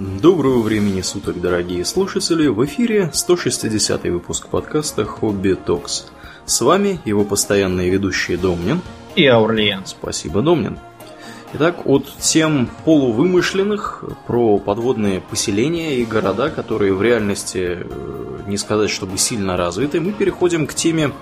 Доброго 0.00 0.60
времени 0.60 1.02
суток, 1.02 1.40
дорогие 1.40 1.84
слушатели! 1.84 2.48
В 2.48 2.64
эфире 2.64 3.10
160 3.12 4.02
выпуск 4.02 4.48
подкаста 4.48 5.04
«Хобби 5.04 5.54
Токс». 5.54 6.06
С 6.46 6.60
вами 6.62 6.98
его 7.04 7.22
постоянные 7.22 7.90
ведущие 7.90 8.36
Домнин 8.36 8.80
и 9.14 9.24
Аурлиен. 9.24 9.86
Спасибо, 9.86 10.42
Домнин. 10.42 10.80
Итак, 11.52 11.86
от 11.86 12.08
тем 12.18 12.68
полувымышленных 12.84 14.02
про 14.26 14.58
подводные 14.58 15.20
поселения 15.20 15.98
и 15.98 16.04
города, 16.04 16.50
которые 16.50 16.92
в 16.92 17.00
реальности, 17.00 17.78
э, 17.80 18.38
не 18.48 18.56
сказать, 18.56 18.90
чтобы 18.90 19.16
сильно 19.16 19.56
развиты, 19.56 20.00
мы 20.00 20.10
переходим 20.10 20.66
к 20.66 20.74
теме 20.74 21.12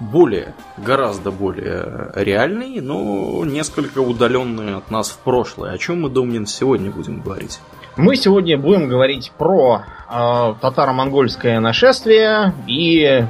более, 0.00 0.56
гораздо 0.76 1.30
более 1.30 2.10
реальной, 2.16 2.80
но 2.80 3.44
несколько 3.44 4.00
удаленной 4.00 4.74
от 4.74 4.90
нас 4.90 5.10
в 5.10 5.18
прошлое. 5.18 5.74
О 5.74 5.78
чем 5.78 6.00
мы, 6.00 6.10
Домнин, 6.10 6.46
сегодня 6.46 6.90
будем 6.90 7.20
говорить? 7.20 7.60
Мы 7.96 8.16
сегодня 8.16 8.56
будем 8.56 8.88
говорить 8.88 9.32
про 9.36 9.82
э, 10.08 10.54
татаро-монгольское 10.60 11.60
нашествие 11.60 12.54
и 12.66 13.04
э, 13.04 13.24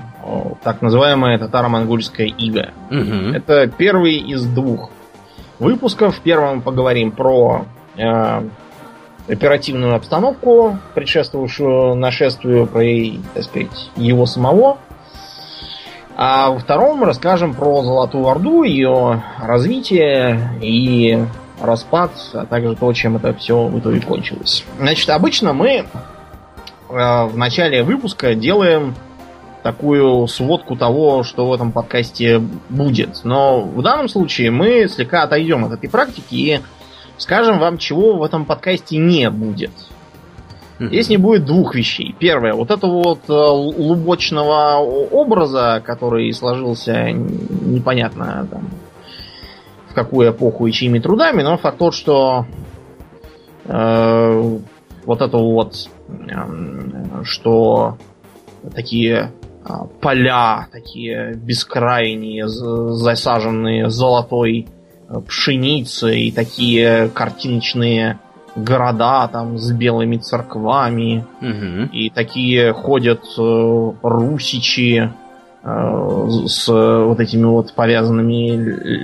так 0.62 0.82
называемое 0.82 1.38
татаро-монгольское 1.38 2.26
иго. 2.26 2.70
Угу. 2.90 3.34
Это 3.34 3.66
первый 3.68 4.16
из 4.16 4.44
двух 4.44 4.90
выпусков. 5.58 6.16
В 6.16 6.20
первом 6.20 6.60
поговорим 6.60 7.10
про 7.10 7.64
э, 7.96 8.42
оперативную 9.28 9.94
обстановку, 9.94 10.78
предшествовавшую 10.94 11.94
нашествию, 11.94 12.66
про, 12.66 12.84
так 13.34 13.44
сказать, 13.44 13.90
его 13.96 14.26
самого. 14.26 14.78
А 16.16 16.50
во 16.50 16.58
втором 16.58 17.02
расскажем 17.02 17.54
про 17.54 17.82
Золотую 17.82 18.28
Орду, 18.28 18.62
ее 18.62 19.22
развитие 19.40 20.50
и 20.60 21.18
распад, 21.60 22.10
а 22.32 22.46
также 22.46 22.74
то, 22.76 22.92
чем 22.92 23.16
это 23.16 23.34
все 23.34 23.66
в 23.66 23.78
итоге 23.78 24.00
кончилось. 24.00 24.64
Значит, 24.78 25.08
обычно 25.10 25.52
мы 25.52 25.68
э, 25.68 25.84
в 26.88 27.36
начале 27.36 27.82
выпуска 27.82 28.34
делаем 28.34 28.94
такую 29.62 30.26
сводку 30.26 30.76
того, 30.76 31.22
что 31.22 31.48
в 31.48 31.52
этом 31.52 31.72
подкасте 31.72 32.40
будет. 32.68 33.20
Но 33.24 33.60
в 33.60 33.82
данном 33.82 34.08
случае 34.08 34.50
мы 34.50 34.88
слегка 34.88 35.22
отойдем 35.22 35.64
от 35.64 35.72
этой 35.72 35.88
практики 35.88 36.34
и 36.34 36.60
скажем 37.18 37.58
вам, 37.58 37.78
чего 37.78 38.16
в 38.16 38.22
этом 38.22 38.44
подкасте 38.44 38.96
не 38.96 39.30
будет. 39.30 39.72
Здесь 40.78 41.10
не 41.10 41.18
будет 41.18 41.44
двух 41.44 41.74
вещей. 41.74 42.14
Первое, 42.18 42.54
вот 42.54 42.70
этого 42.70 43.02
вот 43.02 43.20
э, 43.28 43.32
лубочного 43.32 44.78
образа, 44.78 45.82
который 45.84 46.32
сложился 46.32 47.10
непонятно 47.10 48.48
там, 48.50 48.70
в 49.90 49.94
какую 49.94 50.30
эпоху 50.30 50.66
и 50.66 50.72
чьими 50.72 50.98
трудами, 51.00 51.42
но 51.42 51.56
факт 51.56 51.78
тот, 51.78 51.94
что 51.94 52.46
э, 53.64 54.58
вот 55.04 55.20
это 55.20 55.36
вот, 55.36 55.90
э, 56.08 57.22
что 57.24 57.96
такие 58.74 59.32
э, 59.64 59.72
поля, 60.00 60.68
такие 60.70 61.34
бескрайние, 61.34 62.48
засаженные 62.48 63.90
золотой 63.90 64.68
э, 65.08 65.20
пшеницей, 65.26 66.28
и 66.28 66.32
такие 66.32 67.08
картиночные 67.08 68.20
города 68.54 69.28
там 69.28 69.58
с 69.58 69.72
белыми 69.72 70.18
церквами, 70.18 71.24
угу. 71.40 71.92
и 71.92 72.10
такие 72.10 72.72
ходят 72.72 73.24
э, 73.38 73.92
русичи, 74.02 75.12
с 75.62 76.68
вот 76.68 77.20
этими 77.20 77.44
вот 77.44 77.74
повязанными 77.74 78.56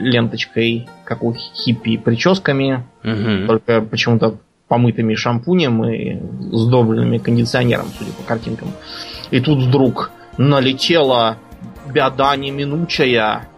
ленточкой, 0.09 0.89
как 1.05 1.23
у 1.23 1.35
хиппи, 1.35 1.99
прическами, 1.99 2.85
угу. 3.05 3.47
только 3.47 3.83
почему-то 3.83 4.39
помытыми 4.69 5.15
шампунем 5.15 5.85
и 5.85 6.19
сдобренными 6.51 7.19
кондиционером, 7.19 7.87
судя 7.97 8.13
по 8.13 8.23
картинкам. 8.23 8.69
И 9.31 9.41
тут 9.41 9.63
вдруг 9.63 10.11
налетела 10.39 11.37
беда 11.93 12.35
неминучая, 12.37 13.49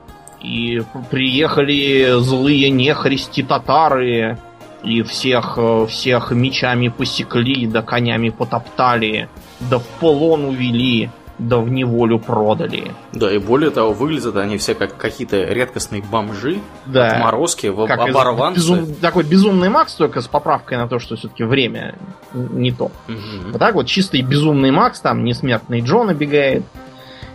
и 0.42 0.82
приехали 1.10 2.20
злые 2.20 2.70
нехристи 2.70 3.42
татары, 3.42 4.38
и 4.84 5.02
всех, 5.02 5.54
э, 5.56 5.86
всех 5.88 6.30
мечами 6.30 6.88
посекли, 6.88 7.66
да 7.66 7.82
конями 7.82 8.28
потоптали, 8.28 9.28
да 9.58 9.78
в 9.78 9.86
полон 10.00 10.44
увели, 10.44 11.10
да 11.38 11.58
в 11.58 11.68
неволю 11.68 12.18
продали. 12.18 12.92
Да, 13.12 13.32
и 13.32 13.38
более 13.38 13.70
того, 13.70 13.92
выглядят 13.92 14.36
они 14.36 14.58
все 14.58 14.74
как 14.74 14.96
какие-то 14.96 15.44
редкостные 15.44 16.02
бомжи, 16.02 16.58
да. 16.86 17.12
отморозки, 17.12 17.72
как 17.86 18.00
оборванцы. 18.00 18.58
Безум... 18.58 18.94
Такой 18.96 19.24
безумный 19.24 19.68
Макс, 19.68 19.94
только 19.94 20.20
с 20.20 20.28
поправкой 20.28 20.78
на 20.78 20.88
то, 20.88 20.98
что 20.98 21.16
все-таки 21.16 21.44
время 21.44 21.96
не 22.32 22.72
то. 22.72 22.86
Угу. 22.86 23.52
Вот 23.52 23.58
так 23.58 23.74
вот 23.74 23.86
чистый 23.86 24.22
безумный 24.22 24.70
Макс, 24.70 25.00
там 25.00 25.24
несмертный 25.24 25.80
Джон 25.80 26.10
обегает 26.10 26.64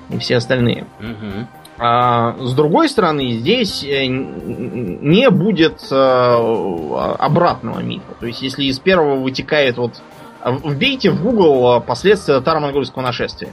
и 0.10 0.18
все 0.18 0.38
остальные. 0.38 0.86
Угу. 1.00 1.48
А, 1.80 2.36
с 2.40 2.54
другой 2.54 2.90
стороны, 2.90 3.34
здесь 3.34 3.84
э, 3.84 4.06
не 4.06 5.30
будет 5.30 5.88
а, 5.92 7.16
обратного 7.20 7.80
мифа. 7.80 8.14
То 8.20 8.28
есть, 8.28 8.42
если 8.42 8.66
из 8.66 8.80
первого 8.80 9.16
вытекает 9.16 9.78
вот 9.78 10.02
Вбейте 10.46 11.10
в 11.10 11.22
Google 11.22 11.80
последствия 11.82 12.36
татаро-монгольского 12.36 13.02
нашествия. 13.02 13.52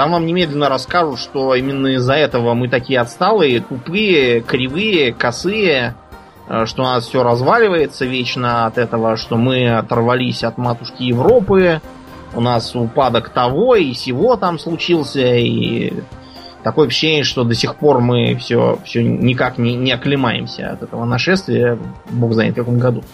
Там 0.00 0.12
вам 0.12 0.24
немедленно 0.24 0.70
расскажут, 0.70 1.18
что 1.18 1.54
именно 1.54 1.88
из-за 1.88 2.14
этого 2.14 2.54
мы 2.54 2.70
такие 2.70 3.00
отсталые, 3.00 3.60
тупые, 3.60 4.40
кривые, 4.40 5.12
косые, 5.12 5.94
э, 6.48 6.64
что 6.64 6.84
у 6.84 6.86
нас 6.86 7.06
все 7.06 7.22
разваливается 7.22 8.06
вечно 8.06 8.64
от 8.64 8.78
этого, 8.78 9.18
что 9.18 9.36
мы 9.36 9.68
оторвались 9.68 10.42
от 10.42 10.56
матушки 10.56 11.02
Европы, 11.02 11.82
у 12.34 12.40
нас 12.40 12.74
упадок 12.74 13.28
того 13.28 13.76
и 13.76 13.92
сего 13.92 14.36
там 14.36 14.58
случился, 14.58 15.36
и 15.36 15.92
такое 16.62 16.86
ощущение, 16.86 17.22
что 17.22 17.44
до 17.44 17.54
сих 17.54 17.74
пор 17.74 18.00
мы 18.00 18.34
все, 18.36 18.78
все 18.86 19.02
никак 19.02 19.58
не, 19.58 19.74
не 19.74 19.92
оклемаемся 19.92 20.70
от 20.70 20.82
этого 20.82 21.04
нашествия, 21.04 21.78
бог 22.08 22.32
знает 22.32 22.54
в 22.54 22.56
каком 22.56 22.78
году. 22.78 23.04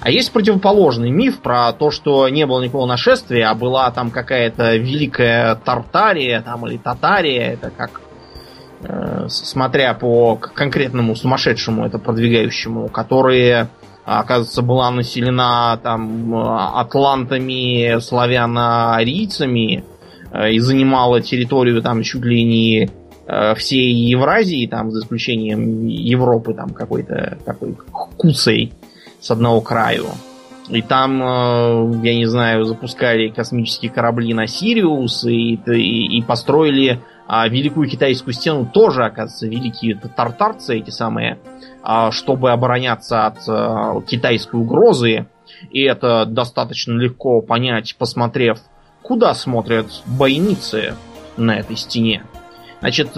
А 0.00 0.10
есть 0.10 0.32
противоположный 0.32 1.10
миф 1.10 1.40
про 1.40 1.72
то, 1.72 1.90
что 1.90 2.28
не 2.28 2.46
было 2.46 2.62
никакого 2.62 2.86
нашествия, 2.86 3.50
а 3.50 3.54
была 3.54 3.90
там 3.90 4.10
какая-то 4.10 4.76
великая 4.76 5.54
Тартария 5.56 6.42
там, 6.42 6.66
или 6.66 6.76
Татария, 6.76 7.52
это 7.52 7.70
как 7.70 8.00
э, 8.82 9.26
смотря 9.28 9.94
по 9.94 10.36
конкретному 10.36 11.16
сумасшедшему 11.16 11.86
это 11.86 11.98
продвигающему, 11.98 12.88
которые 12.88 13.68
оказывается, 14.04 14.62
была 14.62 14.90
населена 14.90 15.78
там 15.82 16.34
атлантами, 16.34 17.98
славяно-арийцами 18.00 19.84
э, 20.32 20.52
и 20.52 20.58
занимала 20.60 21.20
территорию 21.20 21.82
там 21.82 22.02
чуть 22.02 22.24
ли 22.24 22.42
не 22.42 22.90
э, 23.26 23.54
всей 23.54 23.92
Евразии, 23.92 24.66
там, 24.66 24.90
за 24.90 25.00
исключением 25.00 25.86
Европы, 25.86 26.54
там 26.54 26.70
какой-то 26.70 27.36
такой 27.44 27.74
куцей 28.16 28.72
с 29.20 29.30
одного 29.30 29.60
краю. 29.60 30.06
И 30.68 30.82
там, 30.82 31.22
э, 31.22 32.00
я 32.04 32.14
не 32.14 32.26
знаю, 32.26 32.64
запускали 32.64 33.28
космические 33.28 33.90
корабли 33.90 34.34
на 34.34 34.46
Сириус 34.46 35.24
и, 35.24 35.54
и, 35.54 36.18
и 36.18 36.22
построили 36.22 37.00
а, 37.30 37.46
Великую 37.46 37.88
Китайскую 37.88 38.32
стену 38.32 38.64
тоже, 38.64 39.04
оказывается, 39.04 39.46
великие 39.46 39.96
тартарцы 39.96 40.78
эти 40.78 40.88
самые, 40.88 41.38
а, 41.82 42.10
чтобы 42.10 42.50
обороняться 42.50 43.26
от 43.26 43.36
а, 43.46 44.00
китайской 44.00 44.56
угрозы. 44.56 45.26
И 45.70 45.82
это 45.82 46.24
достаточно 46.24 46.92
легко 46.92 47.42
понять, 47.42 47.96
посмотрев, 47.98 48.58
куда 49.02 49.34
смотрят 49.34 49.86
бойницы 50.06 50.94
на 51.36 51.58
этой 51.58 51.76
стене. 51.76 52.24
Значит, 52.80 53.10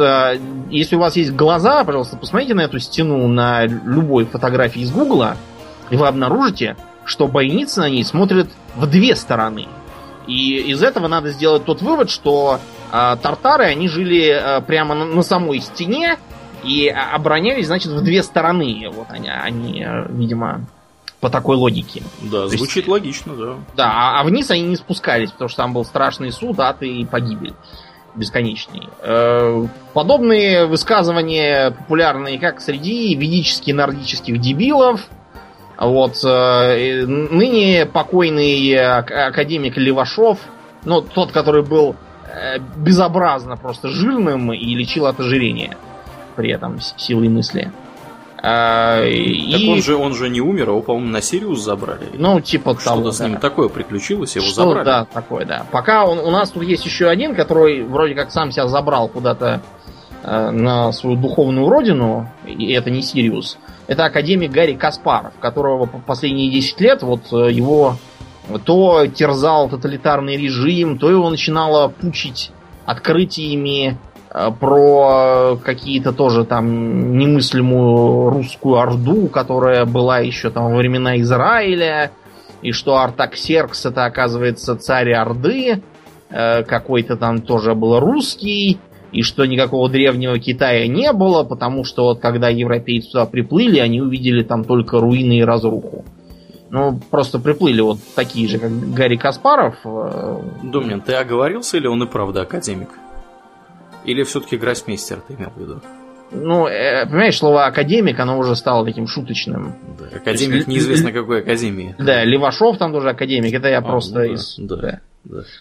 если 0.71 0.97
у 0.97 1.01
вас 1.01 1.17
есть 1.17 1.33
глаза, 1.33 1.85
пожалуйста, 1.85 2.17
посмотрите 2.17 2.55
на 2.55 2.63
эту 2.63 2.79
стену 2.79 3.29
на 3.29 3.67
любой 3.67 4.25
фотографии 4.25 4.81
из 4.81 4.91
Гугла 4.91 5.37
и 5.91 5.97
вы 5.97 6.07
обнаружите, 6.07 6.77
что 7.05 7.27
бойницы 7.27 7.81
на 7.81 7.91
ней 7.91 8.05
смотрят 8.05 8.49
в 8.77 8.87
две 8.87 9.17
стороны. 9.17 9.67
И 10.27 10.59
из 10.59 10.83
этого 10.83 11.09
надо 11.09 11.31
сделать 11.31 11.65
тот 11.65 11.83
вывод, 11.83 12.11
что 12.11 12.61
э, 12.93 13.17
тартары, 13.21 13.65
они 13.65 13.89
жили 13.89 14.29
э, 14.29 14.61
прямо 14.63 14.95
на, 14.95 15.05
на 15.05 15.23
самой 15.23 15.61
стене 15.61 16.19
и 16.63 16.89
оборонялись, 16.89 17.67
значит, 17.67 17.91
в 17.93 18.03
две 18.03 18.23
стороны. 18.23 18.89
Вот 18.93 19.07
они, 19.11 19.29
они 19.29 19.85
видимо, 20.11 20.67
по 21.21 21.31
такой 21.31 21.57
логике. 21.57 22.03
Да, 22.21 22.43
То 22.43 22.49
звучит 22.49 22.77
есть, 22.77 22.89
логично, 22.89 23.35
да. 23.35 23.55
Да, 23.77 23.91
а, 23.93 24.21
а 24.21 24.25
вниз 24.25 24.51
они 24.51 24.63
не 24.63 24.77
спускались, 24.77 25.31
потому 25.31 25.49
что 25.49 25.63
там 25.63 25.73
был 25.73 25.85
страшный 25.85 26.33
суд, 26.33 26.61
ад 26.61 26.83
и 26.83 27.05
погибель 27.05 27.55
бесконечный. 28.15 28.89
Э, 29.03 29.67
подобные 29.93 30.67
высказывания 30.67 31.71
популярные 31.71 32.39
как 32.39 32.61
среди 32.61 33.15
ведически-нордических 33.15 34.39
дебилов, 34.39 35.09
вот, 35.81 36.23
э, 36.25 37.05
ныне 37.07 37.87
покойный 37.87 38.77
академик 38.77 39.77
Левашов, 39.77 40.39
ну, 40.85 41.01
тот, 41.01 41.33
который 41.33 41.63
был 41.63 41.97
э, 42.27 42.59
безобразно 42.77 43.57
просто 43.57 43.89
жирным 43.89 44.53
и 44.53 44.75
лечил 44.75 45.07
от 45.07 45.19
ожирения 45.21 45.77
при 46.37 46.51
этом 46.51 46.79
силой 46.97 47.29
мысли. 47.29 47.73
А, 48.43 49.05
и... 49.05 49.53
Так 49.53 49.69
он 49.69 49.83
же, 49.83 49.97
он 49.97 50.15
же 50.15 50.31
не 50.31 50.41
умер, 50.41 50.69
а 50.69 50.73
его, 50.73 50.83
по-моему, 50.83 51.11
на 51.11 51.21
Сириус 51.21 51.61
забрали. 51.61 52.09
Ну, 52.15 52.41
типа 52.41 52.73
Что-то 52.73 52.85
того. 52.85 53.01
Что-то 53.01 53.17
с 53.17 53.21
ним 53.21 53.33
да. 53.35 53.39
такое 53.39 53.69
приключилось, 53.69 54.37
его 54.37 54.47
Что, 54.47 54.63
забрали. 54.63 54.85
Да, 54.85 55.07
такое, 55.13 55.45
да. 55.45 55.67
Пока 55.71 56.07
он, 56.07 56.19
у 56.19 56.31
нас 56.31 56.51
тут 56.51 56.63
есть 56.63 56.87
еще 56.87 57.09
один, 57.09 57.35
который 57.35 57.83
вроде 57.83 58.15
как 58.15 58.31
сам 58.31 58.51
себя 58.51 58.67
забрал 58.69 59.09
куда-то 59.09 59.61
э, 59.80 59.80
на 60.23 60.93
свою 60.93 61.17
духовную 61.17 61.69
родину, 61.69 62.29
и 62.47 62.73
это 62.73 62.91
не 62.91 63.03
Сириус. 63.03 63.59
Это 63.87 64.05
академик 64.05 64.51
Гарри 64.51 64.75
Каспаров, 64.75 65.33
которого 65.41 65.87
последние 65.87 66.51
10 66.51 66.81
лет 66.81 67.03
вот 67.03 67.33
э, 67.33 67.51
его 67.51 67.97
то 68.65 69.07
терзал 69.07 69.69
тоталитарный 69.69 70.37
режим, 70.37 70.99
то 70.99 71.11
его 71.11 71.31
начинало 71.31 71.89
пучить 71.89 72.51
открытиями 72.85 73.99
Э, 74.33 74.51
про 74.53 75.57
какие-то 75.57 76.13
тоже 76.13 76.45
там 76.45 77.19
немыслимую 77.19 78.31
русскую 78.31 78.77
орду, 78.77 79.27
которая 79.27 79.85
была 79.87 80.21
еще 80.21 80.51
там 80.51 80.71
во 80.71 80.77
времена 80.77 81.19
Израиля, 81.21 82.13
и 82.63 82.73
что 82.73 82.99
Артаксеркс 82.99 83.87
это 83.87 84.05
оказывается 84.05 84.77
царь 84.77 85.13
Орды, 85.13 85.83
э, 86.31 86.63
какой-то 86.63 87.17
там 87.17 87.41
тоже 87.43 87.75
был 87.75 87.99
русский, 87.99 88.79
и 89.13 89.23
что 89.23 89.45
никакого 89.45 89.89
древнего 89.89 90.39
Китая 90.39 90.87
не 90.87 91.13
было, 91.13 91.45
потому 91.45 91.85
что 91.85 92.05
вот 92.05 92.21
когда 92.21 92.49
европейцы 92.49 93.11
туда 93.11 93.27
приплыли, 93.27 93.79
они 93.79 94.01
увидели 94.01 94.43
там 94.43 94.65
только 94.65 95.01
руины 95.01 95.39
и 95.39 95.45
разруху. 95.45 96.05
Ну, 96.71 97.01
просто 97.11 97.41
приплыли 97.41 97.81
вот 97.81 97.99
такие 98.15 98.49
же, 98.49 98.59
как 98.59 98.71
Гарри 98.95 99.17
Каспаров. 99.17 99.75
Э, 99.85 100.41
Думнин, 100.63 101.01
ты 101.01 101.15
оговорился 101.15 101.77
или 101.77 101.89
он 101.89 102.03
и 102.05 102.07
правда 102.07 102.43
академик? 102.43 102.91
Или 104.05 104.23
все-таки 104.23 104.57
гроссмейстер 104.57 105.21
ты 105.27 105.35
имел 105.35 105.51
в 105.51 105.61
виду? 105.61 105.81
Ну, 106.31 106.69
э, 106.69 107.07
понимаешь, 107.07 107.37
слово 107.37 107.67
академик, 107.67 108.21
оно 108.21 108.39
уже 108.39 108.55
стало 108.55 108.85
таким 108.85 109.09
шуточным. 109.09 109.75
Да, 109.99 110.17
академик 110.17 110.57
есть, 110.57 110.69
неизвестно 110.69 111.11
какой 111.11 111.41
академии. 111.41 111.97
Да, 111.99 112.25
Левашов 112.25 112.79
там 112.79 112.93
тоже 112.93 113.11
академик, 113.11 113.53
это 113.53 113.67
я 113.67 113.79
а, 113.79 113.83
просто 113.83 114.21
ну, 114.21 114.33
из... 114.35 114.55
Да, 114.57 114.77
да. 114.77 115.01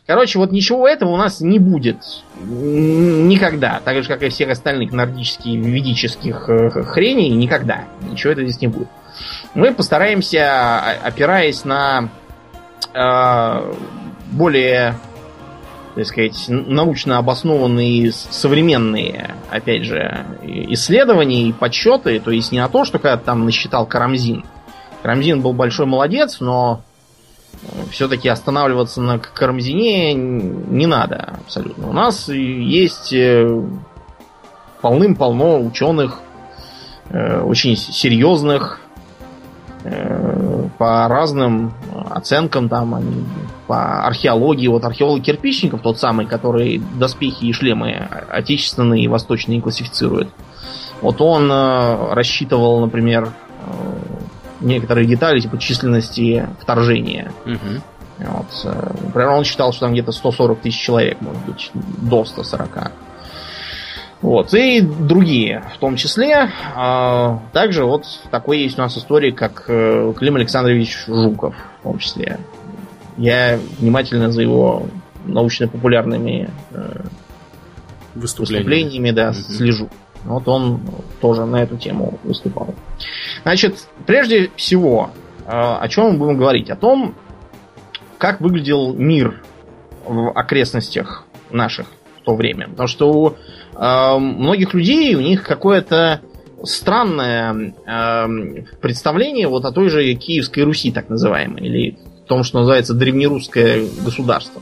Короче, 0.05 0.39
вот 0.39 0.51
ничего 0.51 0.87
этого 0.87 1.09
у 1.09 1.17
нас 1.17 1.41
не 1.41 1.59
будет. 1.59 1.97
Никогда. 2.41 3.81
Так 3.83 4.01
же, 4.01 4.07
как 4.07 4.23
и 4.23 4.29
всех 4.29 4.49
остальных 4.49 4.91
нордических 4.91 5.53
ведических 5.53 6.49
э, 6.49 6.69
хреней, 6.83 7.29
никогда. 7.31 7.85
Ничего 8.09 8.31
этого 8.31 8.47
здесь 8.47 8.61
не 8.61 8.67
будет. 8.67 8.87
Мы 9.53 9.73
постараемся, 9.73 10.79
опираясь 11.03 11.65
на 11.65 12.09
э, 12.93 13.73
более 14.31 14.95
так 15.95 16.05
сказать, 16.05 16.45
научно 16.47 17.17
обоснованные 17.17 18.13
современные, 18.13 19.35
опять 19.49 19.83
же, 19.83 20.25
исследования 20.43 21.49
и 21.49 21.51
подсчеты, 21.51 22.21
то 22.21 22.31
есть 22.31 22.53
не 22.53 22.59
на 22.59 22.69
то, 22.69 22.85
что 22.85 22.99
когда 22.99 23.17
там 23.17 23.43
насчитал 23.43 23.85
Карамзин. 23.85 24.45
Карамзин 25.01 25.41
был 25.41 25.51
большой 25.51 25.87
молодец, 25.87 26.39
но 26.39 26.83
все-таки 27.91 28.29
останавливаться 28.29 29.01
на 29.01 29.19
Карамзине 29.19 30.13
не 30.13 30.85
надо 30.87 31.35
абсолютно. 31.45 31.89
У 31.89 31.93
нас 31.93 32.29
есть 32.29 33.13
э, 33.13 33.61
полным-полно 34.81 35.61
ученых, 35.61 36.19
э, 37.09 37.41
очень 37.41 37.75
серьезных, 37.75 38.81
по 40.77 41.07
разным 41.07 41.73
оценкам 42.09 42.69
там 42.69 42.95
они 42.95 43.23
по 43.67 44.05
археологии, 44.05 44.67
вот 44.67 44.83
археолог 44.83 45.21
кирпичников, 45.21 45.81
тот 45.81 45.99
самый, 45.99 46.25
который 46.25 46.81
доспехи 46.97 47.45
и 47.45 47.53
шлемы 47.53 48.07
отечественные 48.29 49.03
и 49.03 49.07
восточные 49.07 49.61
классифицирует. 49.61 50.29
Вот 51.01 51.21
он 51.21 51.51
э, 51.51 52.13
рассчитывал, 52.13 52.81
например, 52.81 53.29
э, 53.29 54.08
некоторые 54.61 55.07
детали 55.07 55.39
типа 55.39 55.57
численности 55.57 56.47
вторжения. 56.59 57.31
Угу. 57.45 58.27
Вот, 58.27 58.47
э, 58.65 58.93
например, 59.05 59.29
он 59.29 59.43
считал, 59.43 59.71
что 59.71 59.81
там 59.81 59.93
где-то 59.93 60.11
140 60.11 60.59
тысяч 60.59 60.79
человек, 60.79 61.21
может 61.21 61.45
быть, 61.45 61.71
до 61.73 62.25
140. 62.25 62.91
Вот, 64.21 64.53
и 64.53 64.81
другие 64.81 65.63
в 65.75 65.77
том 65.77 65.95
числе. 65.95 66.49
А, 66.75 67.39
также 67.53 67.85
вот 67.85 68.05
такой 68.31 68.59
есть 68.59 68.77
у 68.77 68.81
нас 68.81 68.97
история, 68.97 69.31
как 69.31 69.63
э, 69.67 70.13
Клим 70.17 70.35
Александрович 70.35 71.05
Жуков, 71.07 71.55
в 71.79 71.83
том 71.83 71.99
числе. 71.99 72.37
Я 73.15 73.57
внимательно 73.79 74.29
за 74.29 74.41
его 74.41 74.87
научно-популярными 75.25 76.49
э, 76.71 77.01
выступлениями, 78.15 78.63
выступлениями 78.63 79.11
да, 79.11 79.29
mm 79.29 79.33
слежу. 79.33 79.89
Вот 80.25 80.47
он 80.47 80.81
тоже 81.21 81.45
на 81.45 81.57
эту 81.57 81.77
тему 81.77 82.19
выступал. 82.23 82.73
Значит, 83.43 83.87
прежде 84.05 84.51
всего, 84.55 85.11
э, 85.45 85.49
о 85.49 85.87
чем 85.87 86.11
мы 86.11 86.17
будем 86.17 86.37
говорить? 86.37 86.69
О 86.69 86.75
том, 86.75 87.15
как 88.17 88.41
выглядел 88.41 88.93
мир 88.93 89.41
в 90.05 90.31
окрестностях 90.31 91.25
наших 91.51 91.87
в 92.21 92.25
то 92.25 92.35
время. 92.35 92.67
Потому 92.69 92.87
что 92.87 93.11
у 93.11 93.29
э, 93.29 94.17
многих 94.17 94.73
людей 94.73 95.15
у 95.15 95.21
них 95.21 95.43
какое-то 95.43 96.21
странное 96.63 97.73
э, 97.85 98.63
представление 98.81 99.47
вот 99.47 99.65
о 99.65 99.71
той 99.71 99.89
же 99.89 100.13
Киевской 100.15 100.61
Руси, 100.61 100.91
так 100.91 101.09
называемой, 101.09 101.61
или 101.61 101.97
том, 102.29 102.43
что 102.43 102.59
называется 102.59 102.93
древнерусское 102.93 103.85
государство. 104.05 104.61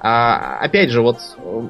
А, 0.00 0.58
опять 0.60 0.90
же, 0.90 1.00
вот 1.02 1.18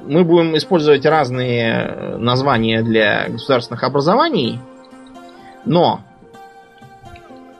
мы 0.06 0.24
будем 0.24 0.56
использовать 0.56 1.04
разные 1.06 2.16
названия 2.18 2.82
для 2.82 3.28
государственных 3.28 3.84
образований, 3.84 4.58
но 5.64 6.00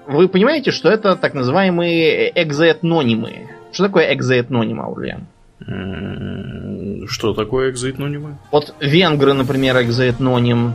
вы 0.06 0.28
понимаете, 0.28 0.70
что 0.70 0.90
это 0.90 1.16
так 1.16 1.34
называемые 1.34 2.30
экзоэтнонимы. 2.42 3.48
Что 3.72 3.84
такое 3.84 4.12
экзоэтноним, 4.14 4.80
Аурлиан? 4.80 5.26
Что 7.08 7.32
такое 7.32 7.70
экзоэтнонимы? 7.70 8.36
Вот 8.50 8.74
венгры, 8.80 9.32
например, 9.32 9.80
экзоэтноним. 9.82 10.74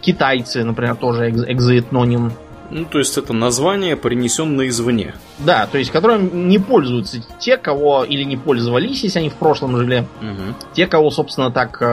Китайцы, 0.00 0.64
например, 0.64 0.96
тоже 0.96 1.30
экзоэтноним. 1.30 2.32
Ну, 2.70 2.84
то 2.84 2.98
есть 2.98 3.16
это 3.16 3.32
название, 3.32 3.96
принесенное 3.96 4.68
извне. 4.68 5.14
Да, 5.38 5.66
то 5.66 5.78
есть 5.78 5.90
которым 5.90 6.48
не 6.48 6.58
пользуются 6.58 7.22
те, 7.38 7.56
кого 7.56 8.04
или 8.04 8.24
не 8.24 8.36
пользовались, 8.36 9.02
если 9.02 9.20
они 9.20 9.30
в 9.30 9.34
прошлом 9.34 9.76
жили, 9.76 10.06
угу. 10.20 10.54
те, 10.74 10.86
кого, 10.86 11.10
собственно, 11.10 11.50
так 11.50 11.80
э, 11.80 11.86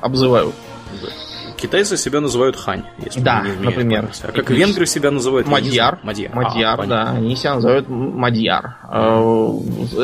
обзывают. 0.00 0.54
Да. 1.02 1.08
Китайцы 1.56 1.96
себя 1.96 2.20
называют 2.20 2.54
хань, 2.56 2.84
если 3.02 3.20
да, 3.20 3.42
не 3.42 3.64
например. 3.64 4.10
А 4.22 4.32
как 4.32 4.50
венгры 4.50 4.84
себя 4.84 5.10
называют? 5.10 5.48
Мадьяр. 5.48 5.98
Мадьяр, 6.02 6.34
Мадьяр 6.34 6.80
а, 6.82 6.86
да, 6.86 7.10
они 7.10 7.34
себя 7.34 7.54
называют 7.54 7.88
Мадьяр. 7.88 8.76
Э, 8.90 8.98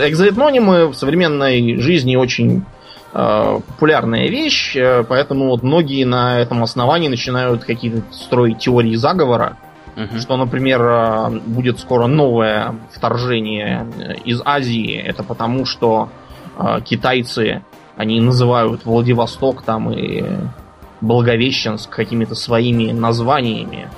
экзоэтнонимы 0.09 0.89
в 0.89 0.95
современной 0.95 1.77
жизни 1.79 2.17
очень 2.17 2.65
э, 3.13 3.61
популярная 3.67 4.29
вещь, 4.29 4.75
э, 4.77 5.05
поэтому 5.07 5.49
вот 5.49 5.63
многие 5.63 6.05
на 6.05 6.41
этом 6.41 6.63
основании 6.63 7.09
начинают 7.09 7.65
какие-то 7.65 8.03
строить 8.13 8.59
теории 8.59 8.95
заговора, 8.95 9.59
Угу. 9.97 10.19
Что, 10.21 10.37
например, 10.37 10.81
э, 10.83 11.41
будет 11.47 11.79
скоро 11.79 12.07
новое 12.07 12.75
вторжение 12.93 13.87
э, 13.99 14.15
из 14.25 14.41
Азии. 14.45 14.97
Это 14.97 15.23
потому, 15.23 15.67
что 15.67 16.09
э, 16.59 16.81
китайцы, 16.83 17.63
они 17.97 18.21
называют 18.21 18.87
Владивосток 18.87 19.63
там 19.63 19.93
и 19.93 20.25
Благовещенск 21.03 21.91
какими-то 21.91 22.35
своими 22.35 22.93
названиями. 22.93 23.89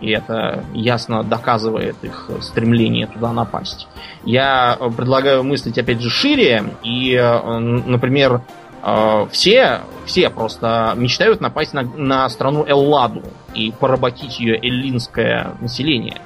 И 0.00 0.10
это 0.10 0.64
ясно 0.72 1.22
доказывает 1.22 1.96
их 2.02 2.30
стремление 2.40 3.06
туда 3.06 3.32
напасть. 3.32 3.86
Я 4.24 4.78
предлагаю 4.96 5.42
мыслить, 5.44 5.78
опять 5.78 6.00
же, 6.00 6.10
шире. 6.10 6.64
И, 6.82 7.16
например, 7.16 8.42
все, 9.30 9.80
все 10.04 10.28
просто 10.28 10.92
мечтают 10.96 11.40
напасть 11.40 11.72
на, 11.72 11.82
на 11.82 12.28
страну 12.28 12.64
Элладу 12.68 13.22
и 13.54 13.72
поработить 13.72 14.38
ее 14.40 14.56
эллинское 14.56 15.56
население. 15.60 16.20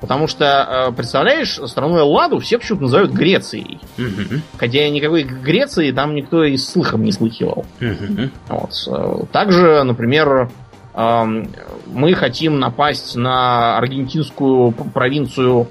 Потому 0.00 0.26
что, 0.26 0.88
э, 0.88 0.92
представляешь, 0.92 1.60
страну 1.66 1.98
Элладу 1.98 2.38
все 2.38 2.58
почему-то 2.58 2.84
называют 2.84 3.12
Грецией. 3.12 3.80
Угу. 3.98 4.40
Хотя 4.56 4.88
никакой 4.88 5.24
Греции 5.24 5.92
там 5.92 6.14
никто 6.14 6.42
и 6.42 6.56
слыхом 6.56 7.04
не 7.04 7.12
слыхивал. 7.12 7.66
Угу. 7.80 8.30
Вот. 8.48 8.70
Э, 8.88 9.26
также, 9.30 9.82
например, 9.84 10.50
эм, 10.94 11.50
мы 11.86 12.14
хотим 12.14 12.58
напасть 12.58 13.14
на 13.14 13.76
аргентинскую 13.76 14.72
провинцию 14.72 15.68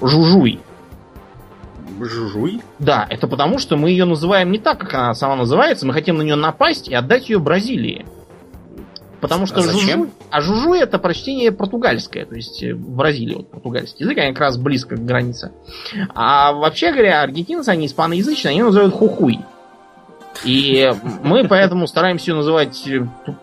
Жужуй. 0.00 0.60
Жужуй? 2.00 2.60
Да, 2.78 3.06
это 3.08 3.26
потому, 3.26 3.58
что 3.58 3.76
мы 3.76 3.90
ее 3.90 4.04
называем 4.04 4.50
не 4.50 4.58
так, 4.58 4.78
как 4.78 4.94
она 4.94 5.14
сама 5.14 5.36
называется. 5.36 5.86
Мы 5.86 5.92
хотим 5.92 6.18
на 6.18 6.22
нее 6.22 6.36
напасть 6.36 6.88
и 6.88 6.94
отдать 6.94 7.28
ее 7.28 7.38
Бразилии. 7.38 8.06
Потому 9.20 9.46
что 9.46 9.60
а 9.60 9.62
Жужу... 9.62 10.10
А 10.30 10.40
Жужу 10.40 10.74
это 10.74 10.98
прочтение 10.98 11.50
португальское, 11.50 12.26
то 12.26 12.34
есть 12.34 12.62
э, 12.62 12.74
в 12.74 12.96
Бразилии 12.96 13.34
вот 13.34 13.50
португальский 13.50 14.04
язык, 14.04 14.18
они 14.18 14.32
как 14.32 14.40
раз 14.40 14.58
близко 14.58 14.96
к 14.96 15.04
границе. 15.04 15.52
А 16.14 16.52
вообще 16.52 16.92
говоря, 16.92 17.22
аргентинцы, 17.22 17.70
они 17.70 17.86
испаноязычные, 17.86 18.50
они 18.50 18.62
называют 18.62 18.94
хухуй. 18.94 19.40
И 20.44 20.92
мы 21.22 21.46
поэтому 21.48 21.86
стараемся 21.86 22.30
ее 22.30 22.36
называть 22.36 22.88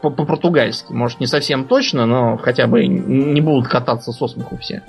по-португальски. 0.02 0.94
Может, 0.94 1.20
не 1.20 1.28
совсем 1.28 1.66
точно, 1.66 2.06
но 2.06 2.38
хотя 2.38 2.68
бы 2.68 2.86
не 2.86 3.42
будут 3.42 3.68
кататься 3.68 4.12
со 4.12 4.28
смеху 4.28 4.58
все. 4.58 4.84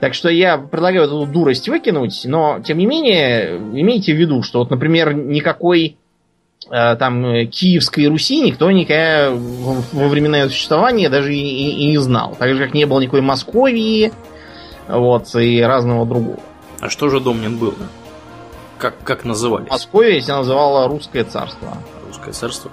Так 0.00 0.14
что 0.14 0.28
я 0.28 0.58
предлагаю 0.58 1.04
эту 1.04 1.26
дурость 1.26 1.68
выкинуть, 1.68 2.22
но, 2.24 2.60
тем 2.64 2.78
не 2.78 2.86
менее, 2.86 3.58
имейте 3.58 4.12
в 4.12 4.16
виду, 4.16 4.42
что 4.42 4.60
вот, 4.60 4.70
например, 4.70 5.14
никакой 5.14 5.96
э, 6.70 6.96
там 6.96 7.46
Киевской 7.48 8.08
Руси 8.08 8.40
никто 8.40 8.70
никогда 8.70 9.30
во 9.30 10.08
времена 10.08 10.38
ее 10.38 10.48
существования 10.48 11.08
даже 11.08 11.34
и, 11.34 11.38
и, 11.38 11.70
и 11.84 11.86
не 11.90 11.98
знал. 11.98 12.36
Так 12.38 12.54
же, 12.54 12.64
как 12.64 12.74
не 12.74 12.86
было 12.86 13.00
никакой 13.00 13.20
Московии, 13.20 14.12
вот, 14.88 15.34
и 15.34 15.60
разного 15.60 16.06
другого. 16.06 16.40
А 16.80 16.88
что 16.88 17.08
же 17.08 17.20
Домнин 17.20 17.58
был? 17.58 17.74
Как, 18.78 18.94
как 19.02 19.24
назывались? 19.24 19.70
Московия 19.70 20.20
себя 20.20 20.36
называла 20.38 20.88
Русское 20.88 21.24
царство. 21.24 21.78
Русское 22.06 22.32
царство? 22.32 22.70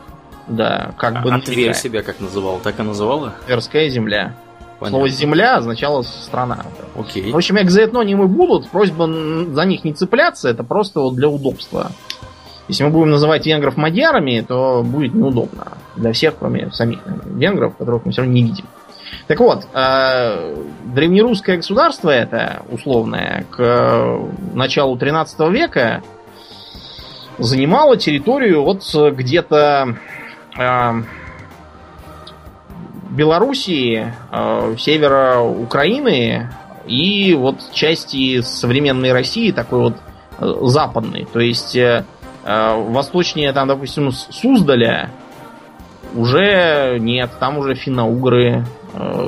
Да, 0.48 0.94
как 0.98 1.16
а, 1.16 1.22
бы... 1.22 1.34
А 1.34 1.40
Тверь 1.40 1.74
себя 1.74 2.04
как 2.04 2.20
называла? 2.20 2.60
Так 2.60 2.80
и 2.80 2.84
называла? 2.84 3.34
Тверская 3.46 3.90
земля. 3.90 4.36
Понятно. 4.80 4.98
Слово 4.98 5.10
«земля» 5.10 5.58
означало 5.58 6.02
«страна». 6.02 6.66
Окей. 6.96 7.32
В 7.32 7.38
общем, 7.38 7.58
экзоэтнонимы 7.58 8.28
будут, 8.28 8.70
просьба 8.70 9.08
за 9.08 9.64
них 9.64 9.86
не 9.86 9.94
цепляться, 9.94 10.50
это 10.50 10.64
просто 10.66 11.00
вот 11.00 11.16
для 11.16 11.30
удобства. 11.30 11.92
Если 12.68 12.84
мы 12.84 12.90
будем 12.90 13.12
называть 13.12 13.46
венгров 13.46 13.78
мадьярами, 13.78 14.44
то 14.46 14.84
будет 14.84 15.14
неудобно 15.14 15.78
для 15.96 16.12
всех, 16.12 16.36
кроме 16.38 16.70
самих 16.72 17.00
венгров, 17.26 17.78
которых 17.78 18.06
мы 18.06 18.12
все 18.12 18.22
равно 18.22 18.34
не 18.34 18.44
видим. 18.44 18.66
Так 19.27 19.39
вот, 19.39 19.67
э, 19.74 20.55
древнерусское 20.86 21.58
государство 21.58 22.10
это 22.10 22.63
условное 22.70 23.46
к 23.50 24.20
началу 24.53 24.98
13 24.98 25.50
века 25.50 26.03
занимало 27.38 27.98
территорию 27.98 28.63
вот 28.63 28.84
где-то 28.93 29.98
э, 30.58 30.91
Белоруссии, 33.10 34.13
э, 34.32 34.75
севера 34.77 35.39
Украины 35.39 36.50
и 36.86 37.34
вот 37.34 37.55
части 37.72 38.41
современной 38.41 39.13
России, 39.13 39.51
такой 39.51 39.79
вот 39.79 39.96
э, 40.39 40.53
западной. 40.63 41.27
То 41.32 41.39
есть 41.39 41.75
э, 41.75 42.05
э, 42.43 42.75
восточнее, 42.89 43.53
там, 43.53 43.67
допустим, 43.67 44.12
Суздаля 44.12 45.10
уже 46.13 46.98
нет, 47.00 47.32
там 47.39 47.58
уже 47.58 47.75
финно-угры, 47.75 48.65
Э, 48.65 48.83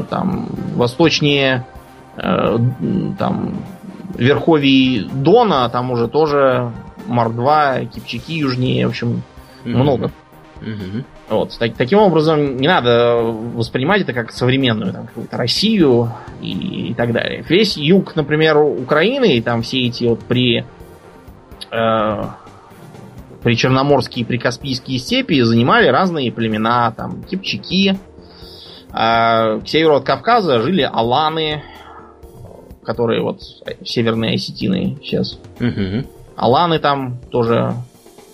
там 0.10 0.48
восточнее 0.76 1.66
э, 2.18 2.58
там 3.18 3.64
верховий 4.18 5.10
Дона, 5.12 5.70
там 5.70 5.92
уже 5.92 6.08
тоже 6.08 6.72
Мордва, 7.08 7.86
Кипчаки 7.86 8.34
южнее, 8.34 8.88
в 8.88 8.90
общем, 8.90 9.24
mm-hmm. 9.64 9.70
много. 9.70 10.12
Mm-hmm. 10.62 11.04
Вот. 11.30 11.58
Так, 11.58 11.74
таким 11.74 12.00
образом, 12.00 12.58
не 12.58 12.68
надо 12.68 13.22
воспринимать 13.24 14.02
это 14.02 14.14
как 14.14 14.32
современную 14.32 14.94
там, 14.94 15.08
какую-то 15.08 15.38
Россию 15.38 16.12
и, 16.42 16.90
и 16.90 16.94
так 16.94 17.12
далее. 17.12 17.44
Весь 17.48 17.78
юг, 17.78 18.16
например, 18.16 18.58
Украины, 18.58 19.36
и 19.38 19.42
там 19.42 19.64
все 19.64 19.88
эти 19.88 20.06
вот 20.06 20.20
при 20.22 20.64
э, 21.72 22.24
при 23.44 23.56
Черноморские 23.56 24.24
и 24.24 24.28
Прикаспийские 24.28 24.98
степи 24.98 25.42
занимали 25.42 25.88
разные 25.88 26.32
племена, 26.32 26.92
там, 26.92 27.24
кипчаки, 27.24 27.98
а 28.98 29.60
к 29.60 29.68
северу 29.68 29.98
от 29.98 30.06
Кавказа 30.06 30.62
жили 30.62 30.82
аланы, 30.82 31.64
которые 32.86 33.22
вот 33.22 33.42
северные 33.84 34.36
осетины 34.36 34.98
сейчас. 35.04 35.38
Угу. 35.60 36.08
Аланы 36.38 36.80
там 36.80 37.20
тоже 37.30 37.74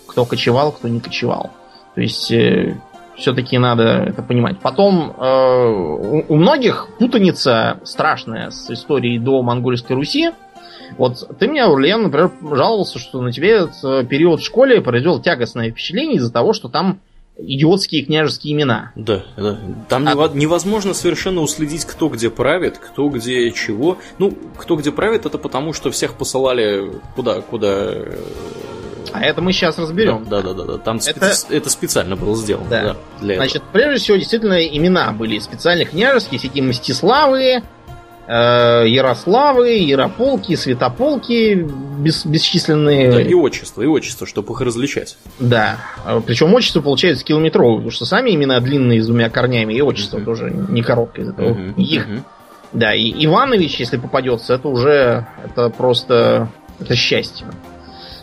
кто 0.05 0.23
кочевал, 0.25 0.71
кто 0.71 0.87
не 0.87 0.99
кочевал. 0.99 1.49
То 1.95 2.01
есть 2.01 2.31
э, 2.31 2.77
все-таки 3.15 3.57
надо 3.57 3.83
это 3.83 4.21
понимать. 4.21 4.59
Потом 4.59 5.15
э, 5.17 5.67
у, 5.67 6.25
у 6.29 6.35
многих 6.35 6.89
путаница 6.99 7.79
страшная 7.83 8.51
с 8.51 8.69
историей 8.69 9.17
до 9.17 9.41
монгольской 9.41 9.93
Руси. 9.93 10.29
Вот 10.99 11.27
ты 11.39 11.47
мне, 11.47 11.65
Урлен, 11.65 12.03
например, 12.03 12.31
жаловался, 12.39 12.99
что 12.99 13.19
на 13.21 13.31
тебе 13.31 13.61
этот 13.61 14.07
период 14.07 14.41
в 14.41 14.45
школе 14.45 14.79
произвел 14.81 15.19
тягостное 15.19 15.71
впечатление 15.71 16.17
из-за 16.17 16.31
того, 16.31 16.53
что 16.53 16.69
там 16.69 16.99
идиотские 17.37 18.05
княжеские 18.05 18.53
имена. 18.53 18.91
Да, 18.95 19.23
да. 19.37 19.59
Там 19.89 20.07
а... 20.07 20.29
невозможно 20.33 20.93
совершенно 20.93 21.41
уследить, 21.41 21.85
кто 21.85 22.09
где 22.09 22.29
правит, 22.29 22.77
кто 22.77 23.09
где 23.09 23.51
чего. 23.51 23.97
Ну, 24.17 24.37
кто 24.57 24.75
где 24.75 24.91
правит, 24.91 25.25
это 25.25 25.37
потому, 25.37 25.73
что 25.73 25.91
всех 25.91 26.15
посылали 26.15 26.91
куда, 27.15 27.41
куда. 27.41 27.93
А 29.13 29.23
это 29.23 29.41
мы 29.41 29.51
сейчас 29.51 29.77
разберем. 29.77 30.25
Да, 30.29 30.41
да, 30.41 30.53
да, 30.53 30.63
да. 30.63 30.77
Там 30.77 30.97
это, 30.97 31.33
специ... 31.33 31.47
это 31.49 31.69
специально 31.69 32.15
было 32.15 32.35
сделано. 32.35 32.69
Да. 32.69 32.83
Да, 32.83 32.97
для 33.19 33.35
Значит, 33.35 33.57
этого. 33.57 33.71
прежде 33.71 33.99
всего, 33.99 34.17
действительно, 34.17 34.65
имена 34.65 35.11
были 35.11 35.39
специальные 35.39 35.85
княжеские, 35.85 36.39
всякие 36.39 36.63
Мстиславы, 36.63 37.61
Э, 37.80 37.80
Ярославы, 38.27 39.77
Ярополки, 39.79 40.55
Святополки 40.55 41.67
бес, 41.97 42.25
бесчисленные. 42.25 43.11
Да, 43.11 43.21
и 43.21 43.33
отчество, 43.33 43.81
и 43.81 43.87
отчество, 43.87 44.25
чтобы 44.27 44.53
их 44.53 44.61
различать. 44.61 45.17
Да. 45.39 45.77
А, 46.05 46.21
Причем 46.21 46.53
отчество 46.53 46.81
получается 46.81 47.25
километровое, 47.25 47.77
потому 47.77 47.91
что 47.91 48.05
сами 48.05 48.31
имена 48.31 48.59
длинные 48.59 49.01
с 49.01 49.07
двумя 49.07 49.29
корнями, 49.29 49.73
и 49.73 49.81
отчество 49.81 50.17
uh-huh. 50.17 50.25
тоже 50.25 50.51
не 50.69 50.81
короткое 50.81 51.25
из 51.25 51.29
этого. 51.29 51.49
Uh-huh. 51.49 51.75
Их. 51.75 52.07
Uh-huh. 52.07 52.21
Да, 52.73 52.93
и 52.93 53.25
Иванович, 53.25 53.79
если 53.79 53.97
попадется, 53.97 54.53
это 54.53 54.67
уже 54.69 55.27
это 55.43 55.69
просто 55.69 56.49
это 56.79 56.95
счастье. 56.95 57.47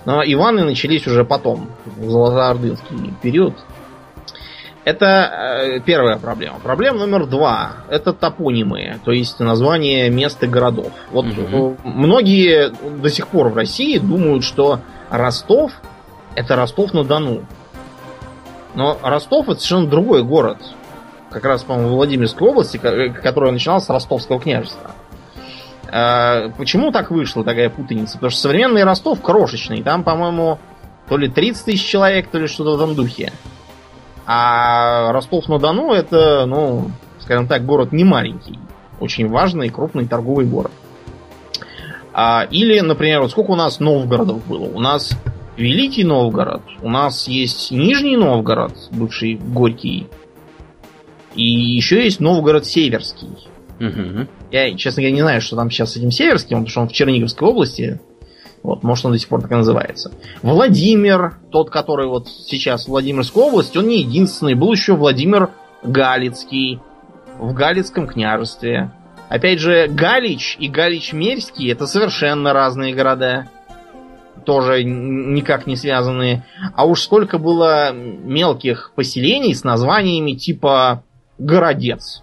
Но 0.04 0.22
Иваны 0.24 0.64
начались 0.64 1.06
уже 1.06 1.24
потом, 1.24 1.68
в 1.84 2.08
Золотоордынский 2.08 3.14
период. 3.22 3.54
Это 4.84 5.06
э, 5.06 5.80
первая 5.80 6.16
проблема. 6.18 6.60
Проблема 6.60 7.00
номер 7.00 7.26
два. 7.26 7.84
Это 7.88 8.12
топонимы, 8.12 8.98
то 9.04 9.12
есть 9.12 9.38
название 9.40 10.08
мест 10.08 10.42
и 10.42 10.46
городов. 10.46 10.92
Вот 11.10 11.26
угу. 11.26 11.76
многие 11.84 12.70
до 12.70 13.10
сих 13.10 13.28
пор 13.28 13.48
в 13.48 13.56
России 13.56 13.98
думают, 13.98 14.44
что 14.44 14.80
Ростов 15.10 15.72
это 16.34 16.56
Ростов-на-Дону. 16.56 17.44
Но 18.74 18.98
Ростов 19.02 19.48
это 19.48 19.60
совершенно 19.60 19.88
другой 19.88 20.22
город. 20.22 20.58
Как 21.30 21.44
раз, 21.44 21.64
по-моему, 21.64 21.90
в 21.90 21.96
Владимирской 21.96 22.48
области, 22.48 22.80
э, 22.82 23.10
которая 23.10 23.52
начиналась 23.52 23.84
с 23.84 23.90
Ростовского 23.90 24.40
княжества. 24.40 24.92
Почему 26.58 26.92
так 26.92 27.10
вышло 27.10 27.42
такая 27.44 27.70
путаница? 27.70 28.18
Потому 28.18 28.30
что 28.30 28.40
современный 28.40 28.84
Ростов 28.84 29.22
крошечный. 29.22 29.82
Там, 29.82 30.04
по-моему, 30.04 30.58
то 31.08 31.16
ли 31.16 31.28
30 31.28 31.64
тысяч 31.64 31.84
человек, 31.84 32.28
то 32.28 32.38
ли 32.38 32.46
что-то 32.46 32.72
в 32.72 32.74
этом 32.74 32.94
духе. 32.94 33.32
А 34.30 35.10
Ростов-на-Дону 35.12 35.94
это, 35.94 36.44
ну, 36.44 36.90
скажем 37.18 37.48
так, 37.48 37.64
город 37.64 37.92
не 37.92 38.04
маленький. 38.04 38.58
Очень 39.00 39.26
важный, 39.28 39.70
крупный 39.70 40.06
торговый 40.06 40.44
город. 40.44 40.72
А, 42.12 42.46
или, 42.50 42.78
например, 42.80 43.22
вот 43.22 43.30
сколько 43.30 43.52
у 43.52 43.56
нас 43.56 43.80
Новгородов 43.80 44.46
было? 44.46 44.64
У 44.64 44.80
нас 44.80 45.16
Великий 45.56 46.04
Новгород, 46.04 46.60
у 46.82 46.90
нас 46.90 47.26
есть 47.26 47.70
Нижний 47.70 48.18
Новгород, 48.18 48.74
бывший 48.90 49.36
Горький, 49.36 50.08
и 51.34 51.42
еще 51.42 52.04
есть 52.04 52.20
Новгород 52.20 52.66
Северский. 52.66 53.30
Угу. 53.80 54.26
Я, 54.50 54.76
честно 54.76 55.02
говоря, 55.02 55.14
не 55.14 55.22
знаю, 55.22 55.40
что 55.40 55.56
там 55.56 55.70
сейчас 55.70 55.92
с 55.92 55.96
этим 55.96 56.10
Северским, 56.10 56.58
потому 56.58 56.68
что 56.68 56.80
он 56.82 56.88
в 56.88 56.92
Черниговской 56.92 57.48
области. 57.48 57.98
Вот, 58.62 58.82
может, 58.82 59.06
он 59.06 59.12
до 59.12 59.18
сих 59.18 59.28
пор 59.28 59.42
так 59.42 59.52
и 59.52 59.54
называется. 59.54 60.10
Владимир, 60.42 61.36
тот, 61.50 61.70
который 61.70 62.06
вот 62.06 62.28
сейчас 62.28 62.84
в 62.84 62.88
Владимирской 62.88 63.42
области, 63.42 63.78
он 63.78 63.88
не 63.88 64.00
единственный. 64.00 64.54
Был 64.54 64.72
еще 64.72 64.94
Владимир 64.94 65.50
Галицкий 65.82 66.80
в 67.38 67.54
Галицком 67.54 68.06
княжестве. 68.06 68.90
Опять 69.28 69.60
же, 69.60 69.88
Галич 69.88 70.56
и 70.58 70.68
Галич-Мерский 70.68 71.70
это 71.70 71.86
совершенно 71.86 72.52
разные 72.52 72.94
города. 72.94 73.48
Тоже 74.44 74.82
никак 74.82 75.66
не 75.66 75.76
связанные. 75.76 76.46
А 76.74 76.86
уж 76.86 77.02
сколько 77.02 77.38
было 77.38 77.92
мелких 77.92 78.92
поселений 78.94 79.54
с 79.54 79.64
названиями 79.64 80.32
типа 80.32 81.04
Городец. 81.38 82.22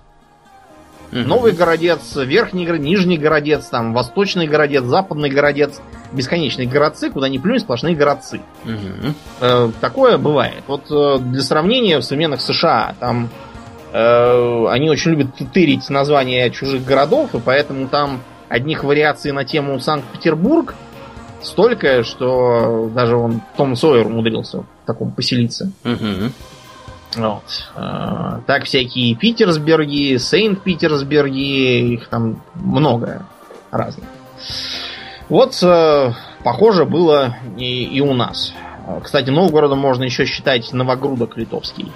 Угу. 1.12 1.19
Новый 1.19 1.51
городец, 1.53 2.15
верхний 2.15 2.65
городец, 2.65 2.85
нижний 2.85 3.17
городец, 3.17 3.65
там, 3.65 3.93
восточный 3.93 4.47
городец, 4.47 4.83
западный 4.83 5.29
городец 5.29 5.79
бесконечные 6.12 6.67
городцы, 6.67 7.09
куда 7.09 7.29
не 7.29 7.39
плюнь, 7.39 7.59
сплошные 7.59 7.95
городцы. 7.95 8.41
Угу. 8.63 9.13
Э, 9.41 9.71
такое 9.81 10.17
бывает. 10.17 10.63
Вот 10.67 10.89
э, 10.89 11.19
для 11.19 11.41
сравнения 11.41 12.00
в 12.00 12.03
современных 12.03 12.41
США 12.41 12.95
там 13.00 13.29
э, 13.93 14.65
они 14.69 14.89
очень 14.89 15.12
любят 15.12 15.27
тырить 15.53 15.89
названия 15.89 16.50
чужих 16.50 16.85
городов, 16.85 17.35
и 17.35 17.39
поэтому 17.39 17.88
там 17.88 18.21
одних 18.50 18.83
вариаций 18.83 19.31
на 19.31 19.45
тему 19.45 19.79
Санкт-Петербург 19.79 20.75
столько, 21.41 22.03
что 22.03 22.89
даже 22.93 23.15
он 23.15 23.41
Том 23.57 23.75
Сойер 23.75 24.07
умудрился 24.07 24.59
в 24.59 24.65
таком 24.85 25.12
поселиться. 25.12 25.71
Угу. 25.83 26.31
Вот. 27.15 27.43
Э, 27.75 28.39
так 28.45 28.65
всякие 28.65 29.15
Питерсберги, 29.15 30.17
Сейнт-Питерсберги, 30.17 31.93
их 31.93 32.07
там 32.10 32.41
много 32.55 33.25
разных. 33.72 34.05
Вот, 35.29 35.57
э, 35.63 36.13
похоже, 36.43 36.86
было 36.86 37.36
и, 37.57 37.84
и 37.84 38.01
у 38.01 38.13
нас. 38.13 38.53
Кстати, 39.03 39.31
Новгородом 39.31 39.79
можно 39.79 40.03
еще 40.03 40.25
считать 40.25 40.72
Новогрудок 40.72 41.38
литовский. 41.38 41.91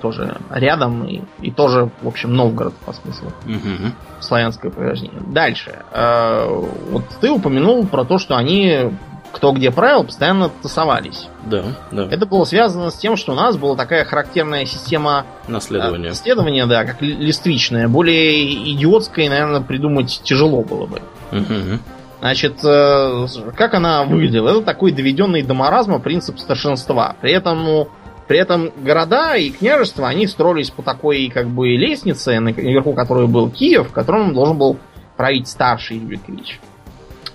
Тоже 0.00 0.36
рядом 0.50 1.04
и, 1.04 1.22
и 1.40 1.50
тоже, 1.50 1.90
в 2.02 2.08
общем, 2.08 2.34
Новгород 2.34 2.74
по 2.74 2.92
смыслу. 2.92 3.32
Угу. 3.46 3.92
Славянское 4.20 4.70
происхождение. 4.70 5.20
Дальше. 5.26 5.82
Э, 5.92 6.46
вот 6.90 7.04
ты 7.20 7.30
упомянул 7.30 7.86
про 7.86 8.04
то, 8.04 8.18
что 8.18 8.36
они 8.36 8.90
кто 9.32 9.52
где 9.52 9.70
правил, 9.70 10.04
постоянно 10.04 10.50
тусовались. 10.50 11.28
Да, 11.44 11.64
да. 11.90 12.06
Это 12.10 12.26
было 12.26 12.44
связано 12.44 12.90
с 12.90 12.94
тем, 12.94 13.16
что 13.16 13.32
у 13.32 13.34
нас 13.34 13.56
была 13.56 13.76
такая 13.76 14.04
характерная 14.04 14.66
система 14.66 15.26
наследования. 15.48 16.10
Наследования, 16.10 16.66
да, 16.66 16.84
как 16.84 17.00
листвичная. 17.00 17.88
Более 17.88 18.72
идиотской, 18.74 19.28
наверное, 19.28 19.60
придумать 19.60 20.20
тяжело 20.22 20.62
было 20.62 20.86
бы. 20.86 21.00
Угу. 21.32 21.78
Значит, 22.20 22.64
э, 22.64 23.26
как 23.56 23.74
она 23.74 24.04
выглядела? 24.04 24.50
Это 24.50 24.62
такой 24.62 24.92
доведенный 24.92 25.42
до 25.42 25.54
маразма 25.54 25.98
принцип 25.98 26.38
старшинства. 26.38 27.16
При 27.20 27.32
этом, 27.32 27.64
ну, 27.64 27.88
при 28.28 28.38
этом 28.38 28.70
города 28.76 29.34
и 29.34 29.50
княжества, 29.50 30.08
они 30.08 30.28
строились 30.28 30.70
по 30.70 30.82
такой, 30.82 31.28
как 31.34 31.48
бы, 31.48 31.68
лестнице, 31.70 32.38
наверху 32.38 32.92
которой 32.92 33.26
был 33.26 33.50
Киев, 33.50 33.88
в 33.88 33.92
котором 33.92 34.34
должен 34.34 34.56
был 34.56 34.78
править 35.16 35.48
старший 35.48 35.96
Юрий 35.96 36.20
Ильич. 36.28 36.60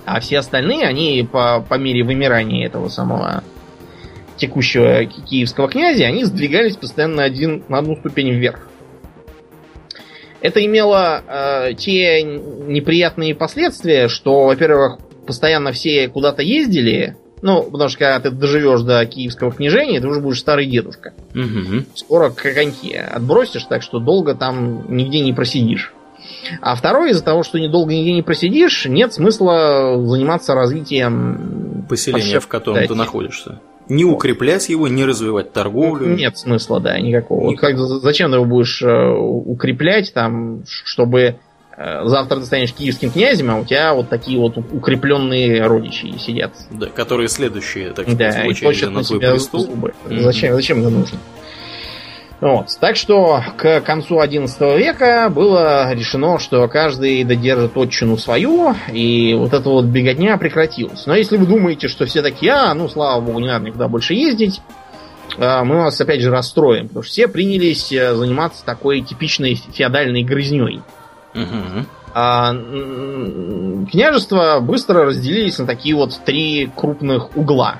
А 0.08 0.22
все 0.22 0.38
остальные, 0.38 0.88
они 0.88 1.28
по, 1.30 1.60
по 1.68 1.74
мере 1.74 2.02
вымирания 2.02 2.66
этого 2.66 2.88
самого 2.88 3.44
текущего 4.38 5.04
киевского 5.04 5.68
князя, 5.68 6.06
они 6.06 6.24
сдвигались 6.24 6.78
постоянно 6.78 7.24
один, 7.24 7.66
на 7.68 7.80
одну 7.80 7.98
ступень 7.98 8.32
вверх. 8.32 8.70
Это 10.40 10.66
имело 10.66 11.22
э, 11.28 11.74
те 11.74 12.24
неприятные 12.24 13.36
последствия, 13.36 14.08
что, 14.08 14.46
во-первых, 14.46 15.00
постоянно 15.26 15.74
все 15.74 16.08
куда-то 16.08 16.42
ездили, 16.42 17.18
ну, 17.42 17.64
потому 17.64 17.90
что 17.90 18.00
когда 18.00 18.22
ты 18.22 18.32
доживешь 18.32 18.84
до 18.84 19.06
киевского 19.06 19.52
княжения, 19.52 20.00
ты 20.00 20.08
уже 20.08 20.22
будешь 20.22 20.40
старый 20.40 20.68
дедушка. 20.68 21.16
Угу. 21.36 21.84
Скоро 21.96 22.30
к 22.30 22.46
отбросишь, 23.14 23.66
так 23.66 23.82
что 23.82 24.00
долго 24.00 24.36
там 24.36 24.86
нигде 24.96 25.20
не 25.20 25.34
просидишь. 25.34 25.94
А 26.62 26.76
второе, 26.76 27.12
из-за 27.12 27.24
того, 27.24 27.44
что 27.44 27.60
недолго 27.60 27.94
нигде 27.94 28.14
не 28.14 28.22
просидишь, 28.22 28.86
нет 28.86 29.14
смысла 29.14 30.02
заниматься 30.06 30.54
развитием 30.54 31.86
поселения, 31.88 32.40
в 32.40 32.48
котором 32.48 32.86
ты 32.86 32.96
находишься. 32.96 33.60
Не 33.90 34.04
укреплять 34.04 34.68
его, 34.68 34.88
не 34.88 35.06
развивать 35.06 35.54
торговлю. 35.54 36.14
Нет 36.14 36.38
смысла, 36.38 36.82
да, 36.82 37.00
никакого. 37.00 37.52
никакого. 37.52 37.88
Как, 37.88 38.02
зачем 38.02 38.32
ты 38.32 38.36
его 38.36 38.46
будешь 38.46 38.82
э, 38.82 39.14
укреплять, 39.16 40.14
там, 40.14 40.64
чтобы 40.84 41.38
э, 41.78 42.06
завтра 42.06 42.42
ты 42.42 42.46
станешь 42.46 42.74
киевским 42.74 43.12
князем, 43.12 43.50
а 43.50 43.56
у 43.56 43.64
тебя 43.64 43.94
вот 43.94 44.10
такие 44.10 44.38
вот 44.40 44.58
укрепленные 44.58 45.66
родичи 45.66 46.14
сидят. 46.20 46.52
Да, 46.70 46.88
которые 46.88 47.30
следующие, 47.30 47.94
так 47.94 48.10
сказать, 48.10 48.36
да, 48.36 48.46
очереди 48.46 48.86
на, 48.86 48.92
на 48.92 49.04
твой 49.04 49.20
престол. 49.22 49.62
Зубы. 49.62 49.94
Mm-hmm. 50.10 50.20
Зачем, 50.20 50.54
зачем 50.56 50.80
это 50.80 50.90
нужно? 50.90 51.18
Вот. 52.40 52.68
Так 52.80 52.96
что 52.96 53.42
к 53.58 53.82
концу 53.82 54.22
XI 54.22 54.78
века 54.78 55.30
было 55.30 55.92
решено, 55.94 56.38
что 56.38 56.68
каждый 56.68 57.24
додержит 57.24 57.76
отчину 57.76 58.18
свою, 58.18 58.76
и 58.92 59.34
вот 59.34 59.54
эта 59.54 59.68
вот 59.68 59.86
беготня 59.86 60.38
прекратилась. 60.38 61.08
Но 61.08 61.16
если 61.16 61.38
вы 61.38 61.48
думаете, 61.48 61.88
что 61.88 62.06
все 62.06 62.22
такие, 62.22 62.54
а, 62.54 62.74
ну, 62.76 62.88
слава 62.90 63.22
богу, 63.22 63.40
не 63.40 63.48
надо 63.48 63.66
никуда 63.66 63.88
больше 63.88 64.14
ездить, 64.14 64.62
а, 65.40 65.64
мы 65.64 65.78
вас 65.78 66.00
опять 66.00 66.22
же 66.22 66.30
расстроим, 66.30 66.88
потому 66.88 67.04
что 67.04 67.12
все 67.12 67.28
принялись 67.28 67.92
э, 67.92 68.14
заниматься 68.14 68.64
такой 68.64 69.02
типичной 69.02 69.56
феодальной 69.56 70.24
грызней. 70.24 70.82
Угу. 71.34 71.86
А, 72.14 72.54
княжества 73.92 74.60
быстро 74.60 75.06
разделились 75.06 75.58
на 75.58 75.66
такие 75.66 75.96
вот 75.96 76.20
три 76.24 76.70
крупных 76.76 77.36
угла. 77.36 77.78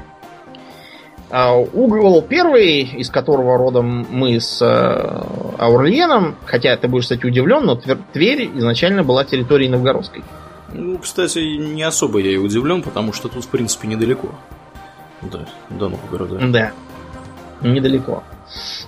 А 1.30 1.56
угол 1.58 2.22
первый, 2.22 2.84
из 2.84 3.10
которого 3.10 3.58
родом 3.58 4.08
мы 4.10 4.40
с 4.40 4.62
э, 4.62 5.56
Аурлиеном, 5.58 6.36
хотя 6.46 6.78
ты 6.78 6.88
будешь, 6.88 7.04
кстати, 7.04 7.26
удивлен, 7.26 7.66
но 7.66 7.76
Тверь 7.76 8.50
изначально 8.56 9.04
была 9.04 9.26
территорией 9.26 9.70
новгородской. 9.70 10.24
Ну, 10.74 10.98
кстати, 10.98 11.40
не 11.40 11.84
особо 11.84 12.20
я 12.20 12.32
и 12.32 12.38
удивлен, 12.38 12.82
потому 12.82 13.12
что 13.12 13.28
тут, 13.28 13.44
в 13.44 13.48
принципе, 13.50 13.88
недалеко. 13.88 14.30
Да, 15.22 15.46
до 15.70 15.90
Новгорода. 15.90 16.40
Да, 16.48 16.72
недалеко. 17.62 18.24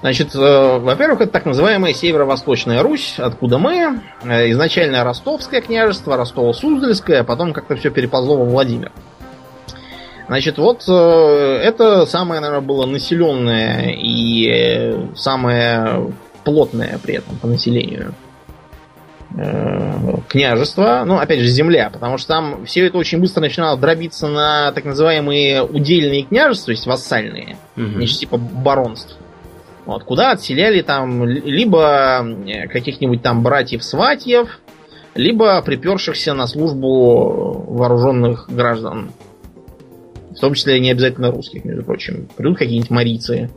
Значит, 0.01 0.33
э, 0.35 0.77
во-первых, 0.79 1.21
это 1.21 1.31
так 1.31 1.45
называемая 1.45 1.93
Северо-Восточная 1.93 2.81
Русь, 2.81 3.15
откуда 3.17 3.57
мы. 3.57 4.01
Э, 4.23 4.49
изначально 4.51 5.03
Ростовское 5.03 5.61
княжество, 5.61 6.15
Ростово-Суздальское, 6.15 7.19
а 7.19 7.23
потом 7.23 7.51
как-то 7.51 7.75
все 7.75 7.89
переползло 7.89 8.37
во 8.37 8.45
Владимир. 8.45 8.91
Значит, 10.29 10.59
вот 10.59 10.83
э, 10.87 10.91
это 10.91 12.05
самое, 12.05 12.39
наверное, 12.39 12.63
было 12.63 12.85
населенное 12.85 13.95
и 13.97 14.47
э, 14.47 15.15
самое 15.15 16.13
плотное 16.43 16.99
при 17.01 17.15
этом 17.15 17.35
по 17.37 17.47
населению 17.47 18.13
э, 19.35 20.17
княжество, 20.27 21.01
ну, 21.07 21.17
опять 21.17 21.39
же, 21.39 21.47
земля, 21.47 21.89
потому 21.91 22.19
что 22.19 22.27
там 22.27 22.65
все 22.67 22.85
это 22.85 22.99
очень 22.99 23.19
быстро 23.19 23.41
начинало 23.41 23.75
дробиться 23.75 24.27
на 24.27 24.71
так 24.71 24.85
называемые 24.85 25.63
удельные 25.63 26.21
княжества, 26.21 26.67
то 26.67 26.71
есть 26.73 26.85
вассальные, 26.85 27.57
угу. 27.75 27.87
значит, 27.95 28.19
типа 28.19 28.37
баронств. 28.37 29.17
Вот, 29.87 30.03
куда 30.03 30.33
отселяли 30.33 30.83
там 30.83 31.25
либо 31.25 32.23
каких-нибудь 32.71 33.23
там 33.23 33.41
братьев-сватьев, 33.41 34.59
либо 35.15 35.59
припершихся 35.63 36.35
на 36.35 36.45
службу 36.45 37.65
вооруженных 37.67 38.45
граждан 38.47 39.09
в 40.39 40.41
том 40.41 40.53
числе 40.53 40.79
не 40.79 40.89
обязательно 40.89 41.31
русских, 41.31 41.65
между 41.65 41.83
прочим. 41.83 42.29
Придут 42.37 42.57
какие-нибудь 42.57 42.89
марийцы 42.89 43.49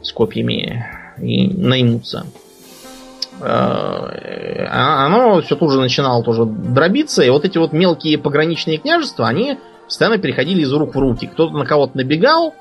с 0.00 0.10
копьями 0.10 0.86
и 1.18 1.46
наймутся. 1.48 2.24
Э, 3.42 4.64
а 4.70 5.04
оно 5.04 5.42
все 5.42 5.54
тут 5.54 5.70
же 5.70 5.78
начинало 5.78 6.24
тоже 6.24 6.46
дробиться, 6.46 7.22
и 7.22 7.28
вот 7.28 7.44
эти 7.44 7.58
вот 7.58 7.74
мелкие 7.74 8.16
пограничные 8.16 8.78
княжества, 8.78 9.28
они 9.28 9.58
постоянно 9.84 10.16
переходили 10.16 10.62
из 10.62 10.72
рук 10.72 10.94
в 10.94 10.98
руки. 10.98 11.26
Кто-то 11.26 11.52
на 11.52 11.66
кого-то 11.66 11.94
набегал, 11.98 12.54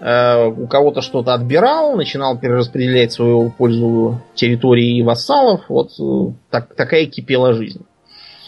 э, 0.00 0.46
у 0.48 0.66
кого-то 0.66 1.00
что-то 1.00 1.32
отбирал, 1.32 1.96
начинал 1.96 2.38
перераспределять 2.38 3.12
свою 3.12 3.48
пользу 3.48 4.20
территории 4.34 4.98
и 4.98 5.02
вассалов. 5.02 5.62
Вот 5.70 5.92
э, 5.98 6.34
так, 6.50 6.74
такая 6.74 7.06
кипела 7.06 7.54
жизнь. 7.54 7.86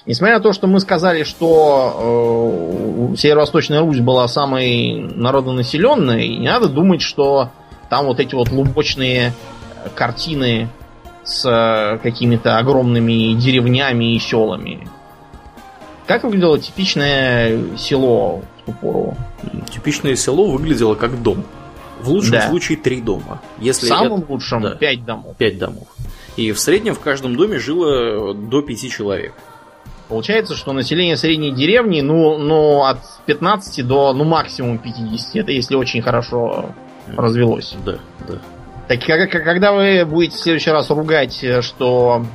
Несмотря 0.07 0.39
на 0.39 0.43
то, 0.43 0.53
что 0.53 0.67
мы 0.67 0.81
сказали, 0.81 1.25
что 1.25 3.11
э, 3.13 3.17
Северо-Восточная 3.17 3.81
Русь 3.81 4.01
была 4.01 4.27
самой 4.29 4.95
народонаселенной, 5.15 6.37
не 6.37 6.49
надо 6.49 6.69
думать, 6.69 7.03
что 7.03 7.51
там 7.91 8.07
вот 8.07 8.19
эти 8.19 8.35
вот 8.35 8.51
лубочные 8.51 9.35
картины 9.95 10.69
с 11.23 11.45
э, 11.45 11.99
какими-то 11.99 12.59
огромными 12.59 13.35
деревнями 13.35 14.15
и 14.15 14.19
селами. 14.19 14.89
Как 16.07 16.25
выглядело 16.25 16.59
типичное 16.59 17.77
село 17.77 18.43
в 18.63 18.67
ту 18.67 18.73
пору? 18.73 19.17
Типичное 19.71 20.17
село 20.17 20.51
выглядело 20.51 20.95
как 20.95 21.23
дом. 21.23 21.45
В 22.01 22.09
лучшем 22.09 22.33
да. 22.33 22.49
случае 22.49 22.79
три 22.79 23.03
дома. 23.03 23.43
Если 23.59 23.87
в 23.87 23.89
самом 23.91 24.23
это... 24.23 24.33
лучшем 24.33 24.63
да. 24.63 24.71
пять 24.75 25.05
домов. 25.05 25.37
Пять 25.37 25.59
домов. 25.59 25.87
И 26.37 26.53
в 26.53 26.59
среднем 26.59 26.95
в 26.95 27.01
каждом 27.01 27.37
доме 27.37 27.59
жило 27.59 28.33
до 28.35 28.63
пяти 28.63 28.89
человек. 28.89 29.35
Получается, 30.11 30.57
что 30.57 30.73
население 30.73 31.17
средней 31.17 31.53
деревни, 31.53 32.01
ну, 32.01 32.37
ну, 32.37 32.83
от 32.83 32.99
15 33.27 33.87
до, 33.87 34.13
ну, 34.13 34.25
максимум 34.25 34.79
50. 34.79 35.37
Это 35.37 35.53
если 35.53 35.77
очень 35.77 36.03
хорошо 36.03 36.75
развелось. 37.17 37.77
Да, 37.87 37.99
да. 38.27 38.35
Так 38.89 39.05
когда 39.31 39.73
вы 39.73 40.05
будете 40.05 40.37
в 40.37 40.41
следующий 40.41 40.71
раз 40.71 40.91
ругать, 40.91 41.45
что 41.61 42.27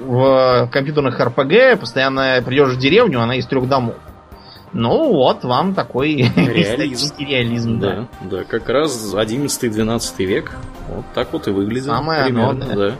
в 0.00 0.68
компьютерных 0.72 1.18
РПГ 1.18 1.80
постоянно 1.80 2.40
придешь 2.46 2.74
в 2.74 2.78
деревню, 2.78 3.20
она 3.20 3.34
из 3.34 3.46
трех 3.46 3.68
домов. 3.68 3.96
Ну 4.72 5.12
вот, 5.12 5.42
вам 5.42 5.74
такой 5.74 6.30
реализм. 6.36 7.14
реализм 7.18 7.80
да. 7.80 8.06
да. 8.20 8.28
Да, 8.30 8.44
как 8.44 8.68
раз 8.68 9.12
11-12 9.12 10.24
век. 10.24 10.52
Вот 10.88 11.04
так 11.14 11.32
вот 11.32 11.48
и 11.48 11.50
выглядит. 11.50 11.86
Самое 11.86 12.26
примерно, 12.26 12.50
оно, 12.50 12.66
да. 12.66 12.74
да. 12.90 12.94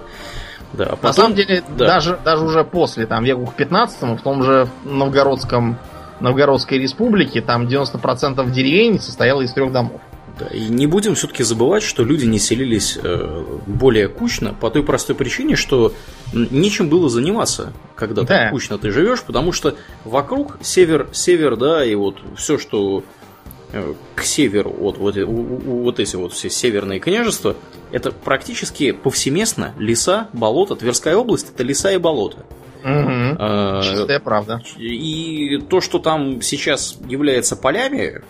Да, 0.72 0.84
а 0.84 0.96
потом, 0.96 1.02
На 1.02 1.12
самом 1.12 1.34
деле, 1.34 1.62
да. 1.76 1.86
даже, 1.86 2.18
даже 2.24 2.44
уже 2.44 2.64
после, 2.64 3.06
там, 3.06 3.24
веку 3.24 3.46
к 3.46 3.54
15 3.54 4.18
в 4.18 4.22
том 4.22 4.42
же 4.42 4.68
Новгородском, 4.84 5.78
Новгородской 6.20 6.78
республике, 6.78 7.40
там 7.40 7.66
90% 7.66 8.50
деревень 8.50 9.00
состояло 9.00 9.40
из 9.42 9.52
трех 9.52 9.72
домов. 9.72 10.00
Да, 10.38 10.46
и 10.46 10.68
не 10.68 10.86
будем 10.86 11.14
все-таки 11.14 11.42
забывать, 11.42 11.82
что 11.82 12.04
люди 12.04 12.24
не 12.24 12.38
селились 12.38 12.98
э, 13.02 13.44
более 13.66 14.08
кучно 14.08 14.54
по 14.54 14.70
той 14.70 14.84
простой 14.84 15.16
причине, 15.16 15.56
что 15.56 15.92
нечем 16.32 16.88
было 16.88 17.08
заниматься, 17.08 17.72
когда 17.96 18.22
да. 18.22 18.26
так 18.26 18.50
кучно 18.52 18.78
ты 18.78 18.92
живешь, 18.92 19.22
потому 19.22 19.50
что 19.50 19.74
вокруг 20.04 20.58
север, 20.60 21.08
север, 21.12 21.56
да, 21.56 21.84
и 21.84 21.94
вот 21.96 22.18
все, 22.36 22.56
что 22.56 23.02
к 24.14 24.22
северу 24.22 24.74
от 24.80 24.98
вот, 24.98 25.16
вот 25.16 26.00
эти 26.00 26.16
вот 26.16 26.32
все 26.32 26.48
северные 26.48 27.00
княжества, 27.00 27.56
это 27.92 28.12
практически 28.12 28.92
повсеместно 28.92 29.74
леса, 29.78 30.28
болота. 30.32 30.76
Тверская 30.76 31.16
область 31.16 31.50
это 31.52 31.62
леса 31.62 31.92
и 31.92 31.98
болота. 31.98 32.46
Угу. 32.84 33.36
А, 33.38 33.82
Чистая 33.82 34.20
правда. 34.20 34.62
И 34.76 35.58
то, 35.68 35.80
что 35.80 35.98
там 35.98 36.40
сейчас 36.40 36.96
является 37.06 37.56
полями, 37.56 38.22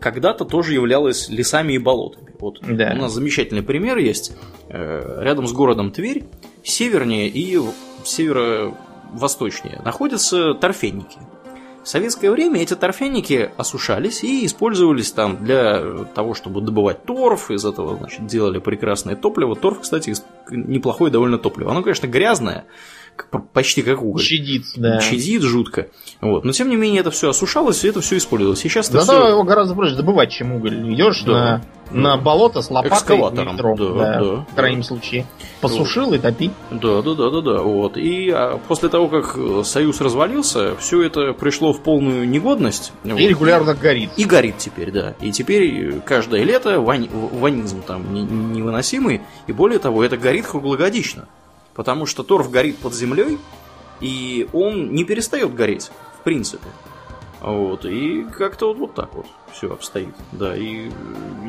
когда-то 0.00 0.44
тоже 0.44 0.74
являлась 0.74 1.28
лесами 1.28 1.74
и 1.74 1.78
болотами. 1.78 2.32
Вот 2.38 2.58
да. 2.62 2.92
у 2.94 3.02
нас 3.02 3.12
замечательный 3.12 3.62
пример 3.62 3.98
есть. 3.98 4.32
Э, 4.68 5.20
рядом 5.22 5.46
с 5.46 5.52
городом 5.52 5.90
Тверь, 5.90 6.24
севернее 6.62 7.28
и 7.28 7.58
северо-восточнее 8.04 9.80
находятся 9.84 10.54
торфяники. 10.54 11.18
В 11.86 11.88
советское 11.88 12.32
время 12.32 12.62
эти 12.62 12.74
торфяники 12.74 13.52
осушались 13.56 14.24
и 14.24 14.44
использовались 14.44 15.12
там 15.12 15.44
для 15.44 16.04
того, 16.16 16.34
чтобы 16.34 16.60
добывать 16.60 17.04
торф. 17.04 17.52
Из 17.52 17.64
этого, 17.64 17.96
значит, 17.96 18.26
делали 18.26 18.58
прекрасное 18.58 19.14
топливо. 19.14 19.54
Торф, 19.54 19.82
кстати, 19.82 20.12
неплохое 20.50 21.12
довольно 21.12 21.38
топливо. 21.38 21.70
Оно, 21.70 21.84
конечно, 21.84 22.08
грязное, 22.08 22.64
почти 23.52 23.82
как 23.82 24.02
уголь. 24.02 24.22
Чадит, 24.22 24.64
да. 24.76 24.98
Чадит 24.98 25.42
жутко. 25.42 25.88
Вот. 26.20 26.44
Но 26.44 26.52
тем 26.52 26.68
не 26.68 26.76
менее 26.76 27.00
это 27.00 27.10
все 27.10 27.30
осушалось, 27.30 27.84
и 27.84 27.88
это 27.88 28.00
все 28.00 28.16
использовалось. 28.16 28.60
Сейчас 28.60 28.88
это 28.88 29.00
все... 29.00 29.28
его 29.28 29.42
гораздо 29.44 29.74
проще 29.74 29.94
добывать, 29.94 30.30
чем 30.30 30.52
уголь. 30.52 30.92
Идешь 30.92 31.22
да. 31.22 31.62
на, 31.90 32.14
на 32.14 32.16
болото 32.16 32.62
с 32.62 32.70
лопатой 32.70 32.96
Экскаватором. 32.96 33.54
Метро, 33.54 33.76
да, 33.76 33.88
да, 33.88 34.20
да, 34.20 34.46
в 34.50 34.54
крайнем 34.54 34.80
да. 34.80 34.86
случае. 34.86 35.26
Посушил 35.60 36.06
вот. 36.06 36.14
и 36.14 36.18
топи. 36.18 36.50
Да, 36.70 37.02
да, 37.02 37.14
да, 37.14 37.30
да, 37.30 37.40
да. 37.40 37.62
Вот. 37.62 37.96
И 37.96 38.30
а, 38.30 38.58
после 38.66 38.88
того, 38.88 39.08
как 39.08 39.36
Союз 39.64 40.00
развалился, 40.00 40.76
все 40.76 41.02
это 41.02 41.32
пришло 41.32 41.72
в 41.72 41.82
полную 41.82 42.28
негодность. 42.28 42.92
И 43.04 43.10
вот. 43.10 43.20
регулярно 43.20 43.74
горит. 43.74 44.10
И 44.16 44.24
горит 44.24 44.58
теперь, 44.58 44.90
да. 44.90 45.14
И 45.20 45.32
теперь 45.32 46.00
каждое 46.00 46.44
лето 46.44 46.80
вань... 46.80 47.08
ванизм 47.10 47.82
там 47.82 48.12
невыносимый. 48.12 49.22
И 49.46 49.52
более 49.52 49.78
того, 49.78 50.02
это 50.04 50.16
горит 50.16 50.46
круглогодично. 50.46 51.28
Потому 51.76 52.06
что 52.06 52.22
торф 52.22 52.50
горит 52.50 52.78
под 52.78 52.94
землей, 52.94 53.38
и 54.00 54.48
он 54.52 54.92
не 54.92 55.04
перестает 55.04 55.54
гореть, 55.54 55.90
в 56.18 56.24
принципе. 56.24 56.66
Вот, 57.40 57.84
и 57.84 58.24
как-то 58.24 58.68
вот, 58.68 58.78
вот 58.78 58.94
так 58.94 59.14
вот 59.14 59.26
все 59.52 59.70
обстоит. 59.70 60.14
Да, 60.32 60.56
и 60.56 60.90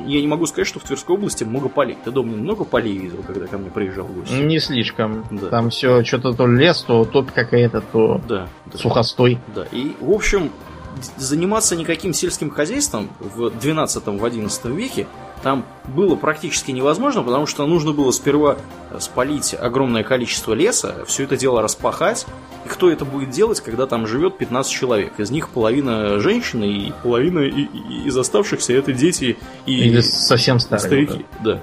я 0.05 0.21
не 0.21 0.27
могу 0.27 0.45
сказать, 0.45 0.67
что 0.67 0.79
в 0.79 0.83
Тверской 0.83 1.15
области 1.15 1.43
много 1.45 1.69
полей. 1.69 1.97
Ты 2.03 2.11
дома 2.11 2.35
много 2.35 2.65
полей 2.65 2.97
видел, 2.97 3.23
когда 3.25 3.47
ко 3.47 3.57
мне 3.57 3.71
приезжал 3.71 4.05
гость? 4.05 4.31
Не 4.31 4.59
слишком. 4.59 5.25
Да. 5.31 5.47
Там 5.47 5.69
все 5.69 6.03
что-то 6.03 6.33
то 6.33 6.45
лес, 6.45 6.83
то 6.83 7.05
топь 7.05 7.31
какая-то, 7.31 7.81
то 7.81 8.21
да, 8.27 8.49
да. 8.65 8.77
сухостой. 8.77 9.39
Да, 9.55 9.65
и 9.71 9.95
в 10.01 10.11
общем, 10.11 10.51
заниматься 11.15 11.75
никаким 11.75 12.13
сельским 12.13 12.49
хозяйством 12.49 13.09
в 13.19 13.47
12-11 13.47 14.75
веке 14.75 15.07
там 15.43 15.65
было 15.85 16.15
практически 16.15 16.71
невозможно, 16.71 17.23
потому 17.23 17.45
что 17.45 17.65
нужно 17.65 17.93
было 17.93 18.11
сперва 18.11 18.57
спалить 18.99 19.55
огромное 19.57 20.03
количество 20.03 20.53
леса, 20.53 21.05
все 21.05 21.23
это 21.23 21.37
дело 21.37 21.61
распахать. 21.61 22.25
И 22.65 22.69
кто 22.69 22.89
это 22.91 23.05
будет 23.05 23.29
делать, 23.29 23.61
когда 23.61 23.85
там 23.85 24.07
живет 24.07 24.37
15 24.37 24.71
человек? 24.71 25.19
Из 25.19 25.31
них 25.31 25.49
половина 25.49 26.19
женщины 26.19 26.65
и 26.65 26.93
половина 27.03 27.39
из 27.39 28.17
оставшихся 28.17 28.73
это 28.73 28.93
дети 28.93 29.37
и 29.65 29.73
Или 29.73 30.01
совсем 30.01 30.59
старые, 30.59 30.85
старики. 31.07 31.25
Да. 31.43 31.61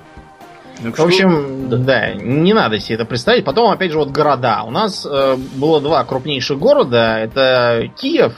Ну, 0.83 0.93
в 0.93 1.01
общем, 1.01 1.69
да. 1.69 1.77
да, 1.77 2.15
не 2.15 2.53
надо 2.53 2.81
себе 2.81 2.97
это 2.97 3.05
представить. 3.05 3.45
Потом, 3.45 3.71
опять 3.71 3.93
же, 3.93 3.99
вот 3.99 4.11
города. 4.11 4.65
У 4.65 4.71
нас 4.71 5.07
э, 5.09 5.37
было 5.55 5.81
два 5.81 6.05
крупнейших 6.05 6.59
города. 6.59 7.19
Это 7.19 7.91
Киев 7.97 8.35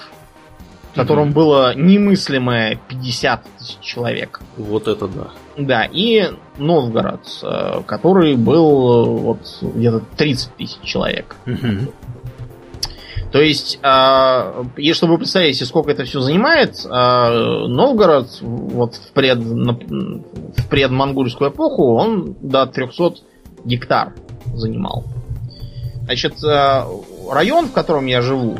котором 0.96 1.28
mm-hmm. 1.28 1.34
было 1.34 1.74
немыслимое 1.74 2.80
50 2.88 3.42
тысяч 3.58 3.78
человек. 3.80 4.40
Вот 4.56 4.88
это 4.88 5.06
да. 5.06 5.28
Да, 5.58 5.84
и 5.84 6.30
Новгород, 6.58 7.20
э, 7.42 7.82
который 7.86 8.36
был 8.36 9.04
э, 9.04 9.20
вот 9.20 9.38
где-то 9.62 10.02
30 10.16 10.56
тысяч 10.56 10.80
человек. 10.82 11.36
Mm-hmm. 11.46 11.92
То 13.30 13.40
есть, 13.40 13.78
э, 13.82 14.64
и 14.76 14.92
чтобы 14.94 15.12
вы 15.12 15.18
представили 15.18 15.52
сколько 15.52 15.90
это 15.90 16.04
все 16.04 16.20
занимает, 16.20 16.82
Новгород 16.84 18.38
вот 18.40 18.94
в, 18.94 19.12
пред, 19.12 19.38
в 19.38 20.68
предмонгольскую 20.70 21.50
эпоху 21.50 21.94
он 21.94 22.36
до 22.40 22.66
300 22.66 23.16
гектар 23.64 24.14
занимал. 24.54 25.04
Значит, 26.04 26.34
район, 26.42 27.66
в 27.66 27.72
котором 27.72 28.06
я 28.06 28.22
живу, 28.22 28.56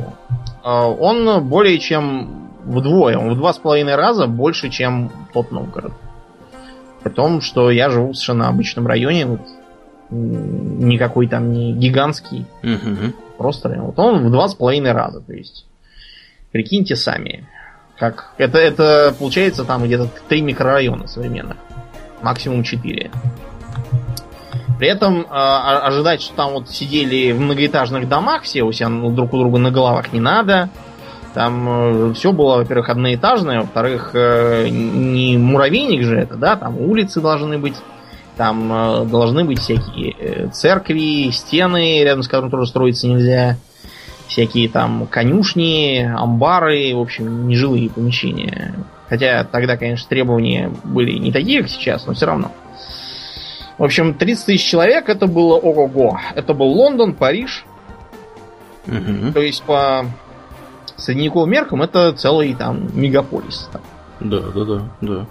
он 0.67 1.47
более 1.49 1.79
чем 1.79 2.51
вдвое, 2.65 3.17
он 3.17 3.35
в 3.35 3.37
два 3.37 3.53
с 3.53 3.59
половиной 3.59 3.95
раза 3.95 4.27
больше, 4.27 4.69
чем 4.69 5.11
тот 5.33 5.53
Новгород. 5.53 5.93
При 7.03 7.11
том, 7.11 7.41
что 7.41 7.71
я 7.71 7.89
живу 7.89 8.11
в 8.11 8.15
совершенно 8.15 8.49
обычном 8.49 8.87
районе, 8.87 9.27
вот, 9.27 9.41
никакой 10.11 11.29
там 11.29 11.53
не 11.53 11.73
гигантский, 11.73 12.47
угу. 12.63 13.13
просто 13.39 13.69
вот 13.81 13.99
он 13.99 14.27
в 14.27 14.31
два 14.31 14.49
с 14.49 14.55
половиной 14.55 14.93
раза, 14.93 15.21
то 15.21 15.33
есть 15.33 15.67
прикиньте 16.53 16.97
сами, 16.97 17.47
как 17.99 18.33
это 18.37 18.59
это 18.59 19.15
получается 19.19 19.65
там 19.65 19.85
где-то 19.85 20.09
три 20.29 20.43
микрорайона 20.43 21.07
современных, 21.07 21.57
максимум 22.23 22.63
четыре. 22.63 23.11
При 24.79 24.89
этом 24.89 25.23
э, 25.23 25.25
ожидать, 25.31 26.21
что 26.21 26.35
там 26.35 26.53
вот 26.53 26.69
сидели 26.69 27.33
в 27.33 27.41
многоэтажных 27.41 28.09
домах 28.09 28.43
все 28.43 28.63
у 28.63 28.73
себя 28.73 28.89
ну, 28.89 29.11
друг 29.11 29.33
у 29.33 29.39
друга 29.39 29.59
на 29.59 29.71
головах 29.71 30.13
не 30.13 30.21
надо. 30.21 30.69
Там 31.33 32.11
э, 32.11 32.15
все 32.15 32.33
было, 32.33 32.57
во-первых, 32.57 32.91
одноэтажное, 32.91 33.61
во-вторых, 33.61 34.11
э, 34.13 34.69
не 34.69 35.39
муравейник 35.39 36.03
же 36.03 36.17
это, 36.17 36.37
да, 36.37 36.57
там 36.57 36.79
улицы 36.79 37.21
должны 37.21 37.59
быть, 37.59 37.77
там 38.37 38.73
э, 38.73 39.05
должны 39.07 39.45
быть 39.45 39.61
всякие 39.61 40.15
э, 40.19 40.49
церкви, 40.49 41.31
стены, 41.31 42.03
рядом 42.03 42.23
с 42.23 42.29
которыми 42.29 42.51
тоже 42.51 42.67
строиться 42.67 43.07
нельзя, 43.07 43.57
всякие 44.29 44.69
там 44.69 45.07
конюшни, 45.07 46.11
амбары, 46.15 46.95
в 46.95 47.01
общем, 47.01 47.49
нежилые 47.49 47.89
помещения. 47.89 48.75
Хотя 49.09 49.45
тогда, 49.45 49.77
конечно, 49.77 50.09
требования 50.09 50.71
были 50.85 51.19
не 51.19 51.33
такие, 51.33 51.63
как 51.63 51.71
сейчас, 51.71 52.07
но 52.07 52.15
все 52.15 52.27
равно. 52.27 52.51
В 53.79 53.85
общем, 53.85 54.15
30 54.15 54.47
тысяч 54.47 54.65
человек 54.65 55.09
это 55.09 55.27
было 55.27 55.57
ого-го. 55.57 56.19
Это 56.35 56.55
был 56.55 56.69
Лондон, 56.69 57.15
Париж. 57.15 57.65
Угу. 58.87 59.33
То 59.35 59.41
есть 59.41 59.63
по 59.65 60.07
средневековым 60.97 61.51
меркам 61.51 61.83
это 61.83 62.13
целый 62.13 62.55
там 62.55 62.89
мегаполис. 62.99 63.69
Там. 63.73 63.83
Да, 64.21 64.41
да, 64.41 64.65
да, 64.65 64.83
да. 65.01 65.27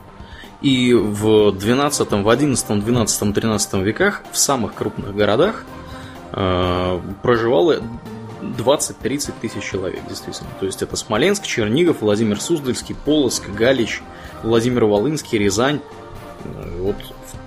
И 0.62 0.94
в 0.94 1.52
12, 1.52 2.12
в 2.12 2.30
11, 2.30 2.84
12, 2.84 3.34
13 3.34 3.74
веках 3.74 4.24
в 4.32 4.38
самых 4.38 4.74
крупных 4.74 5.16
городах 5.16 5.64
э, 6.32 7.00
проживало 7.22 7.82
20-30 8.42 9.34
тысяч 9.42 9.64
человек, 9.64 10.02
действительно. 10.08 10.50
То 10.60 10.66
есть 10.66 10.82
это 10.82 10.96
Смоленск, 10.96 11.46
Чернигов, 11.46 12.02
Владимир 12.02 12.40
Суздальский, 12.40 12.96
Полоцк, 12.96 13.50
Галич, 13.50 14.02
Владимир 14.44 14.86
Волынский, 14.86 15.38
Рязань. 15.38 15.82
Э, 16.46 16.82
вот 16.82 16.96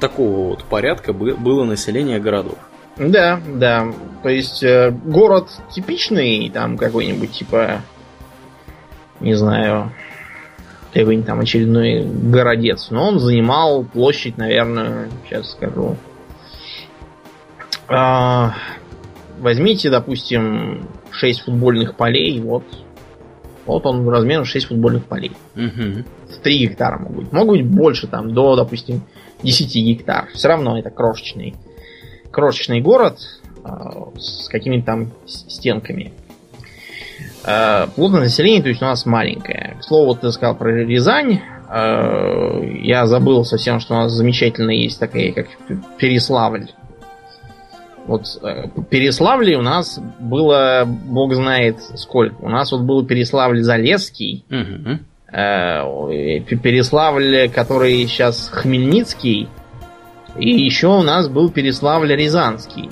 такого 0.01 0.51
вот 0.51 0.65
порядка 0.65 1.13
было 1.13 1.65
население 1.65 2.19
городов. 2.19 2.59
Да, 2.97 3.41
да. 3.47 3.93
То 4.23 4.29
есть 4.29 4.63
э, 4.63 4.91
город 4.91 5.49
типичный, 5.71 6.51
там 6.51 6.77
какой-нибудь 6.77 7.31
типа, 7.31 7.83
не 9.21 9.35
знаю, 9.35 9.93
какой-нибудь 10.93 11.27
там 11.27 11.41
очередной 11.41 12.03
городец, 12.03 12.89
но 12.91 13.09
он 13.09 13.21
занимал 13.21 13.85
площадь, 13.85 14.37
наверное, 14.37 15.09
сейчас 15.25 15.53
скажу. 15.53 15.97
А, 17.89 18.55
возьмите, 19.39 19.91
допустим, 19.91 20.89
6 21.11 21.43
футбольных 21.43 21.95
полей, 21.95 22.41
вот. 22.41 22.65
Вот 23.65 23.85
он 23.87 24.09
размером 24.09 24.45
6 24.45 24.67
футбольных 24.67 25.05
полей. 25.05 25.33
Угу. 25.55 26.05
В 26.31 26.43
3 26.43 26.59
гектара 26.59 26.99
могут 26.99 27.25
быть. 27.25 27.33
Могут 27.33 27.59
быть 27.59 27.67
больше, 27.67 28.07
там, 28.07 28.35
до, 28.35 28.57
допустим, 28.57 29.03
10 29.43 29.75
гектар. 29.77 30.29
Все 30.35 30.49
равно 30.49 30.79
это 30.79 30.91
крошечный, 30.91 31.55
крошечный 32.31 32.81
город 32.81 33.19
э, 33.65 33.69
с 34.17 34.49
какими-то 34.49 34.87
там 34.87 35.13
стенками. 35.27 36.13
Э, 37.45 37.87
плотное 37.95 38.23
население, 38.23 38.63
то 38.63 38.69
есть 38.69 38.83
у 38.83 38.85
нас 38.85 39.07
маленькое. 39.07 39.77
К 39.81 39.85
слову, 39.85 40.15
ты 40.15 40.31
сказал 40.33 40.57
про 40.57 40.71
Рязань. 40.85 41.41
Э, 41.71 42.61
я 42.83 43.07
забыл 43.07 43.45
совсем, 43.45 43.81
что 43.81 43.95
у 43.95 43.99
нас 43.99 44.13
замечательно 44.13 44.71
есть 44.71 44.99
такая, 44.99 45.33
как 45.33 45.47
Переславль. 45.99 46.69
Вот 48.07 48.25
э, 48.43 48.69
Переславле 48.91 49.59
у 49.59 49.63
нас 49.63 50.01
было, 50.19 50.85
бог 50.87 51.35
знает 51.35 51.81
сколько. 51.97 52.37
У 52.43 52.49
нас 52.49 52.73
вот 52.73 52.81
был 52.81 53.07
Переславль-Залесский. 53.07 54.45
Угу. 54.51 54.99
Э, 55.31 56.41
Переславль, 56.41 57.51
который 57.51 58.07
сейчас 58.07 58.49
Хмельницкий, 58.51 59.49
и 60.39 60.51
еще 60.51 60.89
у 60.89 61.03
нас 61.03 61.29
был 61.29 61.51
Переславль 61.51 62.15
Рязанский, 62.15 62.91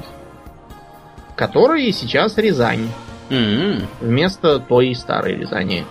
который 1.34 1.90
сейчас 1.92 2.36
Рязань. 2.36 2.88
Mm-hmm. 3.30 3.84
Вместо 4.00 4.60
той 4.60 4.94
старой 4.94 5.36
Рязани, 5.36 5.84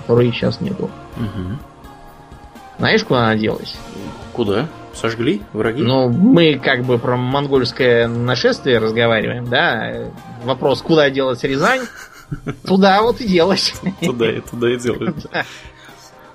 которой 0.00 0.30
сейчас 0.30 0.60
нету. 0.60 0.90
Mm-hmm. 1.16 1.56
Знаешь, 2.78 3.04
куда 3.04 3.24
она 3.24 3.36
делась? 3.36 3.76
Куда? 4.32 4.68
Сожгли 4.94 5.42
враги? 5.52 5.82
Ну, 5.82 6.08
мы 6.08 6.58
как 6.58 6.84
бы 6.84 6.98
про 6.98 7.16
монгольское 7.16 8.08
нашествие 8.08 8.78
разговариваем, 8.78 9.46
да? 9.46 10.10
Вопрос, 10.44 10.82
куда 10.82 11.08
делать 11.10 11.42
Рязань? 11.44 11.82
Туда 12.66 13.02
вот 13.02 13.20
и 13.20 13.26
делать. 13.26 13.74
Туда 14.00 14.30
и 14.30 14.40
туда 14.40 14.70
и 14.70 14.78
делать. 14.78 15.26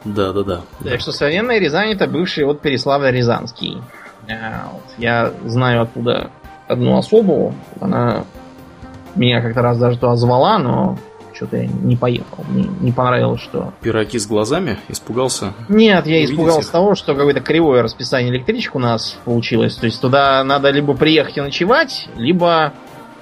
Да, 0.05 0.33
да, 0.33 0.43
да. 0.43 0.61
Так 0.83 0.99
что 0.99 1.11
современная 1.11 1.59
Рязань 1.59 1.91
это 1.91 2.07
бывший 2.07 2.45
вот 2.45 2.61
Переславль-Рязанский. 2.61 3.81
Вот. 4.27 4.83
Я 4.97 5.31
знаю 5.45 5.83
оттуда 5.83 6.31
одну 6.67 6.97
особу. 6.97 7.53
Она 7.79 8.25
меня 9.15 9.41
как-то 9.41 9.61
раз 9.61 9.77
даже 9.77 9.97
туда 9.97 10.15
звала, 10.15 10.57
но 10.57 10.97
что-то 11.33 11.57
я 11.57 11.67
не 11.67 11.95
поехал. 11.95 12.43
Мне 12.47 12.69
не 12.79 12.91
понравилось, 12.91 13.41
что... 13.41 13.73
Пироки 13.81 14.17
с 14.17 14.27
глазами? 14.27 14.77
Испугался? 14.87 15.53
Нет, 15.67 16.05
я 16.05 16.23
испугался 16.23 16.67
их? 16.67 16.71
того, 16.71 16.95
что 16.95 17.15
какое-то 17.15 17.41
кривое 17.41 17.81
расписание 17.81 18.31
электричек 18.31 18.75
у 18.75 18.79
нас 18.79 19.17
получилось. 19.25 19.75
То 19.75 19.85
есть 19.85 19.99
туда 19.99 20.43
надо 20.43 20.69
либо 20.69 20.93
приехать 20.93 21.37
и 21.37 21.41
ночевать, 21.41 22.07
либо 22.15 22.73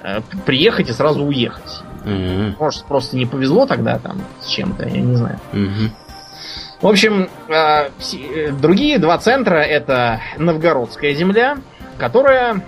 э, 0.02 0.20
приехать 0.44 0.88
и 0.88 0.92
сразу 0.92 1.24
уехать. 1.24 1.82
Угу. 2.04 2.56
Может, 2.58 2.84
просто 2.84 3.16
не 3.16 3.26
повезло 3.26 3.66
тогда 3.66 3.98
там 3.98 4.20
с 4.40 4.48
чем-то, 4.48 4.88
я 4.88 5.00
не 5.00 5.16
знаю. 5.16 5.38
Угу. 5.52 6.01
В 6.82 6.88
общем, 6.88 7.30
э, 7.48 7.52
э, 7.54 8.50
другие 8.50 8.98
два 8.98 9.16
центра 9.16 9.58
это 9.58 10.20
Новгородская 10.36 11.14
земля, 11.14 11.58
которая 11.96 12.66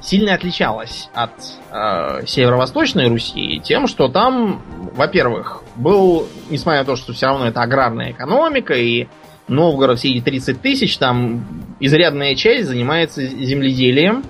сильно 0.00 0.34
отличалась 0.34 1.08
от 1.14 1.30
э, 1.70 2.26
северо-восточной 2.26 3.06
Руси 3.08 3.60
тем, 3.62 3.86
что 3.86 4.08
там, 4.08 4.60
во-первых, 4.96 5.62
был, 5.76 6.26
несмотря 6.50 6.80
на 6.80 6.84
то, 6.84 6.96
что 6.96 7.12
все 7.12 7.26
равно 7.26 7.46
это 7.46 7.62
аграрная 7.62 8.10
экономика, 8.10 8.74
и 8.74 9.06
Новгород 9.46 10.00
все 10.00 10.10
эти 10.10 10.24
30 10.24 10.60
тысяч, 10.60 10.98
там 10.98 11.46
изрядная 11.78 12.34
часть 12.34 12.66
занимается 12.66 13.24
земледелием. 13.24 14.24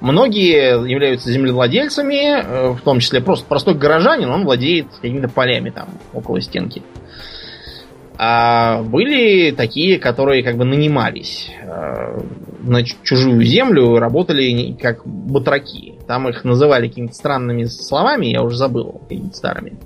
Многие 0.00 0.88
являются 0.90 1.30
землевладельцами, 1.30 2.40
э, 2.40 2.70
в 2.70 2.80
том 2.80 3.00
числе 3.00 3.20
просто 3.20 3.44
простой 3.46 3.74
горожанин, 3.74 4.30
он 4.30 4.44
владеет 4.44 4.86
какими-то 5.02 5.28
полями 5.28 5.68
там 5.68 5.88
около 6.14 6.40
стенки. 6.40 6.82
А 8.16 8.82
были 8.82 9.50
такие, 9.50 9.98
которые 9.98 10.44
как 10.44 10.56
бы 10.56 10.64
нанимались 10.64 11.50
э, 11.60 12.20
на 12.62 12.84
чужую 12.84 13.42
землю, 13.44 13.98
работали 13.98 14.76
как 14.80 15.04
батраки. 15.04 15.94
Там 16.06 16.28
их 16.28 16.44
называли 16.44 16.88
какими-то 16.88 17.14
странными 17.14 17.64
словами, 17.64 18.26
я 18.26 18.42
уже 18.42 18.56
забыл, 18.56 19.00
какими-то 19.08 19.34
старыми. 19.34 19.78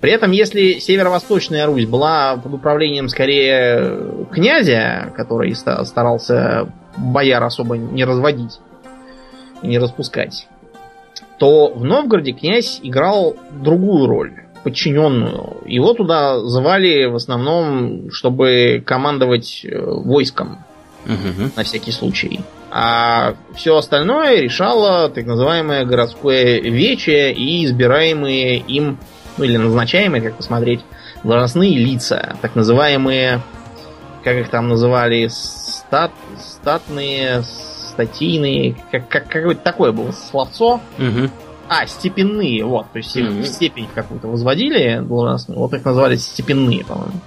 При 0.00 0.12
этом, 0.12 0.32
если 0.32 0.74
северо-восточная 0.74 1.64
Русь 1.64 1.86
была 1.86 2.36
под 2.36 2.52
управлением 2.52 3.08
скорее 3.08 4.26
князя, 4.30 5.10
который 5.16 5.54
старался 5.54 6.70
бояр 6.98 7.42
особо 7.42 7.78
не 7.78 8.04
разводить 8.04 8.58
и 9.62 9.68
не 9.68 9.78
распускать, 9.78 10.46
то 11.38 11.72
в 11.72 11.82
Новгороде 11.84 12.32
князь 12.32 12.80
играл 12.82 13.36
другую 13.50 14.06
роль 14.06 14.43
подчиненную. 14.64 15.58
Его 15.66 15.92
туда 15.92 16.40
звали 16.40 17.04
в 17.04 17.14
основном, 17.14 18.10
чтобы 18.10 18.82
командовать 18.84 19.64
э, 19.64 19.78
войском. 19.78 20.64
Угу. 21.04 21.50
На 21.56 21.64
всякий 21.64 21.92
случай. 21.92 22.40
А 22.70 23.34
все 23.54 23.76
остальное 23.76 24.40
решало 24.40 25.10
так 25.10 25.26
называемое 25.26 25.84
городское 25.84 26.60
вече 26.60 27.30
и 27.30 27.66
избираемые 27.66 28.56
им, 28.58 28.98
ну 29.36 29.44
или 29.44 29.58
назначаемые, 29.58 30.22
как 30.22 30.36
посмотреть, 30.36 30.80
должностные 31.22 31.76
лица. 31.76 32.36
Так 32.40 32.54
называемые, 32.54 33.42
как 34.24 34.36
их 34.36 34.48
там 34.48 34.68
называли, 34.68 35.28
стат, 35.28 36.10
статные, 36.38 37.42
статийные, 37.42 38.76
как, 38.90 39.08
как, 39.08 39.28
какое-то 39.28 39.60
такое 39.62 39.92
было 39.92 40.10
словцо. 40.12 40.80
Угу. 40.98 41.30
А, 41.68 41.86
степенные, 41.86 42.64
вот. 42.64 42.90
То 42.92 42.98
есть 42.98 43.16
mm-hmm. 43.16 43.44
степень 43.44 43.88
какую-то 43.94 44.28
возводили 44.28 45.00
должностную. 45.00 45.58
Вот 45.58 45.72
их 45.72 45.84
называли 45.84 46.16
степенные, 46.16 46.84
по-моему. 46.84 47.20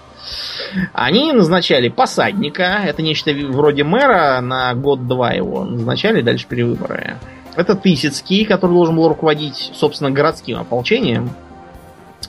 Они 0.93 1.31
назначали 1.31 1.89
посадника, 1.89 2.81
это 2.85 3.01
нечто 3.01 3.31
вроде 3.49 3.83
мэра, 3.83 4.41
на 4.41 4.73
год-два 4.73 5.31
его 5.31 5.63
назначали, 5.63 6.21
дальше 6.21 6.47
перевыборы. 6.47 7.17
Это 7.55 7.75
Тысяцкий, 7.75 8.45
который 8.45 8.73
должен 8.73 8.95
был 8.95 9.07
руководить, 9.07 9.71
собственно, 9.73 10.11
городским 10.11 10.59
ополчением. 10.59 11.31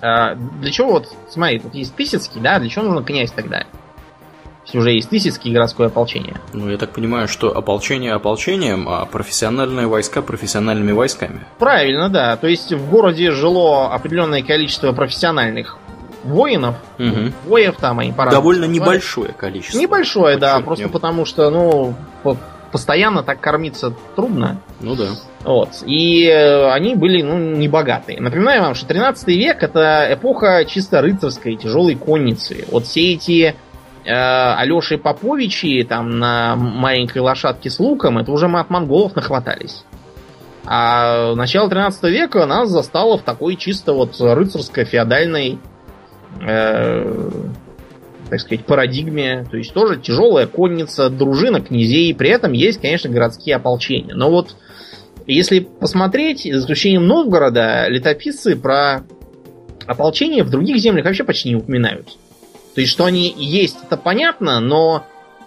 А, 0.01 0.35
для 0.35 0.71
чего 0.71 0.93
вот, 0.93 1.09
смотри, 1.29 1.59
тут 1.59 1.75
есть 1.75 1.95
Тысяцкий, 1.95 2.41
да, 2.41 2.59
для 2.59 2.69
чего 2.69 2.85
нужен 2.85 3.05
князь 3.05 3.33
тогда? 3.33 3.65
Уже 4.75 4.93
есть 4.93 5.09
Тысяцкий 5.11 5.53
городское 5.53 5.89
ополчение. 5.89 6.37
Ну, 6.53 6.69
я 6.69 6.77
так 6.77 6.91
понимаю, 6.91 7.29
что 7.29 7.57
ополчение 7.57 8.13
ополчением, 8.13 8.89
а 8.89 9.05
профессиональные 9.07 9.87
войска 9.87 10.23
профессиональными 10.23 10.93
войсками. 10.93 11.47
Правильно, 11.59 12.09
да. 12.09 12.37
То 12.37 12.47
есть 12.47 12.73
в 12.73 12.91
городе 12.91 13.31
жило 13.31 13.93
определенное 13.93 14.43
количество 14.43 14.93
профессиональных 14.93 15.79
воинов, 16.25 16.77
угу. 16.99 17.33
воев 17.47 17.77
там 17.77 18.01
они 18.01 18.13
по 18.13 18.29
Довольно 18.31 18.65
небольшое 18.65 19.33
количество. 19.33 19.79
Небольшое, 19.79 20.37
да, 20.37 20.61
просто 20.61 20.85
нет. 20.85 20.93
потому 20.93 21.25
что, 21.25 21.51
ну, 21.51 21.95
постоянно 22.73 23.23
так 23.23 23.41
кормиться 23.41 23.95
трудно. 24.17 24.61
Ну 24.81 24.95
да. 24.95 25.09
Вот. 25.45 25.71
И 25.87 26.27
э, 26.27 26.71
они 26.71 26.95
были, 26.95 27.23
ну, 27.23 27.39
не 27.39 27.69
богатые. 27.69 28.21
Напоминаю 28.21 28.63
вам, 28.63 28.75
что 28.75 28.87
13 28.87 29.29
век 29.29 29.63
это 29.63 30.09
эпоха 30.11 30.65
чисто 30.67 31.01
рыцарской, 31.01 31.57
тяжелой 31.57 31.95
конницы. 31.95 32.65
Вот 32.71 32.85
все 32.85 33.15
эти 33.15 33.55
э, 34.09 34.13
Алеши 34.13 34.97
Поповичи 34.97 35.85
там 35.85 36.19
на 36.19 36.57
маленькой 36.57 37.19
лошадке 37.19 37.69
с 37.69 37.79
луком, 37.79 38.19
это 38.19 38.33
уже 38.33 38.49
мы 38.49 38.61
от 38.61 38.71
монголов 38.71 39.15
нахватались. 39.15 39.85
А 40.65 41.35
начало 41.35 41.69
13 41.69 42.03
века 42.05 42.45
нас 42.47 42.69
застало 42.69 43.19
в 43.19 43.23
такой 43.23 43.57
чисто 43.57 43.93
вот 43.93 44.21
рыцарско-феодальной, 44.21 45.59
э, 46.43 47.31
так 48.29 48.41
сказать, 48.41 48.65
парадигме. 48.67 49.47
То 49.51 49.57
есть 49.57 49.73
тоже 49.73 49.99
тяжелая 49.99 50.47
конница, 50.47 51.11
дружина 51.11 51.61
князей. 51.61 52.15
При 52.15 52.31
этом 52.31 52.53
есть, 52.53 52.81
конечно, 52.81 53.11
городские 53.11 53.57
ополчения. 53.57 54.15
Но 54.15 54.31
вот 54.31 54.57
если 55.27 55.61
посмотреть, 55.61 56.43
за 56.43 56.59
исключением 56.61 57.07
Новгорода, 57.07 57.87
летописцы 57.89 58.57
про 58.57 59.05
ополчение 59.87 60.43
в 60.45 60.51
других 60.51 60.79
землях 60.79 61.07
вообще 61.07 61.25
почти 61.25 61.51
не 61.51 61.57
упоминают. 61.57 62.09
То 62.75 62.81
есть, 62.81 62.93
что 62.93 63.05
они 63.05 63.33
есть, 63.37 63.79
это 63.83 63.97
понятно, 63.97 64.61
но 64.61 65.05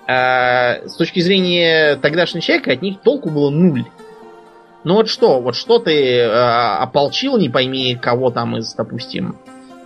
э, 0.07 0.87
с 0.87 0.95
точки 0.95 1.19
зрения 1.19 1.95
тогдашнего 1.97 2.41
человека 2.41 2.71
от 2.71 2.81
них 2.81 3.01
толку 3.01 3.29
было 3.29 3.49
нуль. 3.49 3.85
Ну 4.83 4.95
вот 4.95 5.09
что, 5.09 5.39
вот 5.39 5.55
что 5.55 5.79
ты 5.79 5.93
э, 5.93 6.27
ополчил, 6.27 7.37
не 7.37 7.49
пойми 7.49 7.95
кого 7.95 8.31
там 8.31 8.57
из, 8.57 8.73
допустим, 8.73 9.37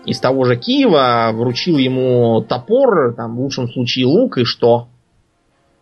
из 0.06 0.20
того 0.20 0.46
же 0.46 0.56
Киева, 0.56 1.32
вручил 1.34 1.78
ему 1.78 2.42
топор, 2.42 3.14
там 3.16 3.36
в 3.36 3.42
лучшем 3.42 3.70
случае 3.70 4.06
лук, 4.06 4.38
и 4.38 4.46
что? 4.46 4.88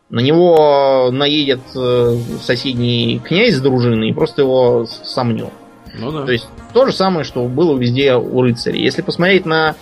На 0.10 0.20
него 0.20 1.10
наедет 1.12 1.62
э, 1.76 2.18
соседний 2.42 3.20
князь 3.20 3.56
с 3.56 3.62
дружиной 3.62 4.10
и 4.10 4.14
просто 4.14 4.42
его 4.42 4.86
сомнет. 4.86 5.50
Ну 5.96 6.12
да. 6.12 6.26
То 6.26 6.32
есть 6.32 6.48
то 6.74 6.86
же 6.86 6.94
самое, 6.94 7.24
что 7.24 7.44
было 7.46 7.78
везде 7.78 8.16
у 8.16 8.42
рыцарей. 8.42 8.84
Если 8.84 9.02
посмотреть 9.02 9.46
на 9.46 9.76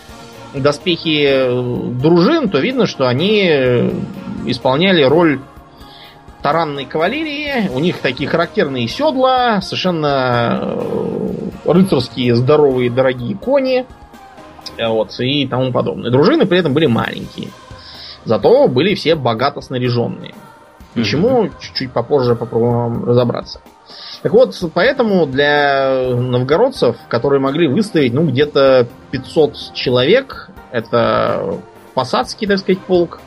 доспехи 0.54 1.26
э, 1.28 1.92
дружин, 2.02 2.50
то 2.50 2.60
видно, 2.60 2.86
что 2.88 3.08
они 3.08 3.48
э, 3.48 3.92
исполняли 4.46 5.04
роль 5.04 5.40
таранной 6.42 6.86
кавалерии. 6.86 7.70
У 7.74 7.80
них 7.80 8.00
такие 8.00 8.30
характерные 8.30 8.88
седла, 8.88 9.62
совершенно 9.62 10.60
э, 10.62 11.50
рыцарские, 11.66 12.36
здоровые, 12.36 12.90
дорогие 12.90 13.36
кони. 13.36 13.86
Вот, 14.78 15.20
и 15.20 15.48
тому 15.48 15.72
подобное. 15.72 16.12
Дружины 16.12 16.46
при 16.46 16.60
этом 16.60 16.74
были 16.74 16.86
маленькие. 16.86 17.50
Зато 18.26 18.68
были 18.68 18.96
все 18.96 19.16
богато 19.16 19.62
снаряженные. 19.62 20.34
Почему? 20.94 21.46
Mm-hmm. 21.46 21.54
Чуть-чуть 21.60 21.92
попозже 21.92 22.36
попробуем 22.36 23.06
разобраться. 23.06 23.62
Так 24.22 24.34
вот, 24.34 24.56
поэтому 24.74 25.26
для 25.26 26.14
новгородцев, 26.16 26.96
которые 27.08 27.40
могли 27.40 27.68
выставить, 27.68 28.14
ну, 28.14 28.28
где-то 28.28 28.88
500 29.10 29.74
человек, 29.74 30.52
это 30.72 31.58
посадский, 31.96 32.48
так 32.48 32.60
сказать, 32.60 32.82
полк, 32.82 33.20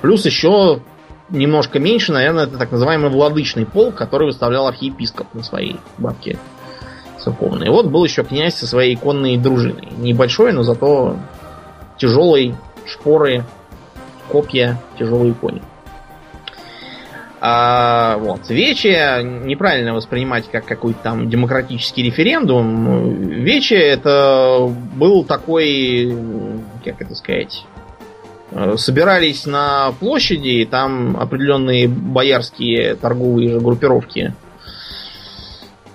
плюс 0.00 0.24
еще 0.24 0.80
немножко 1.30 1.80
меньше, 1.80 2.12
наверное, 2.12 2.44
это 2.44 2.58
так 2.58 2.70
называемый 2.70 3.10
владычный 3.10 3.66
полк, 3.66 3.96
который 3.96 4.26
выставлял 4.26 4.68
архиепископ 4.68 5.34
на 5.34 5.42
своей 5.42 5.80
бабке 5.98 6.38
церковной. 7.18 7.68
Вот 7.70 7.86
был 7.86 8.04
еще 8.04 8.22
князь 8.22 8.54
со 8.54 8.68
своей 8.68 8.94
конной 8.94 9.36
дружиной. 9.36 9.88
Небольшой, 9.98 10.52
но 10.52 10.62
зато 10.62 11.16
тяжелый, 11.98 12.54
шпоры, 12.86 13.44
копья, 14.28 14.80
тяжелые 14.98 15.34
кони. 15.34 15.62
А, 17.40 18.16
вот. 18.18 18.48
Вече 18.48 19.20
неправильно 19.22 19.94
воспринимать 19.94 20.48
как 20.50 20.64
какой-то 20.64 20.98
там 21.02 21.28
демократический 21.28 22.02
референдум. 22.02 23.28
Вече 23.28 23.76
это 23.76 24.72
был 24.96 25.24
такой, 25.24 26.16
как 26.84 27.00
это 27.02 27.14
сказать, 27.14 27.64
э, 28.52 28.76
собирались 28.78 29.44
на 29.44 29.92
площади, 30.00 30.48
и 30.48 30.64
там 30.64 31.16
определенные 31.18 31.88
боярские 31.88 32.94
торговые 32.94 33.60
группировки 33.60 34.32
э, 34.32 34.45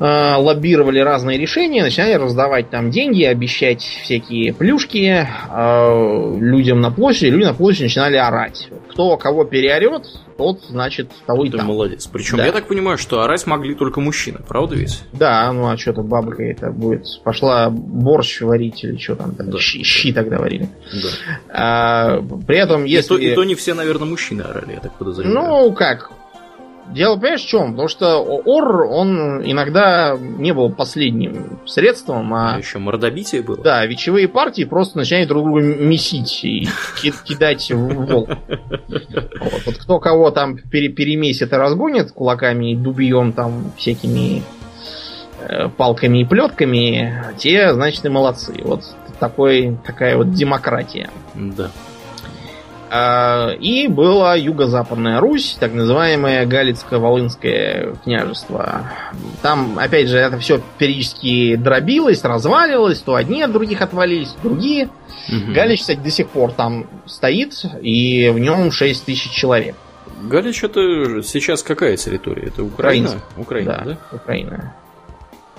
лоббировали 0.03 0.99
разные 0.99 1.37
решения, 1.37 1.83
начинали 1.83 2.13
раздавать 2.13 2.71
там 2.71 2.89
деньги, 2.89 3.23
обещать 3.23 3.81
всякие 3.81 4.51
плюшки 4.51 5.27
э, 5.27 6.37
людям 6.39 6.81
на 6.81 6.89
площади, 6.89 7.27
люди 7.27 7.43
на 7.43 7.53
площади 7.53 7.83
начинали 7.83 8.17
орать. 8.17 8.67
Кто 8.89 9.15
кого 9.17 9.45
переорет, 9.45 10.03
тот, 10.37 10.63
значит, 10.63 11.11
того 11.27 11.45
и 11.45 11.51
Ты 11.51 11.57
там. 11.57 11.67
молодец. 11.67 12.07
Причем 12.07 12.37
да. 12.37 12.47
я 12.47 12.51
так 12.51 12.67
понимаю, 12.67 12.97
что 12.97 13.21
орать 13.21 13.45
могли 13.45 13.75
только 13.75 14.01
мужчины, 14.01 14.39
правда 14.47 14.75
ведь? 14.75 15.03
Да, 15.13 15.51
ну 15.53 15.69
а 15.69 15.77
что-то 15.77 16.01
бабка 16.01 16.41
это 16.43 16.71
будет. 16.71 17.05
Пошла 17.23 17.69
борщ 17.69 18.41
варить 18.41 18.83
или 18.83 18.97
что 18.97 19.15
там, 19.15 19.35
да. 19.37 19.59
щи, 19.59 19.83
щи 19.83 20.13
тогда 20.13 20.39
варили. 20.39 20.67
Да. 20.91 21.09
А, 21.49 22.21
при 22.47 22.57
этом, 22.57 22.85
если... 22.85 23.13
И 23.13 23.17
то, 23.17 23.23
и 23.23 23.35
то 23.35 23.43
не 23.43 23.53
все, 23.53 23.75
наверное, 23.75 24.07
мужчины 24.07 24.41
орали, 24.41 24.73
я 24.73 24.79
так 24.79 24.97
подозреваю. 24.97 25.35
Ну, 25.35 25.73
как, 25.73 26.11
Дело, 26.89 27.15
понимаешь, 27.15 27.41
в 27.41 27.47
чем? 27.47 27.71
Потому 27.71 27.87
что 27.87 28.17
ор, 28.19 28.81
он 28.81 29.41
иногда 29.43 30.17
не 30.19 30.53
был 30.53 30.71
последним 30.71 31.59
средством, 31.65 32.33
а... 32.33 32.55
а 32.55 32.57
еще 32.57 32.79
мордобитие 32.79 33.41
было? 33.41 33.57
Да, 33.57 33.85
вечевые 33.85 34.27
партии 34.27 34.63
просто 34.63 34.97
начинают 34.97 35.29
друг 35.29 35.45
друга 35.45 35.61
месить 35.61 36.43
и 36.43 36.67
кидать 37.25 37.71
в 37.71 38.05
волк. 38.05 38.29
Вот, 38.87 39.61
вот 39.65 39.77
кто 39.77 39.99
кого 39.99 40.31
там 40.31 40.57
пере 40.57 40.89
перемесит 40.89 41.53
и 41.53 41.55
разгонит 41.55 42.11
кулаками 42.11 42.73
и 42.73 42.75
дубьем 42.75 43.31
там 43.31 43.71
всякими 43.77 44.43
э, 45.47 45.69
палками 45.69 46.19
и 46.19 46.25
плетками, 46.25 47.23
те, 47.37 47.73
значит, 47.73 48.05
и 48.05 48.09
молодцы. 48.09 48.53
Вот 48.63 48.83
такой, 49.19 49.77
такая 49.85 50.17
вот 50.17 50.33
демократия. 50.33 51.09
Да. 51.35 51.71
А, 52.93 53.53
и 53.57 53.87
была 53.87 54.35
юго-западная 54.35 55.21
Русь, 55.21 55.55
так 55.57 55.71
называемое 55.71 56.45
Галицко-Волынское 56.45 57.97
княжество. 58.03 58.91
Там, 59.41 59.79
опять 59.79 60.09
же, 60.09 60.17
это 60.17 60.37
все 60.39 60.59
периодически 60.77 61.55
дробилось, 61.55 62.21
разваливалось, 62.21 62.99
то 62.99 63.15
одни 63.15 63.43
от 63.43 63.53
других 63.53 63.81
отвалились, 63.81 64.35
другие. 64.43 64.89
Угу. 65.29 65.53
Галич, 65.53 65.79
кстати, 65.79 65.99
до 65.99 66.11
сих 66.11 66.27
пор 66.27 66.51
там 66.51 66.85
стоит, 67.05 67.53
и 67.81 68.29
в 68.29 68.39
нем 68.39 68.73
6 68.73 69.05
тысяч 69.05 69.31
человек. 69.31 69.75
Галич 70.23 70.65
это 70.65 71.23
сейчас 71.23 71.63
какая 71.63 71.95
территория? 71.95 72.47
Это 72.47 72.61
Украина? 72.61 73.21
Украина, 73.37 73.71
да? 73.71 73.83
да? 73.85 73.97
Украина. 74.17 74.75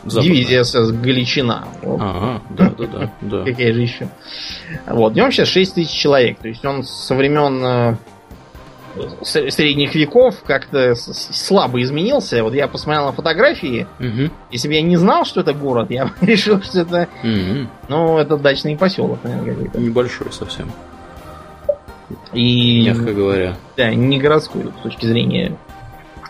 Западная. 0.04 0.34
Дивизия 0.34 0.64
СС 0.64 0.90
Галичина. 0.90 1.68
Вот. 1.82 2.00
Ага, 2.00 2.42
да, 2.50 2.72
да, 2.76 2.86
да, 2.86 3.12
да. 3.20 3.44
Какая 3.44 3.72
же 3.72 3.82
еще. 3.82 4.08
Вот, 4.86 5.12
в 5.12 5.16
нем 5.16 5.30
сейчас 5.30 5.48
6 5.48 5.74
тысяч 5.74 5.90
человек. 5.90 6.38
То 6.38 6.48
есть 6.48 6.64
он 6.64 6.82
со 6.82 7.14
времен 7.14 7.64
э, 7.64 7.96
средних 9.22 9.94
веков 9.94 10.42
как-то 10.44 10.94
слабо 10.94 11.80
изменился. 11.82 12.42
Вот 12.42 12.54
я 12.54 12.68
посмотрел 12.68 13.06
на 13.06 13.12
фотографии. 13.12 13.86
Угу. 13.98 14.32
Если 14.50 14.68
бы 14.68 14.74
я 14.74 14.82
не 14.82 14.96
знал, 14.96 15.24
что 15.24 15.40
это 15.40 15.52
город, 15.54 15.90
я 15.90 16.06
бы 16.06 16.12
решил, 16.20 16.60
что 16.62 16.80
это. 16.80 17.08
Угу. 17.22 17.68
Ну, 17.88 18.18
это 18.18 18.36
дачный 18.36 18.76
поселок, 18.76 19.20
наверное, 19.22 19.54
какой-то. 19.54 19.80
Небольшой 19.80 20.32
совсем. 20.32 20.70
И. 22.32 22.84
Мягко 22.86 23.12
говоря. 23.12 23.56
Да, 23.76 23.94
не 23.94 24.18
городской 24.18 24.64
с 24.80 24.82
точки 24.82 25.06
зрения 25.06 25.56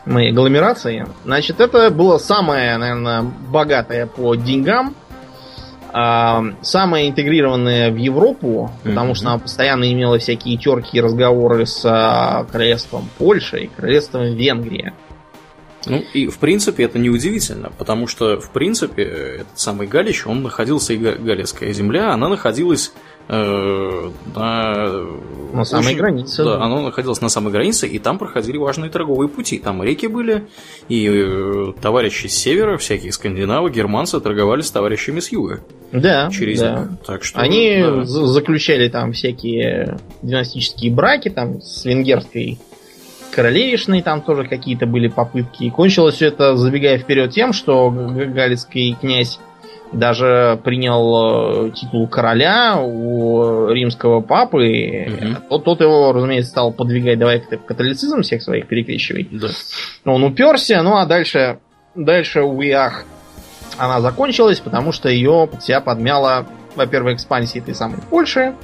моей 0.05 0.31
агломерации. 0.31 1.07
Значит, 1.25 1.61
это 1.61 1.91
было 1.91 2.19
самое, 2.19 2.77
наверное, 2.77 3.23
богатое 3.23 4.07
по 4.07 4.35
деньгам, 4.35 4.95
а, 5.95 6.43
самое 6.63 7.11
интегрированное 7.11 7.91
в 7.91 7.97
Европу, 7.97 8.71
потому 8.83 9.15
что 9.15 9.29
она 9.29 9.39
постоянно 9.39 9.93
имела 9.93 10.19
всякие 10.19 10.57
терки 10.57 10.97
и 10.97 11.01
разговоры 11.01 11.67
с 11.67 11.85
а, 11.85 12.45
королевством 12.51 13.09
Польши 13.19 13.65
и 13.65 13.67
королевством 13.67 14.35
Венгрия. 14.35 14.95
Ну, 15.87 16.03
и 16.13 16.29
в 16.29 16.39
принципе 16.39 16.85
это 16.85 16.99
неудивительно, 16.99 17.71
потому 17.77 18.07
что 18.07 18.41
в 18.41 18.51
принципе 18.51 19.03
этот 19.03 19.59
самый 19.59 19.87
Галич, 19.87 20.27
он 20.27 20.43
находился, 20.43 20.93
и 20.93 20.97
Галецкая 20.97 21.73
земля, 21.73 22.13
она 22.13 22.29
находилась 22.29 22.93
э, 22.95 23.12
на... 23.33 25.07
На 25.53 25.65
самой 25.65 25.87
очень, 25.87 25.97
границе. 25.97 26.45
Да, 26.45 26.63
оно 26.63 26.83
находилось 26.83 27.21
на 27.21 27.29
самой 27.29 27.53
границе, 27.53 27.87
и 27.87 27.99
там 27.99 28.19
проходили 28.19 28.57
важные 28.57 28.91
торговые 28.91 29.29
пути. 29.29 29.59
Там 29.59 29.83
реки 29.83 30.07
были, 30.07 30.47
и 30.89 31.09
э, 31.09 31.73
товарищи 31.81 32.27
с 32.27 32.35
севера, 32.35 32.79
всякие 32.79 33.13
скандинавы, 33.13 33.71
германцы 33.71 34.21
торговали 34.21 34.63
с 34.63 34.71
товарищами 34.71 35.21
с 35.21 35.31
юга. 35.31 35.61
Да, 35.93 36.31
через 36.31 36.61
да. 36.61 36.89
Так 37.07 37.25
что, 37.25 37.39
Они 37.41 37.83
да. 37.83 38.05
заключали 38.05 38.89
там 38.89 39.13
всякие 39.13 39.99
династические 40.23 40.93
браки, 40.93 41.29
там 41.29 41.61
с 41.61 41.85
венгерской 41.85 42.59
королевишной 43.35 44.03
там 44.03 44.23
тоже 44.23 44.45
какие-то 44.45 44.87
были 44.87 45.09
попытки. 45.09 45.65
И 45.65 45.71
кончилось 45.71 46.17
все 46.17 46.27
это, 46.27 46.57
забегая 46.57 46.99
вперед, 46.99 47.31
тем, 47.33 47.53
что 47.53 47.91
галицкий 47.91 48.97
князь 49.01 49.39
даже 49.93 50.59
принял 50.65 51.67
э, 51.67 51.71
титул 51.73 52.09
короля 52.09 52.79
у 52.81 53.69
римского 53.69 54.21
папы. 54.21 55.07
Угу. 55.07 55.37
Тот, 55.51 55.65
тот 55.65 55.81
его, 55.81 56.13
разумеется, 56.13 56.51
стал 56.51 56.73
подвигать, 56.73 57.19
давай 57.19 57.41
католицизм 57.41 58.23
всех 58.23 58.43
своих 58.43 58.67
перекрещивай. 58.67 59.29
Да. 59.31 59.49
Он 60.05 60.25
уперся, 60.25 60.83
ну 60.83 60.97
а 60.97 61.07
дальше, 61.07 61.59
дальше, 61.95 62.43
увы, 62.43 62.73
ах, 62.73 63.05
она 63.79 64.01
закончилась, 64.01 64.61
потому 64.61 64.93
что 64.93 65.09
ее 65.09 65.49
под 65.51 65.63
себя 65.63 65.81
подмяла, 65.81 66.47
во-первых, 66.75 67.15
экспансия 67.17 67.61
этой 67.61 67.75
самой 67.75 67.99
Польши, 68.11 68.55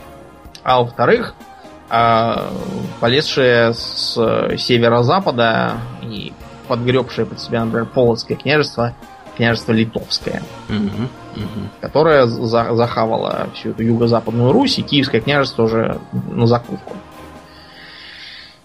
а 0.62 0.80
во-вторых, 0.80 1.34
а, 1.90 2.50
полезшая 3.00 3.72
с 3.72 4.14
северо-запада 4.58 5.74
и 6.02 6.32
подгребшая 6.68 7.26
под 7.26 7.40
себя, 7.40 7.64
например, 7.64 7.86
Полоцкое 7.86 8.36
княжество, 8.36 8.94
княжество 9.38 9.72
Литовское, 9.72 10.42
угу, 10.68 11.08
угу. 11.36 11.68
которое 11.80 12.26
за 12.26 12.74
захавало 12.74 13.48
всю 13.54 13.70
эту 13.70 13.84
юго-западную 13.84 14.52
Русь, 14.52 14.78
и 14.78 14.82
Киевское 14.82 15.20
княжество 15.20 15.64
тоже 15.64 16.00
на 16.12 16.46
закупку. 16.46 16.92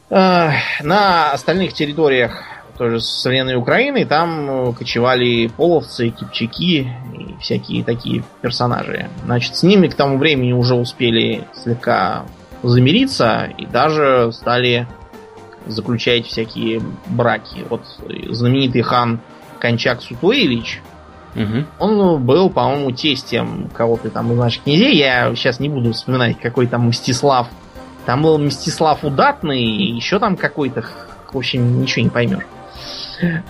А, 0.09 0.51
на 0.81 1.31
остальных 1.31 1.73
территориях 1.73 2.43
тоже 2.77 2.99
современной 2.99 3.55
Украины 3.55 4.03
там 4.03 4.73
кочевали 4.73 5.47
половцы, 5.47 6.09
кипчаки 6.09 6.91
и 7.13 7.35
всякие 7.39 7.83
такие 7.83 8.23
персонажи. 8.41 9.09
Значит, 9.25 9.55
с 9.55 9.63
ними 9.63 9.87
к 9.87 9.93
тому 9.93 10.17
времени 10.17 10.53
уже 10.53 10.73
успели 10.73 11.43
слегка 11.53 12.25
замириться 12.63 13.47
и 13.57 13.67
даже 13.67 14.31
стали 14.33 14.87
заключать 15.67 16.25
всякие 16.25 16.81
браки. 17.07 17.63
Вот 17.69 17.83
знаменитый 18.29 18.81
хан 18.81 19.19
Кончак 19.63 20.01
Сутуевич, 20.01 20.81
угу. 21.35 21.65
он 21.79 22.25
был, 22.25 22.49
по-моему, 22.49 22.91
тестем 22.91 23.69
кого-то 23.73 24.09
там 24.09 24.33
из 24.33 24.37
наших 24.37 24.63
князей. 24.63 24.97
Я 24.97 25.33
сейчас 25.35 25.61
не 25.61 25.69
буду 25.69 25.93
вспоминать, 25.93 26.37
какой 26.37 26.67
там 26.67 26.87
Мстислав. 26.89 27.47
Там 28.05 28.23
был 28.23 28.37
Мстислав 28.39 29.05
Удатный, 29.05 29.63
и 29.63 29.95
еще 29.95 30.19
там 30.19 30.35
какой-то, 30.35 30.83
в 31.31 31.37
общем, 31.37 31.79
ничего 31.79 32.03
не 32.03 32.09
поймешь. 32.09 32.43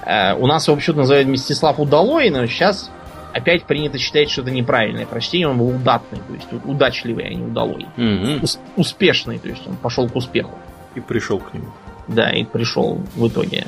Э, 0.06 0.36
у 0.36 0.46
нас 0.46 0.68
его 0.68 0.76
вообще 0.76 0.94
называют 0.94 1.28
Мстислав 1.28 1.80
Удалой, 1.80 2.30
но 2.30 2.46
сейчас 2.46 2.92
опять 3.34 3.64
принято 3.64 3.98
считать, 3.98 4.30
что 4.30 4.44
это 4.44 4.52
неправильное 4.52 5.08
прочтение, 5.08 5.48
он 5.48 5.58
был 5.58 5.70
удатный, 5.70 6.20
то 6.20 6.34
есть 6.36 6.48
удачливый, 6.64 7.26
а 7.26 7.34
не 7.34 7.44
удалой. 7.44 7.88
Угу. 7.98 8.44
Ус- 8.44 8.60
успешный, 8.76 9.40
то 9.40 9.50
есть 9.50 9.66
он 9.66 9.78
пошел 9.78 10.08
к 10.08 10.16
успеху. 10.16 10.60
И 10.94 11.00
пришел 11.00 11.40
к 11.40 11.56
нему. 11.56 11.70
Да, 12.08 12.30
и 12.30 12.44
пришел 12.44 13.02
в 13.16 13.28
итоге. 13.28 13.66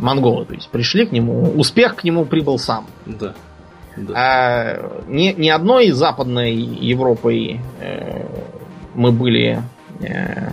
Монголы, 0.00 0.46
то 0.46 0.54
есть 0.54 0.68
пришли 0.68 1.06
к 1.06 1.12
нему, 1.12 1.52
успех 1.56 1.96
к 1.96 2.04
нему 2.04 2.24
прибыл 2.24 2.58
сам. 2.58 2.86
Да. 3.06 3.34
да. 3.96 4.14
А, 4.14 5.02
ни, 5.08 5.32
ни 5.32 5.48
одной 5.48 5.90
западной 5.90 6.54
Европой 6.54 7.60
э, 7.80 8.26
мы 8.94 9.12
были 9.12 9.62
э, 10.00 10.50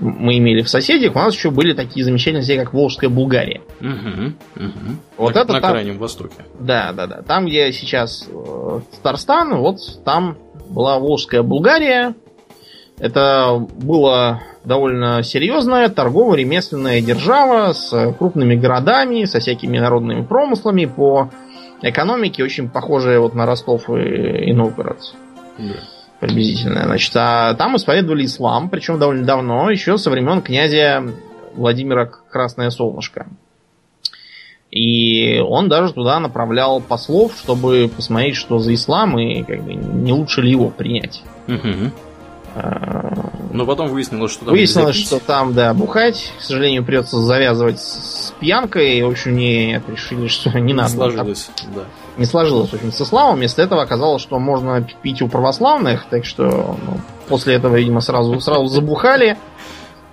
мы 0.00 0.38
имели 0.38 0.62
в 0.62 0.68
соседях, 0.68 1.16
у 1.16 1.18
нас 1.18 1.34
еще 1.34 1.50
были 1.50 1.72
такие 1.72 2.04
замечательные 2.04 2.42
все, 2.42 2.56
как 2.56 2.72
Волжская 2.72 3.10
Булгария. 3.10 3.62
Угу, 3.80 4.64
угу. 4.64 4.96
Вот 5.16 5.34
на, 5.34 5.40
это 5.40 5.52
на 5.52 5.60
там, 5.60 5.70
Крайнем 5.72 5.98
Востоке. 5.98 6.44
Да, 6.58 6.92
да, 6.92 7.06
да. 7.06 7.22
Там, 7.22 7.46
где 7.46 7.72
сейчас 7.72 8.28
э, 8.28 8.80
Татарстан, 8.96 9.56
вот 9.58 9.78
там 10.04 10.36
была 10.68 10.98
Волжская 10.98 11.42
Булгария. 11.42 12.14
Это 12.98 13.58
была 13.58 14.42
довольно 14.68 15.22
серьезная 15.22 15.88
торгово-ремесленная 15.88 17.00
держава 17.00 17.72
с 17.72 18.14
крупными 18.18 18.54
городами, 18.54 19.24
со 19.24 19.40
всякими 19.40 19.78
народными 19.78 20.22
промыслами 20.22 20.84
по 20.84 21.30
экономике, 21.82 22.44
очень 22.44 22.68
похожая 22.68 23.18
вот 23.18 23.34
на 23.34 23.46
Ростов 23.46 23.90
и, 23.90 24.50
и 24.50 24.52
Новгород. 24.52 24.98
Да 25.58 25.74
приблизительно. 26.20 26.84
Значит, 26.84 27.12
а 27.14 27.54
там 27.54 27.76
исповедовали 27.76 28.24
ислам, 28.24 28.68
причем 28.70 28.98
довольно 28.98 29.24
давно, 29.24 29.70
еще 29.70 29.98
со 29.98 30.10
времен 30.10 30.42
князя 30.42 31.04
Владимира 31.54 32.06
Красное 32.06 32.70
Солнышко. 32.70 33.28
И 34.70 35.38
он 35.38 35.68
даже 35.68 35.94
туда 35.94 36.20
направлял 36.20 36.80
послов, 36.80 37.34
чтобы 37.38 37.90
посмотреть, 37.94 38.36
что 38.36 38.58
за 38.58 38.74
ислам, 38.74 39.18
и 39.18 39.42
как 39.42 39.62
бы 39.62 39.74
не 39.74 40.12
лучше 40.12 40.42
ли 40.42 40.50
его 40.50 40.68
принять. 40.68 41.22
Угу. 41.46 41.90
Но 43.52 43.66
потом 43.66 43.88
выяснилось, 43.88 44.32
что 44.32 44.44
там 44.44 44.54
Выяснилось, 44.54 44.96
что 44.96 45.18
там, 45.18 45.54
да, 45.54 45.74
бухать. 45.74 46.32
К 46.38 46.42
сожалению, 46.42 46.84
придется 46.84 47.18
завязывать 47.18 47.80
с 47.80 48.32
пьянкой. 48.38 49.02
В 49.02 49.08
общем, 49.08 49.36
не 49.36 49.82
решили, 49.88 50.28
что 50.28 50.50
не, 50.60 50.74
надо. 50.74 50.90
Не 50.90 50.96
сложилось, 50.96 51.50
так. 51.56 51.74
да. 51.74 51.84
Не 52.16 52.24
сложилось, 52.24 52.70
в 52.70 52.74
общем, 52.74 52.92
со 52.92 53.04
славом. 53.04 53.36
Вместо 53.36 53.62
этого 53.62 53.82
оказалось, 53.82 54.22
что 54.22 54.38
можно 54.38 54.86
пить 55.02 55.22
у 55.22 55.28
православных. 55.28 56.06
Так 56.10 56.24
что 56.24 56.76
ну, 56.84 57.00
после 57.28 57.54
этого, 57.54 57.76
видимо, 57.76 58.00
сразу, 58.00 58.38
сразу 58.40 58.66
забухали 58.66 59.38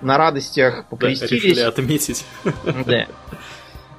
на 0.00 0.18
радостях, 0.18 0.86
покрестились. 0.86 1.58
Да, 1.58 1.68
отметить. 1.68 2.24
Да. 2.86 3.06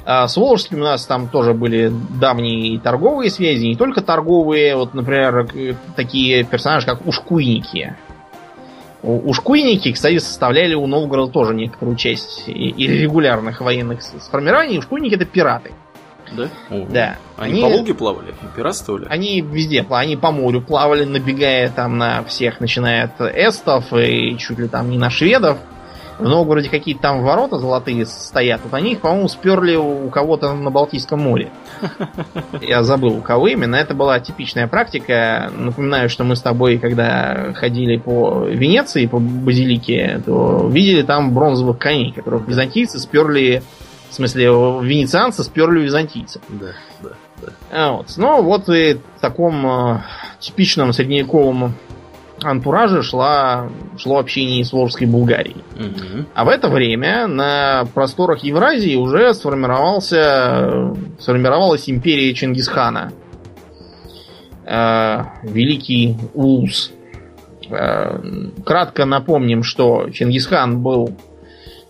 А 0.10 0.28
с 0.28 0.38
Волжским 0.38 0.80
у 0.80 0.84
нас 0.86 1.06
там 1.06 1.28
тоже 1.28 1.54
были 1.54 1.92
давние 2.18 2.80
торговые 2.80 3.30
связи, 3.30 3.66
не 3.66 3.76
только 3.76 4.00
торговые, 4.00 4.78
вот, 4.78 4.94
например, 4.94 5.50
такие 5.98 6.46
персонажи, 6.46 6.86
как 6.86 7.06
ушкуйники. 7.06 7.98
Ушкуйники, 9.04 9.92
кстати, 9.92 10.18
составляли 10.18 10.74
у 10.74 10.88
Новгорода 10.88 11.32
тоже 11.32 11.54
некоторую 11.54 11.96
часть 11.98 12.44
и 12.48 12.88
регулярных 12.88 13.62
военных 13.62 14.02
сформирований. 14.02 14.80
Ушкуйники 14.80 15.16
это 15.16 15.26
пираты. 15.26 15.72
Да? 16.36 16.50
Ого. 16.70 16.88
Да. 16.90 17.18
Они, 17.38 17.54
они 17.54 17.62
по 17.62 17.70
Волге 17.70 17.94
плавали? 17.94 18.34
Пиратствовали? 18.56 19.06
Они 19.10 19.42
везде 19.42 19.84
плавали. 19.84 20.08
Они 20.08 20.18
по 20.18 20.32
морю 20.32 20.62
плавали, 20.62 21.06
набегая 21.06 21.70
там 21.70 21.98
на 21.98 22.24
всех, 22.24 22.60
начиная 22.60 23.06
от 23.06 23.22
эстов 23.22 23.94
и 23.94 24.36
чуть 24.38 24.60
ли 24.60 24.68
там 24.68 24.90
не 24.90 24.98
на 24.98 25.10
шведов 25.10 25.58
в 26.20 26.24
Новгороде 26.24 26.70
какие-то 26.70 27.02
там 27.02 27.24
ворота 27.24 27.58
золотые 27.58 28.06
стоят. 28.06 28.62
Вот 28.64 28.74
они 28.74 28.94
их, 28.94 29.02
по-моему, 29.02 29.28
сперли 29.28 29.76
у 29.76 30.10
кого-то 30.10 30.54
на 30.54 30.72
Балтийском 30.72 31.22
море. 31.22 31.52
Я 32.62 32.84
забыл, 32.84 33.18
у 33.18 33.22
кого 33.22 33.48
именно. 33.48 33.76
Это 33.76 33.94
была 33.94 34.20
типичная 34.20 34.68
практика. 34.68 35.52
Напоминаю, 35.56 36.10
что 36.10 36.24
мы 36.24 36.36
с 36.36 36.42
тобой, 36.42 36.78
когда 36.80 37.54
ходили 37.54 37.98
по 37.98 38.46
Венеции, 38.46 39.06
по 39.06 39.20
базилике, 39.20 40.22
то 40.26 40.68
видели 40.70 41.04
там 41.04 41.34
бронзовых 41.34 41.78
коней, 41.78 42.12
которых 42.12 42.48
византийцы 42.48 43.00
сперли, 43.00 43.62
в 44.10 44.14
смысле, 44.14 44.46
венецианцы 44.46 45.44
сперли 45.44 45.80
у 45.80 45.84
византийцев. 45.84 46.42
Да, 46.50 46.68
да, 47.02 47.10
да. 47.42 47.50
А 47.72 47.92
вот. 47.92 48.14
Ну, 48.18 48.42
вот 48.42 48.70
и 48.70 48.96
в 48.96 49.22
таком 49.22 49.66
э, 49.66 50.02
типичном 50.40 50.94
средневековом 50.94 51.74
антураже 52.44 53.02
шла, 53.02 53.70
шло 53.98 54.20
общение 54.20 54.64
с 54.64 54.72
Волжской 54.72 55.08
Булгарией. 55.08 55.64
Угу. 55.76 56.26
А 56.34 56.46
в 56.46 56.50
это 56.50 56.70
время 56.70 57.28
на 57.28 57.86
просторах 57.94 58.44
Евразии 58.44 58.96
уже 58.96 59.34
сформировался, 59.34 60.94
сформировалась 61.20 61.90
империя 61.90 62.34
Чингисхана. 62.34 63.12
Э, 64.66 65.24
великий 65.44 66.18
Улус. 66.34 66.92
Э, 67.70 68.20
кратко 68.66 69.06
напомним, 69.06 69.64
что 69.64 70.10
Чингисхан 70.10 70.82
был 70.82 71.16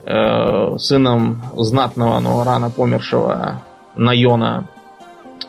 э, 0.06 0.78
сыном 0.78 1.44
знатного, 1.56 2.20
но 2.20 2.44
рано 2.44 2.70
помершего 2.70 3.64
Найона 3.96 4.70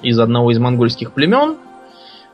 из 0.02 0.18
одного 0.18 0.50
из 0.50 0.58
монгольских 0.58 1.12
племен– 1.12 1.56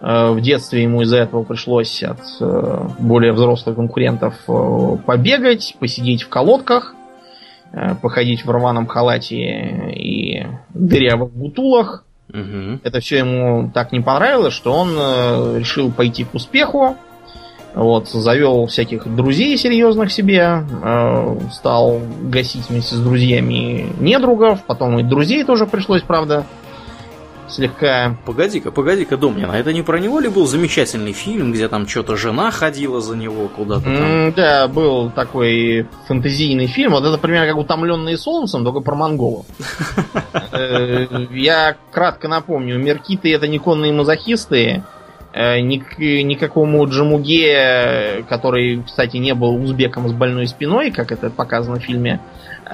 в 0.01 0.41
детстве 0.41 0.83
ему 0.83 1.03
из-за 1.03 1.19
этого 1.19 1.45
пришлось 1.45 2.03
от 2.03 2.21
э, 2.41 2.89
более 2.99 3.33
взрослых 3.33 3.77
конкурентов 3.77 4.35
э, 4.49 4.97
побегать, 5.07 5.77
посидеть 5.79 6.23
в 6.23 6.29
колодках, 6.29 6.95
походить 8.03 8.45
в 8.45 8.51
рваном 8.51 8.87
халате 8.87 9.93
и 9.97 10.47
дырявых 10.75 11.33
бутулах. 11.33 12.05
Угу. 12.29 12.81
Это 12.85 13.01
все 13.01 13.19
ему 13.19 13.71
так 13.75 13.91
не 13.91 14.01
понравилось, 14.01 14.55
что 14.55 14.73
он 14.73 14.91
решил 15.59 15.91
пойти 15.91 16.23
к 16.23 16.35
успеху. 16.35 16.97
Вот, 17.75 18.09
завел 18.09 18.67
всяких 18.67 19.13
друзей 19.13 19.57
серьезных 19.57 20.13
себе, 20.13 20.63
стал 21.51 22.01
гасить 22.23 22.71
вместе 22.71 22.95
с 22.95 23.01
друзьями 23.01 23.87
недругов, 23.99 24.63
потом 24.65 25.01
и 25.01 25.03
друзей 25.03 25.43
тоже 25.43 25.67
пришлось, 25.67 26.03
правда, 26.03 26.45
слегка... 27.49 28.17
Погоди-ка, 28.25 28.71
погоди-ка, 28.71 29.17
Домнин, 29.17 29.51
а 29.51 29.57
это 29.57 29.73
не 29.73 29.83
про 29.83 29.99
него 29.99 30.21
ли 30.21 30.29
был 30.29 30.47
замечательный 30.47 31.13
фильм, 31.13 31.53
где 31.53 31.69
там 31.69 31.87
что-то 31.87 32.17
жена 32.17 32.51
ходила 32.51 33.01
за 33.01 33.17
него 33.17 33.49
куда-то 33.49 33.85
там? 33.85 33.95
Mm, 33.95 34.35
да, 34.35 34.69
был 34.69 35.11
такой 35.11 35.87
фэнтезийный 36.09 36.67
фильм. 36.67 36.93
Вот 36.93 37.03
это, 37.03 37.13
например, 37.13 37.47
как 37.47 37.57
«Утомленные 37.57 38.17
солнцем», 38.17 38.65
только 38.65 38.81
про 38.81 38.95
монголов. 38.95 39.47
Э, 40.53 41.07
я 41.31 41.77
кратко 41.91 42.29
напомню, 42.29 42.79
меркиты 42.79 43.33
это 43.33 43.49
не 43.49 43.59
конные 43.59 43.93
мазохисты, 43.93 44.85
э, 45.33 45.61
никакому 45.61 46.87
Джамуге, 46.87 48.25
который, 48.29 48.83
кстати, 48.83 49.17
не 49.17 49.35
был 49.35 49.57
узбеком 49.57 50.09
с 50.09 50.13
больной 50.13 50.47
спиной, 50.47 50.91
как 50.91 51.13
это 51.13 51.31
показано 51.31 51.81
в 51.81 51.83
фильме, 51.83 52.21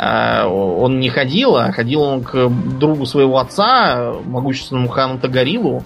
он 0.03 0.99
не 1.01 1.11
ходил, 1.11 1.57
а 1.57 1.73
ходил 1.73 2.03
он 2.03 2.23
к 2.23 2.49
другу 2.49 3.07
своего 3.07 3.39
отца, 3.39 4.15
могущественному 4.25 4.89
хану 4.89 5.19
Тагарилу, 5.19 5.85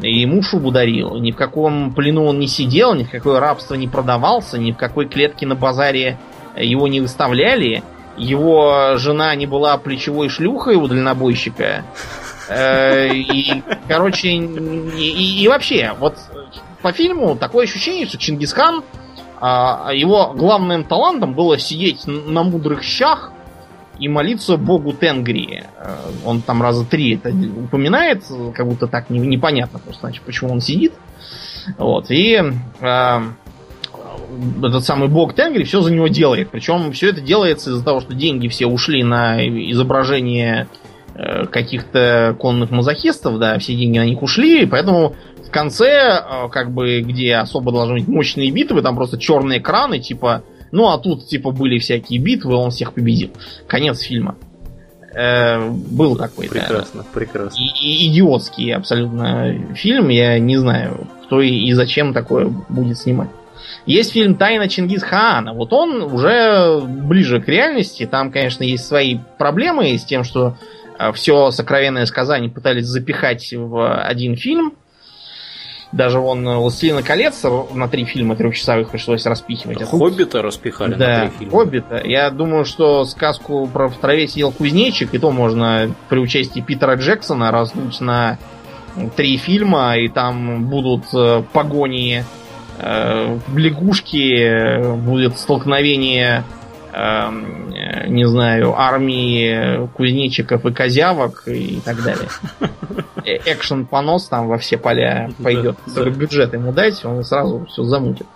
и 0.00 0.20
ему 0.20 0.42
шубу 0.42 0.70
дарил. 0.70 1.16
Ни 1.16 1.32
в 1.32 1.36
каком 1.36 1.92
плену 1.92 2.24
он 2.24 2.38
не 2.38 2.48
сидел, 2.48 2.94
ни 2.94 3.04
в 3.04 3.10
какое 3.10 3.40
рабство 3.40 3.74
не 3.74 3.88
продавался, 3.88 4.58
ни 4.58 4.72
в 4.72 4.76
какой 4.76 5.06
клетке 5.06 5.46
на 5.46 5.54
базаре 5.54 6.18
его 6.56 6.88
не 6.88 7.00
выставляли. 7.00 7.82
Его 8.16 8.96
жена 8.96 9.34
не 9.36 9.46
была 9.46 9.78
плечевой 9.78 10.28
шлюхой 10.28 10.74
у 10.74 10.88
дальнобойщика. 10.88 11.84
Э, 12.48 13.14
и, 13.14 13.62
короче, 13.86 14.30
и, 14.30 15.42
и 15.42 15.48
вообще, 15.48 15.94
вот 16.00 16.16
по 16.82 16.92
фильму 16.92 17.36
такое 17.36 17.64
ощущение, 17.64 18.06
что 18.06 18.18
Чингисхан 18.18 18.82
а 19.40 19.90
его 19.92 20.32
главным 20.34 20.84
талантом 20.84 21.34
было 21.34 21.58
сидеть 21.58 22.06
на 22.06 22.42
мудрых 22.42 22.82
щах 22.82 23.32
и 23.98 24.08
молиться 24.08 24.56
богу 24.56 24.92
Тенгри. 24.92 25.64
Э, 25.76 25.96
он 26.24 26.40
там 26.42 26.62
раза 26.62 26.84
три 26.84 27.16
это 27.16 27.30
упоминает, 27.30 28.24
как 28.54 28.66
будто 28.66 28.86
так 28.86 29.10
непонятно 29.10 29.78
просто, 29.78 30.00
значит, 30.00 30.22
почему 30.22 30.52
он 30.52 30.60
сидит. 30.60 30.94
Вот, 31.76 32.10
и 32.10 32.40
э, 32.80 33.20
этот 34.62 34.84
самый 34.84 35.08
бог 35.08 35.34
Тенгри 35.34 35.64
все 35.64 35.80
за 35.80 35.92
него 35.92 36.08
делает. 36.08 36.50
Причем 36.50 36.92
все 36.92 37.10
это 37.10 37.20
делается 37.20 37.70
из-за 37.70 37.84
того, 37.84 38.00
что 38.00 38.14
деньги 38.14 38.48
все 38.48 38.66
ушли 38.66 39.02
на 39.02 39.44
изображение 39.46 40.68
э, 41.14 41.46
каких-то 41.46 42.36
конных 42.38 42.70
мазохистов, 42.70 43.38
да, 43.38 43.58
все 43.58 43.74
деньги 43.74 43.98
на 43.98 44.06
них 44.06 44.22
ушли, 44.22 44.66
поэтому 44.66 45.14
в 45.48 45.50
конце, 45.50 45.86
э, 45.86 46.48
как 46.50 46.70
бы, 46.70 47.00
где 47.00 47.36
особо 47.36 47.72
должны 47.72 47.94
быть 47.94 48.08
мощные 48.08 48.50
битвы, 48.50 48.82
там 48.82 48.96
просто 48.96 49.18
черные 49.18 49.60
экраны, 49.60 49.98
типа, 49.98 50.44
ну 50.72 50.88
а 50.88 50.98
тут, 50.98 51.26
типа, 51.26 51.52
были 51.52 51.78
всякие 51.78 52.20
битвы, 52.20 52.54
он 52.54 52.70
всех 52.70 52.92
победил. 52.92 53.30
Конец 53.66 54.00
фильма. 54.00 54.36
Э, 55.14 55.70
был 55.70 56.16
такой, 56.16 56.48
прекрасно, 56.48 57.02
да. 57.02 57.06
Прекрасно, 57.14 57.58
И, 57.58 57.64
и 57.64 58.12
идиотский 58.12 58.74
абсолютно 58.74 59.74
фильм. 59.74 60.08
Я 60.08 60.38
не 60.38 60.58
знаю, 60.58 61.08
кто 61.24 61.40
и, 61.40 61.48
и 61.48 61.72
зачем 61.72 62.12
такое 62.12 62.46
будет 62.68 62.98
снимать. 62.98 63.30
Есть 63.86 64.12
фильм 64.12 64.34
«Тайна 64.34 64.68
Чингисхана». 64.68 65.54
Вот 65.54 65.72
он 65.72 66.02
уже 66.02 66.80
ближе 66.82 67.40
к 67.40 67.48
реальности. 67.48 68.06
Там, 68.06 68.30
конечно, 68.30 68.62
есть 68.64 68.84
свои 68.84 69.18
проблемы 69.38 69.96
с 69.96 70.04
тем, 70.04 70.24
что 70.24 70.58
э, 70.98 71.10
все 71.12 71.50
сокровенное 71.52 72.04
сказание 72.04 72.50
пытались 72.50 72.84
запихать 72.84 73.50
в 73.54 74.02
один 74.02 74.36
фильм– 74.36 74.74
даже 75.92 76.20
вон 76.20 76.46
э, 76.46 76.56
«Властелина 76.56 77.02
колец» 77.02 77.44
на 77.72 77.88
три 77.88 78.04
фильма 78.04 78.36
трехчасовых 78.36 78.90
пришлось 78.90 79.24
распихивать. 79.26 79.80
А 79.80 79.86
«Хоббита» 79.86 80.42
распихали 80.42 80.94
да, 80.94 81.08
на 81.08 81.20
три 81.20 81.38
фильма. 81.38 81.52
«Хоббита». 81.52 82.02
Я 82.04 82.30
думаю, 82.30 82.64
что 82.64 83.04
сказку 83.04 83.66
про 83.66 83.88
в 83.88 83.96
траве 83.96 84.28
сидел 84.28 84.52
кузнечик, 84.52 85.14
и 85.14 85.18
то 85.18 85.30
можно 85.30 85.94
при 86.08 86.18
участии 86.18 86.60
Питера 86.60 86.96
Джексона 86.96 87.50
раздуть 87.50 88.00
на 88.00 88.38
три 89.16 89.36
фильма, 89.36 89.96
и 89.96 90.08
там 90.08 90.64
будут 90.66 91.04
э, 91.14 91.42
погони 91.52 92.24
э, 92.78 93.38
лягушки, 93.54 94.94
будет 94.96 95.38
столкновение 95.38 96.44
Эм, 96.90 97.70
э, 97.70 97.77
не 98.06 98.26
знаю, 98.26 98.74
армии 98.78 99.88
кузнечиков 99.96 100.64
и 100.66 100.72
козявок 100.72 101.44
и 101.46 101.80
так 101.84 102.02
далее. 102.02 102.28
Э, 103.24 103.36
экшен 103.52 103.84
понос 103.84 104.28
там 104.28 104.48
во 104.48 104.58
все 104.58 104.78
поля 104.78 105.30
пойдет. 105.42 105.76
Да, 105.86 106.04
да. 106.04 106.10
бюджет 106.10 106.54
ему 106.54 106.72
дать, 106.72 107.04
он 107.04 107.22
сразу 107.24 107.66
все 107.68 107.82
замутит. 107.82 108.26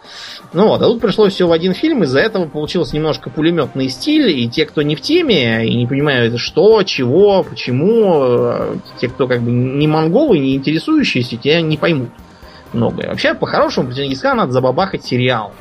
Ну 0.53 0.69
вот, 0.69 0.83
а 0.83 0.87
тут 0.87 1.01
пришлось 1.01 1.33
все 1.33 1.47
в 1.47 1.53
один 1.53 1.73
фильм, 1.73 2.03
из-за 2.03 2.21
этого 2.21 2.47
получился 2.47 2.95
немножко 2.97 3.31
пулеметный 3.31 3.89
стиль, 3.89 4.29
и 4.29 4.49
те, 4.49 4.67
кто 4.67 4.83
не 4.83 4.97
в 4.97 5.01
теме 5.01 5.67
и 5.67 5.75
не 5.77 5.87
понимают, 5.87 6.39
что, 6.39 6.83
чего, 6.83 7.43
почему, 7.43 8.23
э, 8.25 8.77
те, 9.01 9.09
кто 9.09 9.27
как 9.29 9.41
бы 9.41 9.51
не 9.51 9.87
монголы, 9.87 10.39
не 10.39 10.57
интересующиеся, 10.57 11.37
те 11.37 11.63
не 11.63 11.77
поймут 11.77 12.11
многое. 12.73 13.09
Вообще, 13.09 13.35
по-хорошему, 13.35 13.89
про 13.89 13.95
Чингисхана 13.95 14.43
надо 14.43 14.53
забабахать 14.53 15.05
сериал. 15.05 15.53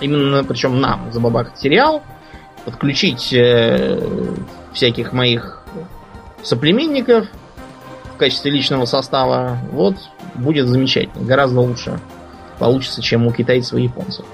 Именно, 0.00 0.44
причем 0.44 0.80
нам 0.80 1.12
забабахать 1.12 1.58
сериал, 1.58 2.02
подключить 2.64 3.32
э, 3.32 3.98
всяких 4.72 5.12
моих 5.12 5.62
соплеменников 6.42 7.26
в 8.14 8.16
качестве 8.16 8.50
личного 8.50 8.84
состава, 8.84 9.58
вот 9.72 9.96
будет 10.34 10.68
замечательно. 10.68 11.24
Гораздо 11.24 11.60
лучше 11.60 12.00
получится, 12.58 13.02
чем 13.02 13.26
у 13.26 13.32
китайцев 13.32 13.78
и 13.78 13.82
японцев. 13.82 14.24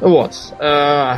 Вот. 0.00 0.32
Э, 0.58 1.16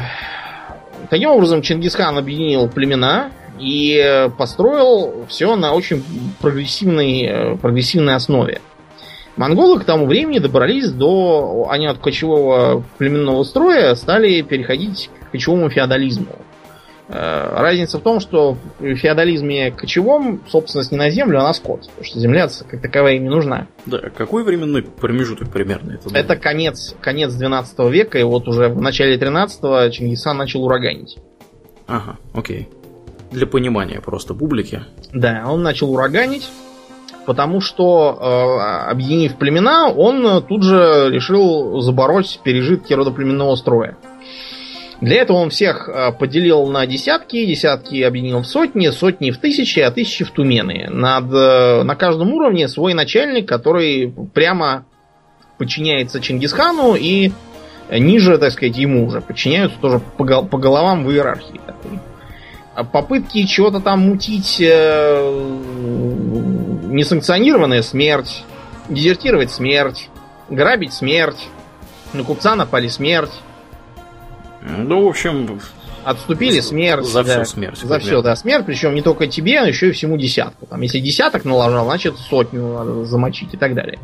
таким 1.10 1.30
образом, 1.30 1.62
Чингисхан 1.62 2.16
объединил 2.16 2.68
племена 2.68 3.30
и 3.58 4.28
построил 4.38 5.26
все 5.28 5.56
на 5.56 5.72
очень 5.72 6.04
прогрессивной, 6.40 7.22
э, 7.22 7.56
прогрессивной 7.56 8.14
основе. 8.14 8.60
Монголы 9.36 9.80
к 9.80 9.84
тому 9.84 10.06
времени 10.06 10.38
добрались 10.38 10.90
до... 10.90 11.66
Они 11.70 11.86
от 11.86 11.98
кочевого 11.98 12.82
племенного 12.96 13.42
строя 13.44 13.94
стали 13.94 14.40
переходить 14.40 15.10
кочевому 15.30 15.68
феодализму. 15.70 16.36
Э, 17.08 17.60
разница 17.60 17.98
в 17.98 18.02
том, 18.02 18.18
что 18.18 18.56
в 18.80 18.96
феодализме 18.96 19.70
кочевом 19.70 20.40
собственность 20.48 20.90
не 20.90 20.98
на 20.98 21.08
землю, 21.10 21.38
а 21.38 21.44
на 21.44 21.52
скот. 21.52 21.82
Потому 21.86 22.04
что 22.04 22.18
земля 22.18 22.48
как 22.68 22.82
таковая 22.82 23.14
им 23.14 23.24
не 23.24 23.30
нужна. 23.30 23.68
Да, 23.86 23.98
какой 24.10 24.42
временной 24.42 24.82
промежуток 24.82 25.50
примерно 25.50 25.92
это? 25.92 26.16
Это 26.16 26.36
конец, 26.36 26.96
конец 27.00 27.32
12 27.32 27.78
века, 27.90 28.18
и 28.18 28.24
вот 28.24 28.48
уже 28.48 28.68
в 28.68 28.80
начале 28.80 29.16
13-го 29.16 29.88
Чингисхан 29.90 30.36
начал 30.36 30.64
ураганить. 30.64 31.18
Ага, 31.86 32.16
окей. 32.34 32.68
Для 33.30 33.46
понимания 33.46 34.00
просто 34.00 34.34
публики. 34.34 34.82
Да, 35.12 35.44
он 35.46 35.62
начал 35.62 35.92
ураганить, 35.92 36.48
потому 37.24 37.60
что, 37.60 38.18
э, 38.20 38.90
объединив 38.90 39.36
племена, 39.36 39.90
он 39.90 40.42
тут 40.44 40.64
же 40.64 41.08
решил 41.10 41.80
забороть 41.82 42.40
пережитки 42.42 42.92
родоплеменного 42.92 43.54
строя. 43.54 43.96
Для 45.00 45.22
этого 45.22 45.36
он 45.38 45.50
всех 45.50 45.88
э, 45.88 46.12
поделил 46.12 46.66
на 46.68 46.86
десятки, 46.86 47.44
десятки 47.44 48.00
объединил 48.02 48.40
в 48.40 48.46
сотни, 48.46 48.88
сотни 48.88 49.30
в 49.30 49.38
тысячи, 49.38 49.80
а 49.80 49.90
тысячи 49.90 50.24
в 50.24 50.30
тумены. 50.30 50.88
Над, 50.90 51.32
э, 51.32 51.82
на 51.82 51.96
каждом 51.96 52.32
уровне 52.32 52.66
свой 52.66 52.94
начальник, 52.94 53.46
который 53.46 54.14
прямо 54.32 54.86
подчиняется 55.58 56.20
Чингисхану 56.20 56.94
и 56.94 57.30
ниже, 57.90 58.38
так 58.38 58.52
сказать, 58.52 58.76
ему 58.76 59.06
уже 59.06 59.20
подчиняются 59.20 59.78
тоже 59.80 60.00
по, 60.16 60.24
по 60.42 60.58
головам 60.58 61.04
в 61.04 61.10
иерархии. 61.10 61.60
Такой. 61.66 61.98
А 62.74 62.84
попытки 62.84 63.44
чего-то 63.44 63.80
там 63.80 64.00
мутить 64.00 64.60
э, 64.60 65.50
несанкционированная 66.88 67.82
смерть, 67.82 68.44
дезертировать 68.88 69.50
смерть, 69.50 70.08
грабить 70.50 70.92
смерть, 70.92 71.48
на 72.12 72.22
купца 72.22 72.54
напали 72.54 72.88
смерть, 72.88 73.32
ну, 74.66 75.04
в 75.04 75.08
общем... 75.08 75.60
Отступили 76.04 76.60
смерть. 76.60 77.04
За 77.04 77.24
да, 77.24 77.32
все 77.32 77.44
смерть. 77.44 77.78
За 77.78 77.98
все, 77.98 78.22
да, 78.22 78.36
смерть. 78.36 78.64
Причем 78.64 78.94
не 78.94 79.02
только 79.02 79.26
тебе, 79.26 79.60
но 79.60 79.66
еще 79.66 79.88
и 79.88 79.90
всему 79.90 80.16
десятку. 80.16 80.64
Там, 80.66 80.80
если 80.80 81.00
десяток 81.00 81.44
наложил, 81.44 81.82
значит 81.82 82.16
сотню 82.16 82.74
надо 82.74 83.04
замочить 83.04 83.54
и 83.54 83.56
так 83.56 83.74
далее. 83.74 83.98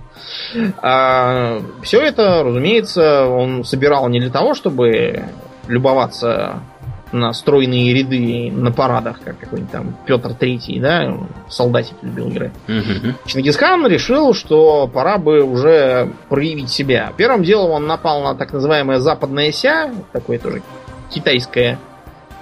А, 0.78 1.62
все 1.84 2.00
это, 2.00 2.42
разумеется, 2.42 3.26
он 3.26 3.64
собирал 3.64 4.08
не 4.08 4.18
для 4.18 4.30
того, 4.30 4.54
чтобы 4.54 5.26
любоваться 5.68 6.64
на 7.12 7.32
стройные 7.32 7.94
ряды 7.94 8.50
на 8.50 8.72
парадах, 8.72 9.20
как 9.22 9.38
какой-нибудь 9.38 9.70
там 9.70 9.96
Петр 10.06 10.34
Третий, 10.34 10.80
да, 10.80 11.16
солдатик 11.48 11.94
любил 12.02 12.28
играть. 12.30 12.52
Угу. 12.68 13.14
Чингисхан 13.26 13.86
решил, 13.86 14.34
что 14.34 14.88
пора 14.88 15.18
бы 15.18 15.42
уже 15.42 16.10
проявить 16.28 16.70
себя. 16.70 17.12
Первым 17.16 17.42
делом 17.42 17.70
он 17.72 17.86
напал 17.86 18.22
на 18.22 18.34
так 18.34 18.52
называемое 18.52 18.98
Западное 18.98 19.52
Ся, 19.52 19.90
такое 20.12 20.38
тоже 20.38 20.62
китайское 21.10 21.78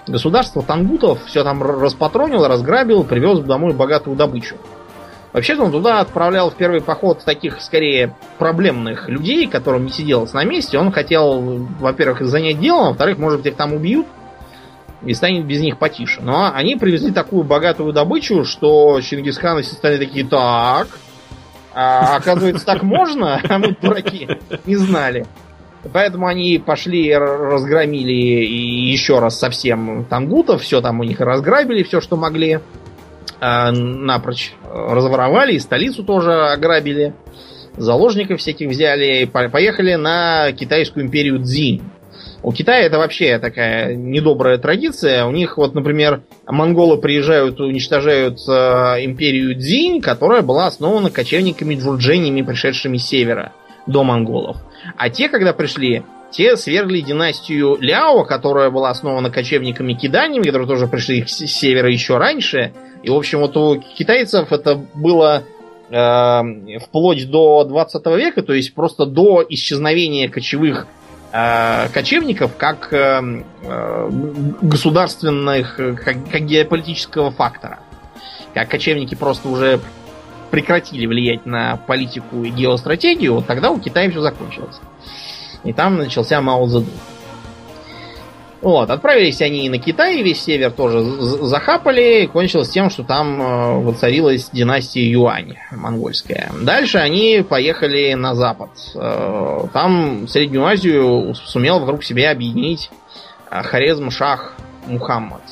государство 0.07 0.63
тангутов, 0.63 1.25
все 1.27 1.45
там 1.45 1.63
распатронил, 1.63 2.47
разграбил, 2.47 3.05
привез 3.05 3.41
домой 3.41 3.75
богатую 3.75 4.17
добычу. 4.17 4.57
Вообще-то 5.33 5.63
он 5.63 5.71
туда 5.71 6.01
отправлял 6.01 6.51
в 6.51 6.55
первый 6.55 6.81
поход 6.81 7.23
таких, 7.25 7.61
скорее, 7.61 8.17
проблемных 8.39 9.09
людей, 9.09 9.47
которым 9.47 9.85
не 9.85 9.93
сиделось 9.93 10.33
на 10.33 10.45
месте. 10.45 10.77
Он 10.77 10.91
хотел, 10.91 11.41
во-первых, 11.79 12.23
занять 12.23 12.59
делом, 12.59 12.89
во-вторых, 12.89 13.19
может 13.19 13.39
быть, 13.39 13.53
их 13.53 13.57
там 13.57 13.73
убьют 13.73 14.07
и 15.05 15.15
станет 15.15 15.47
без 15.47 15.61
них 15.61 15.79
потише. 15.79 16.21
Но 16.23 16.53
они 16.53 16.77
привезли 16.77 17.11
такую 17.11 17.45
богатую 17.45 17.93
добычу, 17.93 18.45
что 18.45 19.01
Чингисхан 19.01 19.59
и 19.59 19.63
стали 19.63 19.99
такие, 19.99 20.27
так, 20.27 20.89
а, 21.75 22.17
оказывается, 22.17 22.67
так 22.67 22.83
можно? 22.83 23.41
А 23.49 23.59
мы, 23.59 23.77
дураки, 23.81 24.29
не 24.67 24.77
знали. 24.77 25.27
Поэтому 25.93 26.27
они 26.27 26.63
пошли, 26.65 27.15
разгромили 27.15 28.13
и 28.13 28.91
еще 28.91 29.19
раз 29.19 29.39
совсем 29.39 30.05
тангутов, 30.05 30.63
все 30.63 30.83
там 30.83 31.01
у 31.01 31.05
них 31.05 31.21
разграбили, 31.21 31.83
все, 31.83 32.01
что 32.01 32.17
могли. 32.17 32.61
А, 33.41 33.73
напрочь 33.73 34.53
разворовали, 34.69 35.55
и 35.55 35.59
столицу 35.59 36.05
тоже 36.05 36.33
ограбили. 36.33 37.15
Заложников 37.77 38.41
всяких 38.41 38.69
взяли, 38.69 39.25
поехали 39.25 39.95
на 39.95 40.53
китайскую 40.53 41.07
империю 41.07 41.43
Цзинь. 41.43 41.81
У 42.43 42.53
Китая 42.53 42.81
это 42.81 42.99
вообще 42.99 43.39
такая 43.39 43.95
недобрая 43.95 44.57
традиция. 44.57 45.27
У 45.27 45.31
них, 45.31 45.59
вот, 45.59 45.75
например, 45.75 46.23
монголы 46.47 46.97
приезжают, 46.97 47.61
уничтожают 47.61 48.39
э, 48.49 48.53
империю 49.05 49.55
Дзинь, 49.55 50.01
которая 50.01 50.41
была 50.41 50.67
основана 50.67 51.11
кочевниками 51.11 51.75
джурдженями, 51.75 52.41
пришедшими 52.41 52.97
с 52.97 53.07
севера 53.07 53.53
до 53.87 54.05
монголов. 54.05 54.57
А 54.97 55.11
те, 55.11 55.29
когда 55.29 55.53
пришли, 55.53 56.03
те 56.31 56.57
свергли 56.57 57.01
династию 57.01 57.77
Ляо, 57.79 58.25
которая 58.25 58.71
была 58.71 58.91
основана 58.91 59.31
кочевниками 59.31 59.93
киданиями, 59.93 60.45
которые 60.45 60.69
тоже 60.69 60.87
пришли 60.87 61.25
с 61.27 61.45
севера 61.47 61.91
еще 61.91 62.17
раньше. 62.17 62.73
И, 63.03 63.11
в 63.11 63.15
общем, 63.15 63.41
вот 63.41 63.57
у 63.59 63.81
китайцев 63.81 64.51
это 64.51 64.81
было 64.95 65.43
э, 65.91 66.79
вплоть 66.87 67.31
до 67.31 67.65
20 67.65 68.07
века, 68.17 68.43
то 68.43 68.55
есть 68.55 68.75
просто 68.75 69.05
до 69.05 69.45
исчезновения 69.47 70.31
кочевых 70.31 70.87
кочевников 71.33 72.57
как 72.57 72.93
э, 72.93 73.43
э, 73.63 74.11
государственных, 74.63 75.77
как, 75.77 76.31
как 76.31 76.43
геополитического 76.43 77.31
фактора. 77.31 77.79
Как 78.53 78.69
кочевники 78.69 79.15
просто 79.15 79.49
уже 79.49 79.81
прекратили 80.51 81.07
влиять 81.07 81.47
на 81.47 81.77
политику 81.77 82.43
и 82.43 82.51
геостратегию, 82.51 83.35
вот 83.35 83.47
тогда 83.47 83.71
у 83.71 83.79
Китая 83.79 84.11
все 84.11 84.21
закончилось. 84.21 84.81
И 85.63 85.73
там 85.73 85.99
начался 85.99 86.41
Мао 86.41 86.67
Цзэдун. 86.67 86.91
Вот, 88.63 88.91
отправились 88.91 89.41
они 89.41 89.71
на 89.71 89.79
Китай, 89.79 90.23
весь 90.23 90.43
север 90.43 90.71
тоже 90.71 91.03
захапали, 91.03 92.27
кончилось 92.27 92.69
тем, 92.69 92.91
что 92.91 93.05
там 93.05 93.41
э, 93.41 93.81
воцарилась 93.81 94.51
династия 94.53 95.11
Юань, 95.11 95.57
монгольская. 95.71 96.53
Дальше 96.61 96.99
они 96.99 97.43
поехали 97.49 98.13
на 98.13 98.35
запад. 98.35 98.71
Э, 98.95 99.67
там 99.73 100.29
Среднюю 100.29 100.67
Азию 100.67 101.35
сумел 101.35 101.81
вокруг 101.81 102.05
себя 102.05 102.33
объединить 102.33 102.91
э, 103.51 103.63
Хорезм 103.63 104.11
Шах 104.11 104.53
Мухаммад. 104.87 105.43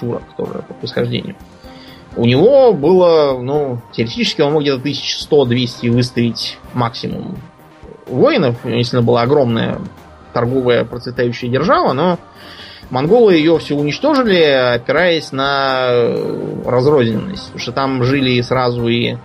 Чурок 0.00 0.22
тоже 0.38 0.64
по 0.66 0.72
происхождению. 0.72 1.36
У 2.16 2.24
него 2.24 2.72
было, 2.72 3.38
ну, 3.42 3.80
теоретически 3.92 4.40
он 4.40 4.54
мог 4.54 4.62
где-то 4.62 4.80
1100-200 4.88 5.90
выставить 5.90 6.58
максимум 6.72 7.36
воинов, 8.06 8.56
если 8.64 9.00
была 9.00 9.22
огромная 9.22 9.78
торговая 10.32 10.84
процветающая 10.84 11.48
держава, 11.48 11.92
но 11.92 12.18
монголы 12.92 13.34
ее 13.34 13.58
все 13.58 13.74
уничтожили, 13.74 14.40
опираясь 14.40 15.32
на 15.32 16.14
разрозненность. 16.64 17.46
Потому 17.46 17.60
что 17.60 17.72
там 17.72 18.04
жили 18.04 18.40
сразу 18.42 18.86
и 18.86 19.16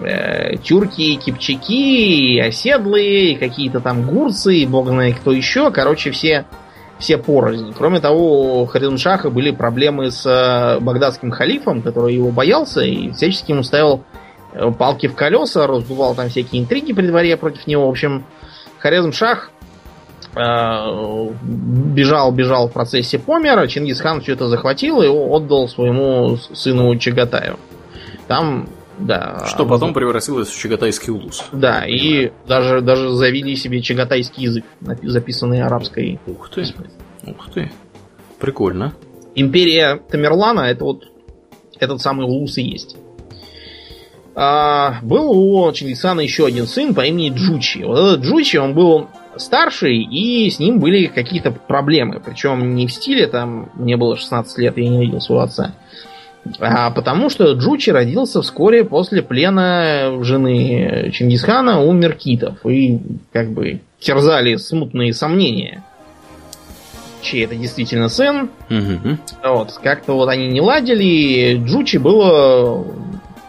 э, 0.00 0.56
тюрки, 0.56 1.02
и 1.02 1.16
кипчаки, 1.16 2.36
и 2.36 2.40
оседлые, 2.40 3.32
и 3.32 3.36
какие-то 3.36 3.80
там 3.80 4.02
гурцы, 4.02 4.56
и 4.56 4.66
бог 4.66 4.88
знает 4.88 5.18
кто 5.18 5.32
еще. 5.32 5.70
Короче, 5.70 6.10
все, 6.10 6.46
все 6.98 7.18
порознь. 7.18 7.74
Кроме 7.76 8.00
того, 8.00 8.62
у 8.62 8.66
Харидуншаха 8.66 9.30
были 9.30 9.50
проблемы 9.50 10.10
с 10.10 10.24
э, 10.26 10.80
багдадским 10.80 11.30
халифом, 11.30 11.82
который 11.82 12.14
его 12.14 12.30
боялся 12.30 12.80
и 12.80 13.10
всячески 13.12 13.52
ему 13.52 13.62
ставил 13.62 14.02
э, 14.52 14.70
палки 14.70 15.08
в 15.08 15.14
колеса, 15.14 15.66
раздувал 15.66 16.14
там 16.14 16.30
всякие 16.30 16.62
интриги 16.62 16.92
при 16.92 17.06
дворе 17.06 17.36
против 17.36 17.66
него. 17.66 17.86
В 17.86 17.90
общем, 17.90 18.24
Хорезм 18.78 19.12
Шах 19.12 19.50
Э, 19.52 19.53
бежал, 20.34 22.32
бежал 22.32 22.68
в 22.68 22.72
процессе 22.72 23.18
помер, 23.18 23.66
Чингисхан 23.68 24.20
все 24.20 24.32
это 24.32 24.48
захватил 24.48 25.02
и 25.02 25.06
отдал 25.06 25.68
своему 25.68 26.36
сыну 26.36 26.96
Чагатаю. 26.98 27.58
Там, 28.26 28.68
да. 28.98 29.44
Что 29.46 29.66
потом 29.66 29.88
он... 29.88 29.94
превратилось 29.94 30.48
в 30.48 30.58
чагатайский 30.58 31.12
улус. 31.12 31.44
Да, 31.52 31.84
и 31.86 32.32
даже, 32.46 32.80
даже 32.80 33.10
завели 33.10 33.56
себе 33.56 33.80
чагатайский 33.80 34.44
язык, 34.44 34.64
записанный 35.02 35.62
арабской. 35.62 36.18
Ух 36.26 36.50
ты, 36.50 36.64
ух 37.26 37.50
ты. 37.52 37.70
Прикольно. 38.40 38.94
Империя 39.34 40.00
Тамерлана 40.08 40.60
это 40.60 40.84
вот 40.84 41.04
этот 41.78 42.00
самый 42.00 42.26
улус 42.26 42.56
и 42.58 42.62
есть. 42.62 42.96
А, 44.36 44.98
был 45.02 45.30
у 45.30 45.72
Чингисхана 45.72 46.20
еще 46.20 46.46
один 46.46 46.66
сын 46.66 46.94
по 46.94 47.02
имени 47.02 47.30
Джучи. 47.34 47.84
Вот 47.84 47.98
этот 47.98 48.24
Джучи, 48.24 48.56
он 48.56 48.74
был 48.74 49.08
старший, 49.36 49.98
и 49.98 50.50
с 50.50 50.58
ним 50.58 50.80
были 50.80 51.06
какие-то 51.06 51.50
проблемы. 51.50 52.20
Причем 52.24 52.74
не 52.74 52.86
в 52.86 52.92
стиле, 52.92 53.26
там, 53.26 53.70
мне 53.74 53.96
было 53.96 54.16
16 54.16 54.58
лет, 54.58 54.76
я 54.76 54.88
не 54.88 55.00
видел 55.00 55.20
своего 55.20 55.44
отца. 55.44 55.74
А 56.60 56.90
потому 56.90 57.30
что 57.30 57.52
Джучи 57.52 57.90
родился 57.90 58.42
вскоре 58.42 58.84
после 58.84 59.22
плена 59.22 60.18
жены 60.22 61.10
Чингисхана 61.12 61.80
у 61.80 61.92
меркитов. 61.92 62.64
И 62.66 63.00
как 63.32 63.52
бы 63.52 63.80
терзали 63.98 64.56
смутные 64.56 65.14
сомнения 65.14 65.82
чей 67.24 67.44
это 67.44 67.56
действительно 67.56 68.08
сын. 68.08 68.50
Угу. 68.70 69.18
Вот, 69.42 69.72
как-то 69.82 70.12
вот 70.12 70.28
они 70.28 70.46
не 70.48 70.60
ладили, 70.60 71.04
и 71.04 71.56
Джучи 71.56 71.96
было 71.96 72.86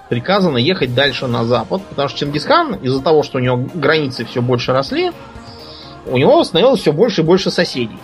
приказано 0.10 0.58
ехать 0.58 0.96
дальше 0.96 1.28
на 1.28 1.44
запад, 1.44 1.82
потому 1.90 2.10
что 2.10 2.20
Чингисхан, 2.20 2.76
из-за 2.76 3.02
того, 3.02 3.24
что 3.24 3.38
у 3.38 3.42
него 3.42 3.68
границы 3.74 4.26
все 4.26 4.42
больше 4.42 4.72
росли, 4.72 5.12
у 6.06 6.18
него 6.18 6.44
становилось 6.44 6.82
все 6.82 6.92
больше 6.92 7.22
и 7.22 7.24
больше 7.24 7.52
соседей. 7.52 7.98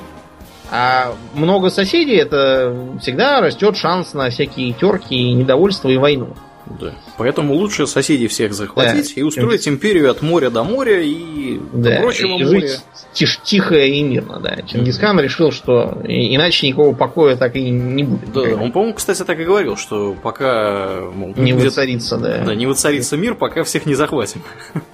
А 0.72 1.14
много 1.34 1.70
соседей 1.70 2.16
это 2.16 2.74
всегда 3.02 3.41
растет 3.41 3.76
шанс 3.76 4.14
на 4.14 4.30
всякие 4.30 4.72
терки, 4.74 5.34
недовольство 5.34 5.89
и 5.89 5.97
войну. 5.97 6.36
Да. 6.80 6.93
Поэтому 7.18 7.54
лучше 7.56 7.88
соседей 7.88 8.28
всех 8.28 8.54
захватить 8.54 9.16
да. 9.16 9.22
и 9.22 9.24
устроить 9.24 9.68
империю 9.68 10.10
от 10.10 10.22
моря 10.22 10.49
до 10.49 10.64
моря 10.64 11.02
и 11.02 11.60
да. 11.74 11.95
до 11.95 12.02
прочего 12.02 12.28
и 12.28 12.43
моря. 12.43 12.47
Жить 12.47 12.80
тиш, 13.14 13.39
тихо 13.43 13.76
и 13.76 14.02
мирно, 14.02 14.39
да. 14.39 14.58
Чингисхан 14.66 15.20
mm-hmm. 15.20 15.24
решил, 15.24 15.52
что 15.52 16.02
иначе 16.06 16.68
никакого 16.68 16.95
покоя 16.95 17.36
так 17.36 17.56
и 17.56 17.70
не 17.70 18.04
будет. 18.04 18.32
Да, 18.32 18.41
он, 18.41 18.72
по-моему, 18.72 18.93
кстати, 18.93 19.24
так 19.24 19.39
и 19.39 19.43
говорил, 19.43 19.76
что 19.76 20.16
пока 20.22 21.02
мол, 21.14 21.34
не 21.36 21.54
воцарится, 21.54 22.18
да. 22.18 22.43
Да, 22.45 22.56
не 22.56 22.66
воцарится 22.66 23.18
мир, 23.18 23.36
пока 23.36 23.64
всех 23.64 23.86
не 23.86 23.95
захватим. 23.95 24.41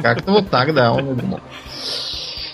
Как-то 0.01 0.31
вот 0.31 0.49
так, 0.49 0.73
да, 0.73 0.91
он 0.91 1.11
и 1.11 1.15
думал. 1.15 1.39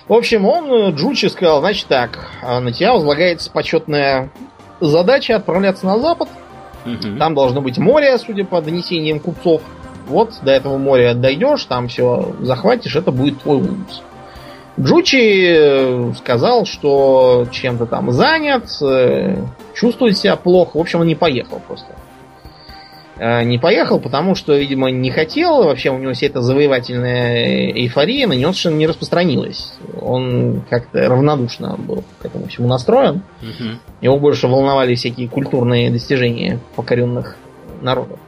В 0.08 0.14
общем, 0.14 0.45
он 0.45 0.95
Джучи 0.95 1.28
сказал, 1.28 1.62
значит 1.62 1.88
так, 1.88 2.30
на 2.41 2.72
тебя 2.72 2.93
возлагается 2.93 3.49
почетная 3.49 4.32
задача 4.80 5.36
отправляться 5.36 5.86
на 5.86 5.99
запад– 5.99 6.30
Угу. 6.86 7.18
Там 7.18 7.34
должно 7.34 7.62
быть 7.62 7.78
море, 7.78 8.18
судя 8.18 8.45
по 8.45 8.62
донесениям 8.62 9.20
купцов. 9.20 9.62
Вот 10.08 10.34
до 10.41 10.51
этого 10.51 10.78
моря 10.78 11.14
дойдешь, 11.14 11.64
там 11.66 11.88
все 11.88 12.36
захватишь, 12.41 12.95
это 12.95 13.12
будет 13.12 13.41
твой 13.41 13.58
улус. 13.58 14.04
Джучи 14.80 15.45
э, 15.56 16.14
сказал, 16.18 16.66
что 16.66 17.47
чем-то 17.51 17.86
там 17.86 18.12
занят, 18.12 18.66
э, 18.82 19.38
чувствует 19.76 20.18
себя 20.18 20.36
плохо. 20.36 20.78
В 20.78 20.82
общем, 20.82 21.01
он 21.01 21.08
не 21.08 21.16
поехал 21.16 21.62
просто. 21.66 21.88
Э, 21.91 22.12
не 23.20 23.59
поехал, 23.59 23.99
потому 23.99 24.36
что, 24.36 24.55
видимо, 24.57 24.89
не 24.89 25.11
хотел. 25.11 25.64
Вообще 25.64 25.91
у 25.91 25.97
него 25.97 26.14
вся 26.14 26.28
эта 26.28 26.41
завоевательная 26.41 27.72
эйфория 27.72 28.28
на 28.28 28.34
него 28.34 28.51
совершенно 28.51 28.78
не 28.78 28.88
распространилась. 28.88 29.74
Он 30.01 30.64
как-то 30.70 31.07
равнодушно 31.07 31.76
был 31.78 32.03
к 32.20 32.26
этому 32.26 32.47
всему 32.47 32.68
настроен. 32.68 33.22
Угу. 33.41 33.70
Его 34.01 34.20
больше 34.20 34.47
волновали 34.47 34.95
всякие 34.95 35.30
культурные 35.30 35.91
достижения 35.91 36.59
покоренных 36.76 37.38
народов. 37.82 38.20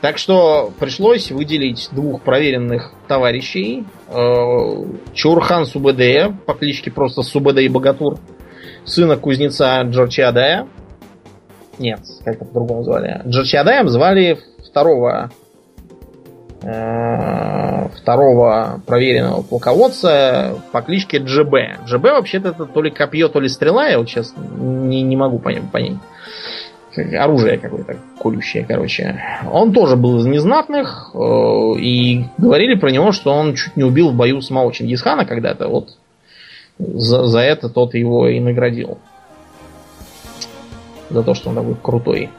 Так 0.00 0.16
что 0.18 0.72
пришлось 0.78 1.30
выделить 1.32 1.88
двух 1.90 2.22
проверенных 2.22 2.92
товарищей. 3.08 3.84
Э, 4.08 4.84
Чурхан 5.12 5.66
Субэдея, 5.66 6.36
по 6.46 6.54
кличке 6.54 6.90
просто 6.90 7.22
Субэдэй 7.22 7.68
Богатур, 7.68 8.18
сына 8.84 9.16
кузнеца 9.16 9.82
Джорчиадая, 9.82 10.68
нет, 11.78 12.00
как-то 12.24 12.44
по-другому 12.44 12.82
звали. 12.82 13.22
Джорчадаем 13.26 13.88
звали 13.88 14.38
второго 14.64 15.30
э, 16.62 17.88
второго 17.96 18.80
проверенного 18.86 19.42
полководца 19.42 20.56
по 20.72 20.82
кличке 20.82 21.18
ДЖБ. 21.20 21.84
ДЖБ 21.86 22.04
вообще-то 22.04 22.50
это 22.50 22.64
то 22.64 22.82
ли 22.82 22.90
копье, 22.90 23.28
то 23.28 23.40
ли 23.40 23.48
стрела, 23.48 23.88
я 23.88 23.98
вот 23.98 24.08
сейчас 24.08 24.34
не, 24.36 25.02
не 25.02 25.16
могу 25.16 25.38
понять. 25.38 25.70
понять. 25.70 25.98
Оружие 27.16 27.58
какое-то 27.58 27.96
колющее, 28.20 28.64
короче. 28.66 29.20
Он 29.52 29.72
тоже 29.72 29.94
был 29.94 30.18
из 30.18 30.26
незнатных, 30.26 31.10
э, 31.14 31.18
и 31.78 32.24
говорили 32.38 32.74
про 32.74 32.90
него, 32.90 33.12
что 33.12 33.32
он 33.32 33.54
чуть 33.54 33.76
не 33.76 33.84
убил 33.84 34.10
в 34.10 34.16
бою 34.16 34.40
самого 34.40 34.72
Чингисхана 34.72 35.24
когда-то. 35.24 35.68
Вот 35.68 35.96
за, 36.78 37.24
за 37.26 37.40
это 37.40 37.68
тот 37.68 37.94
его 37.94 38.28
и 38.28 38.40
наградил 38.40 38.98
за 41.10 41.22
то, 41.22 41.34
что 41.34 41.50
он 41.50 41.56
такой 41.56 41.76
крутой. 41.80 42.30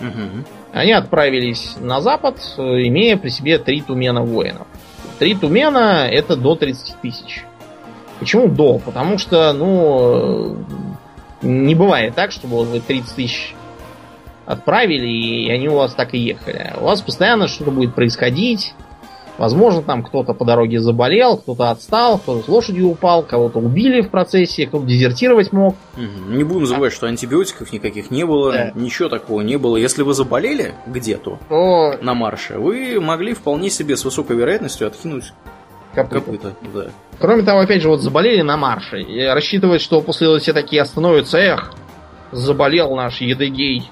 Угу. 0.00 0.44
Они 0.72 0.92
отправились 0.92 1.76
на 1.80 2.00
запад, 2.00 2.36
имея 2.56 3.16
при 3.16 3.28
себе 3.28 3.58
три 3.58 3.80
тумена 3.82 4.22
воинов. 4.22 4.66
Три 5.18 5.34
тумена 5.34 6.08
это 6.08 6.36
до 6.36 6.54
30 6.54 6.96
тысяч. 7.02 7.44
Почему 8.18 8.48
до? 8.48 8.78
Потому 8.78 9.18
что, 9.18 9.52
ну, 9.52 10.56
не 11.42 11.74
бывает 11.74 12.14
так, 12.14 12.32
чтобы 12.32 12.56
вот 12.56 12.68
вы 12.68 12.80
30 12.80 13.14
тысяч 13.14 13.54
отправили, 14.46 15.08
и 15.08 15.50
они 15.50 15.68
у 15.68 15.76
вас 15.76 15.94
так 15.94 16.14
и 16.14 16.18
ехали. 16.18 16.74
У 16.78 16.84
вас 16.84 17.00
постоянно 17.02 17.48
что-то 17.48 17.70
будет 17.70 17.94
происходить. 17.94 18.74
Возможно, 19.40 19.80
там 19.80 20.02
кто-то 20.02 20.34
по 20.34 20.44
дороге 20.44 20.80
заболел, 20.80 21.38
кто-то 21.38 21.70
отстал, 21.70 22.18
кто-то 22.18 22.44
с 22.44 22.48
лошадью 22.48 22.90
упал, 22.90 23.22
кого-то 23.22 23.58
убили 23.58 24.02
в 24.02 24.10
процессе, 24.10 24.66
кто-то 24.66 24.84
дезертировать 24.84 25.50
мог. 25.50 25.76
Не 25.96 26.44
будем 26.44 26.66
забывать, 26.66 26.92
что 26.92 27.06
антибиотиков 27.06 27.72
никаких 27.72 28.10
не 28.10 28.26
было, 28.26 28.52
да. 28.52 28.72
ничего 28.74 29.08
такого 29.08 29.40
не 29.40 29.56
было. 29.56 29.78
Если 29.78 30.02
вы 30.02 30.12
заболели 30.12 30.74
где-то 30.86 31.38
То... 31.48 31.94
на 32.02 32.12
марше, 32.12 32.58
вы 32.58 33.00
могли 33.00 33.32
вполне 33.32 33.70
себе 33.70 33.96
с 33.96 34.04
высокой 34.04 34.36
вероятностью 34.36 34.86
откинуть 34.86 35.32
копыта. 35.94 36.20
копыта 36.20 36.54
да. 36.74 36.86
Кроме 37.18 37.42
того, 37.42 37.60
опять 37.60 37.80
же, 37.80 37.88
вот 37.88 38.02
заболели 38.02 38.42
на 38.42 38.58
марше. 38.58 39.00
И 39.00 39.24
рассчитывать, 39.24 39.80
что 39.80 40.02
после 40.02 40.26
этого 40.26 40.40
все 40.40 40.52
такие 40.52 40.82
остановятся, 40.82 41.38
эх, 41.38 41.72
заболел 42.30 42.94
наш 42.94 43.22
Едыгей. 43.22 43.90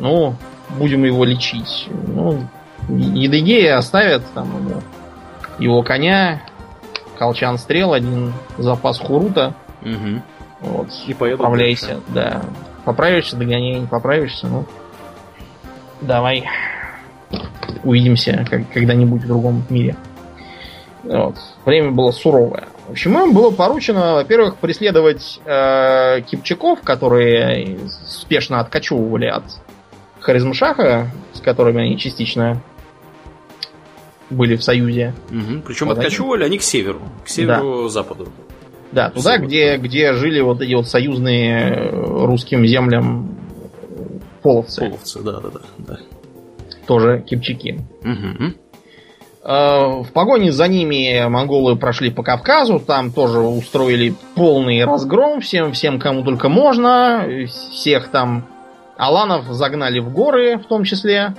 Ну, 0.00 0.34
будем 0.76 1.04
его 1.04 1.24
лечить. 1.24 1.86
Ну, 2.08 2.48
Едыгея 2.88 3.78
оставят 3.78 4.22
там 4.34 4.48
ему 4.56 4.82
его 5.58 5.82
коня, 5.82 6.42
колчан 7.18 7.58
стрел, 7.58 7.92
один 7.92 8.32
запас 8.58 8.98
хурута. 8.98 9.54
Угу. 9.82 10.22
Вот. 10.60 10.88
И 11.06 11.14
поеду 11.14 11.38
Поправляйся, 11.38 11.86
дальше. 11.86 12.02
да. 12.08 12.42
Поправишься, 12.84 13.36
догоняй, 13.36 13.80
не 13.80 13.86
поправишься, 13.86 14.46
ну. 14.46 14.64
Давай. 16.00 16.44
Увидимся 17.84 18.44
как, 18.48 18.68
когда-нибудь 18.70 19.22
в 19.22 19.26
другом 19.26 19.64
мире. 19.70 19.96
Вот. 21.04 21.36
Время 21.64 21.90
было 21.92 22.10
суровое. 22.10 22.64
В 22.88 22.92
общем, 22.92 23.16
им 23.18 23.32
было 23.32 23.50
поручено, 23.50 24.14
во-первых, 24.14 24.56
преследовать 24.56 25.40
э, 25.44 26.20
кипчаков, 26.22 26.82
которые 26.82 27.78
спешно 28.06 28.60
откачевывали 28.60 29.26
от 29.26 29.44
Харизмшаха, 30.20 31.08
с 31.32 31.40
которыми 31.40 31.82
они 31.82 31.98
частично 31.98 32.60
были 34.32 34.56
в 34.56 34.64
Союзе. 34.64 35.14
Угу. 35.30 35.62
Причем 35.66 35.86
вот 35.88 35.98
откачивали 35.98 36.44
они 36.44 36.58
к 36.58 36.62
северу, 36.62 37.00
к 37.24 37.28
северу-западу. 37.28 38.28
Да, 38.90 39.10
туда, 39.10 39.38
где, 39.38 39.76
где 39.78 40.12
жили 40.12 40.40
вот 40.40 40.60
эти 40.60 40.74
вот 40.74 40.86
союзные 40.86 41.60
э, 41.60 41.90
русским 42.26 42.66
землям 42.66 43.36
половцы. 44.42 44.80
Половцы, 44.80 45.22
да, 45.22 45.40
да, 45.40 45.48
да. 45.48 45.60
да. 45.78 45.98
Тоже 46.86 47.24
кипчаки. 47.26 47.80
Угу. 48.02 48.54
В 49.44 50.06
погоне 50.12 50.52
за 50.52 50.68
ними 50.68 51.26
монголы 51.26 51.74
прошли 51.74 52.10
по 52.10 52.22
Кавказу, 52.22 52.78
там 52.78 53.10
тоже 53.10 53.40
устроили 53.40 54.14
полный 54.36 54.84
разгром 54.84 55.40
всем, 55.40 55.72
всем 55.72 55.98
кому 55.98 56.22
только 56.22 56.48
можно. 56.48 57.26
Всех 57.72 58.08
там 58.08 58.46
Аланов 58.96 59.46
загнали 59.46 59.98
в 59.98 60.12
горы, 60.12 60.58
в 60.58 60.66
том 60.66 60.84
числе. 60.84 61.34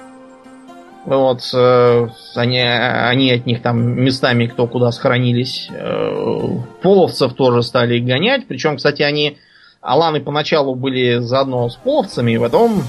Вот, 1.05 1.41
э, 1.53 2.07
они, 2.35 2.59
они 2.59 3.31
от 3.31 3.45
них 3.45 3.61
там 3.61 4.01
местами 4.01 4.47
кто 4.47 4.67
куда 4.67 4.91
сохранились. 4.91 5.69
Э, 5.71 6.47
половцев 6.81 7.33
тоже 7.33 7.61
стали 7.61 7.99
гонять. 7.99 8.47
Причем, 8.47 8.77
кстати, 8.77 9.01
они, 9.01 9.37
аланы 9.81 10.21
поначалу 10.21 10.75
были 10.75 11.19
заодно 11.19 11.67
с 11.67 11.75
половцами, 11.75 12.37
потом 12.37 12.83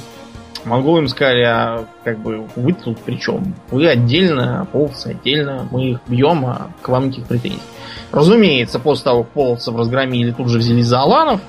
монголы 0.65 1.01
им 1.01 1.09
сказали, 1.09 1.43
а 1.43 1.87
как 2.05 2.21
бы 2.21 2.47
вы 2.55 2.73
тут 2.73 3.01
при 3.01 3.17
чем? 3.17 3.55
Вы 3.71 3.89
отдельно, 3.89 4.63
а 4.63 4.65
половцы 4.65 5.09
отдельно, 5.09 5.67
мы 5.71 5.91
их 5.91 5.99
бьем, 6.07 6.47
а 6.47 6.71
к 6.83 6.89
вам 6.89 7.07
никаких 7.07 7.27
претензий. 7.27 7.61
Разумеется, 8.13 8.79
после 8.79 9.05
того, 9.05 9.25
как 9.25 9.33
половцев 9.33 9.77
разгромили, 9.77 10.31
тут 10.31 10.49
же 10.49 10.59
взялись 10.59 10.87
за 10.87 11.01
аланов. 11.01 11.41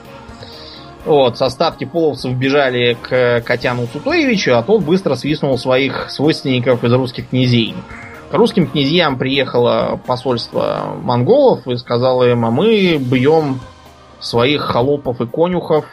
Вот, 1.06 1.38
с 1.38 1.42
остатки 1.44 1.86
половцев 1.86 2.34
бежали 2.34 2.98
к 3.00 3.42
Катяну 3.42 3.86
Цутоевичу, 3.86 4.56
а 4.56 4.64
тот 4.64 4.82
быстро 4.82 5.16
свистнул 5.16 5.58
своих 5.58 6.10
свойственников 6.10 6.84
из 6.84 6.92
русских 6.92 7.30
князей. 7.30 7.76
К 8.32 8.34
русским 8.34 8.68
князьям 8.68 9.20
приехало 9.20 10.00
посольство 10.08 10.98
монголов 11.04 11.68
и 11.68 11.76
сказало 11.78 12.24
им, 12.24 12.44
а 12.44 12.50
мы 12.50 12.98
бьем 12.98 13.60
своих 14.20 14.64
холопов 14.64 15.22
и 15.22 15.28
конюхов, 15.28 15.86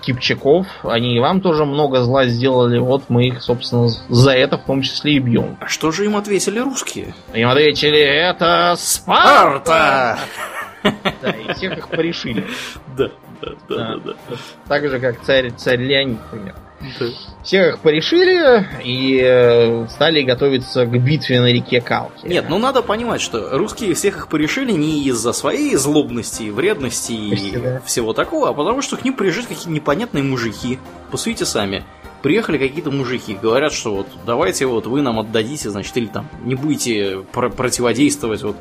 кипчаков. 0.00 0.66
Они 0.82 1.14
и 1.14 1.20
вам 1.20 1.42
тоже 1.42 1.66
много 1.66 2.00
зла 2.00 2.24
сделали. 2.26 2.78
Вот 2.78 3.04
мы 3.08 3.26
их, 3.26 3.42
собственно, 3.42 3.88
за 4.08 4.32
это 4.32 4.56
в 4.56 4.64
том 4.64 4.80
числе 4.80 5.16
и 5.16 5.18
бьем. 5.18 5.58
А 5.60 5.68
что 5.68 5.92
же 5.92 6.06
им 6.06 6.16
ответили 6.16 6.60
русские? 6.60 7.14
Им 7.34 7.50
ответили, 7.50 8.00
это 8.00 8.74
Спарта! 8.78 10.18
Да, 10.82 11.30
и 11.30 11.52
всех 11.52 11.76
их 11.76 11.88
порешили. 11.88 12.46
Да 12.96 13.10
да, 13.40 13.52
да, 13.68 13.96
да, 13.96 14.14
да. 14.28 14.36
Так 14.68 14.88
же, 14.88 14.98
как 14.98 15.22
царь, 15.22 15.52
царь 15.56 15.80
Леонид, 15.80 16.18
например. 16.30 16.54
Всех 17.42 17.74
их 17.74 17.78
порешили 17.80 18.66
и 18.84 19.20
э, 19.22 19.86
стали 19.88 20.22
готовиться 20.22 20.84
к 20.84 20.90
битве 20.90 21.40
на 21.40 21.50
реке 21.50 21.80
Калки. 21.80 22.26
Нет, 22.26 22.46
ну 22.48 22.58
надо 22.58 22.82
понимать, 22.82 23.20
что 23.20 23.56
русские 23.56 23.94
всех 23.94 24.16
их 24.16 24.28
порешили 24.28 24.72
не 24.72 25.04
из-за 25.04 25.32
своей 25.32 25.74
злобности, 25.76 26.50
вредности 26.50 27.12
и 27.12 27.56
да. 27.56 27.80
всего 27.86 28.12
такого, 28.12 28.50
а 28.50 28.52
потому 28.52 28.82
что 28.82 28.96
к 28.96 29.04
ним 29.04 29.14
приезжают 29.14 29.48
какие-то 29.48 29.70
непонятные 29.70 30.22
мужики. 30.22 30.78
Посудите 31.10 31.46
сами. 31.46 31.84
Приехали 32.22 32.58
какие-то 32.58 32.90
мужики, 32.90 33.38
говорят, 33.40 33.72
что 33.72 33.94
вот 33.94 34.08
давайте 34.26 34.66
вот 34.66 34.86
вы 34.86 35.00
нам 35.00 35.20
отдадите, 35.20 35.70
значит, 35.70 35.96
или 35.96 36.06
там 36.06 36.28
не 36.42 36.56
будете 36.56 37.24
пр- 37.32 37.50
противодействовать 37.50 38.42
вот 38.42 38.56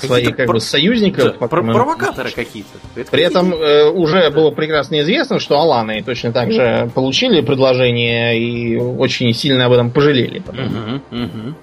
своих 0.00 0.36
как 0.36 0.46
про... 0.46 0.54
бы 0.54 0.60
союзников. 0.60 1.36
Да, 1.38 1.46
про- 1.46 1.62
провокаторы 1.62 2.30
какие-то. 2.30 2.78
Это 2.94 3.10
При 3.10 3.22
этом 3.22 3.52
э, 3.52 3.88
уже 3.90 4.22
да. 4.22 4.30
было 4.30 4.50
прекрасно 4.50 5.00
известно, 5.00 5.38
что 5.38 5.58
Аланы 5.58 6.02
точно 6.02 6.32
так 6.32 6.52
же 6.52 6.90
получили 6.94 7.40
предложение 7.40 8.38
и 8.38 8.76
очень 8.76 9.32
сильно 9.32 9.66
об 9.66 9.72
этом 9.72 9.90
пожалели. 9.90 10.40
Угу, 10.40 11.22
угу. 11.22 11.54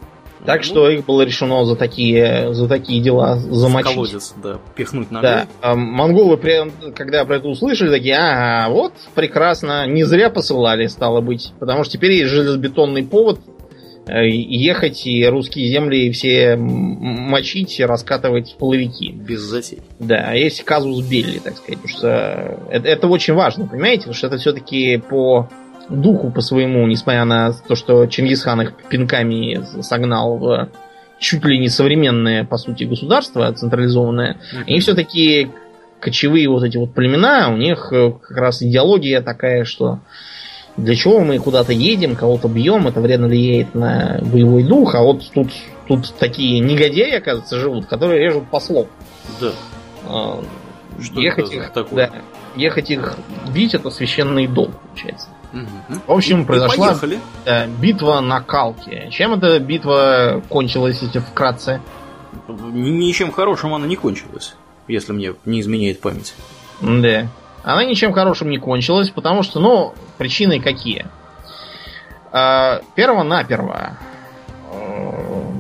Так 0.46 0.58
ну, 0.58 0.64
что 0.64 0.90
их 0.90 1.06
было 1.06 1.22
решено 1.22 1.64
за 1.66 1.76
такие, 1.76 2.54
за 2.54 2.68
такие 2.68 3.02
дела 3.02 3.38
замочить. 3.38 3.92
В 3.92 3.96
колодец, 3.96 4.34
да, 4.44 4.60
пихнуть 4.76 5.10
ногой. 5.10 5.30
Да. 5.30 5.48
А 5.62 5.76
монголы, 5.76 6.38
когда 6.96 7.24
про 7.24 7.38
это 7.38 7.48
услышали, 7.48 7.90
такие, 7.90 8.18
ага, 8.18 8.70
вот, 8.70 8.94
прекрасно, 9.16 9.88
не 9.88 10.04
зря 10.04 10.30
посылали, 10.30 10.88
стало 10.88 11.22
быть. 11.22 11.54
Потому 11.60 11.84
что 11.84 11.94
теперь 11.94 12.12
есть 12.12 12.30
железобетонный 12.30 13.04
повод 13.04 13.40
ехать 14.08 15.06
и 15.06 15.26
русские 15.26 15.70
земли 15.70 16.12
все 16.12 16.56
мочить, 16.58 17.80
раскатывать 17.80 18.54
в 18.54 18.58
половики. 18.58 19.12
Без 19.12 19.40
затей. 19.42 19.80
Да, 20.00 20.26
а 20.28 20.36
есть 20.36 20.64
казус 20.64 21.06
Белли, 21.06 21.40
так 21.40 21.58
сказать. 21.58 21.82
Потому 21.82 21.98
что 21.98 22.60
это, 22.70 22.88
это 22.88 23.08
очень 23.08 23.34
важно, 23.34 23.68
понимаете? 23.68 24.02
Потому 24.02 24.16
что 24.16 24.28
это 24.28 24.38
все-таки 24.38 24.98
по 24.98 25.50
духу 25.90 26.32
по 26.32 26.42
своему, 26.42 26.86
несмотря 26.88 27.26
на 27.26 27.54
то, 27.54 27.76
что 27.76 28.06
Чингисхан 28.06 28.62
их 28.62 28.74
пинками 28.90 29.62
согнал 29.82 30.38
в 30.38 30.70
чуть 31.20 31.46
ли 31.46 31.58
не 31.58 31.70
современное, 31.70 32.44
по 32.44 32.58
сути, 32.58 32.84
государство 32.84 33.52
централизованное, 33.54 34.34
mm-hmm. 34.34 34.64
они 34.68 34.80
все-таки 34.80 35.50
кочевые 36.00 36.50
вот 36.50 36.64
эти 36.64 36.76
вот 36.78 36.94
племена, 36.94 37.50
у 37.50 37.56
них 37.56 37.90
э, 37.94 38.12
как 38.22 38.38
раз 38.38 38.62
идеология 38.62 39.22
такая, 39.22 39.64
что 39.64 40.00
для 40.78 40.96
чего 40.96 41.20
мы 41.20 41.38
куда-то 41.40 41.72
едем, 41.72 42.16
кого-то 42.16 42.48
бьем, 42.48 42.88
это 42.88 43.00
вредно 43.00 43.28
влияет 43.28 43.76
на 43.76 44.20
боевой 44.22 44.64
дух, 44.64 44.96
а 44.96 45.02
вот 45.02 45.30
тут, 45.32 45.50
тут 45.88 46.14
такие 46.16 46.60
негодяи, 46.60 47.16
оказывается, 47.16 47.60
живут, 47.60 47.86
которые 47.86 48.24
режут 48.24 48.50
послов. 48.50 48.88
Да. 49.40 49.52
А, 50.08 50.44
Что 51.00 51.22
ехать 51.22 51.54
их, 51.54 51.70
такое? 51.72 52.08
Да, 52.08 52.22
ехать 52.56 52.90
их 52.90 53.18
бить 53.54 53.76
это 53.76 53.92
священный 53.92 54.48
долг, 54.48 54.72
получается. 54.82 55.28
Угу. 55.54 56.02
В 56.08 56.12
общем, 56.12 56.42
и, 56.42 56.46
произошла 56.46 56.98
и 57.04 57.18
да, 57.46 57.68
битва 57.68 58.20
на 58.22 58.42
Калке. 58.42 59.10
Чем 59.12 59.34
эта 59.34 59.60
битва 59.60 60.42
кончилась, 60.50 61.00
если 61.04 61.20
вкратце? 61.20 61.82
Ничем 62.48 63.32
хорошим 63.32 63.76
она 63.76 63.86
не 63.86 63.96
кончилась, 63.96 64.56
если 64.88 65.14
мне 65.14 65.36
не 65.46 65.62
изменяет 65.62 66.02
память. 66.02 66.34
Да 66.82 67.28
она 67.64 67.86
ничем 67.86 68.14
хорошим 68.14 68.50
не 68.50 68.58
кончилась, 68.58 69.10
потому 69.10 69.42
что, 69.44 69.60
ну, 69.60 69.94
причины 70.18 70.60
какие? 70.60 71.06
А, 72.32 72.82
перво-наперво 72.96 73.98
э, 74.72 75.52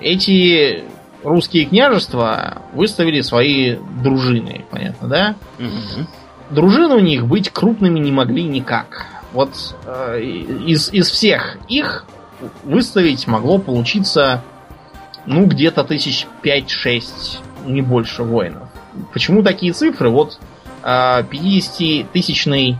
эти 0.00 0.84
русские 1.24 1.66
княжества 1.66 2.62
выставили 2.72 3.20
свои 3.20 3.76
дружины, 4.02 4.64
понятно, 4.70 5.08
да? 5.08 5.34
Угу. 5.58 6.06
Дружины 6.50 6.96
у 6.96 7.00
них 7.00 7.26
быть 7.26 7.50
крупными 7.50 7.98
не 7.98 8.12
могли 8.12 8.44
никак. 8.44 9.06
Вот 9.32 9.54
э, 9.86 10.20
из, 10.20 10.92
из 10.92 11.08
всех 11.10 11.58
их 11.68 12.04
выставить 12.64 13.26
могло 13.26 13.58
получиться, 13.58 14.42
ну, 15.26 15.46
где-то 15.46 15.84
тысяч 15.84 16.26
пять-шесть, 16.42 17.40
не 17.64 17.80
больше 17.80 18.22
воинов. 18.22 18.68
Почему 19.12 19.42
такие 19.42 19.72
цифры? 19.72 20.10
Вот 20.10 20.38
50-тысячный 20.82 22.78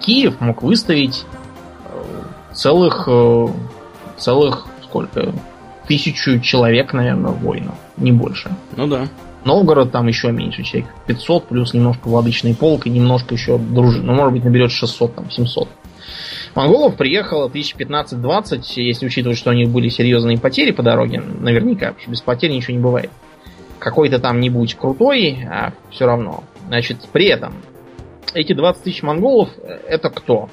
Киев 0.00 0.40
мог 0.40 0.62
выставить 0.62 1.24
э, 1.84 2.52
целых, 2.52 3.04
э, 3.06 3.46
целых 4.16 4.66
сколько? 4.82 5.32
Тысячу 5.86 6.40
человек, 6.40 6.92
наверное, 6.92 7.32
воинов, 7.32 7.74
не 7.96 8.12
больше. 8.12 8.50
Ну 8.76 8.86
да. 8.86 9.08
Новгород 9.44 9.90
там 9.90 10.06
еще 10.06 10.30
меньше, 10.32 10.62
человек 10.62 10.90
500, 11.06 11.46
плюс 11.46 11.74
немножко 11.74 12.08
владычный 12.08 12.54
полк 12.54 12.86
и 12.86 12.90
немножко 12.90 13.34
еще 13.34 13.58
дружин. 13.58 14.06
Ну, 14.06 14.14
может 14.14 14.32
быть, 14.34 14.44
наберет 14.44 14.70
600, 14.70 15.14
там, 15.14 15.30
700. 15.30 15.68
Монголов 16.54 16.96
приехало 16.96 17.48
1015-20, 17.48 18.62
если 18.76 19.06
учитывать, 19.06 19.38
что 19.38 19.50
у 19.50 19.54
них 19.54 19.70
были 19.70 19.88
серьезные 19.88 20.38
потери 20.38 20.72
по 20.72 20.82
дороге, 20.82 21.20
наверняка, 21.20 21.88
потому 21.88 22.02
что 22.02 22.10
без 22.10 22.20
потерь 22.20 22.50
ничего 22.50 22.74
не 22.74 22.82
бывает. 22.82 23.10
Какой-то 23.78 24.18
там 24.18 24.40
не 24.40 24.50
будь 24.50 24.74
крутой, 24.74 25.46
а 25.50 25.72
все 25.90 26.06
равно. 26.06 26.44
Значит, 26.70 26.98
при 27.12 27.26
этом 27.26 27.52
эти 28.32 28.52
20 28.52 28.84
тысяч 28.84 29.02
монголов 29.02 29.48
это 29.88 30.08
кто? 30.08 30.48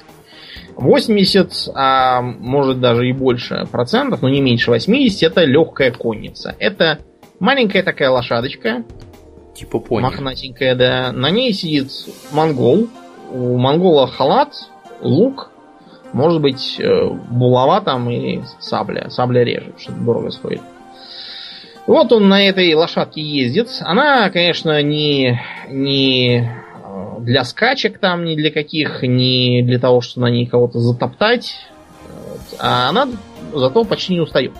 80, 0.74 1.70
а 1.76 2.22
может 2.22 2.80
даже 2.80 3.08
и 3.08 3.12
больше 3.12 3.68
процентов, 3.70 4.20
но 4.20 4.28
не 4.28 4.40
меньше 4.40 4.72
80, 4.72 5.22
это 5.22 5.44
легкая 5.44 5.92
конница. 5.92 6.56
Это 6.58 6.98
маленькая 7.38 7.84
такая 7.84 8.10
лошадочка. 8.10 8.82
Типа 9.54 9.78
пони. 9.78 10.02
Мохнатенькая, 10.02 10.74
да. 10.74 11.12
На 11.12 11.30
ней 11.30 11.52
сидит 11.52 11.92
монгол. 12.32 12.88
У 13.30 13.56
монгола 13.56 14.08
халат, 14.08 14.54
лук, 15.00 15.52
может 16.12 16.42
быть, 16.42 16.80
э, 16.80 17.10
булава 17.30 17.80
там 17.80 18.10
и 18.10 18.40
сабля. 18.58 19.08
Сабля 19.10 19.44
режет, 19.44 19.78
что 19.78 19.92
дорого 19.92 20.30
стоит. 20.30 20.62
Вот 21.88 22.12
он 22.12 22.28
на 22.28 22.46
этой 22.46 22.74
лошадке 22.74 23.22
ездит. 23.22 23.70
Она, 23.80 24.28
конечно, 24.28 24.82
не, 24.82 25.40
не 25.70 26.40
э, 26.40 27.20
для 27.20 27.44
скачек 27.44 27.98
там, 27.98 28.26
ни 28.26 28.36
для 28.36 28.50
каких, 28.50 29.02
не 29.02 29.62
для 29.62 29.78
того, 29.78 30.02
чтобы 30.02 30.26
на 30.26 30.30
ней 30.30 30.44
кого-то 30.44 30.80
затоптать. 30.80 31.56
А 32.60 32.90
она 32.90 33.08
зато 33.54 33.84
почти 33.84 34.12
не 34.12 34.20
устает. 34.20 34.52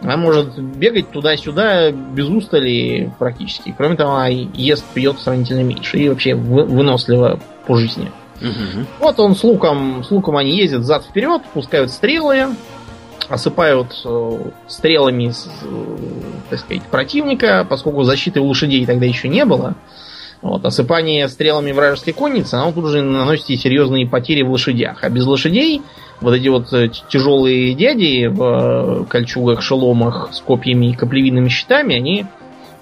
Она 0.00 0.16
может 0.16 0.58
бегать 0.58 1.10
туда-сюда 1.10 1.90
без 1.90 2.26
устали 2.26 3.12
практически. 3.18 3.74
Кроме 3.76 3.96
того, 3.96 4.14
она 4.14 4.28
ест, 4.28 4.86
пьет 4.94 5.20
сравнительно 5.20 5.62
меньше. 5.62 5.98
И 5.98 6.08
вообще 6.08 6.34
выносливо 6.34 7.38
по 7.66 7.76
жизни. 7.76 8.10
Угу. 8.40 8.86
Вот 9.00 9.20
он 9.20 9.36
с 9.36 9.44
луком, 9.44 10.02
с 10.02 10.10
луком 10.10 10.38
они 10.38 10.56
ездят 10.56 10.84
зад 10.84 11.04
вперед, 11.04 11.42
пускают 11.52 11.90
стрелы, 11.90 12.46
осыпают 13.30 14.02
э, 14.04 14.38
стрелами, 14.66 15.30
э, 15.30 15.96
так 16.50 16.58
сказать, 16.58 16.82
противника, 16.82 17.64
поскольку 17.68 18.02
защиты 18.02 18.40
у 18.40 18.46
лошадей 18.46 18.84
тогда 18.84 19.06
еще 19.06 19.28
не 19.28 19.44
было. 19.44 19.76
Вот, 20.42 20.64
осыпание 20.64 21.28
стрелами 21.28 21.70
вражеской 21.70 22.12
конницы, 22.12 22.54
оно 22.54 22.72
тут 22.72 22.88
же 22.88 23.02
наносит 23.02 23.46
серьезные 23.60 24.06
потери 24.08 24.42
в 24.42 24.50
лошадях. 24.50 25.04
А 25.04 25.10
без 25.10 25.26
лошадей 25.26 25.82
вот 26.20 26.34
эти 26.34 26.48
вот 26.48 26.72
э, 26.72 26.90
тяжелые 27.08 27.74
дяди 27.74 28.26
в 28.26 29.06
кольчугах, 29.08 29.62
шеломах 29.62 30.30
с 30.32 30.40
копьями 30.40 30.86
и 30.90 30.94
каплевидными 30.94 31.48
щитами, 31.48 31.94
они, 31.94 32.26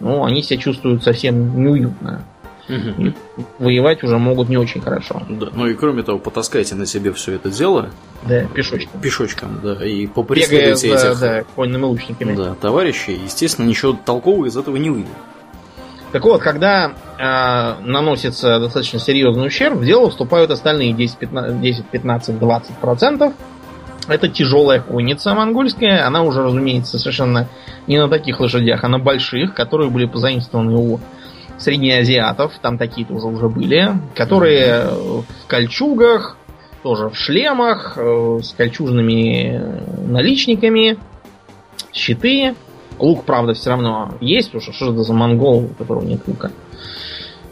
ну, 0.01 0.25
они 0.25 0.43
себя 0.43 0.59
чувствуют 0.59 1.05
совсем 1.05 1.63
неуютно. 1.63 2.25
Угу. 2.69 3.13
Воевать 3.59 4.03
уже 4.03 4.19
могут 4.19 4.49
не 4.49 4.57
очень 4.57 4.81
хорошо. 4.81 5.23
Да, 5.29 5.49
ну 5.55 5.67
и 5.67 5.75
кроме 5.75 6.03
того, 6.03 6.19
потаскайте 6.19 6.75
на 6.75 6.87
себе 6.87 7.13
все 7.13 7.35
это 7.35 7.51
дело. 7.51 7.91
Да, 8.27 8.45
пешочком. 8.45 9.01
Пешочком, 9.01 9.61
да. 9.63 9.85
И 9.85 10.07
попреследуйте 10.07 10.89
Бегая 10.89 11.11
этих... 11.11 11.21
Да, 11.21 11.45
конными 11.55 11.85
лучниками. 11.85 12.37
Да, 12.37 12.55
товарищи. 12.55 13.11
Естественно, 13.11 13.67
ничего 13.67 13.99
толкового 14.05 14.47
из 14.47 14.57
этого 14.57 14.77
не 14.77 14.91
выйдет. 14.91 15.09
Так 16.13 16.25
вот, 16.25 16.41
когда 16.41 16.93
э, 17.19 17.85
наносится 17.85 18.59
достаточно 18.61 18.99
серьезный 18.99 19.47
ущерб, 19.47 19.77
в 19.77 19.85
дело 19.85 20.11
вступают 20.11 20.51
остальные 20.51 20.95
10, 20.95 21.19
15, 21.19 21.61
10 21.61 21.87
15, 21.87 22.39
20 22.39 22.77
процентов. 22.77 23.33
Это 24.09 24.29
тяжелая 24.29 24.81
конница 24.81 25.35
монгольская. 25.35 26.07
Она 26.07 26.23
уже, 26.23 26.43
разумеется, 26.43 26.99
совершенно 26.99 27.47
не 27.87 27.99
на 27.99 28.09
таких 28.09 28.41
лошадях, 28.41 28.85
а 28.85 28.89
на 28.89 28.99
больших, 28.99 29.55
которые 29.55 29.91
были 29.91 30.07
позаимствованы 30.07 30.77
у 30.77 31.01
среднеазиатов, 31.59 32.53
там 32.63 32.79
такие 32.79 33.07
тоже 33.07 33.27
уже 33.27 33.49
были, 33.49 33.93
которые 34.15 34.87
в 34.87 35.47
кольчугах, 35.47 36.37
тоже 36.83 37.11
в 37.11 37.17
шлемах, 37.17 37.95
э, 37.97 38.39
с 38.43 38.53
кольчужными 38.53 39.61
наличниками, 40.07 40.99
щиты. 41.93 42.55
Лук, 42.99 43.25
правда, 43.25 43.55
все 43.55 43.71
равно 43.71 44.15
есть, 44.21 44.49
потому 44.49 44.63
что 44.63 44.73
что 44.73 44.93
это 44.93 45.03
за 45.03 45.13
монгол, 45.13 45.65
у 45.65 45.69
которого 45.69 46.05
нет 46.05 46.21
лука. 46.27 46.51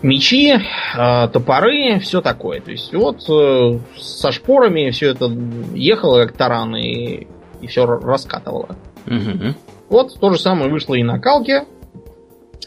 Мечи, 0.03 0.53
э, 0.53 1.29
топоры, 1.29 1.99
все 2.01 2.21
такое. 2.21 2.61
То 2.61 2.71
есть 2.71 2.95
вот 2.95 3.29
э, 3.29 3.79
со 3.99 4.33
шпорами 4.33 4.91
все 4.91 5.11
это 5.11 5.27
ехало 5.75 6.25
как 6.25 6.37
таран 6.37 6.77
и, 6.77 7.27
и 7.61 7.67
все 7.67 7.87
раскатывало. 7.87 8.77
Угу. 9.07 9.55
Вот 9.89 10.19
то 10.21 10.31
же 10.31 10.39
самое 10.39 10.71
вышло 10.71 10.95
и 10.95 11.03
на 11.03 11.21
Калке, 11.21 11.65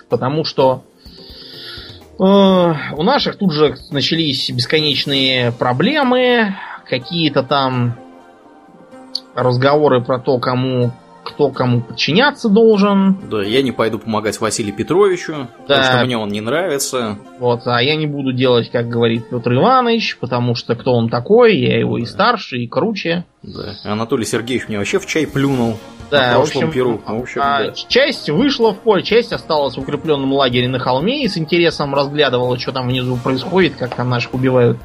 потому 0.09 0.43
что 0.45 0.83
Э, 0.83 0.88
у 2.25 3.03
наших 3.03 3.37
тут 3.37 3.53
же 3.53 3.77
начались 3.91 4.49
бесконечные 4.49 5.51
проблемы, 5.53 6.55
какие-то 6.85 7.43
там 7.43 7.97
разговоры 9.35 10.03
про 10.03 10.19
то, 10.19 10.37
кому 10.37 10.91
кто 11.29 11.49
кому 11.49 11.81
подчиняться 11.81 12.49
должен. 12.49 13.19
Да, 13.29 13.43
я 13.43 13.61
не 13.61 13.71
пойду 13.71 13.99
помогать 13.99 14.39
Василию 14.39 14.75
Петровичу, 14.75 15.47
да. 15.67 15.75
потому 15.75 15.83
что 15.83 16.05
мне 16.05 16.17
он 16.17 16.29
не 16.29 16.41
нравится. 16.41 17.17
Вот, 17.39 17.61
а 17.65 17.81
я 17.81 17.95
не 17.95 18.07
буду 18.07 18.33
делать, 18.33 18.69
как 18.71 18.87
говорит 18.87 19.29
Петр 19.29 19.53
Иванович, 19.53 20.17
потому 20.19 20.55
что 20.55 20.75
кто 20.75 20.93
он 20.93 21.09
такой, 21.09 21.57
я 21.57 21.79
его 21.79 21.97
и 21.97 22.05
старше, 22.05 22.57
и 22.57 22.67
круче. 22.67 23.25
Да, 23.43 23.75
Анатолий 23.83 24.25
Сергеевич 24.25 24.67
мне 24.67 24.77
вообще 24.77 24.99
в 24.99 25.05
чай 25.05 25.25
плюнул. 25.25 25.77
Да, 26.11 26.39
в 26.39 26.41
общем, 26.41 26.71
перу. 26.71 27.01
В 27.05 27.21
общем 27.21 27.41
а, 27.43 27.65
да. 27.65 27.73
часть 27.73 28.29
вышла 28.29 28.73
в 28.73 28.79
поле, 28.79 29.03
часть 29.03 29.31
осталась 29.31 29.75
в 29.75 29.79
укрепленном 29.79 30.33
лагере 30.33 30.67
на 30.67 30.79
холме 30.79 31.23
и 31.23 31.27
с 31.27 31.37
интересом 31.37 31.93
разглядывала, 31.93 32.57
что 32.57 32.71
там 32.71 32.87
внизу 32.87 33.15
происходит, 33.17 33.75
как 33.75 33.95
там 33.95 34.09
наших 34.09 34.33
убивают. 34.33 34.77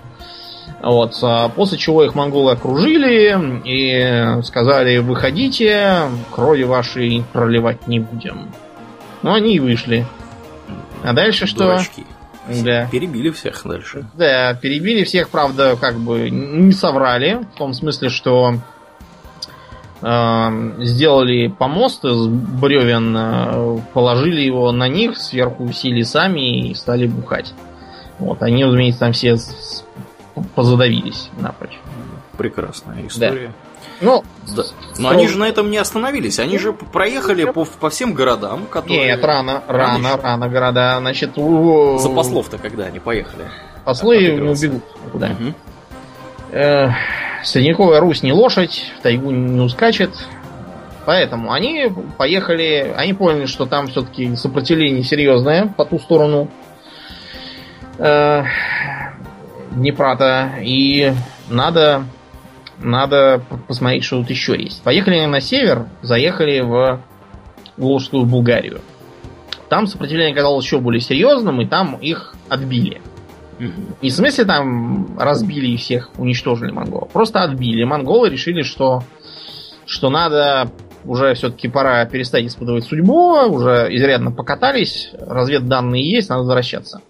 Вот. 0.82 1.16
А 1.22 1.48
после 1.48 1.78
чего 1.78 2.04
их 2.04 2.14
монголы 2.14 2.52
окружили 2.52 3.60
и 3.64 4.42
сказали, 4.42 4.98
выходите, 4.98 6.02
крови 6.30 6.64
вашей 6.64 7.24
проливать 7.32 7.86
не 7.86 8.00
будем. 8.00 8.52
Ну, 9.22 9.32
они 9.32 9.56
и 9.56 9.60
вышли. 9.60 10.06
А 11.02 11.12
дальше 11.12 11.46
что? 11.46 11.64
Дурачки. 11.64 12.04
Да. 12.62 12.86
Перебили 12.90 13.30
всех 13.30 13.62
дальше. 13.64 14.04
Да, 14.14 14.54
перебили 14.54 15.04
всех, 15.04 15.30
правда, 15.30 15.76
как 15.80 15.96
бы 15.96 16.28
не 16.30 16.72
соврали. 16.72 17.40
В 17.54 17.58
том 17.58 17.72
смысле, 17.72 18.10
что 18.10 18.56
э, 20.02 20.72
сделали 20.80 21.48
помост 21.48 22.04
из 22.04 22.26
бревен, 22.26 23.16
э, 23.16 23.78
положили 23.94 24.42
его 24.42 24.70
на 24.72 24.88
них, 24.88 25.16
сверху 25.16 25.64
усили 25.64 26.02
сами 26.02 26.68
и 26.68 26.74
стали 26.74 27.06
бухать. 27.06 27.54
Вот, 28.18 28.42
они, 28.42 28.64
разумеется, 28.64 29.00
там 29.00 29.12
все 29.12 29.36
позадавились 30.55 31.30
напрочь. 31.39 31.78
Прекрасная 32.37 33.07
история. 33.07 33.49
Да. 33.49 33.53
Ну, 34.01 34.24
да. 34.57 34.64
Но 34.99 35.11
они 35.11 35.28
же 35.28 35.39
на 35.39 35.45
этом 35.45 35.70
не 35.70 35.78
остановились. 35.78 36.39
Они 36.39 36.59
же 36.59 36.72
проехали 36.72 37.45
по, 37.45 37.64
по 37.64 37.91
всем 37.91 38.12
городам, 38.12 38.66
которые... 38.66 39.07
Нет, 39.07 39.24
рано, 39.24 39.62
рано, 39.68 40.11
рано, 40.11 40.22
рано 40.22 40.49
города. 40.49 40.97
Значит, 40.99 41.39
у... 41.39 41.99
За 41.99 42.09
послов-то 42.09 42.59
когда 42.59 42.87
они 42.87 42.99
поехали? 42.99 43.45
Послы 43.85 44.32
не 44.32 44.51
убегут 44.51 44.82
куда. 45.12 45.28
Угу. 45.28 45.55
Э, 46.53 46.89
Средневековая 47.45 48.01
Русь 48.01 48.22
не 48.22 48.32
лошадь, 48.32 48.93
в 48.99 49.03
тайгу 49.03 49.30
не 49.30 49.61
ускачет. 49.61 50.11
Поэтому 51.05 51.53
они 51.53 51.93
поехали, 52.16 52.95
они 52.97 53.12
поняли, 53.12 53.47
что 53.47 53.66
там 53.66 53.89
все-таки 53.89 54.35
сопротивление 54.37 55.03
серьезное 55.03 55.66
по 55.66 55.85
ту 55.85 55.99
сторону. 55.99 56.49
Э, 57.99 58.45
Днепра-то, 59.75 60.55
и 60.62 61.12
надо, 61.49 62.05
надо 62.79 63.43
посмотреть, 63.66 64.05
что 64.05 64.20
тут 64.20 64.31
еще 64.31 64.61
есть. 64.61 64.83
Поехали 64.83 65.25
на 65.27 65.41
север, 65.41 65.87
заехали 66.03 66.61
в 66.61 67.01
Волжскую 67.77 68.25
Булгарию. 68.25 68.81
Там 69.68 69.87
сопротивление 69.87 70.33
оказалось 70.33 70.64
еще 70.64 70.79
более 70.79 71.01
серьезным, 71.01 71.61
и 71.61 71.66
там 71.66 71.97
их 71.97 72.35
отбили. 72.49 73.01
Не 73.59 74.11
в 74.11 74.12
смысле 74.12 74.45
там 74.45 75.18
разбили 75.18 75.68
и 75.68 75.77
всех, 75.77 76.11
уничтожили 76.18 76.70
монголов. 76.70 77.11
Просто 77.11 77.43
отбили. 77.43 77.85
Монголы 77.85 78.29
решили, 78.31 78.62
что, 78.62 79.03
что 79.87 80.11
надо 80.11 80.70
уже 81.05 81.35
все-таки 81.35 81.68
пора 81.68 82.05
перестать 82.07 82.47
испытывать 82.47 82.85
судьбу, 82.85 83.37
уже 83.49 83.89
изрядно 83.91 84.33
покатались, 84.33 85.11
разведданные 85.18 86.09
есть, 86.09 86.29
надо 86.29 86.43
возвращаться. 86.43 87.01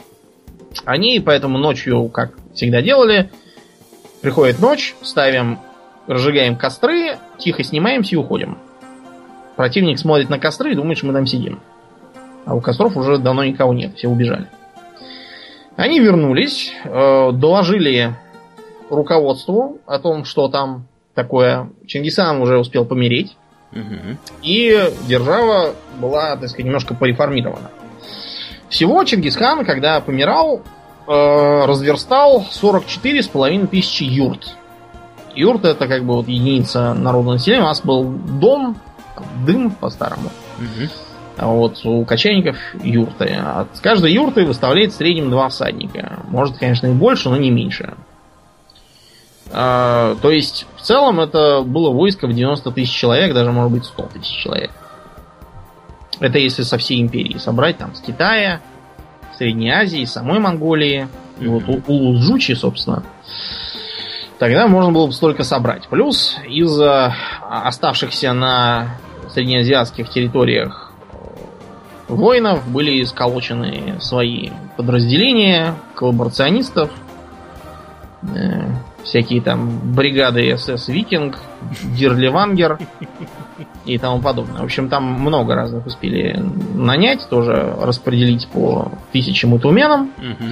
Они 0.85 1.20
поэтому 1.20 1.59
ночью, 1.59 2.09
как 2.09 2.33
всегда 2.55 2.83
делали, 2.83 3.31
приходит 4.20 4.61
ночь, 4.61 4.95
ставим, 5.03 5.59
разжигаем 6.07 6.57
костры, 6.57 7.18
тихо 7.39 7.62
снимаемся 7.62 8.14
и 8.14 8.18
уходим. 8.18 8.59
Противник 9.57 9.99
смотрит 9.99 10.31
на 10.31 10.39
костры 10.39 10.72
и 10.72 10.75
думает, 10.75 10.99
что 10.99 11.07
мы 11.07 11.12
там 11.12 11.27
сидим. 11.27 11.61
А 12.45 12.55
у 12.55 12.61
костров 12.61 12.97
уже 12.97 13.18
давно 13.18 13.45
никого 13.45 13.72
нет, 13.72 13.97
все 13.97 14.09
убежали. 14.09 14.49
Они 15.77 15.99
вернулись, 15.99 16.72
э, 16.85 17.31
доложили 17.33 18.14
руководству 18.91 19.81
о 19.87 19.99
том, 19.99 20.25
что 20.25 20.49
там 20.49 20.87
такое. 21.14 21.70
Чингисхан 21.87 22.41
уже 22.41 22.59
успел 22.59 22.85
помереть. 22.85 23.37
Угу. 23.72 24.18
И 24.43 24.79
держава 25.09 25.75
была, 26.01 26.37
так 26.37 26.49
сказать, 26.49 26.66
немножко 26.66 26.95
пореформирована. 26.95 27.70
Всего 28.75 29.05
Чингисхан, 29.05 29.64
когда 29.64 30.01
помирал, 30.01 30.62
э, 31.07 31.64
разверстал 31.64 32.45
44,5 32.51 33.68
тысячи 33.68 34.03
юрт. 34.03 34.57
Юрт 35.37 35.64
это 35.64 35.87
как 35.87 36.03
бы 36.03 36.14
вот 36.14 36.27
единица 36.27 36.93
народного 36.93 37.35
населения. 37.35 37.62
У 37.62 37.66
нас 37.66 37.81
был 37.83 38.03
дом, 38.03 38.77
дым 39.47 39.70
по-старому. 39.70 40.29
Угу. 40.59 40.89
А 41.37 41.47
вот 41.47 41.87
у 41.87 42.05
кочевников 42.05 42.57
юрты. 42.83 43.37
От 43.37 43.79
каждой 43.79 44.12
юрты 44.12 44.45
выставляет 44.45 44.93
в 44.93 44.97
среднем 44.97 45.31
два 45.31 45.51
всадника. 45.51 46.25
Может, 46.27 46.59
конечно, 46.59 46.89
и 46.89 46.93
больше, 46.93 47.31
но 47.31 47.37
не 47.37 47.53
меньше. 47.53 47.95
А, 49.53 50.16
то 50.20 50.33
есть, 50.33 50.66
в 50.75 50.83
целом, 50.83 51.20
это 51.20 51.62
было 51.62 51.91
войско 51.91 52.27
в 52.27 52.33
90 52.33 52.72
тысяч 52.72 52.93
человек, 52.93 53.35
даже, 53.35 53.53
может 53.53 53.70
быть, 53.70 53.85
100 53.85 54.03
тысяч 54.14 54.37
человек. 54.37 54.72
Это 56.25 56.39
если 56.39 56.62
со 56.62 56.79
всей 56.79 57.03
империи 57.03 57.37
собрать, 57.37 57.77
там, 57.77 57.95
с 57.95 58.01
Китая, 58.01 58.62
Средней 59.37 59.68
Азии, 59.68 60.07
самой 60.07 60.39
Монголии, 60.39 61.07
mm-hmm. 61.39 61.64
вот 61.66 61.83
Улус-Джучи, 61.87 62.55
собственно. 62.55 63.03
Тогда 64.39 64.66
можно 64.66 64.91
было 64.91 65.07
бы 65.07 65.12
столько 65.12 65.45
собрать. 65.45 65.87
Плюс 65.89 66.39
из 66.49 66.81
оставшихся 66.81 68.33
на 68.33 68.97
среднеазиатских 69.29 70.09
территориях 70.09 70.93
воинов 72.09 72.66
были 72.68 73.05
сколочены 73.05 74.01
свои 74.01 74.49
подразделения, 74.79 75.75
коллаборационистов, 75.95 76.91
э, 78.35 78.62
всякие 79.03 79.43
там 79.43 79.93
бригады 79.95 80.57
СС 80.57 80.89
Викинг, 80.89 81.39
Дирливангер 81.83 82.79
и 83.85 83.99
тому 83.99 84.20
подобное. 84.20 84.61
В 84.61 84.64
общем, 84.64 84.89
там 84.89 85.05
много 85.05 85.55
разных 85.55 85.87
успели 85.87 86.43
нанять, 86.74 87.28
тоже 87.28 87.74
распределить 87.80 88.49
по 88.49 88.93
тысячам 89.12 89.57
итуменам. 89.57 90.11
Угу. 90.18 90.49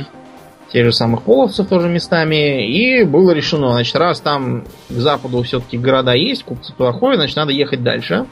Тех 0.73 0.87
же 0.87 0.93
самых 0.93 1.23
половцев 1.23 1.69
тоже 1.69 1.89
местами. 1.89 2.67
И 2.67 3.05
было 3.05 3.33
решено, 3.33 3.73
значит, 3.73 3.95
раз 3.97 4.21
там 4.21 4.65
к 4.89 4.93
западу 4.93 5.43
все-таки 5.43 5.79
города 5.79 6.15
есть, 6.15 6.45
купцы 6.45 6.73
ходят, 6.75 7.19
значит, 7.19 7.37
надо 7.37 7.53
ехать 7.53 7.83
дальше. 7.83 8.27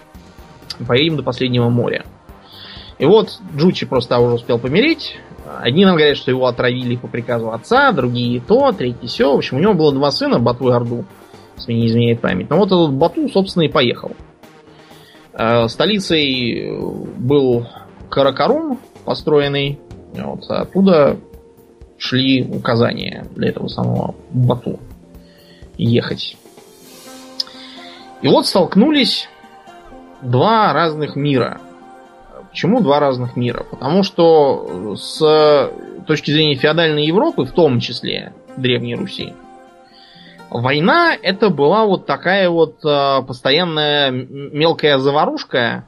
Поедем 0.86 1.16
до 1.16 1.22
последнего 1.22 1.68
моря. 1.68 2.04
И 2.98 3.06
вот 3.06 3.40
Джучи 3.56 3.86
просто 3.86 4.18
уже 4.18 4.36
успел 4.36 4.58
помереть. 4.58 5.18
Одни 5.60 5.84
нам 5.84 5.96
говорят, 5.96 6.16
что 6.16 6.30
его 6.30 6.46
отравили 6.46 6.96
по 6.96 7.08
приказу 7.08 7.50
отца, 7.50 7.92
другие 7.92 8.40
то, 8.40 8.72
третий 8.72 9.06
все. 9.06 9.32
В 9.32 9.38
общем, 9.38 9.56
у 9.56 9.60
него 9.60 9.74
было 9.74 9.92
два 9.92 10.10
сына, 10.10 10.38
Бату 10.38 10.68
и 10.68 10.72
Орду, 10.72 11.04
если 11.56 11.72
не 11.72 11.86
изменяет 11.86 12.20
память. 12.20 12.50
Но 12.50 12.58
вот 12.58 12.66
этот 12.66 12.92
Бату, 12.92 13.28
собственно, 13.28 13.64
и 13.64 13.68
поехал. 13.68 14.12
Столицей 15.68 16.70
был 17.16 17.66
Каракарум, 18.08 18.80
построенный. 19.04 19.78
Вот, 20.12 20.44
оттуда 20.48 21.18
шли 21.98 22.42
указания 22.42 23.26
для 23.34 23.50
этого 23.50 23.68
самого 23.68 24.14
Бату 24.30 24.80
ехать. 25.78 26.36
И 28.22 28.28
вот 28.28 28.46
столкнулись 28.46 29.28
два 30.22 30.72
разных 30.72 31.16
мира– 31.16 31.60
Почему 32.50 32.80
два 32.80 32.98
разных 32.98 33.36
мира? 33.36 33.64
Потому 33.70 34.02
что 34.02 34.96
с 34.96 35.70
точки 36.06 36.32
зрения 36.32 36.56
феодальной 36.56 37.06
Европы, 37.06 37.44
в 37.44 37.52
том 37.52 37.78
числе 37.78 38.32
Древней 38.56 38.96
Руси, 38.96 39.34
война 40.50 41.16
это 41.20 41.50
была 41.50 41.84
вот 41.86 42.06
такая 42.06 42.50
вот 42.50 42.84
э, 42.84 43.22
постоянная 43.26 44.10
мелкая 44.10 44.98
заварушка 44.98 45.84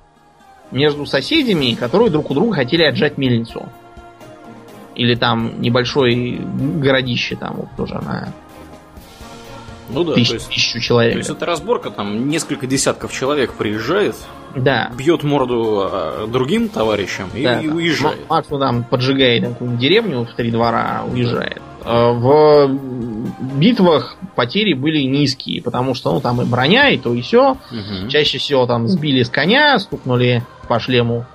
между 0.70 1.04
соседями, 1.06 1.74
которые 1.74 2.10
друг 2.10 2.30
у 2.30 2.34
друга 2.34 2.54
хотели 2.54 2.82
отжать 2.84 3.18
мельницу. 3.18 3.68
Или 4.94 5.14
там 5.14 5.60
небольшой 5.60 6.40
городище 6.40 7.36
там 7.36 7.56
вот 7.56 7.68
тоже 7.76 7.94
на 7.94 8.32
ну 9.90 10.04
да, 10.04 10.14
тысяч, 10.14 10.28
то 10.28 10.34
есть, 10.34 10.48
тысячу 10.48 10.80
человек. 10.80 11.12
То 11.12 11.18
есть 11.18 11.30
это 11.30 11.44
разборка, 11.44 11.90
там 11.90 12.28
несколько 12.28 12.66
десятков 12.66 13.12
человек 13.12 13.52
приезжает, 13.52 14.16
да. 14.54 14.90
бьет 14.96 15.22
морду 15.22 15.88
а, 15.90 16.26
другим 16.26 16.68
товарищам 16.68 17.28
и, 17.34 17.42
да, 17.42 17.60
и 17.60 17.68
уезжает. 17.68 18.20
Максимум 18.28 18.60
там 18.60 18.84
поджигает 18.84 19.48
какую-нибудь 19.48 19.80
деревню 19.80 20.24
в 20.24 20.34
три 20.34 20.50
двора, 20.50 21.02
уезжает. 21.10 21.60
А 21.84 22.12
в 22.12 22.78
битвах 23.58 24.16
потери 24.34 24.74
были 24.74 25.02
низкие, 25.02 25.62
потому 25.62 25.94
что 25.94 26.12
ну, 26.12 26.20
там 26.20 26.40
и 26.42 26.44
броня, 26.44 26.88
и 26.90 26.98
то, 26.98 27.14
и 27.14 27.22
все. 27.22 27.52
Угу. 27.52 28.08
Чаще 28.08 28.38
всего 28.38 28.66
там 28.66 28.88
сбили 28.88 29.22
с 29.22 29.28
коня, 29.28 29.78
стукнули 29.78 30.42
по 30.68 30.78
шлему 30.78 31.26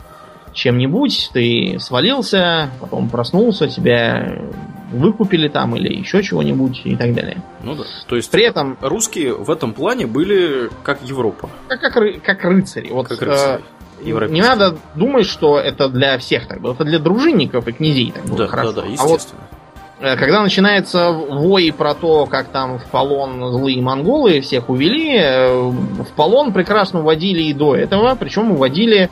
чем-нибудь, 0.53 1.29
ты 1.33 1.77
свалился, 1.79 2.71
потом 2.81 3.09
проснулся, 3.09 3.67
тебя 3.67 4.41
выкупили 4.91 5.49
там 5.49 5.75
или 5.75 5.93
еще 5.93 6.23
чего-нибудь 6.23 6.81
и 6.85 6.95
так 6.95 7.13
далее. 7.13 7.43
Ну 7.61 7.75
да. 7.75 7.83
То 8.07 8.15
есть 8.15 8.31
при 8.31 8.43
этом 8.43 8.77
русские 8.81 9.33
в 9.35 9.51
этом 9.51 9.73
плане 9.73 10.07
были 10.07 10.69
как 10.83 11.01
Европа. 11.03 11.49
Как, 11.67 11.81
как, 11.81 12.21
как 12.23 12.43
рыцари. 12.43 12.89
Вот, 12.89 13.07
как 13.07 13.21
рыцари. 13.21 13.61
Э, 13.99 14.27
не 14.29 14.41
надо 14.41 14.77
думать, 14.95 15.25
что 15.25 15.59
это 15.59 15.89
для 15.89 16.17
всех 16.17 16.47
так 16.47 16.61
было. 16.61 16.73
Это 16.73 16.85
для 16.85 16.99
дружинников 16.99 17.67
и 17.67 17.71
князей 17.71 18.11
так 18.11 18.25
было 18.25 18.37
да, 18.37 18.47
хорошо. 18.47 18.71
Да, 18.71 18.81
да, 18.81 18.87
естественно. 18.87 19.41
А 19.41 19.51
вот 19.51 19.56
когда 19.99 20.41
начинается 20.43 21.11
вой 21.11 21.73
про 21.75 21.93
то, 21.93 22.25
как 22.25 22.49
там 22.49 22.79
в 22.79 22.85
полон 22.85 23.51
злые 23.51 23.81
монголы 23.81 24.41
всех 24.41 24.69
увели, 24.69 25.17
э, 25.17 25.69
в 25.69 26.13
полон 26.15 26.53
прекрасно 26.53 26.99
уводили 26.99 27.43
и 27.43 27.53
до 27.53 27.75
этого, 27.75 28.15
причем 28.15 28.51
уводили 28.51 29.09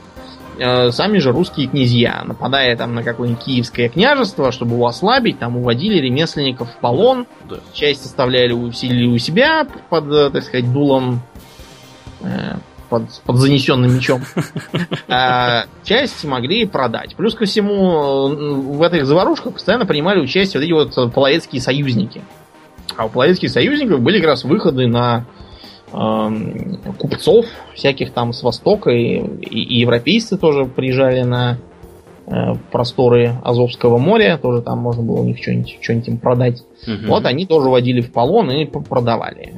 Э, 0.58 0.92
сами 0.92 1.18
же 1.18 1.32
русские 1.32 1.68
князья, 1.68 2.24
нападая 2.24 2.76
там 2.78 2.96
на 2.96 3.04
какое-нибудь 3.04 3.44
киевское 3.44 3.90
княжество, 3.90 4.52
чтобы 4.52 4.76
его 4.76 4.88
ослабить, 4.88 5.38
там 5.38 5.58
уводили 5.58 6.00
ремесленников 6.00 6.72
в 6.72 6.78
полон, 6.78 7.28
да. 7.50 7.58
часть 7.74 8.06
оставляли 8.06 8.54
у, 8.54 8.68
у 8.68 8.72
себя 8.72 9.68
под, 9.90 10.12
э, 10.12 10.30
так 10.30 10.44
сказать, 10.44 10.72
дулом, 10.72 11.22
э, 12.22 12.56
под, 12.90 13.04
под 13.26 13.38
занесенным 13.38 13.96
мечом, 13.96 14.22
а 15.08 15.66
часть 15.84 16.24
могли 16.24 16.66
продать. 16.66 17.16
Плюс 17.16 17.36
ко 17.36 17.46
всему, 17.46 18.76
в 18.76 18.82
этих 18.84 19.06
заварушках 19.06 19.54
постоянно 19.54 19.86
принимали 19.86 20.20
участие 20.20 20.60
вот 20.60 20.66
эти 20.66 20.98
вот 20.98 21.14
половецкие 21.14 21.62
союзники. 21.62 22.22
А 22.96 23.06
у 23.06 23.10
половецких 23.10 23.50
союзников 23.50 24.02
были 24.02 24.20
как 24.20 24.28
раз 24.28 24.44
выходы 24.44 24.88
на 24.88 25.26
Эм, 25.98 26.78
купцов 26.98 27.46
всяких 27.74 28.12
там 28.12 28.34
с 28.34 28.44
Востока, 28.44 28.90
и, 28.90 29.20
и, 29.20 29.80
европейцы 29.80 30.38
тоже 30.38 30.66
приезжали 30.66 31.22
на 31.22 31.58
э, 32.26 32.56
просторы 32.70 33.36
Азовского 33.44 33.98
моря, 33.98 34.38
тоже 34.42 34.62
там 34.62 34.80
можно 34.80 35.04
было 35.04 35.22
у 35.22 35.24
них 35.24 35.42
что-нибудь, 35.42 35.78
что-нибудь 35.80 36.08
им 36.10 36.18
продать. 36.18 36.64
Угу. 36.86 37.08
Вот 37.08 37.26
они 37.26 37.46
тоже 37.46 37.70
водили 37.70 38.02
в 38.02 38.12
полон 38.12 38.52
и 38.52 38.66
продавали. 38.66 39.54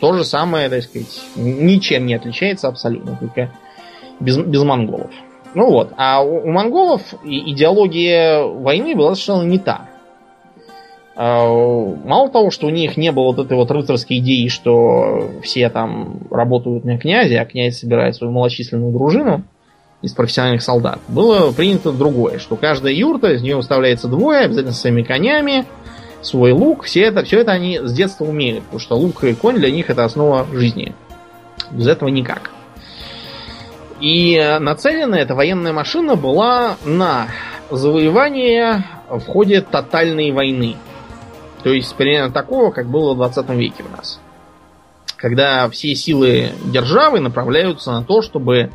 То 0.00 0.12
же 0.12 0.24
самое, 0.24 0.68
так 0.68 0.82
сказать, 0.82 1.22
ничем 1.36 2.06
не 2.06 2.14
отличается 2.14 2.68
абсолютно, 2.68 3.16
только 3.16 3.50
без, 4.20 4.36
без 4.38 4.62
монголов. 4.62 5.10
Ну 5.54 5.70
вот, 5.70 5.92
а 5.96 6.22
у, 6.22 6.46
у 6.46 6.50
монголов 6.50 7.02
идеология 7.24 8.42
войны 8.42 8.94
была 8.96 9.14
совершенно 9.14 9.42
не 9.42 9.58
та. 9.58 9.88
А, 11.16 11.46
мало 11.46 12.28
того, 12.28 12.50
что 12.50 12.66
у 12.66 12.70
них 12.70 12.96
не 12.96 13.12
было 13.12 13.26
вот 13.26 13.38
этой 13.38 13.56
вот 13.56 13.70
рыцарской 13.70 14.18
идеи, 14.18 14.48
что 14.48 15.30
все 15.42 15.68
там 15.70 16.18
работают 16.30 16.84
на 16.84 16.98
князе, 16.98 17.38
а 17.38 17.44
князь 17.44 17.78
собирает 17.78 18.16
свою 18.16 18.32
малочисленную 18.32 18.92
дружину 18.92 19.44
из 20.02 20.12
профессиональных 20.12 20.62
солдат, 20.62 20.98
было 21.08 21.50
принято 21.52 21.92
другое, 21.92 22.38
что 22.38 22.56
каждая 22.56 22.92
юрта, 22.92 23.32
из 23.32 23.42
нее 23.42 23.56
выставляется 23.56 24.08
двое, 24.08 24.40
обязательно 24.40 24.74
своими 24.74 25.02
конями, 25.02 25.64
свой 26.26 26.52
лук, 26.52 26.84
все 26.84 27.02
это, 27.02 27.24
все 27.24 27.40
это 27.40 27.52
они 27.52 27.78
с 27.78 27.92
детства 27.92 28.24
умеют, 28.24 28.64
потому 28.64 28.80
что 28.80 28.96
лук 28.96 29.24
и 29.24 29.34
конь 29.34 29.56
для 29.56 29.70
них 29.70 29.90
это 29.90 30.04
основа 30.04 30.46
жизни. 30.52 30.94
Без 31.70 31.86
этого 31.86 32.08
никак. 32.08 32.50
И 34.00 34.58
нацелена 34.60 35.16
эта 35.16 35.34
военная 35.34 35.72
машина 35.72 36.16
была 36.16 36.76
на 36.84 37.28
завоевание 37.70 38.84
в 39.08 39.24
ходе 39.26 39.60
тотальной 39.60 40.30
войны. 40.32 40.76
То 41.62 41.70
есть 41.70 41.94
примерно 41.94 42.32
такого, 42.32 42.70
как 42.70 42.86
было 42.86 43.14
в 43.14 43.16
20 43.16 43.48
веке 43.50 43.84
у 43.88 43.96
нас. 43.96 44.20
Когда 45.16 45.68
все 45.70 45.94
силы 45.94 46.50
державы 46.66 47.20
направляются 47.20 47.92
на 47.92 48.04
то, 48.04 48.20
чтобы 48.20 48.70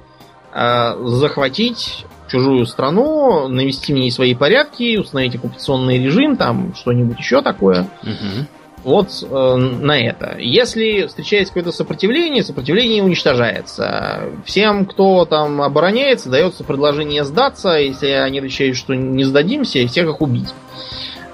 э, 0.52 0.95
захватить 1.06 2.06
чужую 2.30 2.66
страну, 2.66 3.48
навести 3.48 3.94
в 3.94 3.98
ней 3.98 4.12
свои 4.12 4.36
порядки, 4.36 4.98
установить 4.98 5.36
оккупационный 5.36 5.98
режим, 5.98 6.38
там 6.38 6.74
что-нибудь 6.76 7.18
еще 7.18 7.42
такое. 7.42 7.88
Угу. 8.04 8.48
Вот 8.84 9.10
э, 9.30 9.56
на 9.56 10.00
это. 10.00 10.38
Если 10.40 11.06
встречается 11.08 11.54
какое-то 11.54 11.76
сопротивление, 11.76 12.44
сопротивление 12.44 13.04
уничтожается. 13.04 14.30
Всем, 14.46 14.86
кто 14.86 15.26
там 15.26 15.62
обороняется, 15.62 16.30
дается 16.30 16.64
предложение 16.64 17.26
сдаться, 17.26 17.72
если 17.72 18.08
они 18.08 18.40
отвечают, 18.40 18.78
что 18.78 18.94
не 18.94 19.26
сдадимся, 19.26 19.86
всех 19.86 20.08
их 20.08 20.22
убить. 20.22 20.54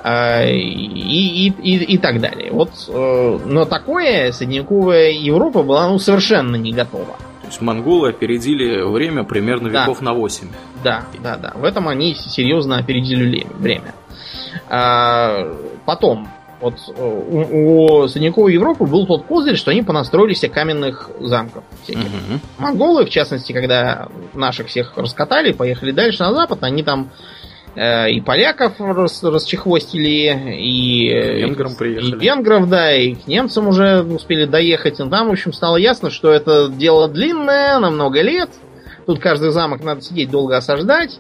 А, 0.08 0.44
и, 0.44 0.58
и, 0.58 1.48
и, 1.50 1.96
и 1.96 1.98
так 1.98 2.20
далее. 2.20 2.52
Вот, 2.52 2.70
э, 2.88 3.40
но 3.46 3.66
такое 3.66 4.32
средневековая 4.32 5.12
Европа 5.12 5.64
была 5.64 5.88
ну, 5.88 6.00
совершенно 6.00 6.56
не 6.56 6.74
готова. 6.74 7.16
То 7.46 7.52
есть 7.52 7.62
монголы 7.62 8.10
опередили 8.10 8.82
время 8.82 9.24
примерно 9.24 9.70
да. 9.70 9.84
веков 9.84 10.02
на 10.02 10.14
8. 10.14 10.50
Да, 10.84 11.06
да, 11.22 11.38
да. 11.38 11.54
В 11.56 11.64
этом 11.64 11.88
они 11.88 12.16
серьезно 12.16 12.78
опередили 12.78 13.46
время. 13.60 13.94
А, 14.68 15.54
потом, 15.86 16.28
вот 16.60 16.76
э, 16.88 17.02
у, 17.02 18.02
у 18.02 18.08
средневековой 18.08 18.54
Европы 18.54 18.86
был 18.86 19.06
тот 19.06 19.26
козырь, 19.26 19.58
что 19.58 19.70
они 19.70 19.84
понастроили 19.84 20.34
себе 20.34 20.52
каменных 20.52 21.10
замков. 21.20 21.64
Всяких. 21.84 22.02
Угу. 22.02 22.40
Монголы, 22.58 23.06
в 23.06 23.10
частности, 23.10 23.54
когда 23.54 24.08
наших 24.34 24.68
всех 24.68 24.98
раскатали, 24.98 25.52
поехали 25.52 25.92
дальше 25.92 26.24
на 26.24 26.34
запад, 26.34 26.64
они 26.64 26.82
там 26.82 27.12
и 27.76 28.22
поляков 28.22 28.80
рас, 28.80 29.22
расчехвостили, 29.22 30.58
и, 30.60 31.10
Венграм 31.42 31.76
приехали. 31.76 32.16
и 32.16 32.20
венгров, 32.20 32.70
да, 32.70 32.96
и 32.96 33.16
к 33.16 33.28
немцам 33.28 33.68
уже 33.68 34.02
успели 34.02 34.46
доехать. 34.46 35.00
И 35.00 35.10
там, 35.10 35.28
в 35.28 35.32
общем, 35.32 35.52
стало 35.52 35.76
ясно, 35.76 36.10
что 36.10 36.32
это 36.32 36.70
дело 36.70 37.10
длинное, 37.10 37.80
на 37.80 37.90
много 37.90 38.22
лет. 38.22 38.50
Тут 39.06 39.20
каждый 39.20 39.52
замок 39.52 39.84
надо 39.84 40.02
сидеть 40.02 40.32
долго 40.32 40.58
осаждать. 40.58 41.20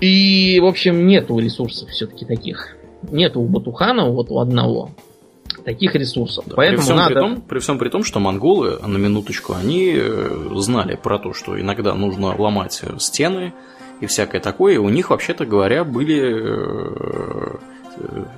И, 0.00 0.58
в 0.60 0.66
общем, 0.66 1.06
нету 1.06 1.38
ресурсов 1.38 1.88
все-таки 1.90 2.24
таких. 2.24 2.76
Нету 3.02 3.40
у 3.40 3.46
Батухана, 3.46 4.10
вот 4.10 4.30
у 4.30 4.40
одного 4.40 4.90
таких 5.64 5.94
ресурсов. 5.94 6.44
Да, 6.48 6.56
Поэтому 6.56 6.78
при 6.78 6.84
всем, 6.84 6.96
надо... 6.96 7.14
при, 7.14 7.20
том, 7.20 7.40
при 7.42 7.58
всем 7.60 7.78
при 7.78 7.88
том, 7.88 8.02
что 8.02 8.18
монголы, 8.18 8.78
на 8.84 8.96
минуточку, 8.96 9.54
они 9.54 9.94
э, 9.94 10.48
знали 10.56 10.98
про 11.00 11.20
то, 11.20 11.32
что 11.32 11.60
иногда 11.60 11.94
нужно 11.94 12.34
ломать 12.36 12.82
стены, 12.98 13.54
и 14.00 14.06
всякое 14.06 14.40
такое. 14.40 14.74
И 14.74 14.78
у 14.78 14.88
них, 14.88 15.10
вообще-то 15.10 15.46
говоря, 15.46 15.84
были 15.84 16.20
э, 16.34 17.56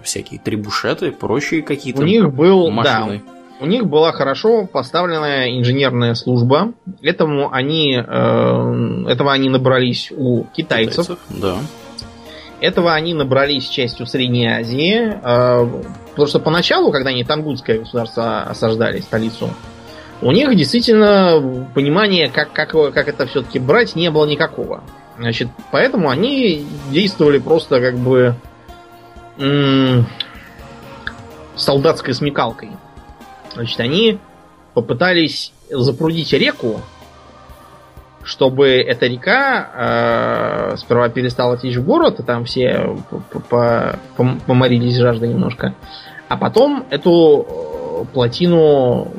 всякие 0.03 0.41
трибушеты, 0.41 1.11
прочие 1.13 1.63
какие-то 1.63 2.03
у 2.03 2.05
них 2.05 2.33
был, 2.33 2.71
машины. 2.71 3.23
Да, 3.25 3.33
у 3.61 3.67
них 3.67 3.87
была 3.87 4.13
хорошо 4.13 4.67
поставленная 4.67 5.59
инженерная 5.59 6.15
служба. 6.15 6.73
Этому 7.03 7.53
они, 7.53 7.95
э, 7.97 9.05
этого 9.09 9.33
они 9.33 9.49
набрались 9.49 10.13
у 10.15 10.45
китайцев. 10.53 11.07
китайцев 11.07 11.19
да. 11.31 11.57
Этого 12.61 12.95
они 12.95 13.15
набрались 13.15 13.69
частью 13.69 14.07
Средней 14.07 14.47
Азии. 14.47 15.19
Э, 15.23 15.67
потому 16.11 16.27
что 16.27 16.41
поначалу, 16.41 16.91
когда 16.91 17.11
они 17.11 17.25
Тангутское 17.25 17.79
государство 17.79 18.43
осаждали, 18.43 19.01
столицу, 19.01 19.51
у 20.21 20.33
них 20.33 20.55
действительно 20.57 21.69
понимания, 21.75 22.31
как, 22.33 22.53
как, 22.53 22.71
как 22.71 23.09
это 23.09 23.27
все-таки 23.27 23.59
брать, 23.59 23.95
не 23.95 24.11
было 24.11 24.27
никакого. 24.27 24.83
Значит, 25.17 25.49
поэтому 25.71 26.11
они 26.11 26.67
действовали 26.91 27.39
просто 27.39 27.81
как 27.81 27.97
бы 27.97 28.35
м- 29.39 30.07
солдатской 31.57 32.15
смекалкой. 32.15 32.71
Значит, 33.53 33.79
они 33.79 34.19
попытались 34.75 35.53
запрудить 35.71 36.33
реку, 36.33 36.81
чтобы 38.25 38.71
эта 38.71 39.07
река 39.07 40.73
э, 40.73 40.77
сперва 40.79 41.09
перестала 41.11 41.57
течь 41.59 41.77
в 41.77 41.85
город, 41.85 42.21
и 42.21 42.23
там 42.23 42.45
все 42.45 42.97
поморились 44.47 44.97
жажда 44.97 45.27
немножко, 45.27 45.75
а 46.29 46.37
потом 46.37 46.87
эту 46.91 47.47
э, 47.49 48.05
плотину 48.13 49.13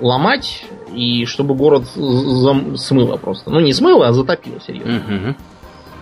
ломать 0.00 0.64
и 0.94 1.24
чтобы 1.26 1.54
город 1.54 1.84
смыло 1.86 3.16
просто. 3.16 3.50
Ну, 3.50 3.60
не 3.60 3.72
смыло, 3.72 4.08
а 4.08 4.12
затопило, 4.12 4.60
серьезно. 4.60 4.96
Угу. 4.96 5.36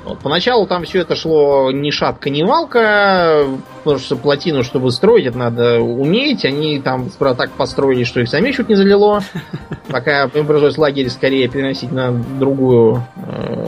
Вот, 0.04 0.18
поначалу 0.20 0.66
там 0.66 0.84
все 0.84 1.00
это 1.00 1.14
шло 1.14 1.70
ни 1.70 1.90
шатка, 1.90 2.30
ни 2.30 2.42
валка, 2.42 3.44
потому 3.84 3.98
что 3.98 4.16
плотину, 4.16 4.62
чтобы 4.62 4.90
строить, 4.92 5.26
это 5.26 5.36
надо 5.36 5.80
уметь. 5.80 6.44
Они 6.46 6.80
там 6.80 7.10
так 7.18 7.50
построили, 7.50 8.04
что 8.04 8.20
их 8.20 8.28
сами 8.28 8.50
чуть 8.52 8.70
не 8.70 8.76
залило. 8.76 9.20
Пока 9.88 10.24
им 10.24 10.46
пришлось 10.46 10.78
лагерь 10.78 11.10
скорее 11.10 11.48
переносить 11.48 11.92
на 11.92 12.12
другую, 12.12 13.04
э, 13.16 13.66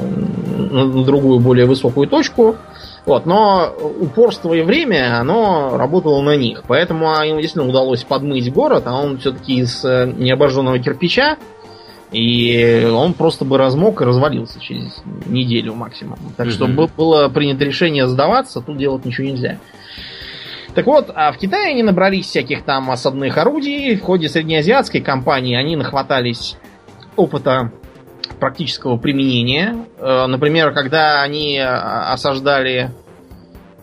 на 0.71 1.05
другую, 1.05 1.39
более 1.41 1.67
высокую 1.67 2.09
точку. 2.09 2.57
Вот, 3.05 3.27
но 3.27 3.75
упорство 4.01 4.55
и 4.55 4.63
время, 4.63 5.19
оно 5.19 5.77
работало 5.77 6.23
на 6.23 6.37
них. 6.37 6.63
Поэтому 6.69 7.07
им 7.23 7.39
действительно 7.39 7.69
удалось 7.69 8.05
подмыть 8.05 8.53
город, 8.53 8.85
а 8.87 8.95
он 8.95 9.19
все-таки 9.19 9.57
из 9.57 9.85
э, 9.85 10.13
необожженного 10.17 10.79
кирпича. 10.79 11.37
И 12.13 12.87
он 12.93 13.15
просто 13.15 13.45
бы 13.45 13.57
размок 13.57 14.03
и 14.03 14.05
развалился 14.05 14.61
через 14.61 15.03
неделю 15.27 15.75
максимум. 15.75 16.19
Так 16.37 16.51
что 16.51 16.67
было 16.69 17.29
принято 17.31 17.65
решение 17.65 18.07
сдаваться, 18.07 18.61
тут 18.61 18.77
делать 18.77 19.05
ничего 19.07 19.29
нельзя. 19.29 19.59
Так 20.75 20.87
вот, 20.87 21.11
а 21.15 21.33
в 21.33 21.39
Китае 21.39 21.71
они 21.71 21.83
набрались 21.83 22.27
всяких 22.27 22.65
там 22.65 22.91
осадных 22.91 23.37
орудий. 23.37 23.97
В 23.97 24.03
ходе 24.03 24.29
среднеазиатской 24.29 25.01
кампании 25.01 25.57
они 25.57 25.75
нахватались 25.75 26.57
опыта 27.17 27.73
практического 28.43 28.99
применения. 28.99 29.87
Э, 29.99 30.27
например, 30.27 30.75
когда 30.75 31.23
они 31.23 31.57
э, 31.57 31.65
осаждали 31.65 32.91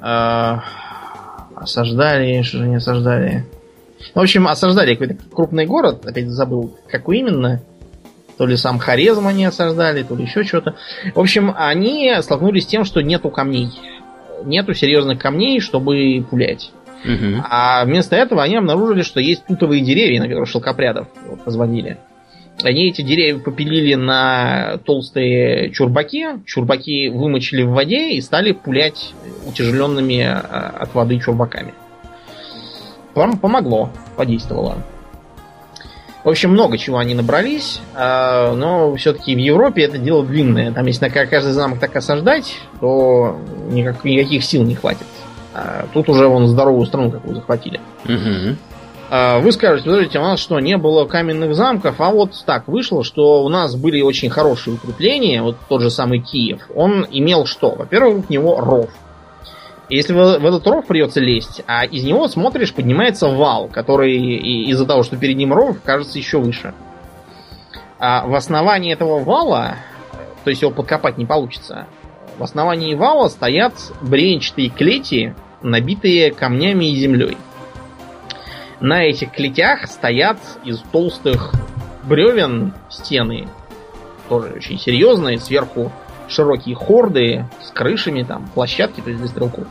Э, 0.01 0.57
осаждали, 1.55 2.41
что 2.41 2.59
же 2.59 2.67
не 2.67 2.75
осаждали? 2.75 3.45
В 4.15 4.19
общем, 4.19 4.47
осаждали 4.47 4.95
какой-то 4.95 5.17
крупный 5.33 5.65
город, 5.65 6.05
опять 6.05 6.29
забыл, 6.29 6.75
какой 6.87 7.19
именно. 7.19 7.61
То 8.37 8.45
ли 8.45 8.55
сам 8.55 8.79
Хорезм 8.79 9.27
они 9.27 9.43
осаждали, 9.43 10.03
то 10.03 10.15
ли 10.15 10.23
еще 10.23 10.45
что-то. 10.45 10.75
В 11.13 11.19
общем, 11.19 11.53
они 11.57 12.13
столкнулись 12.21 12.63
с 12.63 12.67
тем, 12.67 12.85
что 12.85 13.01
нету 13.01 13.29
камней. 13.29 13.69
Нету 14.45 14.73
серьезных 14.73 15.19
камней, 15.19 15.59
чтобы 15.59 16.25
пулять. 16.29 16.71
Угу. 17.03 17.43
А 17.49 17.83
вместо 17.83 18.15
этого 18.15 18.41
они 18.41 18.55
обнаружили, 18.55 19.01
что 19.01 19.19
есть 19.19 19.45
тутовые 19.45 19.81
деревья, 19.81 20.21
на 20.21 20.29
которых 20.29 20.47
шелкопрядов 20.47 21.07
позвонили. 21.43 21.97
Они 22.63 22.89
эти 22.89 23.01
деревья 23.01 23.39
попилили 23.39 23.95
на 23.95 24.79
толстые 24.85 25.71
чурбаки, 25.71 26.43
чурбаки 26.45 27.07
вымочили 27.07 27.63
в 27.63 27.69
воде 27.69 28.11
и 28.11 28.21
стали 28.21 28.51
пулять 28.51 29.13
утяжеленными 29.47 30.21
а, 30.23 30.75
от 30.79 30.93
воды 30.93 31.19
чурбаками. 31.19 31.73
Помогло, 33.13 33.89
подействовало. 34.17 34.77
В 36.23 36.29
общем, 36.29 36.51
много 36.51 36.77
чего 36.77 36.97
они 36.97 37.15
набрались, 37.15 37.79
а, 37.95 38.53
но 38.53 38.93
все-таки 38.95 39.33
в 39.35 39.39
Европе 39.39 39.83
это 39.83 39.97
дело 39.97 40.25
длинное. 40.25 40.71
Там, 40.73 40.85
если 40.85 41.05
на 41.05 41.09
каждый 41.11 41.53
замок 41.53 41.79
так 41.79 41.95
осаждать, 41.95 42.57
то 42.81 43.39
никак, 43.71 44.03
никаких 44.03 44.43
сил 44.43 44.63
не 44.63 44.75
хватит. 44.75 45.07
А 45.53 45.87
тут 45.93 46.09
уже 46.09 46.27
вон 46.27 46.47
здоровую 46.47 46.85
страну 46.85 47.11
какую 47.11 47.35
захватили. 47.35 47.79
Угу. 48.03 48.57
Вы 49.09 49.51
скажете, 49.51 49.89
подождите, 49.89 50.19
у 50.19 50.21
нас 50.21 50.39
что, 50.39 50.59
не 50.59 50.77
было 50.77 51.05
каменных 51.05 51.55
замков? 51.55 51.99
А 51.99 52.11
вот 52.11 52.31
так 52.45 52.67
вышло, 52.67 53.03
что 53.03 53.43
у 53.43 53.49
нас 53.49 53.75
были 53.75 54.01
очень 54.01 54.29
хорошие 54.29 54.75
укрепления, 54.75 55.41
вот 55.41 55.57
тот 55.67 55.81
же 55.81 55.89
самый 55.89 56.19
Киев. 56.19 56.61
Он 56.75 57.07
имел 57.09 57.45
что? 57.45 57.71
Во-первых, 57.71 58.29
у 58.29 58.31
него 58.31 58.59
ров. 58.59 58.89
Если 59.89 60.13
в, 60.13 60.37
в 60.37 60.45
этот 60.45 60.67
ров 60.67 60.85
придется 60.85 61.19
лезть, 61.19 61.63
а 61.65 61.83
из 61.85 62.03
него 62.03 62.27
смотришь, 62.27 62.71
поднимается 62.71 63.27
вал, 63.29 63.67
который 63.67 64.15
из-за 64.69 64.85
того, 64.85 65.01
что 65.01 65.17
перед 65.17 65.35
ним 65.37 65.53
ров, 65.53 65.77
кажется 65.83 66.19
еще 66.19 66.37
выше. 66.37 66.75
А 67.97 68.27
в 68.27 68.35
основании 68.35 68.93
этого 68.93 69.23
вала, 69.23 69.77
то 70.43 70.51
есть 70.51 70.61
его 70.61 70.71
подкопать 70.71 71.17
не 71.17 71.25
получится, 71.25 71.87
в 72.37 72.43
основании 72.43 72.93
вала 72.93 73.27
стоят 73.27 73.73
бренчатые 74.01 74.69
клети, 74.69 75.33
набитые 75.63 76.31
камнями 76.31 76.85
и 76.85 76.95
землей. 76.95 77.37
На 78.81 79.03
этих 79.03 79.31
клетях 79.31 79.87
стоят 79.87 80.37
из 80.63 80.79
толстых 80.91 81.53
бревен 82.03 82.73
стены, 82.89 83.47
тоже 84.29 84.53
очень 84.55 84.79
серьезные, 84.79 85.39
сверху 85.39 85.91
широкие 86.29 86.75
хорды 86.75 87.45
с 87.61 87.71
крышами, 87.71 88.23
там, 88.23 88.47
площадки, 88.53 89.01
то 89.01 89.09
есть 89.09 89.19
для 89.19 89.29
стрелков. 89.29 89.65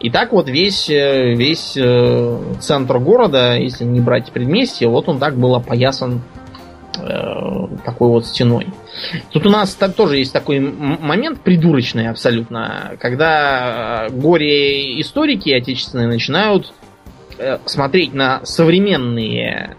И 0.00 0.10
так 0.10 0.32
вот 0.32 0.48
весь, 0.48 0.90
э, 0.90 1.34
весь 1.34 1.76
э, 1.76 2.38
центр 2.60 2.98
города, 2.98 3.56
если 3.56 3.84
не 3.84 4.00
брать 4.00 4.32
предместье, 4.32 4.88
вот 4.88 5.08
он 5.08 5.18
так 5.18 5.36
был 5.36 5.54
опоясан 5.54 6.22
э, 6.98 7.76
такой 7.84 8.08
вот 8.08 8.26
стеной. 8.26 8.66
Тут 9.30 9.46
у 9.46 9.50
нас 9.50 9.74
так, 9.74 9.94
тоже 9.94 10.18
есть 10.18 10.32
такой 10.32 10.60
момент 10.60 11.40
придурочный 11.40 12.08
абсолютно, 12.08 12.92
когда 13.00 14.08
горе-историки 14.10 15.50
отечественные 15.50 16.08
начинают 16.08 16.72
смотреть 17.66 18.14
на 18.14 18.44
современные 18.44 19.76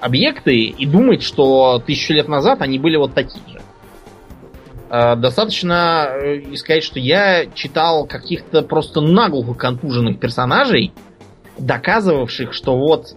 объекты 0.00 0.56
и 0.56 0.86
думать, 0.86 1.22
что 1.22 1.82
тысячу 1.84 2.12
лет 2.12 2.28
назад 2.28 2.62
они 2.62 2.78
были 2.78 2.96
вот 2.96 3.14
такие 3.14 3.42
же. 3.48 3.60
Э, 4.88 5.16
достаточно 5.16 6.08
э, 6.10 6.54
сказать, 6.56 6.84
что 6.84 7.00
я 7.00 7.46
читал 7.46 8.06
каких-то 8.06 8.62
просто 8.62 9.00
наглухо 9.00 9.54
контуженных 9.54 10.20
персонажей, 10.20 10.92
доказывавших, 11.58 12.52
что 12.52 12.76
вот 12.76 13.08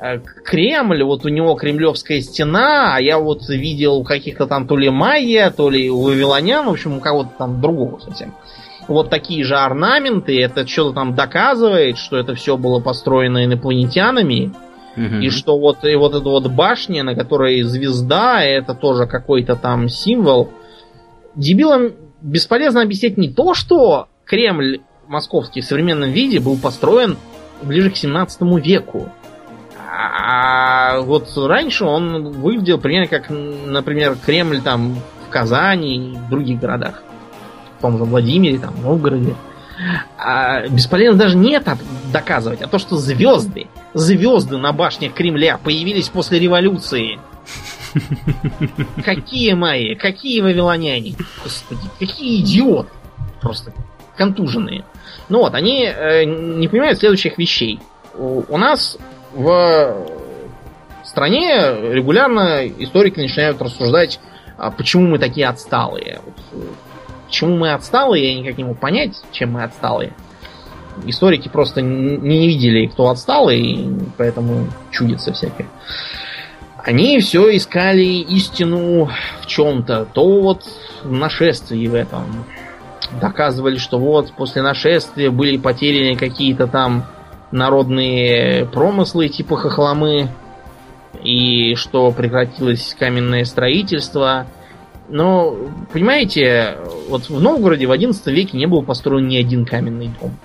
э, 0.00 0.20
Кремль, 0.44 1.02
вот 1.02 1.26
у 1.26 1.28
него 1.28 1.54
кремлевская 1.54 2.22
стена, 2.22 2.94
а 2.94 3.00
я 3.00 3.18
вот 3.18 3.48
видел 3.48 4.04
каких-то 4.04 4.46
там 4.46 4.66
то 4.66 4.76
ли 4.76 4.88
майя, 4.88 5.50
то 5.50 5.68
ли 5.68 5.90
у 5.90 6.00
вавилонян, 6.00 6.66
в 6.66 6.70
общем, 6.70 6.96
у 6.96 7.00
кого-то 7.00 7.30
там 7.36 7.60
другого 7.60 7.98
совсем. 7.98 8.34
Вот 8.88 9.10
такие 9.10 9.44
же 9.44 9.56
орнаменты, 9.56 10.40
это 10.40 10.66
что-то 10.66 10.94
там 10.94 11.14
доказывает, 11.14 11.98
что 11.98 12.16
это 12.16 12.34
все 12.34 12.56
было 12.56 12.80
построено 12.80 13.44
инопланетянами, 13.44 14.52
угу. 14.96 15.16
и 15.16 15.30
что 15.30 15.58
вот, 15.58 15.84
и 15.84 15.94
вот 15.94 16.14
эта 16.14 16.24
вот 16.24 16.46
башня, 16.48 17.02
на 17.02 17.14
которой 17.14 17.62
звезда, 17.62 18.42
это 18.42 18.74
тоже 18.74 19.06
какой-то 19.06 19.56
там 19.56 19.88
символ 19.88 20.50
дебилам 21.34 21.92
бесполезно 22.20 22.82
объяснять 22.82 23.16
не 23.16 23.28
то, 23.28 23.54
что 23.54 24.08
Кремль 24.24 24.80
московский 25.06 25.60
в 25.60 25.64
современном 25.64 26.10
виде 26.10 26.40
был 26.40 26.56
построен 26.56 27.16
ближе 27.62 27.90
к 27.90 27.96
17 27.96 28.42
веку. 28.64 29.10
А 29.90 31.00
вот 31.00 31.28
раньше 31.36 31.84
он 31.84 32.30
выглядел 32.32 32.78
примерно 32.78 33.08
как, 33.08 33.30
например, 33.30 34.16
Кремль 34.24 34.60
там 34.60 34.96
в 35.26 35.30
Казани 35.30 36.12
и 36.12 36.16
в 36.16 36.28
других 36.28 36.60
городах. 36.60 37.02
В 37.78 37.82
том 37.82 37.98
же 37.98 38.04
Владимире, 38.04 38.58
там, 38.58 38.74
в 38.74 38.82
Новгороде. 38.82 39.34
А 40.18 40.66
бесполезно 40.68 41.18
даже 41.18 41.36
не 41.36 41.52
это 41.52 41.78
доказывать, 42.12 42.62
а 42.62 42.66
то, 42.66 42.78
что 42.78 42.96
звезды, 42.96 43.68
звезды 43.94 44.56
на 44.58 44.72
башнях 44.72 45.14
Кремля 45.14 45.58
появились 45.58 46.08
после 46.08 46.40
революции. 46.40 47.18
Какие 49.04 49.54
мои, 49.54 49.94
какие 49.94 50.40
вавилоняне. 50.40 51.14
Господи, 51.42 51.88
какие 51.98 52.42
идиоты. 52.42 52.90
Просто 53.40 53.72
контуженные. 54.16 54.84
Ну 55.28 55.38
вот, 55.38 55.54
они 55.54 55.84
э, 55.84 56.24
не 56.24 56.66
понимают 56.68 56.98
следующих 56.98 57.38
вещей. 57.38 57.80
У, 58.14 58.42
у 58.48 58.58
нас 58.58 58.98
в 59.32 60.06
стране 61.04 61.52
регулярно 61.92 62.66
историки 62.66 63.20
начинают 63.20 63.62
рассуждать, 63.62 64.20
а 64.56 64.70
почему 64.70 65.06
мы 65.06 65.18
такие 65.18 65.48
отсталые. 65.48 66.20
Вот, 66.24 66.66
почему 67.28 67.56
мы 67.56 67.72
отсталые, 67.72 68.32
я 68.32 68.40
никак 68.40 68.58
не 68.58 68.64
мог 68.64 68.78
понять, 68.78 69.14
чем 69.30 69.52
мы 69.52 69.62
отсталые. 69.62 70.12
Историки 71.06 71.48
просто 71.48 71.80
не 71.80 72.48
видели, 72.48 72.86
кто 72.86 73.08
отсталый, 73.08 73.60
и 73.60 73.94
поэтому 74.16 74.66
чудится 74.90 75.32
всякое. 75.32 75.68
Они 76.76 77.20
все 77.20 77.54
искали 77.56 78.02
истину 78.02 79.10
в 79.42 79.46
чем-то. 79.46 80.06
То 80.12 80.40
вот 80.40 80.64
в 81.04 81.12
нашествии 81.12 81.86
в 81.86 81.94
этом. 81.94 82.44
Доказывали, 83.20 83.76
что 83.76 83.98
вот 83.98 84.32
после 84.32 84.62
нашествия 84.62 85.30
были 85.30 85.56
потеряны 85.56 86.16
какие-то 86.16 86.66
там 86.66 87.04
народные 87.52 88.66
промыслы 88.66 89.28
типа 89.28 89.56
хохломы. 89.56 90.28
И 91.22 91.74
что 91.74 92.10
прекратилось 92.10 92.96
каменное 92.98 93.44
строительство. 93.44 94.46
Но, 95.08 95.56
понимаете, 95.92 96.78
вот 97.08 97.28
в 97.28 97.40
Новгороде 97.40 97.86
в 97.86 97.92
XI 97.92 98.32
веке 98.32 98.58
не 98.58 98.66
был 98.66 98.82
построен 98.82 99.26
ни 99.26 99.36
один 99.36 99.64
каменный 99.64 100.10
дом. 100.20 100.36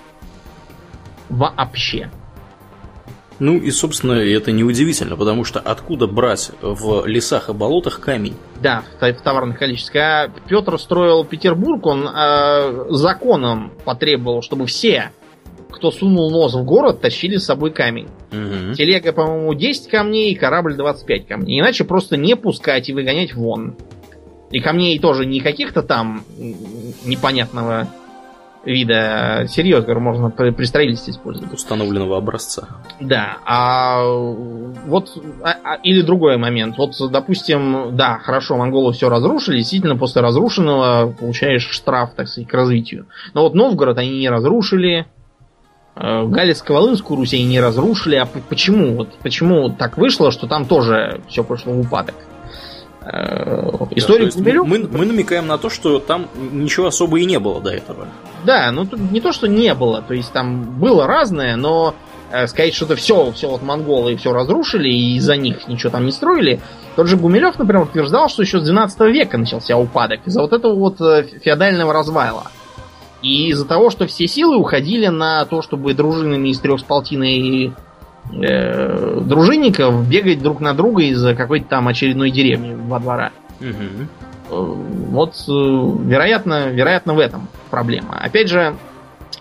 Вообще. 1.28 2.10
Ну 3.40 3.58
и, 3.58 3.70
собственно, 3.70 4.12
это 4.12 4.52
неудивительно, 4.52 5.16
потому 5.16 5.44
что 5.44 5.58
откуда 5.58 6.06
брать 6.06 6.52
в 6.62 7.04
лесах 7.06 7.50
и 7.50 7.52
болотах 7.52 8.00
камень? 8.00 8.36
Да, 8.62 8.84
в 9.00 9.12
товарных 9.22 9.58
количествах. 9.58 9.96
А 9.96 10.30
Петр 10.48 10.78
строил 10.78 11.24
Петербург, 11.24 11.84
он 11.84 12.08
э, 12.08 12.86
законом 12.90 13.72
потребовал, 13.84 14.40
чтобы 14.42 14.66
все, 14.66 15.10
кто 15.70 15.90
сунул 15.90 16.30
нос 16.30 16.54
в 16.54 16.64
город, 16.64 17.00
тащили 17.00 17.36
с 17.36 17.44
собой 17.44 17.72
камень. 17.72 18.08
Угу. 18.30 18.74
Телега, 18.74 19.12
по-моему, 19.12 19.52
10 19.54 19.88
камней, 19.88 20.34
корабль 20.36 20.76
25 20.76 21.26
камней. 21.26 21.60
Иначе 21.60 21.84
просто 21.84 22.16
не 22.16 22.36
пускать 22.36 22.88
и 22.88 22.92
выгонять 22.92 23.34
вон. 23.34 23.76
И 24.50 24.60
камней 24.60 24.98
тоже 24.98 25.26
не 25.26 25.40
каких-то 25.40 25.82
там 25.82 26.24
непонятного 27.04 27.88
вида 28.64 29.46
сырье, 29.48 29.80
которое 29.80 30.00
можно 30.00 30.30
при 30.30 30.64
строительстве 30.64 31.12
использовать. 31.12 31.52
Установленного 31.52 32.16
образца. 32.16 32.68
Да. 33.00 33.38
А 33.44 34.02
вот 34.04 35.10
а, 35.42 35.56
а, 35.64 35.74
или 35.82 36.02
другой 36.02 36.36
момент. 36.36 36.76
Вот, 36.78 36.94
допустим, 37.10 37.96
да, 37.96 38.18
хорошо, 38.18 38.56
монголы 38.56 38.92
все 38.92 39.08
разрушили, 39.08 39.58
действительно, 39.58 39.96
после 39.96 40.22
разрушенного 40.22 41.12
получаешь 41.12 41.68
штраф, 41.70 42.14
так 42.14 42.28
сказать, 42.28 42.48
к 42.48 42.54
развитию. 42.54 43.06
Но 43.34 43.42
вот 43.42 43.54
Новгород 43.54 43.98
они 43.98 44.18
не 44.18 44.28
разрушили, 44.28 45.06
э, 45.96 46.22
Галицко-Волынскую 46.24 47.16
Русь 47.16 47.34
они 47.34 47.44
не 47.44 47.60
разрушили. 47.60 48.16
А 48.16 48.26
почему? 48.26 48.96
Вот 48.96 49.10
почему 49.22 49.68
так 49.70 49.98
вышло, 49.98 50.30
что 50.30 50.46
там 50.46 50.64
тоже 50.64 51.20
все 51.28 51.44
пошло 51.44 51.72
в 51.72 51.80
упадок? 51.80 52.14
Э, 53.06 53.70
историю 53.90 54.30
да, 54.30 54.38
Гумилев... 54.38 54.66
мы, 54.66 54.78
мы 54.98 55.04
намекаем 55.04 55.46
на 55.46 55.58
то, 55.58 55.68
что 55.68 55.98
там 55.98 56.28
ничего 56.34 56.86
особо 56.86 57.20
и 57.20 57.26
не 57.26 57.38
было 57.38 57.60
до 57.60 57.70
этого. 57.70 58.08
Да, 58.44 58.70
ну 58.72 58.88
не 59.10 59.20
то, 59.20 59.32
что 59.32 59.46
не 59.46 59.74
было, 59.74 60.02
то 60.02 60.14
есть 60.14 60.32
там 60.32 60.78
было 60.78 61.06
разное, 61.06 61.56
но 61.56 61.94
э, 62.32 62.46
сказать, 62.46 62.74
что 62.74 62.86
это 62.86 62.96
все, 62.96 63.30
все 63.32 63.48
вот 63.48 63.62
монголы 63.62 64.16
все 64.16 64.32
разрушили 64.32 64.88
и 64.88 65.16
из-за 65.16 65.36
них 65.36 65.68
ничего 65.68 65.90
там 65.90 66.06
не 66.06 66.12
строили. 66.12 66.60
Тот 66.96 67.06
же 67.06 67.16
Гумилев, 67.16 67.58
например, 67.58 67.82
утверждал, 67.82 68.28
что 68.28 68.42
еще 68.42 68.60
с 68.60 68.64
12 68.64 69.00
века 69.00 69.36
начался 69.36 69.76
упадок 69.76 70.20
из-за 70.24 70.40
вот 70.40 70.52
этого 70.52 70.74
вот 70.74 71.00
э, 71.00 71.24
феодального 71.42 71.92
развала. 71.92 72.44
И 73.20 73.48
из-за 73.48 73.66
того, 73.66 73.90
что 73.90 74.06
все 74.06 74.26
силы 74.26 74.56
уходили 74.56 75.08
на 75.08 75.44
то, 75.46 75.60
чтобы 75.62 75.94
дружинами 75.94 76.48
из 76.48 76.58
трех 76.60 76.80
с 76.80 76.82
полтиной 76.82 77.74
э, 78.42 79.20
дружинников 79.20 80.08
бегать 80.08 80.42
друг 80.42 80.60
на 80.60 80.74
друга 80.74 81.02
из-за 81.04 81.34
какой-то 81.34 81.66
там 81.68 81.88
очередной 81.88 82.30
деревни 82.30 82.74
во 82.74 83.00
двора. 83.00 83.32
Угу. 83.60 84.08
Вот, 84.50 85.34
э, 85.48 85.52
вероятно, 85.52 86.68
вероятно, 86.68 87.14
в 87.14 87.18
этом 87.18 87.48
проблема. 87.70 88.18
Опять 88.20 88.48
же, 88.48 88.76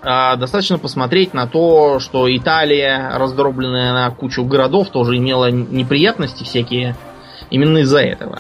а, 0.02 0.36
достаточно 0.36 0.78
посмотреть 0.78 1.34
на 1.34 1.48
то, 1.48 2.00
что 2.00 2.34
Италия, 2.36 3.18
раздробленная 3.18 3.94
на 3.94 4.12
кучу 4.12 4.44
городов, 4.44 4.90
тоже 4.90 5.18
имела 5.18 5.50
неприятности 5.50 6.44
всякие 6.44 6.96
именно 7.50 7.80
из-за 7.80 8.00
этого. 8.00 8.40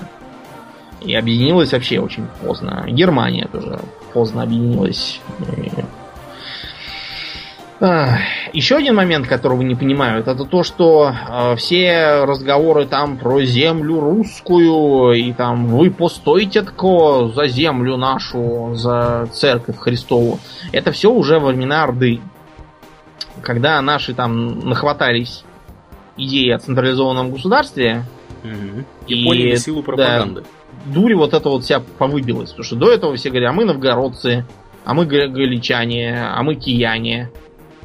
И 1.02 1.14
объединилась 1.16 1.72
вообще 1.72 2.00
очень 2.00 2.26
поздно. 2.42 2.84
Германия 2.88 3.48
тоже 3.52 3.80
поздно 4.14 4.44
объединилась. 4.44 5.22
Еще 8.54 8.78
один 8.78 8.96
момент, 8.96 9.28
которого 9.28 9.62
не 9.62 9.76
понимают, 9.76 10.28
это 10.30 10.46
то, 10.46 10.64
что 10.64 11.12
э, 11.12 11.56
все 11.58 12.24
разговоры 12.24 12.86
там 12.86 13.18
про 13.18 13.44
землю 13.44 14.00
русскую, 14.00 15.12
и 15.14 15.34
там 15.34 15.68
вы 15.68 15.92
постойте 15.92 16.62
тако 16.62 17.28
за 17.28 17.48
землю 17.48 17.98
нашу, 17.98 18.72
за 18.76 19.28
церковь 19.34 19.78
Христову, 19.78 20.40
это 20.72 20.94
все 20.94 21.12
уже 21.12 21.40
во 21.40 21.50
времена 21.50 21.84
Орды. 21.84 22.22
Когда 23.42 23.82
наши 23.82 24.14
там 24.14 24.62
нахватались 24.62 25.44
идеи 26.16 26.52
о 26.52 26.60
централизованном 26.60 27.32
государстве, 27.32 28.06
угу. 28.44 28.86
и, 29.08 29.14
и 29.14 29.26
поняли 29.26 29.56
силу 29.56 29.84
пропаганды. 29.84 30.42
Да, 30.42 30.48
дурь 30.86 31.16
вот 31.16 31.34
это 31.34 31.50
вот 31.50 31.66
вся 31.66 31.82
повыбилась. 31.98 32.52
Потому 32.52 32.64
что 32.64 32.76
до 32.78 32.92
этого 32.92 33.16
все 33.18 33.28
говорили, 33.30 33.50
а 33.50 33.52
мы 33.52 33.66
новгородцы, 33.66 34.46
а 34.86 34.94
мы 34.94 35.06
галичане, 35.06 36.24
а 36.24 36.42
мы 36.44 36.56
кияне 36.56 37.30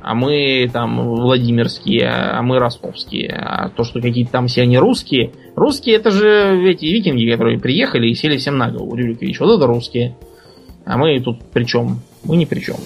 а 0.03 0.15
мы 0.15 0.69
там 0.73 1.09
Владимирские, 1.09 2.09
а 2.09 2.43
мы 2.43 2.59
Ростовские. 2.59 3.31
А 3.31 3.69
то, 3.71 3.85
что 3.85 4.01
какие-то 4.01 4.33
там 4.33 4.47
все 4.47 4.63
они 4.63 4.79
русские. 4.79 5.33
Русские 5.57 5.97
это 5.97 6.11
же 6.11 6.71
эти 6.71 6.85
викинги, 6.87 7.31
которые 7.31 7.59
приехали 7.59 8.09
и 8.09 8.15
сели 8.15 8.37
всем 8.37 8.59
на 8.59 8.71
голову. 8.71 8.95
Рюрикович, 8.95 9.41
вот 9.41 9.57
это 9.57 9.67
русские. 9.67 10.17
А 10.85 10.97
мы 10.97 11.21
тут 11.21 11.41
при 11.53 11.65
чем? 11.65 12.01
Мы 12.25 12.37
ни 12.37 12.45
при 12.45 12.61
чем. 12.61 12.77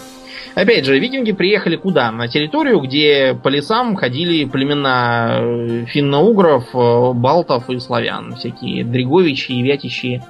Опять 0.54 0.84
же, 0.84 0.98
викинги 0.98 1.32
приехали 1.32 1.76
куда? 1.76 2.10
На 2.12 2.28
территорию, 2.28 2.80
где 2.80 3.38
по 3.42 3.48
лесам 3.48 3.96
ходили 3.96 4.44
племена 4.44 5.38
э, 5.40 5.84
финно-угров, 5.86 6.74
э, 6.74 7.12
балтов 7.14 7.70
и 7.70 7.78
славян. 7.78 8.34
Всякие 8.34 8.84
Дриговичи, 8.84 9.52
Вятичи 9.52 10.22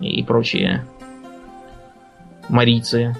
и 0.00 0.22
прочие 0.22 0.84
марийцы. 2.48 3.14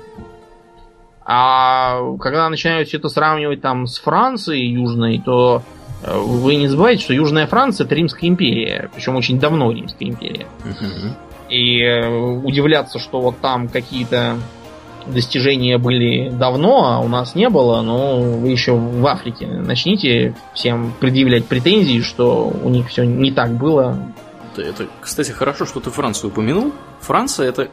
А 1.24 2.16
когда 2.18 2.48
начинают 2.48 2.88
все 2.88 2.98
это 2.98 3.08
сравнивать 3.08 3.60
там 3.60 3.86
с 3.86 3.98
Францией 3.98 4.72
южной, 4.72 5.22
то 5.24 5.62
э, 6.02 6.18
вы 6.18 6.56
не 6.56 6.68
забывайте, 6.68 7.02
что 7.02 7.14
Южная 7.14 7.46
Франция 7.46 7.86
это 7.86 7.94
Римская 7.94 8.28
империя, 8.28 8.90
причем 8.94 9.16
очень 9.16 9.38
давно 9.38 9.72
Римская 9.72 10.08
империя. 10.08 10.46
И 11.48 11.82
э, 11.82 12.06
удивляться, 12.08 12.98
что 12.98 13.20
вот 13.20 13.38
там 13.38 13.68
какие-то 13.68 14.36
достижения 15.06 15.78
были 15.78 16.30
давно, 16.30 16.84
а 16.86 16.98
у 17.00 17.08
нас 17.08 17.34
не 17.34 17.48
было, 17.48 17.82
но 17.82 18.20
вы 18.20 18.48
еще 18.48 18.72
в 18.72 19.06
Африке 19.06 19.46
начните 19.46 20.34
всем 20.54 20.92
предъявлять 20.98 21.46
претензии, 21.46 22.00
что 22.00 22.52
у 22.62 22.68
них 22.68 22.88
все 22.88 23.04
не 23.04 23.30
так 23.30 23.52
было. 23.52 23.98
Это, 24.52 24.62
это, 24.62 24.86
кстати, 25.00 25.30
хорошо, 25.30 25.66
что 25.66 25.80
ты 25.80 25.90
Францию 25.90 26.30
упомянул. 26.30 26.72
Франция 27.00 27.48
это 27.48 27.68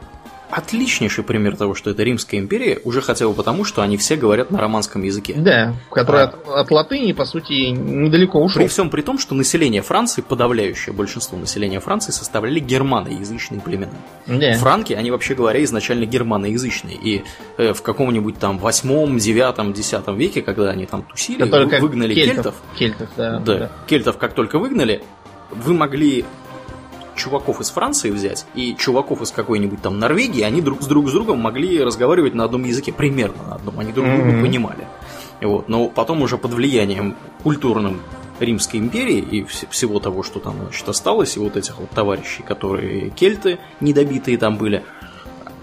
отличнейший 0.52 1.24
пример 1.24 1.56
того, 1.56 1.74
что 1.74 1.90
это 1.90 2.02
Римская 2.02 2.38
империя, 2.38 2.78
уже 2.84 3.00
хотя 3.00 3.26
бы 3.26 3.32
потому, 3.32 3.64
что 3.64 3.80
они 3.80 3.96
все 3.96 4.16
говорят 4.16 4.50
на 4.50 4.60
романском 4.60 5.02
языке. 5.02 5.32
Да, 5.34 5.74
который 5.90 6.22
а, 6.22 6.24
от, 6.24 6.46
от 6.46 6.70
латыни, 6.70 7.12
по 7.12 7.24
сути, 7.24 7.70
недалеко 7.70 8.38
ушел. 8.38 8.60
При 8.60 8.68
всем 8.68 8.90
при 8.90 9.00
том, 9.00 9.18
что 9.18 9.34
население 9.34 9.80
Франции, 9.80 10.20
подавляющее 10.20 10.94
большинство 10.94 11.38
населения 11.38 11.80
Франции, 11.80 12.12
составляли 12.12 12.60
германоязычные 12.60 13.62
племена. 13.62 13.92
Да. 14.26 14.52
Франки, 14.54 14.92
они 14.92 15.10
вообще 15.10 15.34
говоря, 15.34 15.64
изначально 15.64 16.04
германоязычные. 16.04 16.96
И 16.96 17.22
э, 17.56 17.72
в 17.72 17.80
каком-нибудь 17.80 18.38
там 18.38 18.58
восьмом, 18.58 19.16
девятом, 19.16 19.72
десятом 19.72 20.18
веке, 20.18 20.42
когда 20.42 20.70
они 20.70 20.84
там 20.84 21.02
тусили, 21.02 21.44
выгнали 21.80 22.14
кельтов. 22.14 22.54
Кельтов, 22.76 23.08
кельтов 23.08 23.08
да, 23.16 23.38
да. 23.38 23.58
да. 23.58 23.70
Кельтов 23.86 24.18
как 24.18 24.34
только 24.34 24.58
выгнали, 24.58 25.02
вы 25.50 25.72
могли 25.72 26.26
чуваков 27.14 27.60
из 27.60 27.70
Франции 27.70 28.10
взять 28.10 28.46
и 28.54 28.74
чуваков 28.76 29.22
из 29.22 29.30
какой-нибудь 29.30 29.82
там 29.82 29.98
Норвегии, 29.98 30.42
они 30.42 30.60
друг 30.60 30.82
с 30.82 30.86
друг 30.86 31.08
с 31.08 31.12
другом 31.12 31.40
могли 31.40 31.82
разговаривать 31.82 32.34
на 32.34 32.44
одном 32.44 32.64
языке, 32.64 32.92
примерно 32.92 33.42
на 33.44 33.54
одном, 33.56 33.78
они 33.78 33.92
друг 33.92 34.06
друга 34.06 34.30
mm-hmm. 34.30 34.42
понимали. 34.42 34.86
Вот. 35.40 35.68
Но 35.68 35.88
потом 35.88 36.22
уже 36.22 36.38
под 36.38 36.52
влиянием 36.52 37.16
культурным 37.42 38.00
Римской 38.38 38.80
империи 38.80 39.18
и 39.18 39.42
вс- 39.42 39.68
всего 39.70 39.98
того, 40.00 40.22
что 40.22 40.40
там 40.40 40.56
значит, 40.62 40.88
осталось, 40.88 41.36
и 41.36 41.40
вот 41.40 41.56
этих 41.56 41.78
вот 41.78 41.90
товарищей, 41.90 42.42
которые 42.42 43.10
кельты 43.10 43.58
недобитые 43.80 44.38
там 44.38 44.56
были, 44.56 44.82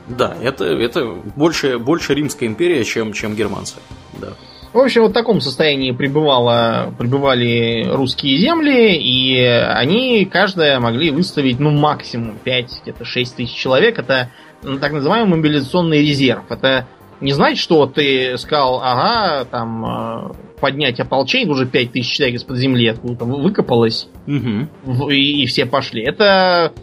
да, 0.08 0.36
это, 0.42 0.66
это 0.66 1.06
больше, 1.36 1.78
больше 1.78 2.14
Римская 2.14 2.50
империя, 2.50 2.84
чем, 2.84 3.14
чем 3.14 3.36
германцы. 3.36 3.76
Да. 4.14 4.34
В 4.72 4.78
общем, 4.78 5.02
вот 5.02 5.12
в 5.12 5.14
таком 5.14 5.42
состоянии 5.42 5.92
пребывало, 5.92 6.94
пребывали 6.98 7.88
русские 7.90 8.38
земли, 8.38 8.96
и 8.96 9.36
они 9.44 10.26
каждая 10.26 10.80
могли 10.80 11.10
выставить, 11.10 11.60
ну, 11.60 11.72
максимум 11.72 12.38
5, 12.44 12.82
где-то 12.84 13.04
6 13.04 13.36
тысяч 13.36 13.56
человек. 13.56 13.98
Это 13.98 14.30
ну, 14.62 14.78
так 14.78 14.92
называемый 14.92 15.38
мобилизационный 15.38 16.02
резерв. 16.02 16.44
Это 16.50 16.88
не 17.20 17.34
значит, 17.34 17.60
что 17.60 17.86
ты 17.88 18.38
сказал, 18.38 18.82
ага, 18.84 19.46
там, 19.46 19.86
э, 19.86 20.34
поднять 20.60 21.00
ополчение, 21.00 21.50
уже 21.50 21.66
5 21.66 21.92
тысяч 21.92 22.16
человек 22.16 22.36
из-под 22.36 22.58
земли 22.58 22.88
откуда-то 22.88 23.26
выкопалось, 23.26 24.08
угу. 24.28 25.10
и, 25.10 25.44
и 25.44 25.46
все 25.48 25.66
пошли. 25.66 26.04
Это 26.04 26.74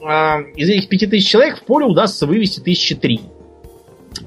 э, 0.00 0.06
из 0.56 0.70
этих 0.70 0.88
5 0.88 1.10
тысяч 1.10 1.28
человек 1.28 1.58
в 1.58 1.64
поле 1.64 1.86
удастся 1.86 2.26
вывести 2.26 2.60
тысячи 2.60 2.94
три. 2.94 3.20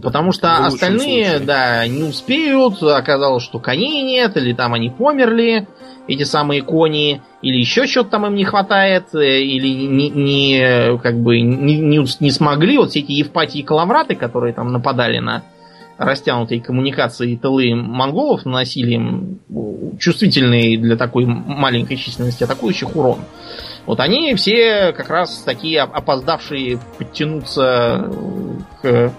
Потому 0.02 0.32
что 0.32 0.66
остальные, 0.66 1.30
случае. 1.30 1.46
да, 1.46 1.88
не 1.88 2.04
успеют, 2.04 2.82
оказалось, 2.84 3.44
что 3.44 3.60
коней 3.60 4.04
нет, 4.04 4.36
или 4.38 4.54
там 4.54 4.74
они 4.74 4.90
померли, 4.90 5.68
эти 6.08 6.24
самые 6.24 6.62
кони, 6.62 7.22
или 7.42 7.58
еще 7.58 7.86
что-то 7.86 8.12
там 8.12 8.26
им 8.26 8.36
не 8.36 8.46
хватает, 8.46 9.14
э, 9.14 9.42
или 9.42 9.68
не, 9.68 10.10
не 10.10 10.98
как 11.00 11.20
бы 11.20 11.40
не, 11.42 11.78
не, 11.78 12.06
не 12.20 12.32
смогли 12.32 12.78
вот 12.78 12.92
все 12.92 13.00
эти 13.00 13.12
Евпатии 13.12 13.60
и 13.60 13.64
Калавраты, 13.64 14.16
которые 14.16 14.54
там 14.54 14.72
нападали 14.72 15.20
на 15.20 15.44
растянутые 15.98 16.62
коммуникации 16.62 17.36
тылы 17.36 17.74
монголов, 17.76 18.46
наносили 18.46 18.94
им 18.94 19.40
чувствительный 20.00 20.78
для 20.78 20.96
такой 20.96 21.26
маленькой 21.26 21.98
численности 21.98 22.44
атакующих 22.44 22.96
урон. 22.96 23.20
Вот 23.86 24.00
они 24.00 24.36
все 24.36 24.92
как 24.92 25.10
раз 25.10 25.42
такие 25.46 25.82
опоздавшие 25.82 26.80
подтянуться 26.98 28.12
к 28.82 29.12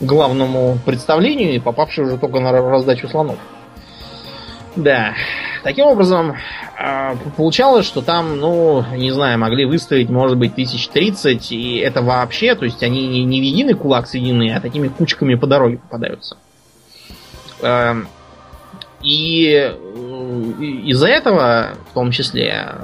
главному 0.00 0.78
представлению 0.84 1.54
и 1.54 1.58
попавший 1.58 2.04
уже 2.04 2.18
только 2.18 2.40
на 2.40 2.52
раздачу 2.52 3.08
слонов. 3.08 3.38
Да. 4.76 5.14
Таким 5.62 5.86
образом, 5.86 6.36
а, 6.76 7.16
получалось, 7.36 7.86
что 7.86 8.02
там, 8.02 8.36
ну, 8.38 8.84
не 8.96 9.12
знаю, 9.12 9.38
могли 9.38 9.64
выставить, 9.64 10.10
может 10.10 10.36
быть, 10.36 10.54
тысяч 10.54 10.88
тридцать, 10.88 11.52
и 11.52 11.76
это 11.78 12.02
вообще, 12.02 12.54
то 12.54 12.64
есть 12.64 12.82
они 12.82 13.24
не 13.24 13.40
в 13.40 13.44
единый 13.44 13.74
кулак 13.74 14.06
соединены, 14.06 14.52
а 14.54 14.60
такими 14.60 14.88
кучками 14.88 15.36
по 15.36 15.46
дороге 15.46 15.78
попадаются. 15.78 16.36
Эм, 17.62 18.08
и 19.00 19.72
из-за 20.86 21.08
этого, 21.08 21.74
в 21.90 21.94
том 21.94 22.10
числе, 22.10 22.74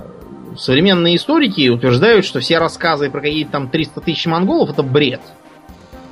современные 0.57 1.17
историки 1.17 1.69
утверждают, 1.69 2.25
что 2.25 2.41
все 2.41 2.59
рассказы 2.59 3.11
про 3.11 3.21
какие-то 3.21 3.53
там 3.53 3.69
300 3.69 4.01
тысяч 4.01 4.27
монголов 4.27 4.71
это 4.71 4.83
бред. 4.83 5.21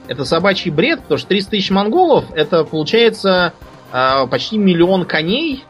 Это 0.09 0.25
собачий 0.25 0.71
бред, 0.71 1.03
потому 1.03 1.19
что 1.19 1.29
300 1.29 1.51
тысяч 1.51 1.71
монголов 1.71 2.25
это 2.35 2.65
получается 2.65 3.53
э, 3.93 4.27
почти 4.27 4.57
миллион 4.57 5.05
коней, 5.05 5.65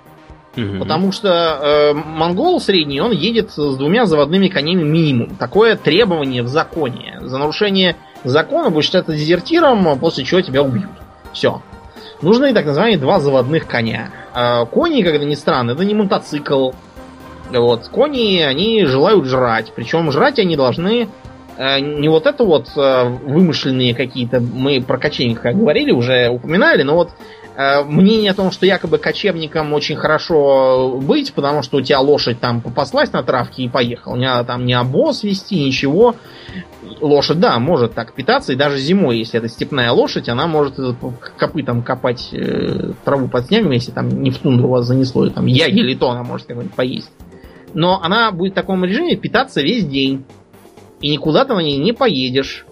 угу. 0.56 0.78
потому 0.78 1.10
что 1.10 1.28
э, 1.28 1.92
монгол 1.92 2.60
средний, 2.60 3.00
он 3.00 3.10
едет 3.10 3.50
с 3.50 3.76
двумя 3.76 4.06
заводными 4.06 4.48
конями 4.48 4.84
минимум. 4.84 5.36
Такое 5.36 5.76
требование 5.76 6.44
в 6.44 6.48
законе. 6.48 7.18
За 7.20 7.36
нарушение 7.36 7.96
закона 8.22 8.70
будет 8.70 8.84
считаться 8.84 9.12
дезертиром, 9.12 9.98
после 9.98 10.24
чего 10.24 10.40
тебя 10.40 10.62
убьют. 10.62 10.90
Все. 11.32 11.60
Нужны 12.22 12.52
так 12.54 12.64
называемые 12.64 12.98
два 12.98 13.20
заводных 13.20 13.66
коня. 13.66 14.10
Э, 14.34 14.66
кони, 14.66 15.02
как 15.02 15.20
ни 15.20 15.34
странно, 15.34 15.72
это 15.72 15.84
не 15.84 15.94
мотоцикл. 15.94 16.70
Вот. 17.50 17.88
Кони, 17.88 18.40
они 18.40 18.84
желают 18.84 19.24
жрать. 19.24 19.72
Причем 19.74 20.12
жрать 20.12 20.38
они 20.38 20.56
должны 20.56 21.08
не 21.58 22.08
вот 22.08 22.26
это 22.26 22.44
вот 22.44 22.68
э, 22.76 23.04
вымышленные 23.08 23.92
какие-то, 23.94 24.40
мы 24.40 24.80
про 24.80 24.96
кочевника 24.96 25.52
говорили, 25.52 25.90
уже 25.90 26.28
упоминали, 26.28 26.84
но 26.84 26.94
вот 26.94 27.10
э, 27.56 27.82
мнение 27.82 28.30
о 28.30 28.34
том, 28.34 28.52
что 28.52 28.64
якобы 28.64 28.98
кочевникам 28.98 29.72
очень 29.72 29.96
хорошо 29.96 31.00
быть, 31.02 31.32
потому 31.32 31.64
что 31.64 31.78
у 31.78 31.80
тебя 31.80 31.98
лошадь 31.98 32.38
там 32.38 32.60
попаслась 32.60 33.12
на 33.12 33.24
травке 33.24 33.64
и 33.64 33.68
поехал. 33.68 34.14
Не 34.14 34.26
надо 34.26 34.44
там 34.44 34.66
ни 34.66 34.72
обоз 34.72 35.24
вести, 35.24 35.60
ничего. 35.60 36.14
Лошадь, 37.00 37.40
да, 37.40 37.58
может 37.58 37.92
так 37.92 38.14
питаться, 38.14 38.52
и 38.52 38.56
даже 38.56 38.78
зимой, 38.78 39.18
если 39.18 39.38
это 39.38 39.48
степная 39.48 39.90
лошадь, 39.90 40.28
она 40.28 40.46
может 40.46 40.76
копытом 41.36 41.82
копать 41.82 42.28
э, 42.30 42.92
траву 43.04 43.26
под 43.26 43.46
снегом, 43.46 43.72
если 43.72 43.90
там 43.90 44.08
не 44.22 44.30
в 44.30 44.38
тундру 44.38 44.68
вас 44.68 44.86
занесло, 44.86 45.26
и 45.26 45.30
там 45.30 45.46
ягель, 45.46 45.98
то 45.98 46.10
она 46.10 46.22
может 46.22 46.46
какой-нибудь 46.46 46.76
поесть. 46.76 47.10
Но 47.74 48.00
она 48.02 48.30
будет 48.30 48.52
в 48.52 48.54
таком 48.54 48.84
режиме 48.84 49.16
питаться 49.16 49.60
весь 49.60 49.84
день. 49.84 50.24
И 51.00 51.10
никуда 51.10 51.44
ты 51.44 51.54
на 51.54 51.60
ней 51.60 51.78
не 51.78 51.92
поедешь. 51.92 52.64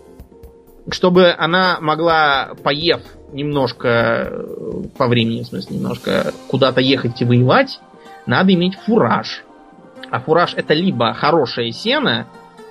Чтобы 0.90 1.35
она 1.36 1.78
могла, 1.81 2.53
поев 2.62 3.03
немножко 3.32 3.89
э, 3.89 4.82
по 4.97 5.09
времени, 5.09 5.43
в 5.43 5.47
смысле, 5.47 5.77
немножко 5.77 6.32
куда-то 6.48 6.81
ехать 6.81 7.20
и 7.20 7.24
воевать, 7.24 7.81
надо 8.27 8.53
иметь 8.55 8.77
фураж. 8.77 9.43
А 10.11 10.20
фураж 10.20 10.55
это 10.55 10.74
либо 10.74 11.12
хорошее 11.12 11.73
сено, 11.73 12.27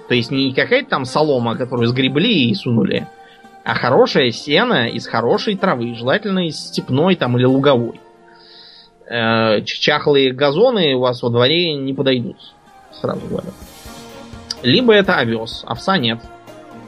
то 0.07 0.15
есть 0.15 0.32
не 0.32 0.53
какая-то 0.53 0.90
там 0.90 1.06
солома, 1.06 1.57
которую 1.57 1.88
сгребли 1.88 2.49
и 2.49 2.56
сунули, 2.56 3.07
а 3.65 3.76
хорошее 3.76 4.32
сено 4.32 4.88
из 4.88 5.07
хорошей 5.07 5.56
травы, 5.56 5.95
желательно 5.95 6.48
из 6.48 6.57
степной 6.57 7.15
там 7.15 7.38
или 7.38 7.45
луговой. 7.45 7.99
Э, 9.10 9.61
чахлые 9.64 10.32
газоны 10.32 10.95
у 10.95 10.99
вас 10.99 11.22
во 11.22 11.30
дворе 11.30 11.73
не 11.76 11.94
подойдут, 11.94 12.38
сразу 12.94 13.22
говорю. 13.27 13.49
Либо 14.64 14.94
это 14.94 15.15
овес, 15.15 15.64
овса 15.65 15.98
нет. 15.98 16.19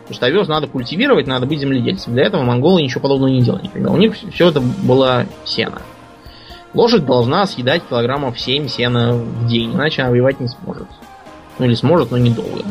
Потому 0.07 0.15
что 0.15 0.25
овес 0.25 0.47
надо 0.47 0.67
культивировать, 0.67 1.27
надо 1.27 1.45
быть 1.45 1.59
земледельцем. 1.59 2.13
Для 2.13 2.25
этого 2.25 2.41
монголы 2.41 2.81
ничего 2.81 3.01
подобного 3.01 3.29
не 3.29 3.41
делали 3.41 3.63
никогда. 3.63 3.91
У 3.91 3.97
них 3.97 4.15
все 4.15 4.49
это 4.49 4.61
было 4.61 5.25
сено. 5.43 5.81
Лошадь 6.73 7.05
должна 7.05 7.45
съедать 7.45 7.83
килограммов 7.89 8.39
7 8.39 8.67
сена 8.67 9.13
в 9.13 9.47
день, 9.47 9.73
иначе 9.73 10.03
она 10.03 10.11
воевать 10.11 10.39
не 10.39 10.47
сможет. 10.47 10.87
Ну 11.59 11.65
или 11.65 11.73
сможет, 11.73 12.11
но 12.11 12.17
недолго. 12.17 12.63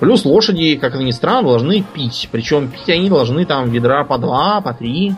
Плюс 0.00 0.24
лошади, 0.24 0.76
как 0.76 0.94
это 0.94 1.04
ни 1.04 1.12
странно, 1.12 1.48
должны 1.48 1.82
пить. 1.82 2.28
Причем 2.32 2.68
пить 2.68 2.88
они 2.88 3.08
должны 3.08 3.46
там 3.46 3.70
ведра 3.70 4.04
по 4.04 4.18
два, 4.18 4.60
по 4.60 4.74
три. 4.74 5.14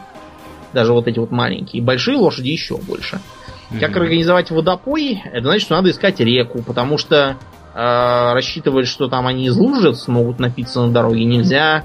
Даже 0.75 0.93
вот 0.93 1.09
эти 1.09 1.19
вот 1.19 1.31
маленькие. 1.31 1.83
Большие 1.83 2.19
лошади 2.19 2.49
еще 2.51 2.77
больше. 2.77 3.19
Как 3.81 3.97
организовать 3.97 4.51
водопой? 4.51 5.23
Это 5.33 5.45
значит, 5.45 5.65
что 5.65 5.77
надо 5.77 5.91
искать 5.91 6.21
реку, 6.21 6.63
потому 6.63 6.99
что 6.99 7.37
рассчитывать, 7.75 8.87
что 8.87 9.09
там 9.09 9.27
они 9.27 9.47
из 9.47 9.57
лужи 9.57 9.95
смогут 9.95 10.39
напиться 10.39 10.81
на 10.83 10.93
дороге, 10.93 11.25
нельзя. 11.25 11.85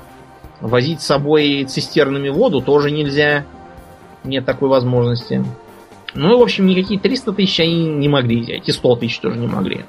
Возить 0.61 1.01
с 1.01 1.05
собой 1.05 1.65
цистернами 1.65 2.29
воду 2.29 2.61
тоже 2.61 2.91
нельзя. 2.91 3.45
Нет 4.23 4.45
такой 4.45 4.69
возможности. 4.69 5.43
Ну, 6.13 6.37
в 6.37 6.41
общем, 6.41 6.65
никакие 6.65 6.99
300 6.99 7.33
тысяч 7.33 7.59
они 7.59 7.85
не 7.85 8.07
могли 8.07 8.41
взять. 8.41 8.67
И 8.67 8.71
100 8.71 8.95
тысяч 8.97 9.19
тоже 9.19 9.37
не 9.37 9.47
могли. 9.47 9.85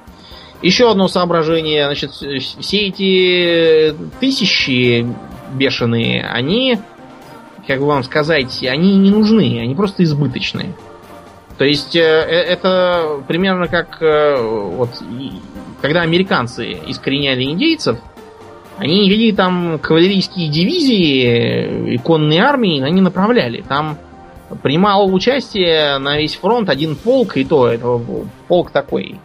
Еще 0.63 0.91
одно 0.91 1.09
соображение. 1.09 1.87
Значит, 1.87 2.13
все 2.13 2.89
эти 2.89 3.95
тысячи 4.21 5.07
бешеные, 5.55 6.25
они, 6.27 6.79
как 7.67 7.81
бы 7.81 7.87
вам 7.87 8.05
сказать, 8.05 8.63
они 8.65 8.97
не 8.97 9.11
нужны. 9.11 9.61
Они 9.61 9.75
просто 9.75 10.05
избыточные. 10.05 10.75
То 11.57 11.65
есть 11.65 11.95
э, 11.95 12.01
э, 12.01 12.41
это 12.43 13.23
примерно 13.29 13.69
как 13.69 14.01
э, 14.01 14.37
вот 14.41 14.91
когда 15.81 16.03
американцы 16.03 16.79
искореняли 16.87 17.45
индейцев, 17.45 17.99
они 18.77 19.07
никакие 19.07 19.35
там 19.35 19.79
кавалерийские 19.79 20.49
дивизии 20.49 21.95
и 21.95 21.99
конные 21.99 22.41
армии 22.41 22.81
они 22.83 23.01
направляли. 23.01 23.63
Там 23.67 23.99
принимал 24.63 25.13
участие 25.13 25.99
на 25.99 26.19
весь 26.19 26.35
фронт 26.35 26.69
один 26.69 26.97
полк, 26.97 27.37
и 27.37 27.45
то 27.45 27.69
это 27.69 28.01
полк 28.49 28.71
такой 28.71 29.17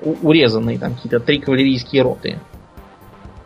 урезанный, 0.00 0.78
там 0.78 0.94
какие-то 0.94 1.20
три 1.20 1.38
кавалерийские 1.38 2.02
роты. 2.02 2.38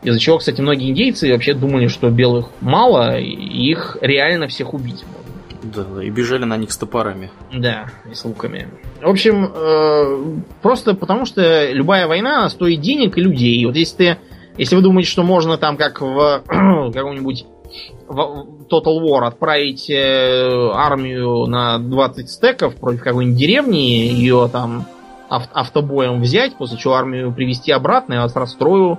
Из-за 0.03 0.19
чего, 0.19 0.39
кстати, 0.39 0.61
многие 0.61 0.91
индейцы 0.91 1.31
вообще 1.33 1.55
думали, 1.55 1.87
что 1.87 2.11
белых 2.11 2.51
мало, 2.61 3.19
и 3.19 3.25
их 3.31 3.97
реально 4.01 4.49
всех 4.49 4.75
убить 4.75 5.05
можно. 5.07 5.22
Да, 5.63 6.03
и 6.03 6.11
бежали 6.11 6.45
на 6.45 6.57
них 6.57 6.73
с 6.73 6.77
топорами. 6.77 7.31
Да, 7.53 7.87
и 8.11 8.15
с 8.15 8.25
луками. 8.25 8.69
В 9.01 9.09
общем, 9.09 9.51
э, 9.55 10.41
просто 10.61 10.95
потому 10.95 11.25
что 11.25 11.71
любая 11.71 12.07
война 12.07 12.49
стоит 12.49 12.81
денег 12.81 13.17
и 13.17 13.21
людей. 13.21 13.65
Вот 13.65 13.77
если 13.77 13.97
ты, 13.97 14.19
если 14.59 14.75
вы 14.75 14.83
думаете, 14.83 15.09
что 15.09 15.23
можно 15.23 15.57
там 15.59 15.77
как 15.77 16.01
в 16.01 16.43
каком-нибудь 16.93 17.47
Total 18.09 19.01
War 19.01 19.25
отправить 19.27 19.89
э, 19.89 20.71
армию 20.75 21.47
на 21.47 21.79
20 21.79 22.29
стеков 22.29 22.75
против 22.77 23.03
какой-нибудь 23.03 23.39
деревни, 23.39 23.77
ее 23.77 24.49
там 24.53 24.87
ав- 25.31 25.49
автобоем 25.53 26.21
взять, 26.21 26.55
после 26.57 26.77
чего 26.77 26.95
армию 26.95 27.33
привести 27.33 27.71
обратно, 27.73 28.15
я 28.15 28.23
вас 28.23 28.35
расстрою. 28.35 28.99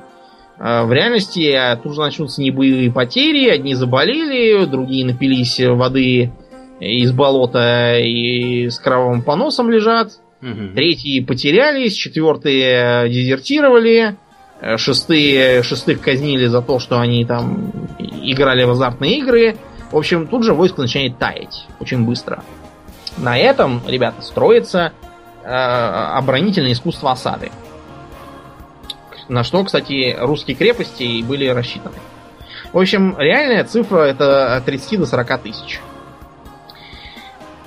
Э, 0.58 0.84
в 0.86 0.94
реальности 0.94 1.56
тут 1.84 1.94
же 1.94 2.00
начнутся 2.00 2.42
небоевые 2.42 2.92
потери, 2.92 3.50
одни 3.50 3.76
заболели, 3.76 4.66
другие 4.66 5.06
напились 5.06 5.60
воды 5.60 6.32
из 6.84 7.12
болота 7.12 7.98
и 8.00 8.70
с 8.70 8.80
кровавым 8.80 9.22
поносом 9.22 9.70
лежат. 9.70 10.12
Угу. 10.42 10.74
Третьи 10.76 11.22
потерялись, 11.22 11.94
четвертые 11.94 13.10
дезертировали, 13.10 14.18
э, 14.60 14.78
шестые, 14.78 15.64
шестых 15.64 16.02
казнили 16.02 16.48
за 16.48 16.62
то, 16.62 16.80
что 16.80 17.00
они 17.00 17.24
там 17.26 17.72
играли 18.00 18.64
в 18.66 18.72
азартные 18.72 19.20
игры. 19.20 19.56
В 19.92 19.98
общем, 19.98 20.28
тут 20.28 20.44
же 20.44 20.54
войско 20.54 20.82
начинает 20.82 21.18
таять 21.18 21.66
очень 21.80 22.06
быстро. 22.06 22.44
На 23.18 23.38
этом, 23.38 23.82
ребята, 23.88 24.22
строится 24.22 24.92
э, 25.44 25.48
оборонительное 25.48 26.74
искусство 26.74 27.12
осады. 27.12 27.52
На 29.30 29.46
что, 29.46 29.64
кстати, 29.64 30.18
русские 30.20 30.58
крепости 30.58 31.22
были 31.24 31.48
рассчитаны. 31.48 31.96
В 32.74 32.80
общем, 32.80 33.16
реальная 33.18 33.64
цифра 33.64 34.00
это 34.00 34.58
от 34.58 34.66
30 34.66 35.00
до 35.00 35.06
40 35.06 35.42
тысяч 35.42 35.80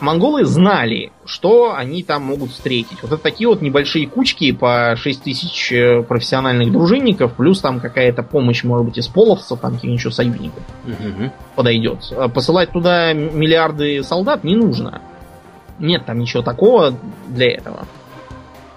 монголы 0.01 0.45
знали, 0.45 1.13
что 1.25 1.75
они 1.75 2.03
там 2.03 2.23
могут 2.23 2.51
встретить. 2.51 3.03
Вот 3.03 3.13
это 3.13 3.23
такие 3.23 3.49
вот 3.49 3.63
небольшие 3.63 4.07
кучки 4.07 4.53
по 4.53 4.95
6 4.97 5.23
тысяч 5.23 5.73
э, 5.73 6.03
профессиональных 6.03 6.73
дружинников, 6.73 7.35
плюс 7.35 7.61
там 7.61 7.81
какая-то 7.81 8.23
помощь, 8.23 8.65
может 8.65 8.87
быть, 8.87 8.99
из 8.99 9.09
половцев, 9.09 9.61
там 9.61 9.75
каких-нибудь 9.75 10.15
союзников 10.15 10.63
угу. 10.85 11.33
подойдет. 11.55 11.99
А 12.17 12.29
посылать 12.29 12.73
туда 12.73 13.13
миллиарды 13.13 14.03
солдат 14.03 14.45
не 14.45 14.57
нужно. 14.57 15.03
Нет 15.79 16.07
там 16.07 16.19
ничего 16.19 16.43
такого 16.43 16.95
для 17.29 17.53
этого. 17.53 17.87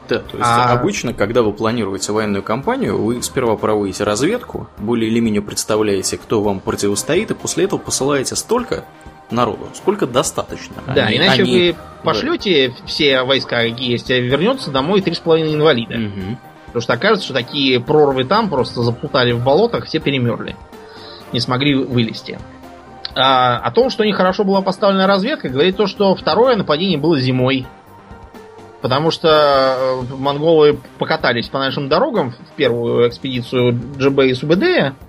Да, 0.10 0.20
то 0.20 0.38
есть 0.38 0.50
а... 0.50 0.74
обычно, 0.74 1.14
когда 1.14 1.44
вы 1.44 1.54
планируете 1.54 2.12
военную 2.12 2.42
кампанию, 2.42 3.00
вы 3.00 3.22
сперва 3.22 3.56
проводите 3.56 4.04
разведку, 4.04 4.68
более 4.80 5.10
или 5.10 5.20
менее 5.20 5.42
представляете, 5.42 6.18
кто 6.18 6.42
вам 6.42 6.60
противостоит, 6.60 7.30
и 7.30 7.36
после 7.36 7.66
этого 7.66 7.80
посылаете 7.80 8.36
столько 8.36 8.86
народу. 9.32 9.70
Сколько 9.74 10.08
достаточно. 10.08 10.76
Да, 10.88 11.06
они, 11.06 11.18
иначе 11.18 11.44
они... 11.44 11.52
вы 11.52 11.76
пошлете 12.04 12.70
да. 12.70 12.76
все 12.86 13.24
войска, 13.24 13.62
какие 13.62 13.92
есть, 13.92 14.10
а 14.12 14.20
вернется 14.20 14.72
домой 14.72 15.02
3,5 15.02 15.54
инвалида. 15.54 15.96
Угу. 15.96 16.38
Потому 16.68 16.82
что 16.82 16.94
окажется, 16.94 17.26
что 17.26 17.34
такие 17.34 17.80
прорвы 17.80 18.26
там 18.26 18.50
просто 18.50 18.84
заплутали 18.84 19.32
в 19.32 19.44
болотах, 19.44 19.86
все 19.86 20.00
перемерли. 20.00 20.56
Не 21.32 21.40
смогли 21.40 21.76
вылезти. 21.76 22.40
А, 23.16 23.58
о 23.58 23.72
том, 23.72 23.90
что 23.90 24.04
нехорошо 24.06 24.44
была 24.44 24.62
поставлена 24.62 25.08
разведка, 25.08 25.50
говорит 25.50 25.78
то, 25.78 25.88
что 25.88 26.16
второе 26.16 26.56
нападение 26.56 26.98
было 26.98 27.20
зимой. 27.20 27.66
Потому 28.82 29.12
что 29.12 29.28
э, 29.30 30.16
монголы 30.16 30.80
покатались 31.00 31.50
по 31.50 31.60
нашим 31.60 31.90
дорогам 31.90 32.32
в 32.32 32.56
первую 32.56 33.10
экспедицию 33.10 33.74
ДЖБ 33.74 34.20
и 34.22 34.34
СУБД, 34.34 34.64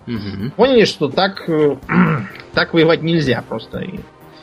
угу. 0.07 0.51
поняли, 0.57 0.85
что 0.85 1.09
так, 1.09 1.49
э, 1.49 1.77
так 2.53 2.75
воевать 2.75 3.03
нельзя 3.03 3.45
просто. 3.49 3.85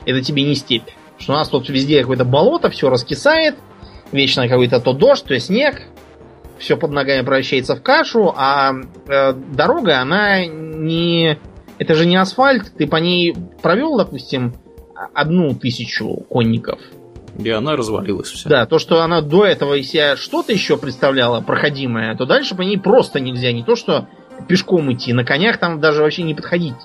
Это 0.05 0.21
тебе 0.21 0.43
не 0.43 0.55
степь. 0.55 0.89
Что 1.17 1.33
у 1.33 1.35
нас 1.35 1.49
тут 1.49 1.67
везде 1.67 1.99
какое-то 1.99 2.23
болото, 2.23 2.69
все 2.69 2.89
раскисает, 2.89 3.55
вечно 4.13 4.47
какой-то 4.47 4.79
то 4.79 4.93
дождь, 4.93 5.25
то 5.25 5.37
снег, 5.39 5.81
все 6.57 6.77
под 6.77 6.91
ногами 6.91 7.21
превращается 7.21 7.75
в 7.75 7.83
кашу, 7.83 8.33
а 8.35 8.71
э, 9.07 9.33
дорога, 9.33 9.99
она 9.99 10.45
не... 10.45 11.37
Это 11.79 11.95
же 11.95 12.05
не 12.05 12.15
асфальт, 12.15 12.71
ты 12.77 12.87
по 12.87 12.95
ней 12.95 13.35
провел, 13.61 13.97
допустим, 13.97 14.55
одну 15.13 15.53
тысячу 15.53 16.07
конников– 16.29 16.79
и 17.37 17.49
она 17.49 17.75
развалилась 17.75 18.29
вся. 18.29 18.49
Да, 18.49 18.65
то, 18.65 18.79
что 18.79 19.01
она 19.01 19.21
до 19.21 19.45
этого 19.45 19.75
из 19.75 19.89
себя 19.89 20.15
что-то 20.15 20.53
еще 20.53 20.77
представляла 20.77 21.41
проходимое, 21.41 22.15
то 22.15 22.25
дальше 22.25 22.55
по 22.55 22.61
ней 22.61 22.77
просто 22.77 23.19
нельзя. 23.19 23.51
Не 23.51 23.63
то, 23.63 23.75
что 23.75 24.07
пешком 24.47 24.91
идти, 24.91 25.13
на 25.13 25.23
конях 25.23 25.57
там 25.57 25.79
даже 25.79 26.01
вообще 26.01 26.23
не 26.23 26.33
подходить. 26.33 26.75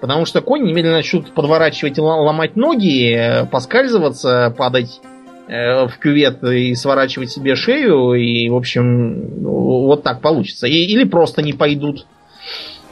Потому 0.00 0.24
что 0.24 0.40
конь 0.40 0.62
немедленно 0.62 0.96
начнут 0.96 1.32
подворачивать 1.34 1.98
и 1.98 2.00
ломать 2.00 2.56
ноги, 2.56 3.14
э, 3.14 3.46
поскальзываться, 3.46 4.54
падать 4.56 5.00
э, 5.46 5.86
в 5.86 5.98
кювет 5.98 6.42
и 6.42 6.74
сворачивать 6.74 7.30
себе 7.30 7.54
шею. 7.54 8.14
И, 8.14 8.48
в 8.48 8.56
общем, 8.56 9.42
вот 9.42 10.02
так 10.02 10.22
получится. 10.22 10.66
И, 10.66 10.72
или 10.72 11.04
просто 11.04 11.42
не 11.42 11.52
пойдут. 11.52 12.06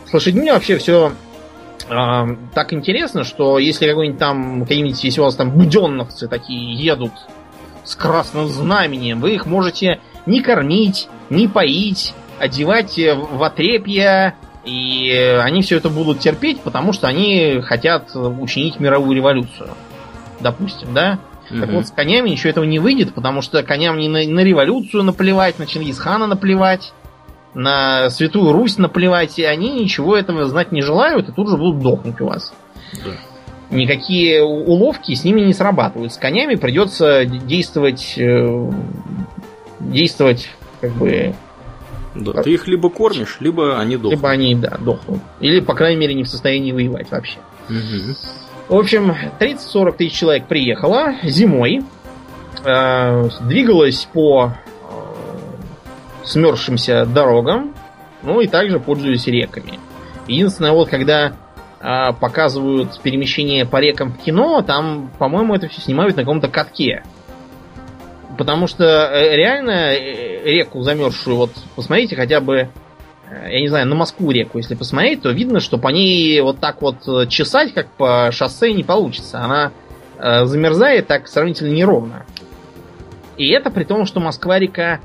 С 0.05 0.13
лошадьми 0.13 0.51
вообще 0.51 0.77
все 0.77 1.13
э, 1.89 2.37
так 2.55 2.73
интересно, 2.73 3.25
что 3.25 3.59
если 3.59 3.89
какой-нибудь 3.89 4.19
там, 4.19 4.63
какие-нибудь, 4.63 5.03
если 5.03 5.21
у 5.21 5.25
вас 5.25 5.37
там 5.37 5.51
буденновцы 5.51 6.29
такие 6.29 6.75
едут 6.75 7.13
с 7.85 7.97
красным 7.97 8.49
знаменем, 8.49 9.21
вы 9.21 9.35
их 9.35 9.47
можете 9.47 10.01
не 10.27 10.43
кормить, 10.43 11.09
не 11.31 11.49
поить, 11.49 12.15
одевать 12.39 12.99
в 12.99 13.43
отрепья, 13.43 14.37
и 14.65 15.41
они 15.43 15.63
все 15.63 15.79
это 15.79 15.89
будут 15.89 16.21
терпеть, 16.21 16.61
потому 16.61 16.93
что 16.93 17.09
они 17.09 17.61
хотят 17.63 18.15
учинить 18.15 18.79
мировую 18.79 19.17
революцию. 19.17 19.71
Допустим, 20.41 20.93
да? 20.93 21.19
Угу. 21.51 21.61
Так 21.61 21.71
вот, 21.71 21.87
с 21.87 21.91
конями 21.91 22.31
ничего 22.31 22.51
этого 22.51 22.65
не 22.65 22.79
выйдет, 22.79 23.15
потому 23.15 23.43
что 23.43 23.63
коням 23.63 23.99
не 23.99 24.09
на, 24.09 24.23
на 24.25 24.41
революцию 24.41 25.03
наплевать, 25.03 25.59
на 25.59 25.67
Чингисхана 25.67 26.27
наплевать, 26.27 26.93
на 27.55 28.11
Святую 28.11 28.53
Русь 28.53 28.79
наплевать, 28.79 29.39
и 29.39 29.45
они 29.45 29.71
ничего 29.73 30.17
этого 30.17 30.47
знать 30.47 30.73
не 30.73 30.83
желают, 30.83 31.29
и 31.29 31.33
тут 31.33 31.49
же 31.49 31.57
будут 31.57 31.83
дохнуть 31.83 32.21
у 32.21 32.27
вас. 32.27 32.53
Да. 33.05 33.11
Никакие 33.71 34.43
уловки 34.43 35.15
с 35.15 35.25
ними 35.25 35.43
не 35.43 35.53
срабатывают. 35.53 36.13
С 36.13 36.17
конями 36.17 36.55
придется 36.55 37.25
действовать, 37.27 38.15
э, 38.17 38.71
действовать 39.81 40.49
как 40.81 40.93
бы 40.93 41.35
да, 42.15 42.43
ты 42.43 42.53
их 42.53 42.67
либо 42.67 42.91
кормишь, 42.91 43.37
либо 43.41 43.79
они 43.79 43.97
дохнут. 43.97 44.13
Либо 44.13 44.31
они, 44.31 44.55
да, 44.55 44.77
дохнут. 44.79 45.21
Или, 45.41 45.61
по 45.61 45.75
крайней 45.75 46.01
мере, 46.01 46.15
не 46.15 46.25
в 46.25 46.29
состоянии 46.29 46.73
воевать 46.73 47.11
вообще. 47.11 47.39
Угу. 47.69 48.75
В 48.75 48.79
общем, 48.79 49.15
30-40 49.39 49.97
тысяч 49.97 50.15
человек 50.15 50.47
приехало 50.47 51.15
зимой. 51.23 51.83
Э, 52.65 53.29
двигалось 53.43 54.09
по 54.13 54.55
смерзшимся 56.25 57.07
дорогам, 57.07 57.75
ну 58.23 58.41
и 58.41 58.47
также 58.47 58.81
пользуясь 58.81 59.27
реками. 59.27 59.79
Единственное, 60.27 60.73
вот 60.73 60.89
когда 60.89 61.33
э, 61.81 62.13
показывают 62.21 63.01
перемещение 63.01 63.65
по 63.65 63.79
рекам 63.79 64.13
в 64.13 64.19
кино, 64.19 64.63
там, 64.63 65.11
по-моему, 65.19 65.55
это 65.55 65.69
все 65.69 65.81
снимают 65.81 66.17
на 66.17 66.23
каком-то 66.23 66.49
катке. 66.49 67.03
Потому 68.39 68.69
что 68.69 68.85
э, 68.85 69.37
реально 69.37 69.95
э, 69.95 70.45
реку 70.45 70.83
замерзшую, 70.83 71.37
вот 71.37 71.51
посмотрите 71.75 72.15
хотя 72.15 72.41
бы, 72.41 72.69
э, 73.29 73.49
я 73.51 73.61
не 73.61 73.69
знаю, 73.69 73.87
на 73.89 73.97
Москву 73.97 74.31
реку, 74.31 74.59
если 74.59 74.77
посмотреть, 74.77 75.23
то 75.23 75.31
видно, 75.31 75.59
что 75.59 75.77
по 75.77 75.89
ней 75.89 76.41
вот 76.41 76.61
так 76.61 76.81
вот 76.81 77.29
чесать, 77.29 77.75
как 77.75 77.89
по 77.93 78.31
шоссе, 78.31 78.73
не 78.73 78.85
получится. 78.85 79.41
Она 79.41 79.73
замерзает 80.19 81.07
так 81.07 81.29
сравнительно 81.29 81.73
неровно. 81.73 82.27
И 83.37 83.51
это 83.51 83.71
при 83.71 83.85
том, 83.85 84.05
что 84.05 84.19
Москва-река 84.19 84.99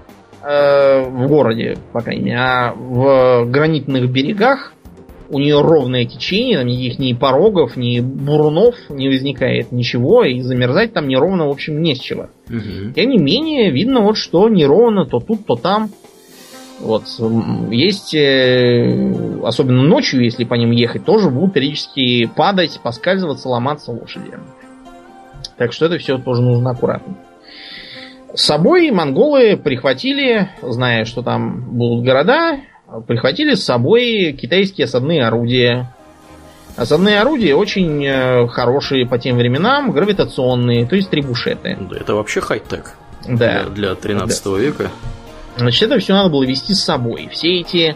в 0.43 1.27
городе, 1.27 1.77
по 1.93 2.01
крайней 2.01 2.23
мере, 2.23 2.37
а 2.37 2.73
в 2.73 3.45
гранитных 3.45 4.11
берегах 4.11 4.73
у 5.29 5.39
нее 5.39 5.61
ровное 5.61 6.05
течение, 6.05 6.59
там 6.59 6.67
никаких 6.67 6.99
ни 6.99 7.13
порогов, 7.13 7.75
ни 7.75 7.99
бурунов 7.99 8.75
не 8.89 9.09
возникает, 9.09 9.71
ничего, 9.71 10.23
и 10.23 10.41
замерзать 10.41 10.93
там 10.93 11.07
неровно, 11.07 11.47
в 11.47 11.51
общем, 11.51 11.81
не 11.81 11.95
с 11.95 11.99
чего. 11.99 12.27
Угу. 12.49 12.93
Тем 12.95 13.09
не 13.09 13.17
менее, 13.17 13.71
видно 13.71 14.01
вот, 14.01 14.17
что 14.17 14.47
неровно 14.49 15.05
то 15.05 15.19
тут, 15.19 15.45
то 15.45 15.55
там. 15.55 15.89
Вот. 16.79 17.03
Есть, 17.71 18.13
э, 18.13 19.39
особенно 19.43 19.83
ночью, 19.83 20.23
если 20.23 20.43
по 20.43 20.55
ним 20.55 20.71
ехать, 20.71 21.05
тоже 21.05 21.29
будут 21.29 21.53
периодически 21.53 22.25
падать, 22.35 22.79
поскальзываться, 22.83 23.47
ломаться 23.47 23.91
лошади. 23.91 24.33
Так 25.57 25.71
что 25.71 25.85
это 25.85 25.97
все 25.97 26.17
тоже 26.17 26.41
нужно 26.41 26.71
аккуратно. 26.71 27.15
С 28.33 28.45
собой 28.45 28.89
монголы 28.89 29.57
прихватили, 29.57 30.49
зная, 30.61 31.05
что 31.05 31.21
там 31.21 31.61
будут 31.77 32.03
города, 32.03 32.61
прихватили 33.07 33.53
с 33.53 33.63
собой 33.63 34.33
китайские 34.33 34.85
осадные 34.85 35.25
орудия. 35.25 35.93
Осадные 36.75 37.21
орудия 37.21 37.53
очень 37.53 38.03
э, 38.03 38.47
хорошие 38.47 39.05
по 39.05 39.19
тем 39.19 39.37
временам, 39.37 39.91
гравитационные, 39.91 40.87
то 40.87 40.95
есть 40.95 41.11
трибушеты. 41.11 41.77
Да, 41.79 41.95
это 41.95 42.15
вообще 42.15 42.41
хай-тек. 42.41 42.95
Да. 43.27 43.65
Для, 43.65 43.93
для 43.93 43.95
13 43.95 44.43
да. 44.43 44.57
века. 44.57 44.91
Значит, 45.55 45.83
это 45.83 45.99
все 45.99 46.13
надо 46.13 46.29
было 46.29 46.43
вести 46.43 46.73
с 46.73 46.83
собой. 46.83 47.29
Все 47.31 47.59
эти 47.59 47.95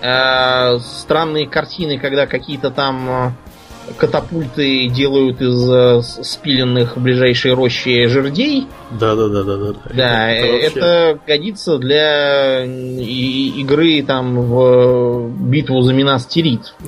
э, 0.00 0.78
странные 0.80 1.48
картины, 1.48 1.98
когда 2.00 2.26
какие-то 2.26 2.72
там 2.72 3.08
э, 3.08 3.30
катапульты 3.96 4.88
делают 4.88 5.40
из 5.40 5.70
э, 5.70 6.02
спиленных 6.22 6.96
в 6.96 7.02
ближайшей 7.02 7.54
роще 7.54 8.08
жердей. 8.08 8.66
Да, 8.90 9.14
да, 9.14 9.28
да, 9.28 9.42
да, 9.42 9.56
да. 9.56 9.72
Да, 9.94 10.30
это, 10.30 10.78
это 10.78 11.20
годится 11.26 11.78
для 11.78 12.64
игры 12.64 14.02
там 14.02 14.40
в 14.40 15.30
битву 15.30 15.80
за 15.82 15.92
Минас 15.94 16.26
Тирит. 16.26 16.74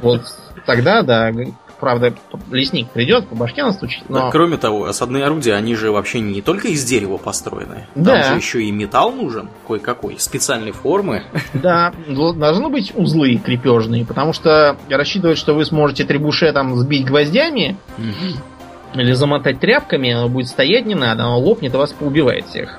Вот 0.00 0.22
тогда, 0.64 1.02
да, 1.02 1.30
правда, 1.78 2.14
лесник 2.50 2.88
придет, 2.90 3.28
по 3.28 3.34
башке 3.34 3.62
настучит. 3.62 4.08
Но... 4.08 4.22
Да, 4.22 4.30
кроме 4.30 4.56
того, 4.56 4.84
осадные 4.84 5.24
орудия, 5.24 5.54
они 5.54 5.74
же 5.74 5.90
вообще 5.90 6.20
не 6.20 6.42
только 6.42 6.68
из 6.68 6.84
дерева 6.84 7.16
построены. 7.16 7.86
Да. 7.94 8.22
Там 8.22 8.24
же 8.24 8.36
еще 8.36 8.62
и 8.62 8.70
металл 8.70 9.12
нужен, 9.12 9.48
кое-какой, 9.66 10.18
специальной 10.18 10.72
формы. 10.72 11.24
Да, 11.54 11.92
должны 12.08 12.68
быть 12.68 12.92
узлы 12.94 13.36
крепежные, 13.36 14.04
потому 14.04 14.32
что 14.32 14.76
рассчитывать, 14.88 15.38
что 15.38 15.54
вы 15.54 15.64
сможете 15.64 16.04
требуше 16.04 16.52
там 16.52 16.76
сбить 16.76 17.06
гвоздями 17.06 17.76
угу. 17.96 19.00
или 19.00 19.12
замотать 19.12 19.58
тряпками, 19.58 20.12
оно 20.12 20.28
будет 20.28 20.48
стоять 20.48 20.86
не 20.86 20.94
надо, 20.94 21.24
оно 21.24 21.38
лопнет 21.38 21.74
и 21.74 21.76
вас 21.76 21.92
поубивает 21.92 22.46
всех. 22.46 22.78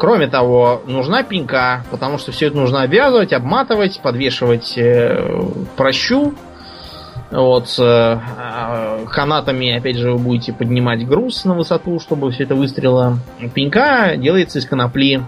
Кроме 0.00 0.28
того, 0.28 0.82
нужна 0.86 1.22
пенька, 1.22 1.84
потому 1.90 2.16
что 2.16 2.32
все 2.32 2.46
это 2.46 2.56
нужно 2.56 2.82
обвязывать, 2.84 3.34
обматывать, 3.34 4.00
подвешивать 4.00 4.72
э, 4.78 5.42
прощу, 5.76 6.34
вот, 7.30 7.74
э, 7.78 8.18
канатами, 9.10 9.76
опять 9.76 9.96
же, 9.96 10.12
вы 10.12 10.18
будете 10.18 10.52
поднимать 10.52 11.06
груз 11.06 11.44
на 11.44 11.54
высоту, 11.54 12.00
чтобы 12.00 12.30
все 12.32 12.44
это 12.44 12.54
выстрелило. 12.54 13.18
Пенька 13.54 14.16
делается 14.16 14.58
из 14.58 14.66
конопли. 14.66 15.22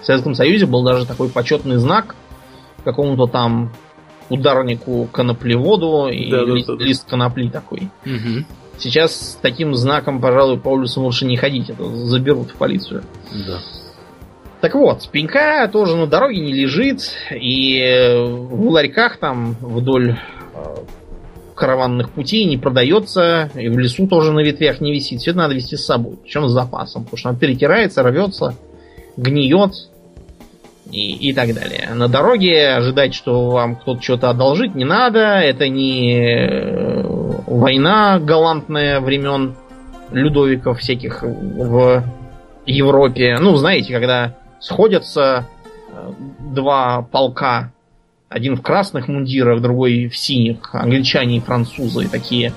В 0.00 0.06
Советском 0.06 0.34
Союзе 0.34 0.66
был 0.66 0.84
даже 0.84 1.06
такой 1.06 1.28
почетный 1.28 1.76
знак 1.76 2.14
какому-то 2.84 3.26
там 3.26 3.72
ударнику 4.28 5.08
коноплеводу 5.10 6.08
и 6.08 6.30
да, 6.30 6.42
ли, 6.42 6.64
да, 6.64 6.76
да. 6.76 6.84
лист 6.84 7.08
конопли 7.08 7.48
такой. 7.48 7.90
Угу. 8.04 8.44
Сейчас 8.78 9.32
с 9.32 9.38
таким 9.40 9.74
знаком, 9.74 10.20
пожалуй, 10.20 10.58
по 10.58 10.68
улицам 10.68 11.04
лучше 11.04 11.26
не 11.26 11.36
ходить, 11.36 11.70
это 11.70 11.84
заберут 11.84 12.50
в 12.50 12.56
полицию. 12.56 13.02
Да. 13.46 13.58
Так 14.60 14.74
вот, 14.74 15.08
пенька 15.10 15.68
тоже 15.68 15.96
на 15.96 16.06
дороге 16.06 16.40
не 16.40 16.52
лежит, 16.52 17.12
и 17.30 18.14
в 18.16 18.70
ларьках 18.70 19.18
там 19.18 19.56
вдоль 19.60 20.16
э, 20.54 20.76
караванных 21.54 22.10
путей 22.10 22.44
не 22.44 22.56
продается, 22.56 23.50
и 23.54 23.68
в 23.68 23.78
лесу 23.78 24.06
тоже 24.06 24.32
на 24.32 24.40
ветвях 24.40 24.80
не 24.80 24.92
висит. 24.92 25.20
Все 25.20 25.30
это 25.30 25.38
надо 25.38 25.54
вести 25.54 25.76
с 25.76 25.84
собой, 25.84 26.16
причем 26.22 26.48
с 26.48 26.52
запасом, 26.52 27.04
потому 27.04 27.18
что 27.18 27.28
он 27.30 27.36
перетирается, 27.36 28.02
рвется, 28.02 28.54
гниет 29.16 29.72
и, 30.90 31.30
и 31.30 31.32
так 31.32 31.54
далее. 31.54 31.90
На 31.94 32.08
дороге 32.08 32.74
ожидать, 32.74 33.14
что 33.14 33.50
вам 33.50 33.76
кто-то 33.76 34.02
что-то 34.02 34.30
одолжит, 34.30 34.74
не 34.74 34.84
надо. 34.84 35.20
Это 35.20 35.68
не 35.68 36.18
э, 36.18 37.02
война 37.46 38.18
галантная 38.18 39.00
времен 39.00 39.54
Людовиков 40.10 40.80
всяких 40.80 41.22
в 41.22 42.04
Европе. 42.66 43.38
Ну, 43.40 43.56
знаете, 43.56 43.92
когда 43.92 44.36
сходятся 44.60 45.46
э, 45.88 46.12
два 46.40 47.02
полка 47.02 47.72
один 48.34 48.56
в 48.56 48.62
красных 48.62 49.06
мундирах, 49.06 49.62
другой 49.62 50.08
в 50.08 50.16
синих. 50.16 50.74
Англичане 50.74 51.36
и 51.36 51.40
французы 51.40 52.08
такие 52.08 52.52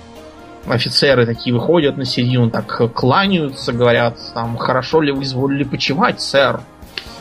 офицеры 0.66 1.28
такие 1.28 1.54
выходят 1.54 1.98
на 1.98 2.04
середину, 2.04 2.50
так 2.50 2.92
кланяются, 2.96 3.74
говорят, 3.74 4.18
там, 4.34 4.58
хорошо 4.58 5.02
ли 5.02 5.12
вы 5.12 5.22
изволили 5.22 5.64
почевать, 5.64 6.20
сэр? 6.20 6.62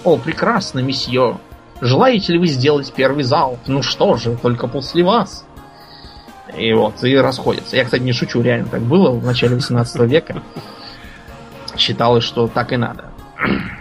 О, 0.05 0.17
прекрасно, 0.17 0.79
месье. 0.79 1.37
Желаете 1.83 2.33
ли 2.33 2.39
вы 2.39 2.47
сделать 2.47 2.91
первый 2.97 3.25
залп? 3.25 3.59
Ну 3.67 3.83
что 3.83 4.17
же, 4.17 4.39
только 4.39 4.69
после 4.69 5.05
вас. 5.05 5.47
И 6.57 6.73
вот, 6.73 7.05
и 7.05 7.15
расходятся. 7.15 7.77
Я, 7.77 7.85
кстати, 7.85 8.03
не 8.03 8.13
шучу, 8.13 8.41
реально 8.41 8.69
так 8.69 8.81
было 8.81 9.11
в 9.11 9.23
начале 9.23 9.57
18 9.57 10.01
века. 10.11 10.43
Считалось, 11.77 12.25
что 12.25 12.49
так 12.49 12.73
и 12.73 12.79
надо. 12.79 13.11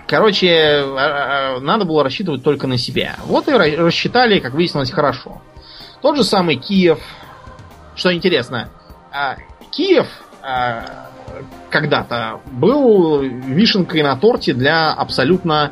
Короче, 0.07 0.83
а, 0.85 1.55
а, 1.57 1.59
надо 1.59 1.85
было 1.85 2.03
рассчитывать 2.03 2.43
только 2.43 2.67
на 2.67 2.77
себя. 2.77 3.15
Вот 3.25 3.47
и 3.47 3.51
рассчитали, 3.51 4.39
как 4.39 4.53
выяснилось, 4.53 4.91
хорошо. 4.91 5.41
Тот 6.01 6.15
же 6.15 6.23
самый 6.23 6.57
Киев. 6.57 6.99
Что 7.95 8.13
интересно, 8.13 8.69
а, 9.11 9.37
Киев 9.71 10.07
когда-то 11.69 12.39
был 12.51 13.21
вишенкой 13.21 14.03
на 14.03 14.15
торте 14.15 14.53
для 14.53 14.93
абсолютно 14.93 15.71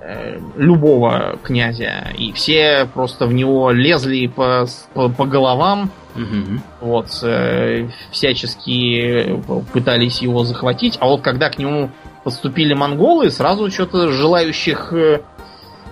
э, 0.00 0.40
любого 0.56 1.38
князя. 1.42 2.10
И 2.16 2.32
все 2.32 2.88
просто 2.92 3.26
в 3.26 3.34
него 3.34 3.70
лезли 3.70 4.28
по, 4.28 4.66
по, 4.94 5.10
по 5.10 5.26
головам. 5.26 5.90
Угу. 6.16 6.60
Вот, 6.80 7.06
э, 7.22 7.88
всячески 8.10 9.40
пытались 9.72 10.22
его 10.22 10.44
захватить. 10.44 10.96
А 11.00 11.06
вот 11.06 11.20
когда 11.20 11.50
к 11.50 11.58
нему 11.58 11.90
подступили 12.28 12.74
монголы, 12.74 13.30
сразу 13.30 13.70
что-то 13.70 14.12
желающих 14.12 14.92
э, 14.92 15.22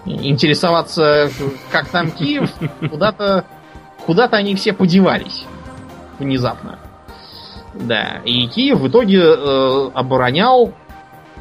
интересоваться, 0.05 1.31
как 1.73 1.89
там 1.89 2.11
Киев, 2.11 2.51
куда-то 2.91 3.47
куда-то 4.05 4.37
они 4.37 4.55
все 4.55 4.75
подевались 4.75 5.47
внезапно. 6.19 6.79
Да, 7.73 8.21
и 8.27 8.47
Киев 8.49 8.81
в 8.81 8.89
итоге 8.89 9.23
э, 9.23 9.91
оборонял 9.95 10.75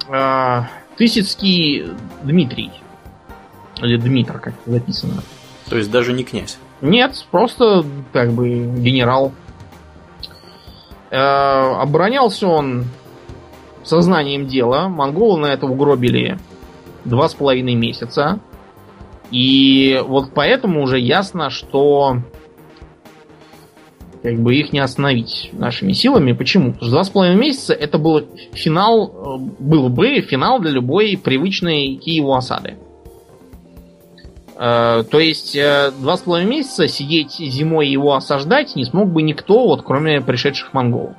э, 0.08 0.62
Тысяцкий 0.96 1.88
Дмитрий. 2.24 2.72
Или 3.82 3.98
Дмитр, 3.98 4.40
как 4.40 4.54
записано. 4.66 5.24
То 5.70 5.76
есть 5.76 5.92
даже 5.92 6.14
не 6.14 6.24
князь? 6.24 6.58
Нет, 6.80 7.26
просто 7.32 7.84
как 8.14 8.32
бы 8.32 8.48
генерал. 8.48 9.34
Э, 11.12 11.18
оборонялся 11.82 12.48
он 12.48 12.86
сознанием 13.88 14.48
дела. 14.48 14.90
Монголы 14.90 15.40
на 15.40 15.48
это 15.48 15.66
угробили 15.66 16.38
два 17.04 17.30
с 17.30 17.34
половиной 17.34 17.76
месяца. 17.76 18.40
И 19.32 20.02
вот 20.06 20.32
поэтому 20.34 20.84
уже 20.84 21.00
ясно, 21.00 21.50
что 21.50 22.18
как 24.26 24.40
бы 24.40 24.56
их 24.56 24.74
не 24.74 24.80
остановить 24.80 25.52
нашими 25.54 25.92
силами. 25.92 26.32
Почему? 26.32 26.72
Потому 26.72 26.88
что 26.88 26.92
два 26.92 27.04
с 27.04 27.10
половиной 27.10 27.40
месяца 27.40 27.74
это 27.74 28.00
был 28.00 28.26
финал, 28.54 29.08
э, 29.08 29.38
был 29.60 29.90
бы 29.90 30.22
финал 30.22 30.60
для 30.60 30.72
любой 30.72 31.20
привычной 31.24 31.96
Киеву 31.98 32.34
осады. 32.34 32.76
Э, 34.58 35.04
то 35.04 35.20
есть 35.20 35.56
э, 35.56 35.92
два 36.00 36.18
с 36.18 36.22
половиной 36.22 36.50
месяца 36.50 36.88
сидеть 36.88 37.36
зимой 37.38 37.88
его 37.88 38.16
осаждать 38.16 38.76
не 38.76 38.86
смог 38.86 39.10
бы 39.10 39.22
никто, 39.22 39.68
вот 39.68 39.84
кроме 39.84 40.22
пришедших 40.22 40.74
монголов. 40.74 41.14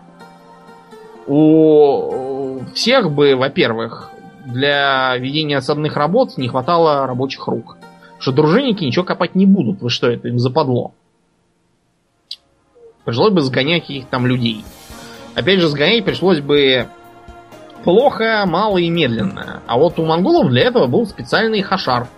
У 1.29 2.26
всех 2.75 3.11
бы, 3.11 3.37
во-первых, 3.37 4.11
для 4.45 5.17
ведения 5.17 5.59
осадных 5.59 5.97
работ 5.97 6.37
не 6.37 6.49
хватало 6.49 7.07
рабочих 7.07 7.47
рук. 7.49 7.77
Что 8.19 8.33
дружинники 8.33 8.85
ничего 8.85 9.05
копать 9.05 9.35
не 9.35 9.47
будут. 9.47 9.83
Вы 9.83 9.91
что, 9.91 10.09
это 10.09 10.29
им 10.29 10.39
западло? 10.39 10.93
Пришлось 13.05 13.33
бы 13.33 13.41
сгонять 13.41 13.83
каких 13.83 14.07
там 14.07 14.27
людей. 14.27 14.65
Опять 15.35 15.61
же, 15.61 15.69
сгонять 15.69 16.05
пришлось 16.05 16.41
бы 16.41 16.89
плохо, 17.85 18.45
мало 18.47 18.79
и 18.79 18.89
медленно. 18.89 19.63
А 19.67 19.79
вот 19.79 19.99
у 19.99 20.05
монголов 20.05 20.49
для 20.49 20.63
этого 20.63 20.87
был 20.87 21.07
специальный 21.07 21.63
хашар. 21.63 22.09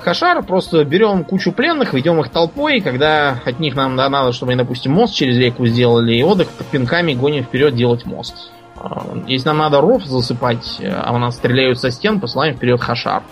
Хашар 0.00 0.42
просто 0.42 0.84
берем 0.84 1.24
кучу 1.24 1.52
пленных, 1.52 1.92
ведем 1.92 2.18
их 2.20 2.30
толпой, 2.30 2.80
когда 2.80 3.38
от 3.44 3.60
них 3.60 3.76
нам 3.76 3.94
надо, 3.96 4.32
чтобы 4.32 4.52
они, 4.52 4.58
допустим, 4.58 4.92
мост 4.92 5.14
через 5.14 5.36
реку 5.36 5.66
сделали, 5.66 6.14
и 6.14 6.22
вот 6.22 6.40
их 6.40 6.48
пинками 6.72 7.12
гоним 7.12 7.44
вперед 7.44 7.74
делать 7.74 8.06
мост. 8.06 8.50
А, 8.80 9.06
если 9.26 9.48
нам 9.48 9.58
надо 9.58 9.80
ров 9.80 10.04
засыпать, 10.04 10.80
а 10.82 11.12
у 11.12 11.18
нас 11.18 11.36
стреляют 11.36 11.78
со 11.78 11.90
стен, 11.90 12.18
посылаем 12.18 12.56
вперед 12.56 12.80
хашар. 12.80 13.22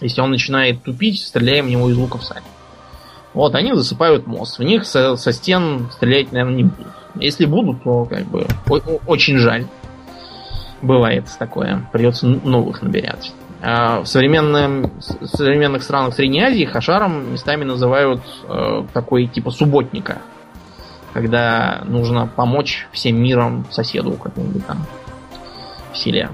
Если 0.00 0.20
он 0.20 0.30
начинает 0.30 0.82
тупить, 0.82 1.20
стреляем 1.20 1.66
в 1.66 1.70
него 1.70 1.88
из 1.88 1.96
луков 1.96 2.24
сами. 2.24 2.44
Вот, 3.32 3.54
они 3.54 3.74
засыпают 3.74 4.26
мост. 4.26 4.58
В 4.58 4.62
них 4.62 4.84
со, 4.86 5.16
со 5.16 5.32
стен 5.32 5.88
стрелять, 5.92 6.32
наверное, 6.32 6.56
не 6.56 6.64
будут. 6.64 6.92
Если 7.16 7.46
будут, 7.46 7.82
то 7.82 8.04
как 8.04 8.24
бы 8.24 8.46
очень 9.06 9.38
жаль. 9.38 9.66
Бывает 10.82 11.24
такое. 11.38 11.88
Придется 11.92 12.26
новых 12.26 12.82
набирать. 12.82 13.32
А 13.60 14.02
в, 14.02 14.06
современном, 14.06 14.92
в 14.98 15.26
современных 15.26 15.82
странах 15.82 16.14
Средней 16.14 16.42
Азии 16.42 16.64
хашаром 16.64 17.32
местами 17.32 17.64
называют 17.64 18.20
э, 18.46 18.84
такой 18.92 19.26
типа 19.26 19.50
субботника. 19.50 20.18
Когда 21.14 21.82
нужно 21.86 22.26
помочь 22.26 22.86
всем 22.92 23.16
миром 23.16 23.64
соседу 23.70 24.12
какому-нибудь 24.12 24.66
там 24.66 24.84
в 25.92 25.96
селе. 25.96 26.28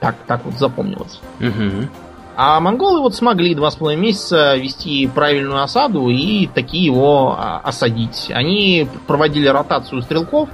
Так, 0.00 0.14
так 0.26 0.44
вот 0.44 0.54
запомнилось. 0.54 1.20
Угу. 1.40 1.88
А 2.36 2.60
монголы 2.60 3.00
вот 3.00 3.14
смогли 3.14 3.54
два 3.54 3.70
с 3.70 3.76
половиной 3.76 4.02
месяца 4.02 4.54
вести 4.56 5.06
правильную 5.06 5.62
осаду 5.62 6.10
и 6.10 6.46
такие 6.46 6.84
его 6.84 7.34
а, 7.38 7.60
осадить. 7.64 8.30
Они 8.30 8.86
проводили 9.06 9.48
ротацию 9.48 10.02
стрелков, 10.02 10.50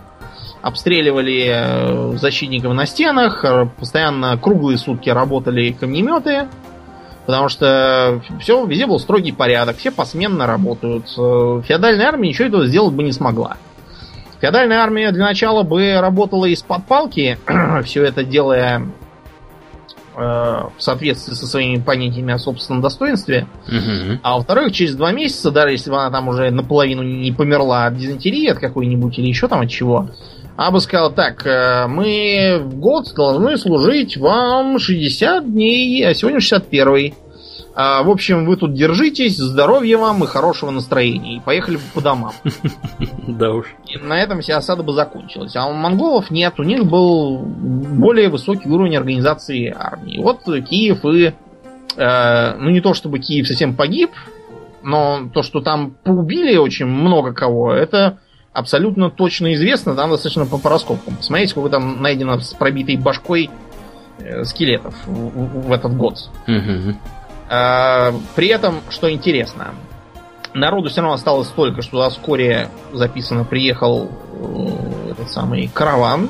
обстреливали 0.62 1.48
э, 1.50 2.16
защитников 2.18 2.72
на 2.74 2.86
стенах, 2.86 3.44
постоянно 3.76 4.38
круглые 4.38 4.78
сутки 4.78 5.10
работали 5.10 5.72
камнеметы, 5.72 6.46
потому 7.26 7.48
что 7.48 8.22
все, 8.40 8.64
везде 8.64 8.86
был 8.86 8.98
строгий 8.98 9.32
порядок, 9.32 9.76
все 9.76 9.90
посменно 9.90 10.46
работают. 10.46 11.06
Э, 11.18 11.62
феодальная 11.66 12.06
армия 12.06 12.28
ничего 12.28 12.48
этого 12.48 12.66
сделать 12.66 12.94
бы 12.94 13.02
не 13.02 13.12
смогла. 13.12 13.56
Феодальная 14.40 14.78
армия 14.78 15.12
для 15.12 15.24
начала 15.24 15.62
бы 15.62 16.00
работала 16.00 16.46
из-под 16.46 16.84
палки, 16.86 17.38
все 17.84 18.04
это 18.04 18.24
делая 18.24 18.82
Э, 20.14 20.68
в 20.76 20.82
соответствии 20.82 21.32
со 21.32 21.46
своими 21.46 21.80
понятиями 21.80 22.34
о 22.34 22.38
собственном 22.38 22.82
достоинстве. 22.82 23.46
Угу. 23.66 24.18
А 24.22 24.36
во-вторых, 24.36 24.72
через 24.72 24.94
два 24.94 25.10
месяца, 25.10 25.50
даже 25.50 25.72
если 25.72 25.88
бы 25.88 25.96
она 25.96 26.10
там 26.10 26.28
уже 26.28 26.50
наполовину 26.50 27.02
не 27.02 27.32
померла 27.32 27.86
от 27.86 27.96
дизентерии 27.96 28.46
от 28.48 28.58
какой-нибудь 28.58 29.18
или 29.18 29.28
еще 29.28 29.48
там 29.48 29.62
от 29.62 29.70
чего, 29.70 30.10
она 30.56 30.70
бы 30.70 30.80
сказала, 30.80 31.10
так, 31.10 31.46
э, 31.46 31.86
мы 31.86 32.60
в 32.62 32.78
год 32.78 33.12
должны 33.14 33.56
служить 33.56 34.16
вам 34.16 34.78
60 34.78 35.50
дней, 35.50 36.06
а 36.06 36.14
сегодня 36.14 36.40
61. 36.40 37.14
А, 37.74 38.02
в 38.02 38.10
общем, 38.10 38.44
вы 38.44 38.56
тут 38.56 38.74
держитесь, 38.74 39.38
здоровья 39.38 39.96
вам 39.96 40.22
и 40.24 40.26
хорошего 40.26 40.70
настроения. 40.70 41.36
И 41.36 41.40
поехали 41.40 41.78
по 41.94 42.00
домам. 42.00 42.32
Да 43.26 43.52
уж. 43.52 43.66
На 44.02 44.20
этом 44.20 44.40
вся 44.40 44.56
осада 44.58 44.82
бы 44.82 44.92
закончилась. 44.92 45.56
А 45.56 45.66
у 45.66 45.72
монголов 45.72 46.30
нет, 46.30 46.54
у 46.58 46.64
них 46.64 46.84
был 46.84 47.38
более 47.38 48.28
высокий 48.28 48.68
уровень 48.68 48.96
организации 48.96 49.74
армии. 49.74 50.18
Вот 50.18 50.42
Киев 50.44 51.04
и... 51.04 51.32
Э, 51.96 52.56
ну, 52.58 52.70
не 52.70 52.80
то 52.80 52.94
чтобы 52.94 53.20
Киев 53.20 53.46
совсем 53.46 53.74
погиб, 53.74 54.10
но 54.82 55.30
то, 55.32 55.42
что 55.42 55.60
там 55.60 55.92
поубили 56.04 56.56
очень 56.56 56.86
много 56.86 57.32
кого, 57.32 57.72
это 57.72 58.18
абсолютно 58.52 59.10
точно 59.10 59.54
известно, 59.54 59.94
там 59.94 60.10
достаточно 60.10 60.46
по 60.46 60.58
пороскопам. 60.58 61.16
Посмотрите, 61.16 61.50
сколько 61.50 61.70
там 61.70 62.02
найдено 62.02 62.38
с 62.38 62.52
пробитой 62.54 62.96
башкой 62.96 63.50
э, 64.18 64.44
скелетов 64.44 64.94
в, 65.06 65.72
этот 65.72 65.96
год. 65.96 66.30
Угу. 66.46 66.96
А, 67.48 68.12
при 68.34 68.48
этом, 68.48 68.80
что 68.90 69.10
интересно, 69.10 69.74
народу 70.54 70.90
все 70.90 71.00
равно 71.00 71.14
осталось 71.14 71.48
столько, 71.48 71.82
что 71.82 72.08
вскоре 72.10 72.68
записано 72.92 73.44
приехал 73.44 74.10
э, 74.32 75.10
этот 75.12 75.30
самый 75.30 75.68
караван. 75.68 76.28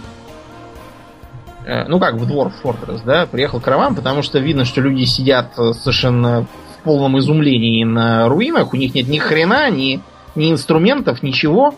Э, 1.67 1.87
ну 1.89 1.99
как 1.99 2.15
в 2.15 2.27
двор 2.27 2.51
Фортресс, 2.51 3.03
да, 3.03 3.27
приехал 3.27 3.61
караван, 3.61 3.97
потому 3.97 4.23
что 4.23 4.39
видно, 4.39 4.65
что 4.65 4.81
люди 4.81 5.05
сидят 5.05 5.55
совершенно 5.55 6.43
в 6.45 6.85
полном 6.85 7.19
изумлении 7.19 7.83
на 7.85 8.29
руинах, 8.29 8.73
у 8.73 8.77
них 8.77 8.95
нет 8.95 9.09
ни 9.09 9.19
хрена, 9.19 9.71
ни, 9.71 10.01
ни 10.37 10.53
инструментов, 10.53 11.23
ничего. 11.25 11.75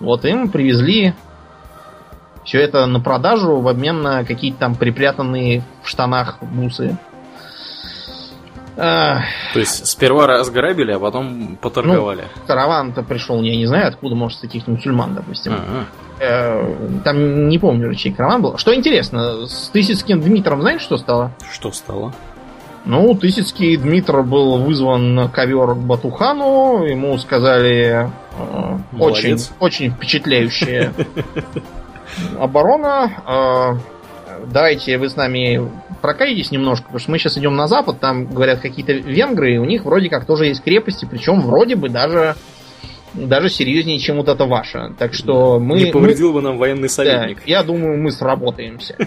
Вот 0.00 0.24
им 0.24 0.50
привезли 0.50 1.14
все 2.44 2.60
это 2.60 2.86
на 2.86 3.00
продажу 3.00 3.60
в 3.60 3.68
обмен 3.68 4.00
на 4.00 4.24
какие-то 4.24 4.58
там 4.58 4.74
припрятанные 4.74 5.62
в 5.82 5.88
штанах 5.88 6.38
бусы. 6.40 6.96
То 9.52 9.58
есть 9.58 9.86
сперва 9.88 10.28
разграбили, 10.28 10.92
а 10.92 11.00
потом 11.00 11.58
поторговали. 11.60 12.22
Ну, 12.22 12.42
караван-то 12.46 13.02
пришел, 13.02 13.42
я 13.42 13.56
не 13.56 13.66
знаю, 13.66 13.88
откуда, 13.88 14.14
может, 14.14 14.40
таких 14.40 14.68
мусульман, 14.68 15.14
допустим. 15.14 15.52
А-а. 15.54 15.84
Э, 16.20 17.00
там 17.04 17.48
не 17.48 17.58
помню, 17.58 17.92
чей 17.94 18.12
караван 18.12 18.42
был. 18.42 18.56
Что 18.56 18.72
интересно, 18.72 19.46
с 19.46 19.68
Тысяцким 19.70 20.20
Дмитром 20.20 20.60
знаешь, 20.60 20.80
что 20.80 20.96
стало? 20.96 21.32
Что 21.52 21.72
стало? 21.72 22.14
Ну, 22.84 23.14
Тысяцкий 23.14 23.76
Дмитр 23.76 24.22
был 24.22 24.58
вызван 24.58 25.14
на 25.14 25.28
ковер 25.28 25.74
к 25.74 25.78
Батухану, 25.78 26.84
ему 26.84 27.18
сказали 27.18 28.10
э, 28.38 28.78
очень, 28.98 29.36
очень 29.60 29.90
впечатляющая 29.90 30.92
оборона. 32.40 33.12
Э, 33.26 34.44
давайте 34.46 34.96
вы 34.98 35.08
с 35.08 35.16
нами 35.16 35.70
прокатитесь 36.00 36.50
немножко, 36.50 36.84
потому 36.84 37.00
что 37.00 37.10
мы 37.10 37.18
сейчас 37.18 37.36
идем 37.36 37.56
на 37.56 37.66
запад, 37.66 38.00
там 38.00 38.26
говорят 38.26 38.60
какие-то 38.60 38.92
венгры, 38.92 39.54
и 39.54 39.58
у 39.58 39.64
них 39.64 39.84
вроде 39.84 40.08
как 40.08 40.24
тоже 40.24 40.46
есть 40.46 40.62
крепости, 40.62 41.06
причем 41.10 41.40
вроде 41.40 41.76
бы 41.76 41.88
даже 41.88 42.36
даже 43.26 43.48
серьезнее, 43.48 43.98
чем 43.98 44.16
вот 44.16 44.28
это 44.28 44.44
ваше. 44.44 44.94
Так 44.98 45.14
что 45.14 45.58
мы... 45.58 45.78
Не 45.78 45.92
повредил 45.92 46.28
мы, 46.28 46.34
бы 46.34 46.42
нам 46.42 46.58
военный 46.58 46.88
советник. 46.88 47.38
Да, 47.38 47.42
я 47.46 47.62
думаю, 47.62 47.98
мы 47.98 48.10
сработаемся. 48.10 48.96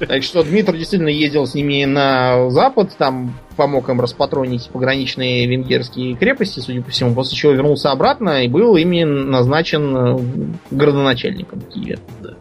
Так 0.00 0.22
что 0.24 0.42
Дмитрий 0.42 0.78
действительно 0.78 1.08
ездил 1.08 1.46
с 1.46 1.54
ними 1.54 1.84
на 1.84 2.50
запад, 2.50 2.94
там 2.98 3.38
помог 3.56 3.88
им 3.88 4.00
распатронить 4.00 4.68
пограничные 4.70 5.46
венгерские 5.46 6.16
крепости, 6.16 6.58
судя 6.60 6.82
по 6.82 6.90
всему, 6.90 7.14
после 7.14 7.36
чего 7.36 7.52
вернулся 7.52 7.90
обратно 7.90 8.44
и 8.44 8.48
был 8.48 8.76
ими 8.76 9.04
назначен 9.04 9.94
Киеве. 11.72 11.98
Да. 12.20 12.34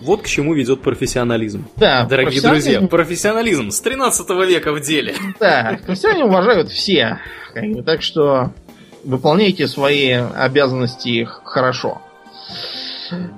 Вот 0.00 0.22
к 0.22 0.26
чему 0.26 0.54
ведет 0.54 0.80
профессионализм. 0.80 1.66
Да, 1.76 2.04
дорогие 2.04 2.40
профессионализм... 2.40 2.70
друзья, 2.70 2.88
профессионализм 2.88 3.70
с 3.70 3.80
13 3.80 4.30
века 4.48 4.72
в 4.72 4.80
деле. 4.80 5.14
Да, 5.40 5.78
профессионализм 5.84 6.28
уважают 6.28 6.70
все. 6.70 7.18
Так 7.84 8.02
что 8.02 8.52
выполняйте 9.04 9.66
свои 9.68 10.10
обязанности 10.12 11.28
хорошо. 11.44 12.00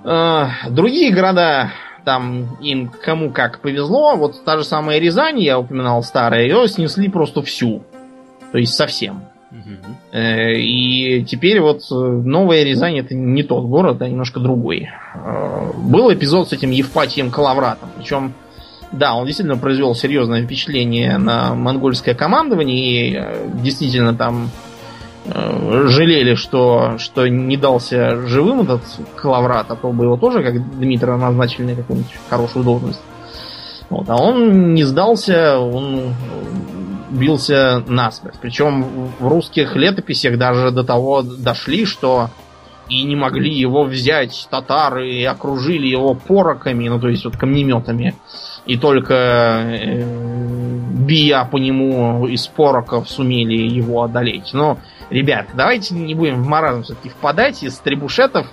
А, 0.04 0.50
другие 0.68 1.12
города 1.12 1.72
там 2.04 2.56
им 2.60 2.88
кому 2.88 3.30
как 3.30 3.60
повезло. 3.60 4.16
Вот 4.16 4.44
та 4.44 4.58
же 4.58 4.64
самая 4.64 4.98
Рязань, 4.98 5.40
я 5.40 5.58
упоминал 5.58 6.02
старая, 6.02 6.42
ее 6.42 6.68
снесли 6.68 7.08
просто 7.08 7.42
всю. 7.42 7.82
То 8.52 8.58
есть 8.58 8.74
совсем. 8.74 9.24
Угу. 9.50 10.18
И 10.18 11.24
теперь 11.28 11.60
вот 11.60 11.82
э, 11.90 11.94
Новая 11.94 12.64
Рязань 12.64 12.98
это 12.98 13.14
не 13.14 13.42
тот 13.44 13.64
город, 13.64 14.02
а 14.02 14.08
немножко 14.08 14.40
другой. 14.40 14.88
Э, 15.14 15.70
был 15.76 16.12
эпизод 16.12 16.48
с 16.48 16.52
этим 16.52 16.70
Евпатием 16.70 17.30
Калавратом. 17.30 17.88
Причем, 17.96 18.34
да, 18.90 19.14
он 19.14 19.26
действительно 19.26 19.56
произвел 19.56 19.94
серьезное 19.94 20.42
впечатление 20.42 21.18
на 21.18 21.54
монгольское 21.54 22.14
командование. 22.14 23.08
И 23.08 23.62
действительно 23.62 24.14
там 24.14 24.50
жалели, 25.26 26.34
что, 26.34 26.98
что 26.98 27.26
не 27.26 27.56
дался 27.56 28.26
живым 28.26 28.62
этот 28.62 28.82
Калаврат, 29.16 29.70
а 29.70 29.76
то 29.76 29.90
бы 29.90 30.04
его 30.04 30.16
тоже, 30.16 30.42
как 30.42 30.78
Дмитрия, 30.78 31.16
назначили 31.16 31.70
на 31.70 31.76
какую-нибудь 31.76 32.12
хорошую 32.28 32.64
должность. 32.64 33.00
Вот, 33.90 34.08
а 34.08 34.16
он 34.16 34.74
не 34.74 34.84
сдался, 34.84 35.58
он 35.58 36.14
бился 37.10 37.82
насмерть. 37.86 38.36
Причем 38.40 39.10
в 39.18 39.28
русских 39.28 39.76
летописях 39.76 40.38
даже 40.38 40.70
до 40.70 40.84
того 40.84 41.22
дошли, 41.22 41.84
что 41.84 42.30
и 42.88 43.02
не 43.02 43.16
могли 43.16 43.52
его 43.52 43.84
взять 43.84 44.46
татары, 44.50 45.10
и 45.10 45.24
окружили 45.24 45.86
его 45.86 46.14
пороками, 46.14 46.88
ну 46.88 47.00
то 47.00 47.08
есть 47.08 47.24
вот 47.24 47.36
камнеметами. 47.36 48.14
И 48.66 48.76
только 48.76 49.14
э, 49.14 50.02
бия 51.06 51.44
по 51.44 51.56
нему 51.56 52.26
из 52.26 52.46
пороков 52.46 53.08
сумели 53.08 53.54
его 53.54 54.02
одолеть. 54.02 54.50
Но, 54.52 54.78
ребят, 55.14 55.46
давайте 55.54 55.94
не 55.94 56.14
будем 56.14 56.42
в 56.42 56.46
маразм 56.46 56.82
все-таки 56.82 57.08
впадать 57.08 57.62
из 57.62 57.78
требушетов 57.78 58.46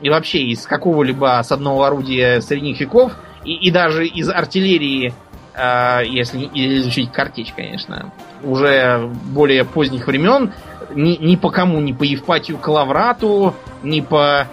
и 0.00 0.10
вообще 0.10 0.40
из 0.42 0.66
какого-либо 0.66 1.40
с 1.42 1.50
одного 1.52 1.84
орудия 1.84 2.40
средних 2.40 2.80
веков 2.80 3.12
и, 3.44 3.54
и 3.54 3.70
даже 3.70 4.06
из 4.06 4.28
артиллерии 4.28 5.14
а, 5.54 6.02
если 6.02 6.48
изучить 6.54 7.10
картечь, 7.10 7.52
конечно, 7.54 8.12
уже 8.44 9.10
более 9.24 9.64
поздних 9.64 10.06
времен, 10.06 10.52
ни, 10.94 11.16
ни 11.16 11.34
по 11.34 11.50
кому, 11.50 11.80
ни 11.80 11.92
по 11.92 12.04
Евпатию 12.04 12.58
Калаврату, 12.58 13.54
ни 13.82 14.00
по 14.00 14.46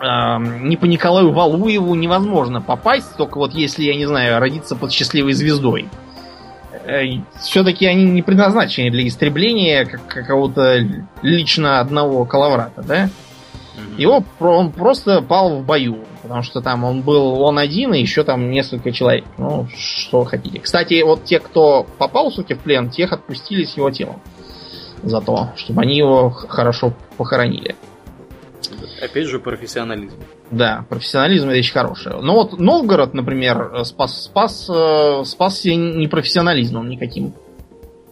э, 0.00 0.38
ни 0.60 0.76
по 0.76 0.84
Николаю 0.84 1.32
Валуеву 1.32 1.94
невозможно 1.96 2.60
попасть, 2.60 3.16
только 3.16 3.38
вот 3.38 3.52
если, 3.52 3.82
я 3.82 3.96
не 3.96 4.06
знаю, 4.06 4.38
родиться 4.38 4.76
под 4.76 4.92
счастливой 4.92 5.32
звездой. 5.32 5.88
Э, 6.84 7.02
Все-таки 7.40 7.86
они 7.86 8.04
не 8.04 8.22
предназначены 8.22 8.90
для 8.90 9.06
истребления 9.06 9.84
какого-то 9.84 10.78
лично 11.22 11.80
одного 11.80 12.24
Калаврата, 12.24 12.82
да? 12.82 13.08
Его 13.96 14.24
он 14.40 14.72
просто 14.72 15.22
пал 15.22 15.58
в 15.58 15.64
бою. 15.64 16.04
Потому 16.22 16.42
что 16.42 16.60
там 16.60 16.84
он 16.84 17.02
был 17.02 17.40
он 17.42 17.58
один 17.58 17.92
и 17.94 18.00
еще 18.00 18.22
там 18.22 18.50
несколько 18.50 18.92
человек. 18.92 19.24
Ну, 19.38 19.66
что 19.76 20.24
хотите. 20.24 20.60
Кстати, 20.60 21.02
вот 21.02 21.24
те, 21.24 21.40
кто 21.40 21.84
попал, 21.98 22.30
суки, 22.30 22.54
в 22.54 22.60
плен, 22.60 22.90
тех 22.90 23.12
отпустили 23.12 23.64
с 23.64 23.76
его 23.76 23.90
телом. 23.90 24.20
За 25.02 25.20
то, 25.20 25.50
чтобы 25.56 25.82
они 25.82 25.98
его 25.98 26.30
хорошо 26.30 26.94
похоронили. 27.16 27.74
Опять 29.02 29.26
же, 29.26 29.40
профессионализм. 29.40 30.16
Да, 30.52 30.84
профессионализм 30.90 31.48
это 31.48 31.56
вещь 31.56 31.72
хорошая. 31.72 32.18
Но 32.18 32.34
вот 32.34 32.58
Новгород, 32.58 33.14
например, 33.14 33.84
спас, 33.84 34.24
спас, 34.24 34.68
э, 34.68 35.22
спасся 35.24 35.74
не 35.74 36.06
профессионализмом 36.08 36.90
никаким. 36.90 37.32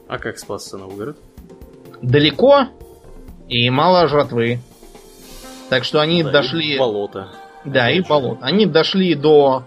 А 0.08 0.18
как 0.18 0.38
спасся 0.38 0.78
Новгород? 0.78 1.18
Далеко 2.00 2.68
и 3.46 3.68
мало 3.68 4.08
жратвы. 4.08 4.60
Так 5.68 5.84
что 5.84 6.00
они 6.00 6.22
да, 6.22 6.30
дошли... 6.30 6.78
болото. 6.78 7.28
Да, 7.66 7.90
и 7.90 8.00
болот. 8.00 8.38
Они 8.40 8.64
дошли 8.64 9.14
до 9.14 9.64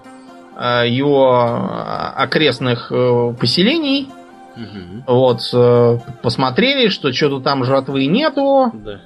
э, 0.58 0.90
его 0.90 1.32
э, 1.32 2.24
окрестных 2.24 2.92
э, 2.92 3.36
поселений. 3.40 4.10
Угу. 4.56 5.14
Вот, 5.14 5.42
э, 5.54 6.00
посмотрели, 6.24 6.90
что 6.90 7.14
что-то 7.14 7.40
там 7.40 7.64
жратвы 7.66 8.08
нету. 8.08 8.72
Да. 8.74 9.02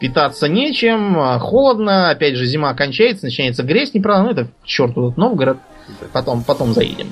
Питаться 0.00 0.48
нечем, 0.48 1.20
э, 1.20 1.38
холодно, 1.38 2.10
опять 2.10 2.34
же 2.34 2.46
зима 2.46 2.72
кончается, 2.74 3.26
начинается 3.26 3.62
грязь, 3.62 3.92
неправда, 3.92 4.24
ну 4.24 4.30
это 4.30 4.44
к 4.62 4.66
черту 4.66 5.08
этот 5.08 5.18
Новгород. 5.18 5.58
Потом, 6.12 6.42
потом 6.42 6.72
заедем. 6.72 7.08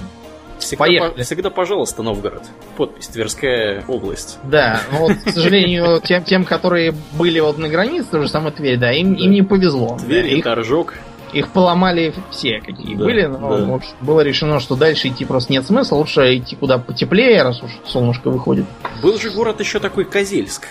Всегда, 0.59 0.85
Поехали. 0.85 1.23
всегда, 1.23 1.51
пожалуйста, 1.51 2.03
Новгород. 2.03 2.43
Подпись 2.77 3.09
Тверская 3.09 3.85
область. 3.87 4.39
Да, 4.45 4.81
но 4.91 5.01
вот, 5.01 5.13
к 5.25 5.31
сожалению, 5.31 6.01
тем, 6.05 6.25
тем, 6.25 6.45
которые 6.45 6.95
были 7.13 7.39
вот 7.41 7.59
на 7.59 7.69
границе, 7.69 8.09
то 8.11 8.23
же 8.23 8.29
самое 8.29 8.53
Тверь, 8.53 8.79
да, 8.79 8.93
им, 8.93 9.15
да. 9.15 9.23
им 9.23 9.31
не 9.31 9.43
повезло. 9.43 9.99
Тверь 9.99 10.25
да, 10.25 10.29
и 10.31 10.39
их... 10.39 10.45
Торжок. 10.45 10.95
Их 11.35 11.51
поломали 11.51 12.15
все, 12.31 12.59
какие 12.65 12.97
да, 12.97 13.05
были, 13.05 13.27
но 13.27 13.59
да. 13.59 13.75
общем, 13.75 13.91
было 14.01 14.23
решено, 14.23 14.61
что 14.61 14.77
дальше 14.77 15.09
идти 15.09 15.27
просто 15.27 15.53
нет 15.53 15.67
смысла, 15.67 15.97
лучше 15.97 16.39
идти 16.39 16.57
куда 16.57 16.79
потеплее, 16.79 17.43
раз 17.43 17.63
уж 17.63 17.71
солнышко 17.85 18.31
выходит. 18.31 18.65
Был 19.03 19.19
же 19.19 19.31
город 19.31 19.61
еще 19.61 19.79
такой 19.79 20.07
Козельск. 20.07 20.69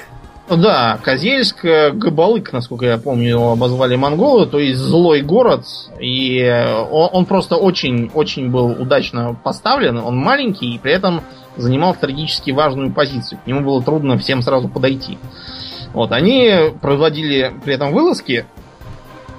Да, 0.49 0.97
Козельск, 1.03 1.65
э, 1.65 1.91
Габалык, 1.91 2.53
насколько 2.53 2.85
я 2.85 2.97
помню, 2.97 3.29
его 3.29 3.51
обозвали 3.51 3.95
монголы, 3.95 4.45
то 4.45 4.59
есть 4.59 4.79
злой 4.79 5.21
город, 5.21 5.65
и 5.99 6.41
он, 6.89 7.09
он 7.11 7.25
просто 7.25 7.57
очень-очень 7.57 8.49
был 8.49 8.67
удачно 8.67 9.35
поставлен, 9.43 9.97
он 9.97 10.15
маленький, 10.15 10.73
и 10.73 10.79
при 10.79 10.93
этом 10.93 11.21
занимал 11.57 11.95
стратегически 11.95 12.51
важную 12.51 12.93
позицию, 12.93 13.41
к 13.43 13.47
нему 13.47 13.61
было 13.61 13.83
трудно 13.83 14.17
всем 14.17 14.41
сразу 14.41 14.69
подойти. 14.69 15.17
Вот, 15.93 16.13
они 16.13 16.71
проводили 16.81 17.53
при 17.65 17.73
этом 17.73 17.91
вылазки, 17.91 18.45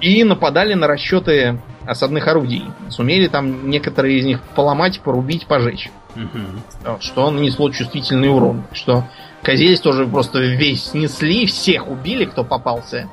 и 0.01 0.23
нападали 0.23 0.73
на 0.73 0.87
расчеты 0.87 1.59
осадных 1.85 2.27
орудий. 2.27 2.63
Сумели 2.89 3.27
там 3.27 3.69
некоторые 3.69 4.19
из 4.19 4.25
них 4.25 4.41
поломать, 4.55 5.01
порубить, 5.01 5.45
пожечь. 5.45 5.91
Угу. 6.15 6.97
Что 7.01 7.29
нанесло 7.31 7.69
чувствительный 7.71 8.29
урон. 8.29 8.63
Что 8.71 9.05
Козельск 9.41 9.83
тоже 9.83 10.05
просто 10.05 10.39
весь 10.39 10.89
снесли, 10.91 11.45
всех 11.45 11.87
убили, 11.87 12.25
кто 12.25 12.43
попался. 12.43 13.09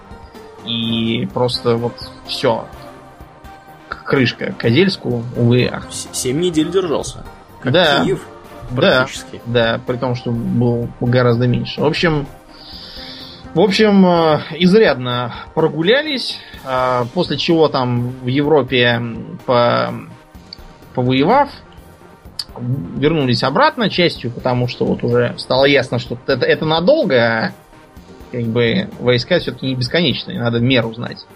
И 0.65 1.29
просто 1.33 1.77
вот 1.77 1.95
все. 2.27 2.67
Крышка 3.89 4.53
Козельску, 4.59 5.23
увы, 5.37 5.69
ах. 5.73 5.87
Семь 5.91 6.41
недель 6.41 6.71
держался. 6.71 7.25
Как 7.61 7.73
да. 7.73 8.05
Киев, 8.05 8.27
практически. 8.75 9.41
Да, 9.47 9.77
да, 9.77 9.81
при 9.87 9.97
том, 9.97 10.15
что 10.15 10.31
был 10.31 10.89
гораздо 11.01 11.47
меньше. 11.47 11.81
В 11.81 11.87
общем, 11.87 12.27
в 13.55 13.61
общем, 13.61 14.05
э, 14.05 14.41
изрядно 14.59 15.35
прогулялись, 15.55 16.39
э, 16.65 17.05
после 17.15 17.39
чего 17.39 17.69
там 17.69 18.11
в 18.11 18.27
Европе 18.27 19.01
по... 19.47 19.95
повоевав, 20.95 21.49
вернулись 22.61 23.43
обратно 23.43 23.91
частью, 23.91 24.31
потому 24.31 24.69
что 24.69 24.85
вот 24.85 25.03
уже 25.05 25.35
стало 25.39 25.65
ясно, 25.65 25.99
что 25.99 26.19
это, 26.27 26.45
это 26.47 26.65
надолго, 26.65 27.17
а 27.17 27.53
как 28.33 28.45
бы 28.45 28.89
войска 28.99 29.39
все-таки 29.39 29.67
не 29.67 29.75
бесконечные, 29.75 30.39
надо 30.39 30.61
меру 30.61 30.93
знать. 30.95 31.27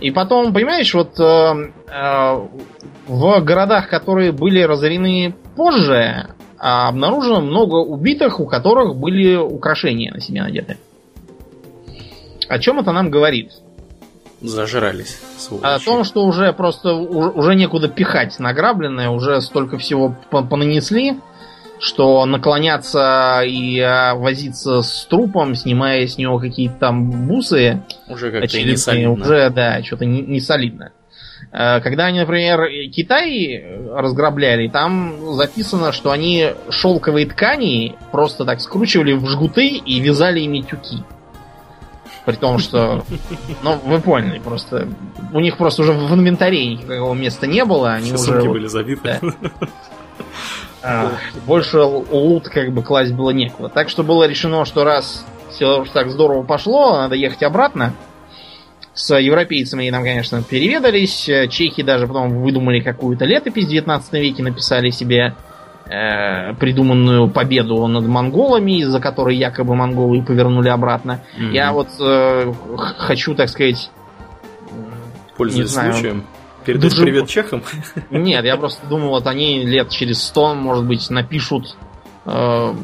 И 0.00 0.10
потом, 0.10 0.52
понимаешь, 0.52 0.92
вот 0.94 1.18
э, 1.20 1.22
э, 1.22 2.48
в 3.06 3.40
городах, 3.40 3.88
которые 3.88 4.32
были 4.32 4.60
разорены 4.60 5.34
позже, 5.54 6.34
обнаружено 6.58 7.40
много 7.40 7.76
убитых, 7.76 8.40
у 8.40 8.46
которых 8.46 8.96
были 8.96 9.36
украшения 9.36 10.12
на 10.12 10.20
себе 10.20 10.42
надеты. 10.42 10.78
О 12.48 12.58
чем 12.58 12.80
это 12.80 12.92
нам 12.92 13.10
говорит? 13.10 13.52
Зажрались. 14.42 15.20
Сволочи. 15.38 15.66
О 15.66 15.78
том, 15.78 16.04
что 16.04 16.24
уже 16.24 16.52
просто 16.52 16.94
уже 16.94 17.54
некуда 17.54 17.88
пихать 17.88 18.38
награбленное, 18.38 19.08
уже 19.10 19.40
столько 19.40 19.78
всего 19.78 20.16
понанесли, 20.30 21.20
что 21.78 22.24
наклоняться 22.26 23.42
и 23.44 23.78
а, 23.80 24.14
возиться 24.14 24.82
с 24.82 25.06
трупом, 25.06 25.54
снимая 25.54 26.06
с 26.06 26.18
него 26.18 26.38
какие-то 26.38 26.74
там 26.76 27.26
бусы, 27.26 27.82
уже 28.08 28.30
как-то 28.30 28.62
не 28.62 28.76
солидно. 28.76 29.12
Уже, 29.12 29.50
да, 29.50 29.82
что-то 29.82 30.04
не, 30.04 30.22
не 30.22 30.40
солидно. 30.40 30.92
Э, 31.50 31.80
когда 31.80 32.06
они, 32.06 32.20
например, 32.20 32.68
Китай 32.90 33.64
разграбляли, 33.94 34.68
там 34.68 35.34
записано, 35.34 35.92
что 35.92 36.10
они 36.10 36.50
шелковые 36.70 37.26
ткани 37.26 37.96
просто 38.10 38.44
так 38.44 38.60
скручивали 38.60 39.12
в 39.12 39.26
жгуты 39.26 39.66
и 39.68 40.00
вязали 40.00 40.40
ими 40.40 40.62
тюки. 40.62 41.04
При 42.24 42.36
том, 42.36 42.58
что... 42.58 43.04
Ну, 43.62 43.78
вы 43.84 44.00
поняли, 44.00 44.38
просто... 44.38 44.88
У 45.32 45.40
них 45.40 45.56
просто 45.56 45.82
уже 45.82 45.92
в 45.92 46.14
инвентаре 46.14 46.66
никакого 46.66 47.14
места 47.14 47.46
не 47.46 47.64
было. 47.64 47.92
Они 47.92 48.12
Все 48.12 48.38
уже... 48.38 48.48
были 48.48 48.66
забиты. 48.66 49.18
Да. 49.20 49.50
А, 50.84 51.12
больше 51.46 51.80
лут 51.80 52.48
как 52.48 52.72
бы 52.72 52.82
класть 52.82 53.12
было 53.12 53.30
некуда. 53.30 53.68
Так 53.68 53.88
что 53.88 54.02
было 54.02 54.24
решено, 54.26 54.64
что 54.64 54.82
раз 54.84 55.24
все 55.50 55.84
так 55.92 56.10
здорово 56.10 56.42
пошло, 56.42 56.96
надо 56.96 57.14
ехать 57.14 57.42
обратно. 57.42 57.94
С 58.94 59.16
европейцами 59.16 59.90
там, 59.90 60.02
конечно, 60.02 60.42
переведались. 60.42 61.30
Чехи 61.50 61.82
даже 61.82 62.06
потом 62.06 62.42
выдумали 62.42 62.80
какую-то 62.80 63.24
летопись 63.24 63.66
в 63.66 63.70
19 63.70 64.12
веке, 64.14 64.42
написали 64.42 64.90
себе 64.90 65.34
э, 65.92 66.54
придуманную 66.54 67.28
победу 67.28 67.86
над 67.86 68.06
монголами, 68.06 68.80
из-за 68.80 69.00
которой 69.00 69.36
якобы 69.36 69.74
монголы 69.74 70.22
повернули 70.22 70.68
обратно. 70.68 71.20
Mm-hmm. 71.38 71.52
Я 71.52 71.72
вот 71.72 71.88
э, 72.00 72.52
хочу, 72.76 73.34
так 73.34 73.48
сказать, 73.48 73.90
Пользуясь 75.36 75.70
знаю, 75.70 75.92
случаем. 75.92 76.24
Передать 76.64 76.90
Даже... 76.90 77.02
привет 77.02 77.28
чехам? 77.28 77.62
Нет, 78.10 78.44
я 78.44 78.56
просто 78.56 78.86
думал, 78.86 79.10
вот 79.10 79.26
они 79.26 79.64
лет 79.64 79.90
через 79.90 80.22
сто, 80.22 80.54
может 80.54 80.86
быть, 80.86 81.08
напишут, 81.10 81.76
э, 82.24 82.74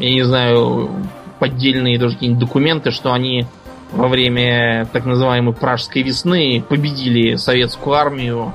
я 0.00 0.10
не 0.10 0.22
знаю, 0.22 0.90
поддельные 1.38 1.98
даже 1.98 2.14
какие-нибудь 2.14 2.46
документы, 2.46 2.90
что 2.90 3.12
они 3.12 3.46
во 3.92 4.08
время 4.08 4.86
так 4.92 5.04
называемой 5.04 5.54
Пражской 5.54 6.02
весны 6.02 6.64
победили 6.66 7.36
советскую 7.36 7.94
армию. 7.94 8.52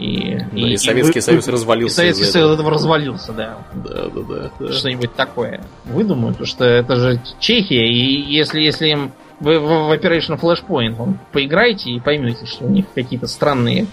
И, 0.00 0.38
да, 0.38 0.46
и, 0.52 0.72
и 0.72 0.76
Советский 0.76 1.18
и, 1.18 1.22
Союз 1.22 1.46
развалился. 1.48 1.92
И 1.92 1.96
Советский 1.96 2.24
Союз 2.24 2.54
этого 2.54 2.70
развалился, 2.70 3.32
да. 3.32 3.58
Да, 3.74 4.08
да, 4.08 4.22
да. 4.22 4.50
да. 4.58 4.72
Что-нибудь 4.72 5.14
такое. 5.14 5.62
Выдумают, 5.84 6.36
потому 6.36 6.46
что 6.46 6.64
это 6.64 6.96
же 6.96 7.20
Чехия, 7.38 7.86
и 7.86 8.22
если, 8.32 8.60
если 8.60 8.88
им 8.88 9.12
вы 9.40 9.58
в, 9.58 9.62
в 9.62 9.92
Operation 9.92 10.38
Flashpoint 10.40 11.16
поиграете 11.32 11.90
и 11.90 12.00
поймете, 12.00 12.46
что 12.46 12.64
у 12.64 12.68
них 12.68 12.86
какие-то 12.94 13.26
странные 13.26 13.86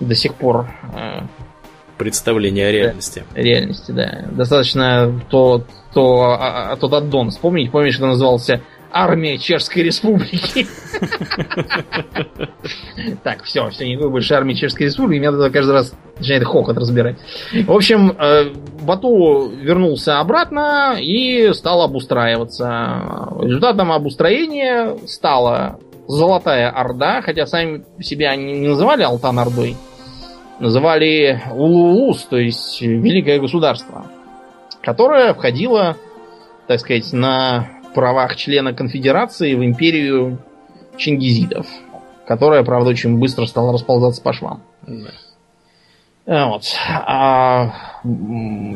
до 0.00 0.14
сих 0.14 0.34
пор 0.34 0.68
э, 0.94 1.20
представления 1.98 2.68
о 2.68 2.72
реальности. 2.72 3.24
Да, 3.34 3.40
реальности, 3.40 3.90
да. 3.92 4.24
Достаточно 4.30 5.20
то, 5.30 5.64
то, 5.92 6.36
а, 6.38 6.72
а, 6.72 6.76
тот 6.76 6.92
аддон 6.92 7.30
вспомнить. 7.30 7.70
Помнишь, 7.70 7.94
что 7.94 8.06
назывался 8.06 8.60
армия 8.94 9.38
Чешской 9.38 9.82
Республики. 9.82 10.66
Так, 13.22 13.42
все, 13.42 13.68
все, 13.70 13.86
никакой 13.86 14.10
больше 14.10 14.34
армии 14.34 14.54
Чешской 14.54 14.86
Республики. 14.86 15.18
Меня 15.18 15.32
тогда 15.32 15.50
каждый 15.50 15.72
раз 15.72 15.94
начинает 16.18 16.44
хохот 16.44 16.76
разбирать. 16.78 17.16
В 17.52 17.72
общем, 17.72 18.12
э, 18.12 18.52
Бату 18.82 19.48
вернулся 19.48 20.20
обратно 20.20 20.96
и 20.98 21.52
стал 21.52 21.82
обустраиваться. 21.82 23.28
Результатом 23.40 23.92
обустроения 23.92 24.96
стала 25.06 25.78
Золотая 26.06 26.70
Орда, 26.70 27.20
хотя 27.22 27.46
сами 27.46 27.84
себя 28.00 28.30
они 28.30 28.60
не 28.60 28.68
называли 28.68 29.02
Алтан 29.02 29.38
Ордой, 29.38 29.76
называли 30.60 31.42
Улулус, 31.50 32.24
то 32.24 32.36
есть 32.36 32.80
Великое 32.80 33.40
Государство, 33.40 34.06
которое 34.82 35.34
входило, 35.34 35.96
так 36.68 36.80
сказать, 36.80 37.12
на 37.12 37.73
правах 37.94 38.36
члена 38.36 38.74
конфедерации 38.74 39.54
в 39.54 39.64
империю 39.64 40.38
чингизидов, 40.96 41.66
которая, 42.26 42.62
правда, 42.64 42.90
очень 42.90 43.18
быстро 43.18 43.46
стала 43.46 43.72
расползаться 43.72 44.22
по 44.22 44.32
швам. 44.32 44.62
Да. 44.86 45.10
Э, 46.26 46.46
вот. 46.46 46.64
А, 47.06 47.74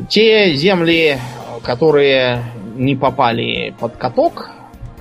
те 0.09 0.53
земли, 0.55 1.17
которые 1.63 2.43
не 2.75 2.95
попали 2.95 3.73
под 3.79 3.97
каток, 3.97 4.51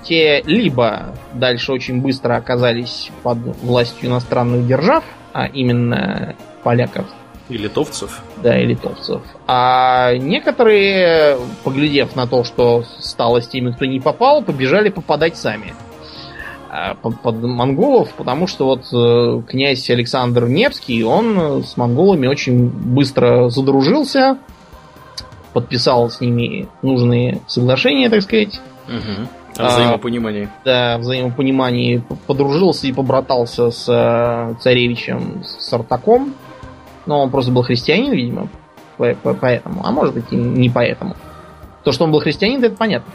те 0.02 0.42
либо 0.42 1.14
дальше 1.34 1.72
очень 1.72 2.00
быстро 2.00 2.36
оказались 2.36 3.10
под 3.22 3.38
властью 3.62 4.08
иностранных 4.08 4.66
держав, 4.66 5.04
а 5.32 5.46
именно 5.46 6.34
поляков, 6.62 7.06
и 7.48 7.56
литовцев. 7.56 8.22
Да, 8.42 8.58
и 8.58 8.66
литовцев. 8.66 9.22
А 9.46 10.14
некоторые, 10.16 11.38
поглядев 11.64 12.14
на 12.14 12.26
то, 12.26 12.44
что 12.44 12.84
стало 12.98 13.40
с 13.40 13.48
теми, 13.48 13.72
кто 13.72 13.86
не 13.86 14.00
попал, 14.00 14.42
побежали 14.42 14.90
попадать 14.90 15.36
сами 15.36 15.74
а, 16.70 16.94
под, 16.94 17.20
под 17.20 17.42
монголов, 17.42 18.12
потому 18.14 18.46
что 18.46 18.66
вот 18.66 18.84
э, 18.92 19.42
князь 19.48 19.88
Александр 19.88 20.48
Невский, 20.48 21.02
он 21.02 21.64
с 21.64 21.76
монголами 21.76 22.26
очень 22.26 22.68
быстро 22.68 23.48
задружился, 23.48 24.38
подписал 25.54 26.10
с 26.10 26.20
ними 26.20 26.68
нужные 26.82 27.40
соглашения, 27.46 28.10
так 28.10 28.22
сказать. 28.22 28.60
Угу. 28.86 29.28
О 29.56 29.68
взаимопонимании. 29.68 30.44
А, 30.44 30.64
да, 30.64 30.98
взаимопонимании 30.98 32.04
подружился 32.26 32.86
и 32.86 32.92
побратался 32.92 33.70
с 33.70 33.88
э, 33.88 34.54
царевичем 34.60 35.42
Сартаком, 35.58 36.34
но 37.08 37.22
он 37.22 37.30
просто 37.30 37.50
был 37.50 37.62
христианин, 37.62 38.12
видимо, 38.12 38.48
поэтому. 38.96 39.80
А 39.82 39.90
может 39.90 40.14
быть 40.14 40.26
и 40.30 40.36
не 40.36 40.68
поэтому. 40.68 41.16
То, 41.82 41.92
что 41.92 42.04
он 42.04 42.12
был 42.12 42.20
христианин, 42.20 42.62
это 42.62 42.76
понятно. 42.76 43.10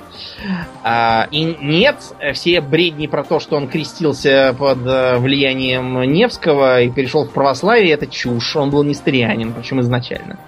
А, 0.84 1.28
и 1.30 1.44
нет, 1.62 1.98
все 2.34 2.60
бредни 2.60 3.06
про 3.06 3.24
то, 3.24 3.40
что 3.40 3.56
он 3.56 3.68
крестился 3.68 4.56
под 4.58 4.80
э, 4.88 5.18
влиянием 5.20 6.02
Невского 6.12 6.82
и 6.82 6.90
перешел 6.90 7.26
в 7.26 7.32
православие, 7.32 7.92
это 7.92 8.08
чушь. 8.08 8.56
Он 8.56 8.72
был 8.72 8.84
нестарианин, 8.84 9.54
причем 9.54 9.80
изначально. 9.82 10.40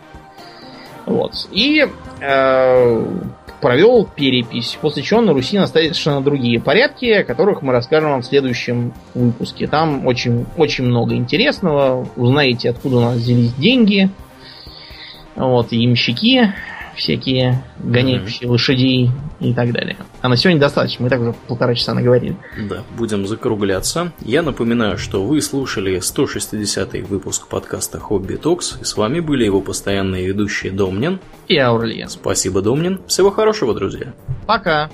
Вот. 1.06 1.34
И 1.52 1.88
э, 2.22 3.06
провел 3.66 4.06
перепись, 4.06 4.78
после 4.80 5.02
чего 5.02 5.22
на 5.22 5.34
Руси 5.34 5.58
наставили 5.58 5.88
совершенно 5.88 6.22
другие 6.22 6.60
порядки, 6.60 7.06
о 7.08 7.24
которых 7.24 7.64
мы 7.64 7.74
расскажем 7.74 8.12
вам 8.12 8.22
в 8.22 8.26
следующем 8.28 8.94
выпуске. 9.16 9.66
Там 9.66 10.06
очень, 10.06 10.46
очень 10.56 10.84
много 10.84 11.16
интересного. 11.16 12.08
Узнаете, 12.16 12.70
откуда 12.70 12.98
у 12.98 13.00
нас 13.00 13.16
взялись 13.16 13.56
деньги. 13.56 14.12
Вот, 15.36 15.74
и 15.74 15.84
имщики, 15.84 16.54
всякие 16.96 17.64
гоняющие 17.80 18.48
mm-hmm. 18.48 18.52
лошадей 18.52 19.12
и 19.40 19.54
так 19.54 19.72
далее. 19.72 19.98
А 20.22 20.30
на 20.30 20.38
сегодня 20.38 20.60
достаточно, 20.60 21.04
мы 21.04 21.10
так 21.10 21.22
уже 21.22 21.34
полтора 21.48 21.76
часа 21.76 21.94
наговорили. 21.94 22.36
Да, 22.70 22.84
будем 22.98 23.28
закругляться. 23.28 24.12
Я 24.22 24.42
напоминаю, 24.42 24.98
что 24.98 25.24
вы 25.26 25.42
слушали 25.42 25.98
160-й 25.98 27.02
выпуск 27.02 27.48
подкаста 27.48 28.00
Хобби 28.00 28.36
Токс, 28.36 28.78
и 28.82 28.84
с 28.84 28.98
вами 28.98 29.20
были 29.20 29.46
его 29.46 29.62
постоянные 29.62 30.26
ведущие 30.26 30.72
Домнин 30.72 31.20
и 31.48 31.58
Аурлиен. 31.58 32.10
Спасибо, 32.10 32.62
Домнин. 32.62 33.02
Всего 33.08 33.32
хорошего, 33.32 33.74
друзья. 33.74 34.14
Пока. 34.48 34.90